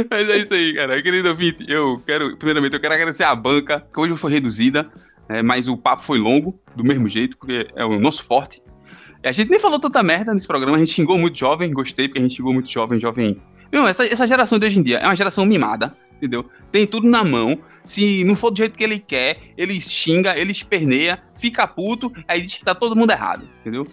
Mas 0.09 0.29
é 0.29 0.37
isso 0.37 0.53
aí, 0.53 0.73
cara. 0.73 1.01
Querido 1.01 1.29
ouvinte, 1.29 1.65
eu 1.67 2.01
quero, 2.05 2.37
primeiramente, 2.37 2.73
eu 2.73 2.79
quero 2.79 2.93
agradecer 2.93 3.23
a 3.23 3.35
banca, 3.35 3.85
que 3.93 3.99
hoje 3.99 4.15
foi 4.15 4.31
reduzida, 4.31 4.89
é, 5.29 5.41
mas 5.41 5.67
o 5.67 5.77
papo 5.77 6.03
foi 6.03 6.19
longo, 6.19 6.59
do 6.75 6.83
mesmo 6.83 7.07
jeito, 7.09 7.37
porque 7.37 7.67
é 7.75 7.85
o 7.85 7.99
nosso 7.99 8.23
forte. 8.23 8.61
A 9.23 9.31
gente 9.31 9.51
nem 9.51 9.59
falou 9.59 9.79
tanta 9.79 10.01
merda 10.01 10.33
nesse 10.33 10.47
programa, 10.47 10.77
a 10.77 10.79
gente 10.79 10.93
xingou 10.93 11.17
muito 11.17 11.37
jovem, 11.37 11.71
gostei, 11.71 12.07
porque 12.07 12.19
a 12.19 12.23
gente 12.23 12.35
xingou 12.35 12.53
muito 12.53 12.69
jovem, 12.69 12.99
jovem. 12.99 13.39
Não, 13.71 13.87
essa, 13.87 14.05
essa 14.05 14.27
geração 14.27 14.57
de 14.57 14.65
hoje 14.65 14.79
em 14.79 14.83
dia 14.83 14.97
é 14.97 15.05
uma 15.05 15.15
geração 15.15 15.45
mimada, 15.45 15.95
entendeu? 16.17 16.45
Tem 16.71 16.87
tudo 16.87 17.07
na 17.07 17.23
mão. 17.23 17.57
Se 17.85 18.23
não 18.23 18.35
for 18.35 18.51
do 18.51 18.57
jeito 18.57 18.77
que 18.77 18.83
ele 18.83 18.99
quer, 18.99 19.39
ele 19.57 19.79
xinga, 19.79 20.37
ele 20.37 20.51
esperneia, 20.51 21.21
fica 21.35 21.67
puto, 21.67 22.11
aí 22.27 22.41
diz 22.41 22.57
que 22.57 22.63
tá 22.63 22.73
todo 22.73 22.95
mundo 22.95 23.11
errado, 23.11 23.47
entendeu? 23.61 23.87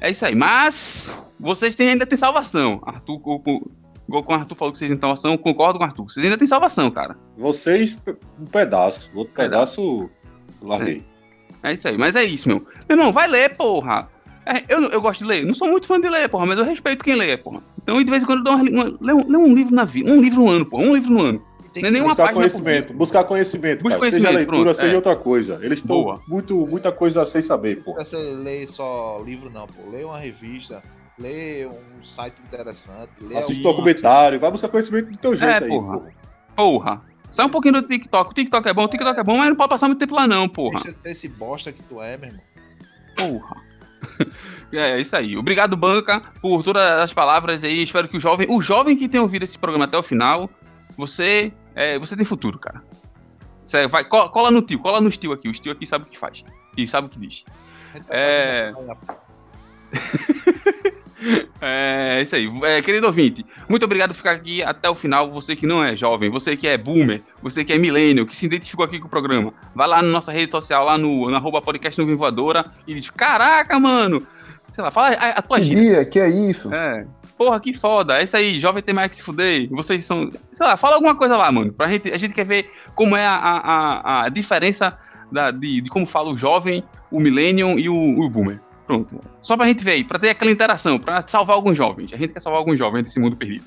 É 0.00 0.10
isso 0.10 0.24
aí. 0.24 0.34
Mas 0.34 1.28
vocês 1.38 1.74
têm, 1.74 1.90
ainda 1.90 2.06
têm 2.06 2.16
salvação. 2.16 2.80
Arthur, 2.84 3.18
com, 3.20 3.62
o 4.08 4.32
Arthur 4.32 4.54
falou 4.54 4.72
que 4.72 4.78
vocês 4.78 4.90
têm 4.90 4.98
salvação, 4.98 5.32
eu 5.32 5.38
concordo 5.38 5.78
com 5.78 5.84
o 5.84 5.86
Arthur. 5.86 6.04
Vocês 6.10 6.24
ainda 6.24 6.38
têm 6.38 6.46
salvação, 6.46 6.90
cara. 6.90 7.16
Vocês, 7.36 8.00
um 8.38 8.46
pedaço. 8.46 9.10
Outro 9.14 9.34
pedaço, 9.34 10.10
larguei. 10.62 11.04
É. 11.62 11.70
é. 11.70 11.74
isso 11.74 11.88
aí. 11.88 11.98
Mas 11.98 12.16
é 12.16 12.22
isso, 12.22 12.48
meu. 12.48 12.64
Meu 12.88 12.98
irmão, 12.98 13.12
vai 13.12 13.28
ler, 13.28 13.56
porra. 13.56 14.08
É, 14.46 14.64
eu, 14.68 14.82
eu 14.84 15.00
gosto 15.00 15.20
de 15.20 15.26
ler. 15.26 15.44
Não 15.44 15.54
sou 15.54 15.68
muito 15.68 15.86
fã 15.86 16.00
de 16.00 16.08
ler, 16.08 16.28
porra, 16.28 16.46
mas 16.46 16.58
eu 16.58 16.64
respeito 16.64 17.04
quem 17.04 17.14
lê, 17.14 17.36
porra. 17.36 17.62
Então, 17.82 18.02
de 18.02 18.10
vez 18.10 18.22
em 18.22 18.26
quando, 18.26 18.38
eu 18.38 18.44
dou 18.44 18.54
uma, 18.54 18.70
uma, 18.70 18.98
lê, 19.00 19.12
um, 19.12 19.28
lê 19.28 19.36
um 19.36 19.54
livro 19.54 19.74
na 19.74 19.84
vida. 19.84 20.10
Um 20.10 20.20
livro 20.20 20.40
no 20.40 20.50
ano, 20.50 20.66
porra. 20.66 20.84
Um 20.84 20.94
livro 20.94 21.10
no 21.10 21.20
ano. 21.22 21.50
Tem 21.72 21.84
é 21.84 21.92
que 21.92 22.02
buscar 22.02 22.32
conhecimento, 22.34 22.92
buscar 22.92 23.24
conhecimento, 23.24 23.84
cara. 23.84 23.98
conhecimento, 23.98 24.26
seja 24.26 24.36
leitura, 24.36 24.62
pronto, 24.62 24.76
seja 24.76 24.92
é. 24.92 24.96
outra 24.96 25.14
coisa. 25.14 25.60
Eles 25.62 25.78
estão 25.78 26.20
muito, 26.26 26.66
muita 26.66 26.90
coisa 26.90 27.24
sem 27.24 27.40
saber, 27.40 27.84
pô. 27.84 27.94
Você 27.94 28.16
lê 28.16 28.66
só 28.66 29.22
livro, 29.24 29.48
não, 29.50 29.66
pô. 29.68 29.88
Lê 29.88 30.02
uma 30.02 30.18
revista, 30.18 30.82
lê 31.16 31.66
um 31.66 32.04
site 32.04 32.34
interessante, 32.44 33.12
lê 33.20 33.36
Assiste 33.36 33.58
algum... 33.58 33.70
documentário, 33.70 34.40
vai 34.40 34.50
buscar 34.50 34.68
conhecimento 34.68 35.12
do 35.12 35.18
teu 35.18 35.36
jeito 35.36 35.62
é, 35.62 35.64
aí, 35.64 35.68
porra. 35.68 36.02
Porra. 36.56 37.02
Sai 37.30 37.46
um 37.46 37.50
pouquinho 37.50 37.80
do 37.80 37.88
TikTok. 37.88 38.30
O 38.30 38.34
TikTok 38.34 38.68
é 38.68 38.72
bom, 38.72 38.84
o 38.84 38.88
TikTok 38.88 39.20
é 39.20 39.24
bom, 39.24 39.36
mas 39.36 39.48
não 39.48 39.56
pode 39.56 39.70
passar 39.70 39.86
muito 39.86 40.00
tempo 40.00 40.14
lá, 40.14 40.26
não, 40.26 40.48
porra. 40.48 40.82
Deixa 40.82 40.98
esse 41.04 41.28
bosta 41.28 41.72
que 41.72 41.82
tu 41.84 42.00
é, 42.02 42.16
meu 42.16 42.28
irmão. 42.28 42.42
Porra. 43.16 43.56
É, 44.72 44.92
é 44.92 45.00
isso 45.00 45.16
aí. 45.16 45.36
Obrigado, 45.36 45.76
Banca, 45.76 46.20
por 46.40 46.62
todas 46.62 46.80
as 47.00 47.12
palavras 47.12 47.64
aí. 47.64 47.82
Espero 47.82 48.08
que 48.08 48.16
o 48.16 48.20
jovem, 48.20 48.46
o 48.48 48.62
jovem 48.62 48.96
que 48.96 49.08
tenha 49.08 49.20
ouvido 49.20 49.42
esse 49.42 49.58
programa 49.58 49.84
até 49.84 49.98
o 49.98 50.02
final, 50.02 50.48
você 50.96 51.52
é, 51.74 51.98
você 51.98 52.14
tem 52.14 52.24
futuro, 52.24 52.56
cara. 52.56 52.80
Você 53.64 53.86
vai, 53.88 54.04
cola, 54.04 54.28
cola, 54.28 54.50
no 54.50 54.62
tio, 54.62 54.78
cola 54.78 55.00
no 55.00 55.10
tio 55.10 55.32
aqui. 55.32 55.48
O 55.48 55.52
tio 55.52 55.72
aqui 55.72 55.86
sabe 55.86 56.04
o 56.04 56.06
que 56.06 56.18
faz. 56.18 56.44
E 56.76 56.86
sabe 56.86 57.08
o 57.08 57.10
que 57.10 57.18
diz. 57.18 57.44
É. 58.08 58.72
é 61.60 62.22
isso 62.22 62.34
aí. 62.34 62.50
É, 62.64 62.82
querido 62.82 63.06
ouvinte, 63.06 63.44
muito 63.68 63.84
obrigado 63.84 64.10
por 64.10 64.16
ficar 64.16 64.32
aqui 64.32 64.62
até 64.62 64.88
o 64.88 64.94
final. 64.94 65.30
Você 65.32 65.54
que 65.54 65.66
não 65.66 65.82
é 65.82 65.96
jovem, 65.96 66.30
você 66.30 66.56
que 66.56 66.66
é 66.66 66.76
boomer, 66.76 67.22
você 67.42 67.64
que 67.64 67.72
é 67.72 67.78
millennial, 67.78 68.26
que 68.26 68.36
se 68.36 68.46
identificou 68.46 68.84
aqui 68.84 68.98
com 68.98 69.06
o 69.06 69.10
programa, 69.10 69.52
vai 69.74 69.88
lá 69.88 70.02
na 70.02 70.08
nossa 70.08 70.32
rede 70.32 70.52
social, 70.52 70.84
lá 70.84 70.96
no, 70.96 71.30
no 71.30 71.36
arroba 71.36 71.60
podcast 71.60 72.00
no 72.00 72.16
Voadora 72.16 72.66
e 72.86 72.94
diz: 72.94 73.10
Caraca, 73.10 73.78
mano! 73.78 74.26
Sei 74.72 74.84
lá, 74.84 74.90
fala 74.90 75.08
a, 75.08 75.28
a 75.30 75.42
tua 75.42 75.58
que 75.58 75.74
Dia, 75.74 76.04
que 76.04 76.20
é 76.20 76.28
isso? 76.28 76.72
É 76.72 77.04
porra, 77.40 77.58
que 77.58 77.74
foda, 77.78 78.20
é 78.20 78.22
isso 78.22 78.36
aí, 78.36 78.60
jovem 78.60 78.82
tem 78.82 78.94
mais 78.94 79.08
que 79.08 79.16
se 79.16 79.22
fuder, 79.22 79.66
vocês 79.70 80.04
são, 80.04 80.30
sei 80.52 80.66
lá, 80.66 80.76
fala 80.76 80.96
alguma 80.96 81.16
coisa 81.16 81.38
lá, 81.38 81.50
mano, 81.50 81.72
pra 81.72 81.88
gente, 81.88 82.12
a 82.12 82.18
gente 82.18 82.34
quer 82.34 82.44
ver 82.44 82.68
como 82.94 83.16
é 83.16 83.24
a, 83.24 83.34
a, 83.34 84.24
a 84.24 84.28
diferença 84.28 84.94
da, 85.32 85.50
de, 85.50 85.80
de 85.80 85.88
como 85.88 86.04
fala 86.04 86.30
o 86.30 86.36
jovem, 86.36 86.84
o 87.10 87.18
millennium 87.18 87.78
e 87.78 87.88
o, 87.88 87.94
o 87.96 88.28
boomer. 88.28 88.60
Pronto. 88.90 89.20
Só 89.40 89.56
pra 89.56 89.66
gente 89.66 89.84
ver 89.84 89.92
aí, 89.92 90.02
pra 90.02 90.18
ter 90.18 90.30
aquela 90.30 90.50
interação, 90.50 90.98
pra 90.98 91.24
salvar 91.24 91.54
alguns 91.54 91.76
jovens. 91.76 92.12
A 92.12 92.16
gente 92.16 92.32
quer 92.32 92.40
salvar 92.40 92.58
alguns 92.58 92.76
jovens 92.76 93.04
desse 93.04 93.20
mundo 93.20 93.36
perdido. 93.36 93.64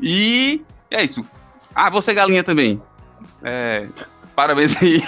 E 0.00 0.60
é 0.90 1.04
isso. 1.04 1.24
Ah, 1.72 1.88
você 1.88 2.12
galinha 2.12 2.42
também. 2.42 2.82
É, 3.44 3.86
parabéns 4.34 4.74
aí 4.82 5.00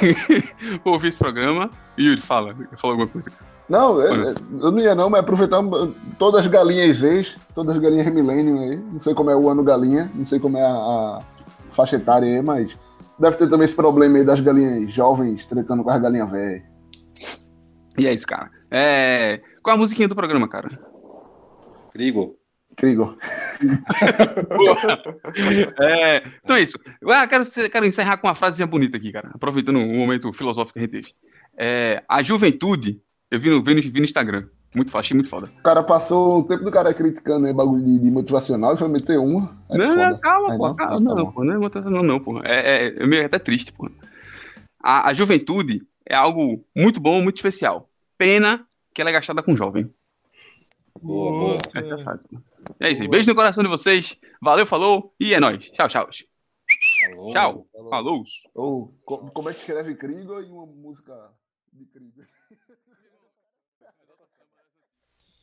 por 0.82 0.94
ouvir 0.94 1.08
esse 1.08 1.18
programa. 1.18 1.68
Yuri, 1.98 2.22
fala, 2.22 2.56
fala 2.76 2.94
alguma 2.94 3.08
coisa. 3.08 3.30
Não, 3.68 4.00
eu, 4.00 4.28
é, 4.28 4.30
é, 4.30 4.34
eu 4.58 4.72
não 4.72 4.80
ia 4.80 4.94
não, 4.94 5.10
mas 5.10 5.20
aproveitar 5.20 5.60
todas 6.18 6.40
as 6.40 6.46
galinhas 6.46 7.02
ex, 7.02 7.36
todas 7.54 7.76
as 7.76 7.82
galinhas 7.82 8.10
milênio 8.10 8.58
aí. 8.58 8.76
Não 8.90 9.00
sei 9.00 9.12
como 9.12 9.28
é 9.28 9.36
o 9.36 9.50
ano 9.50 9.62
galinha, 9.62 10.10
não 10.14 10.24
sei 10.24 10.40
como 10.40 10.56
é 10.56 10.64
a, 10.64 10.70
a 10.72 11.22
faixa 11.72 11.96
etária 11.96 12.26
aí, 12.26 12.40
mas 12.40 12.78
deve 13.18 13.36
ter 13.36 13.50
também 13.50 13.66
esse 13.66 13.76
problema 13.76 14.16
aí 14.16 14.24
das 14.24 14.40
galinhas 14.40 14.90
jovens 14.90 15.44
tretando 15.44 15.84
com 15.84 15.90
as 15.90 16.00
galinhas 16.00 16.30
velhas. 16.30 16.69
E 17.98 18.06
é 18.06 18.12
isso, 18.12 18.26
cara. 18.26 18.50
É... 18.70 19.40
Qual 19.62 19.76
a 19.76 19.78
musiquinha 19.78 20.08
do 20.08 20.14
programa, 20.14 20.48
cara? 20.48 20.70
Crigo. 21.92 22.36
Crigo. 22.76 23.16
é, 25.82 26.22
então 26.42 26.56
é 26.56 26.62
isso. 26.62 26.78
Ah, 27.06 27.26
quero, 27.26 27.44
quero 27.70 27.86
encerrar 27.86 28.16
com 28.18 28.28
uma 28.28 28.34
frasezinha 28.34 28.66
bonita 28.66 28.96
aqui, 28.96 29.12
cara. 29.12 29.30
Aproveitando 29.34 29.80
o 29.80 29.96
momento 29.96 30.32
filosófico 30.32 30.74
que 30.74 30.78
a 30.78 30.82
gente 30.82 30.92
teve. 30.92 31.12
É, 31.58 32.02
a 32.08 32.22
juventude 32.22 33.02
eu 33.30 33.38
vi 33.38 33.48
no, 33.48 33.62
vi 33.62 33.74
no, 33.74 33.80
vi 33.80 34.00
no 34.00 34.04
Instagram. 34.04 34.46
Muito, 34.74 34.96
achei 34.96 35.14
muito 35.14 35.28
foda. 35.28 35.50
O 35.58 35.62
cara 35.62 35.82
passou 35.82 36.40
o 36.40 36.44
tempo 36.44 36.64
do 36.64 36.70
cara 36.70 36.92
criticando 36.94 37.46
aí, 37.46 37.52
bagulho 37.52 37.84
de, 37.84 37.98
de 37.98 38.10
motivacional 38.10 38.74
e 38.74 38.76
foi 38.76 38.88
meter 38.88 39.18
uma. 39.18 39.56
É 39.68 39.78
não, 39.78 39.86
foda. 39.86 40.18
calma, 40.18 40.56
pô, 40.56 40.68
não, 40.68 40.74
calma. 40.74 41.00
Não, 41.00 41.14
não, 41.14 41.32
pô, 41.32 41.44
não 41.44 41.54
é 41.54 41.58
motivacional, 41.58 42.02
não, 42.02 42.20
pô. 42.20 42.40
É, 42.44 42.86
é, 42.86 43.02
é 43.02 43.06
meio 43.06 43.24
até 43.24 43.38
triste, 43.38 43.72
pô. 43.72 43.90
A, 44.82 45.08
a 45.08 45.14
juventude 45.14 45.82
é 46.10 46.14
algo 46.16 46.66
muito 46.76 47.00
bom, 47.00 47.22
muito 47.22 47.36
especial. 47.36 47.88
Pena 48.18 48.66
que 48.92 49.00
ela 49.00 49.10
é 49.10 49.12
gastada 49.12 49.44
com 49.44 49.54
jovem. 49.54 49.88
Boa, 51.00 51.30
boa. 51.30 51.58
É, 51.76 51.78
é, 52.82 52.88
é 52.88 52.92
isso 52.92 53.02
aí. 53.02 53.08
Beijo 53.08 53.28
no 53.28 53.34
coração 53.36 53.62
de 53.62 53.70
vocês. 53.70 54.18
Valeu, 54.42 54.66
falou 54.66 55.14
e 55.20 55.32
é 55.32 55.38
nóis. 55.38 55.70
Tchau, 55.70 55.88
tchau. 55.88 56.08
Falou. 57.00 57.32
Tchau. 57.32 57.68
Falou. 57.88 58.24
Ou 58.54 58.92
oh, 59.06 59.30
como 59.30 59.48
é 59.50 59.54
que 59.54 59.60
escreve 59.60 59.94
Krieger 59.94 60.42
e 60.42 60.50
uma 60.50 60.66
música 60.66 61.14
de 61.72 61.86
Krieger? 61.86 62.26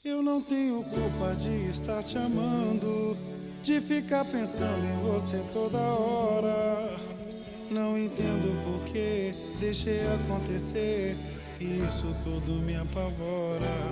Eu 0.04 0.22
não 0.22 0.42
tenho 0.42 0.84
culpa 0.84 1.34
de 1.36 1.70
estar 1.70 2.04
te 2.04 2.18
amando, 2.18 3.16
de 3.64 3.82
ficar 3.82 4.24
pensando 4.26 4.86
em 4.86 4.98
você 5.04 5.42
toda 5.54 5.80
hora. 5.80 7.37
Não 7.70 7.98
entendo 7.98 8.64
por 8.64 8.86
que 8.86 9.34
deixei 9.60 10.00
acontecer, 10.08 11.18
isso 11.60 12.16
tudo 12.24 12.62
me 12.64 12.76
apavora. 12.78 13.92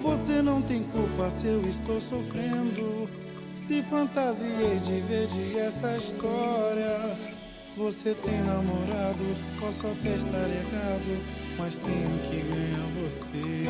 Você 0.00 0.42
não 0.42 0.60
tem 0.60 0.82
culpa 0.82 1.30
se 1.30 1.46
eu 1.46 1.60
estou 1.62 2.00
sofrendo, 2.00 3.08
se 3.56 3.80
fantasiei 3.84 4.76
de 4.84 5.00
ver 5.02 5.28
de 5.28 5.56
essa 5.56 5.96
história. 5.96 7.16
Você 7.76 8.12
tem 8.12 8.40
namorado, 8.42 9.24
posso 9.60 9.86
até 9.86 10.16
estar 10.16 10.48
errado, 10.50 11.22
mas 11.56 11.78
tenho 11.78 12.18
que 12.28 12.40
ganhar 12.40 12.88
você. 13.00 13.62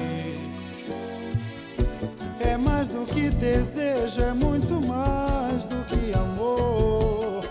É 2.40 2.56
mais 2.56 2.88
do 2.88 3.04
que 3.04 3.28
desejo, 3.28 4.22
é 4.22 4.32
muito 4.32 4.80
mais 4.86 5.66
do 5.66 5.84
que 5.84 6.12
amor. 6.18 7.44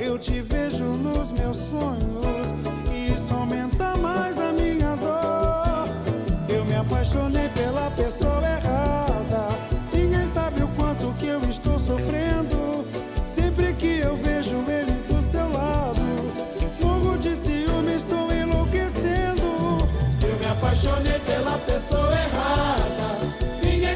Eu 0.00 0.18
te 0.18 0.40
vejo 0.40 0.59
nos 0.98 1.30
meus 1.30 1.56
sonhos 1.56 2.54
e 2.92 3.14
isso 3.14 3.34
aumenta 3.34 3.96
mais 3.96 4.40
a 4.40 4.52
minha 4.52 4.96
dor. 4.96 5.88
Eu 6.48 6.64
me 6.64 6.74
apaixonei 6.74 7.48
pela 7.50 7.90
pessoa 7.90 8.42
errada. 8.46 9.48
Ninguém 9.92 10.26
sabe 10.28 10.62
o 10.62 10.68
quanto 10.68 11.12
que 11.18 11.26
eu 11.26 11.40
estou 11.48 11.78
sofrendo. 11.78 12.86
Sempre 13.24 13.72
que 13.74 14.00
eu 14.00 14.16
vejo 14.16 14.56
ele 14.68 14.92
do 15.08 15.22
seu 15.22 15.48
lado, 15.52 16.00
morro 16.80 17.16
de 17.18 17.36
ciúme, 17.36 17.94
estou 17.94 18.32
enlouquecendo. 18.32 19.88
Eu 20.22 20.38
me 20.38 20.46
apaixonei 20.46 21.18
pela 21.20 21.58
pessoa 21.58 22.12
errada 22.12 23.00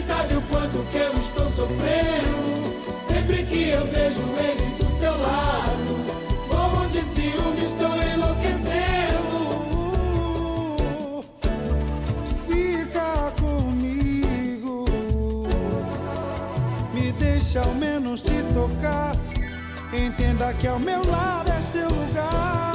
sabe 0.06 0.36
o 0.36 0.42
quanto 0.42 0.84
que 0.90 0.98
eu 0.98 1.12
estou 1.18 1.48
sofrendo. 1.50 2.74
Sempre 3.06 3.44
que 3.44 3.70
eu 3.70 3.86
vejo 3.86 4.22
ele 4.38 4.76
do 4.76 4.90
seu 4.90 5.12
lado, 5.12 6.23
ao 17.56 17.74
menos 17.74 18.20
te 18.20 18.42
tocar. 18.52 19.14
Entenda 19.92 20.52
que 20.54 20.66
ao 20.66 20.78
meu 20.78 21.04
lado 21.06 21.50
é 21.50 21.60
seu 21.72 21.88
lugar. 21.88 22.73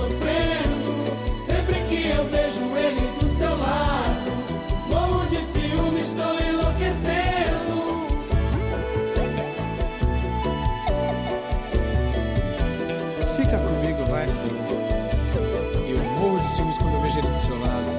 Sofrendo. 0.00 0.92
Sempre 1.40 1.74
que 1.88 2.08
eu 2.08 2.24
vejo 2.28 2.64
ele 2.76 3.06
do 3.20 3.28
seu 3.28 3.50
lado, 3.50 4.30
morro 4.88 5.26
de 5.26 5.36
ciúme, 5.42 6.00
estou 6.00 6.34
enlouquecendo. 6.48 7.76
Fica 13.36 13.58
comigo, 13.58 14.04
vai. 14.06 14.26
Eu 15.88 15.98
morro 16.18 16.38
de 16.38 16.48
ciúmes 16.54 16.78
quando 16.78 16.94
eu 16.94 17.00
vejo 17.00 17.18
ele 17.18 17.28
do 17.28 17.38
seu 17.38 17.58
lado. 17.58 17.90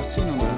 Assim 0.00 0.22
não 0.22 0.38
dá. 0.38 0.56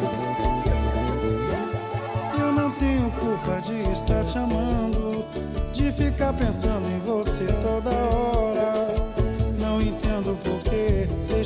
Eu 2.38 2.52
não 2.52 2.70
tenho 2.72 3.10
culpa 3.10 3.60
de 3.60 3.82
estar 3.92 4.24
te 4.24 4.38
amando 4.38 5.26
de 5.72 5.92
ficar 5.92 6.32
pensando 6.32 6.90
em 6.90 6.98
você 7.00 7.46
toda 7.62 7.90
hora. 7.90 8.67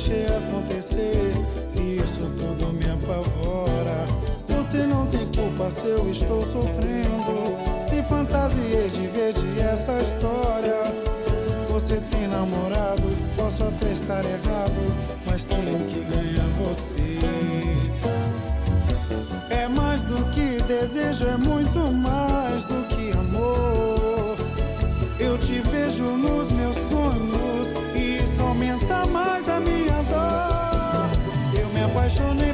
Deixei 0.03 0.25
acontecer. 0.25 1.31
E 1.75 1.95
isso 1.95 2.29
tudo 2.37 2.73
me 2.73 2.85
apavora. 2.89 4.05
Você 4.49 4.85
não 4.85 5.05
tem 5.07 5.25
culpa 5.27 5.71
se 5.71 5.87
eu 5.87 6.09
estou 6.11 6.45
sofrendo. 6.45 7.57
Se 7.87 8.03
fantasiei 8.03 8.89
de 8.89 9.07
ver 9.07 9.33
de 9.33 9.61
essa 9.61 9.97
história. 9.99 10.83
Você 11.69 11.99
tem 12.11 12.27
namorado, 12.27 13.01
posso 13.35 13.63
até 13.63 13.91
estar 13.91 14.23
errado, 14.25 14.95
mas 15.25 15.45
tenho 15.45 15.83
que 15.85 16.01
ganhar 16.01 16.47
você. 16.59 17.17
É 19.49 19.67
mais 19.67 20.03
do 20.03 20.23
que 20.31 20.61
desejo, 20.67 21.25
é 21.25 21.37
muito 21.37 21.91
mais 21.91 22.65
do 22.65 22.87
que 22.89 23.11
amor. 23.11 24.35
Eu 25.19 25.37
te 25.39 25.59
vejo 25.61 26.03
nos 26.03 26.51
meus 26.51 26.72
Eu 32.19 32.52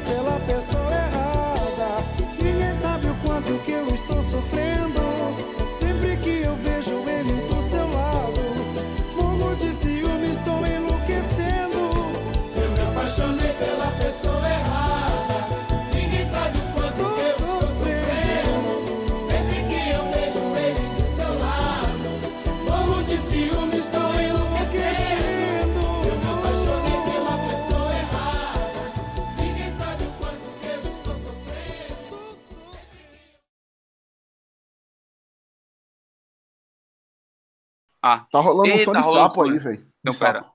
Ah, 38.02 38.26
Tá 38.30 38.40
rolando 38.40 38.74
um 38.74 38.78
som 38.78 38.92
de 38.92 38.98
rolando 38.98 39.28
sapo 39.28 39.42
aí, 39.42 39.58
velho. 39.58 39.86
Então, 40.00 40.12
De 40.12 40.18
pera. 40.18 40.38
sapo. 40.40 40.52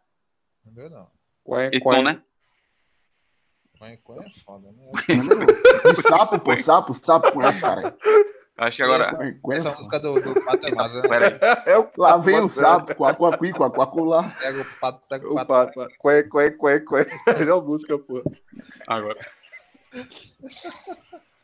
Não 0.66 0.74
viu, 0.74 0.90
não. 0.90 1.08
Qual 1.44 1.62
Então, 1.62 2.02
né? 2.04 2.22
Mas 3.80 4.00
qual 4.04 4.22
é 4.22 4.30
foda, 4.44 4.72
né? 4.72 4.92
De 5.94 6.02
sapo, 6.02 6.40
pô, 6.40 6.58
sapo, 6.58 6.94
sapo 6.94 7.32
com 7.32 7.42
essa, 7.44 7.62
cara. 7.62 7.98
Acho 8.58 8.78
que 8.78 8.84
agora. 8.84 9.04
Essa 9.52 9.72
música 9.76 10.00
do, 10.00 10.14
do 10.14 10.42
Pato 10.46 10.66
é 10.66 10.72
massa, 10.74 11.02
né? 11.02 11.10
Pera 11.10 11.28
aí. 11.28 11.40
É 11.74 11.78
o 11.78 11.90
Lá 11.98 12.18
vem 12.18 12.40
o 12.40 12.48
sapo, 12.48 12.96
quacuaqui, 12.96 13.52
quacuaculá. 13.52 14.24
Pega 14.40 14.62
o 14.62 14.66
pato, 14.80 15.02
pega 15.10 15.30
o 15.30 15.46
pato. 15.46 15.88
Qué, 16.02 16.24
qué, 16.24 16.52
qué, 16.52 16.80
qué. 16.80 17.34
Melhor 17.38 17.62
música, 17.64 18.00
pô. 18.00 18.24
Agora. 18.88 19.20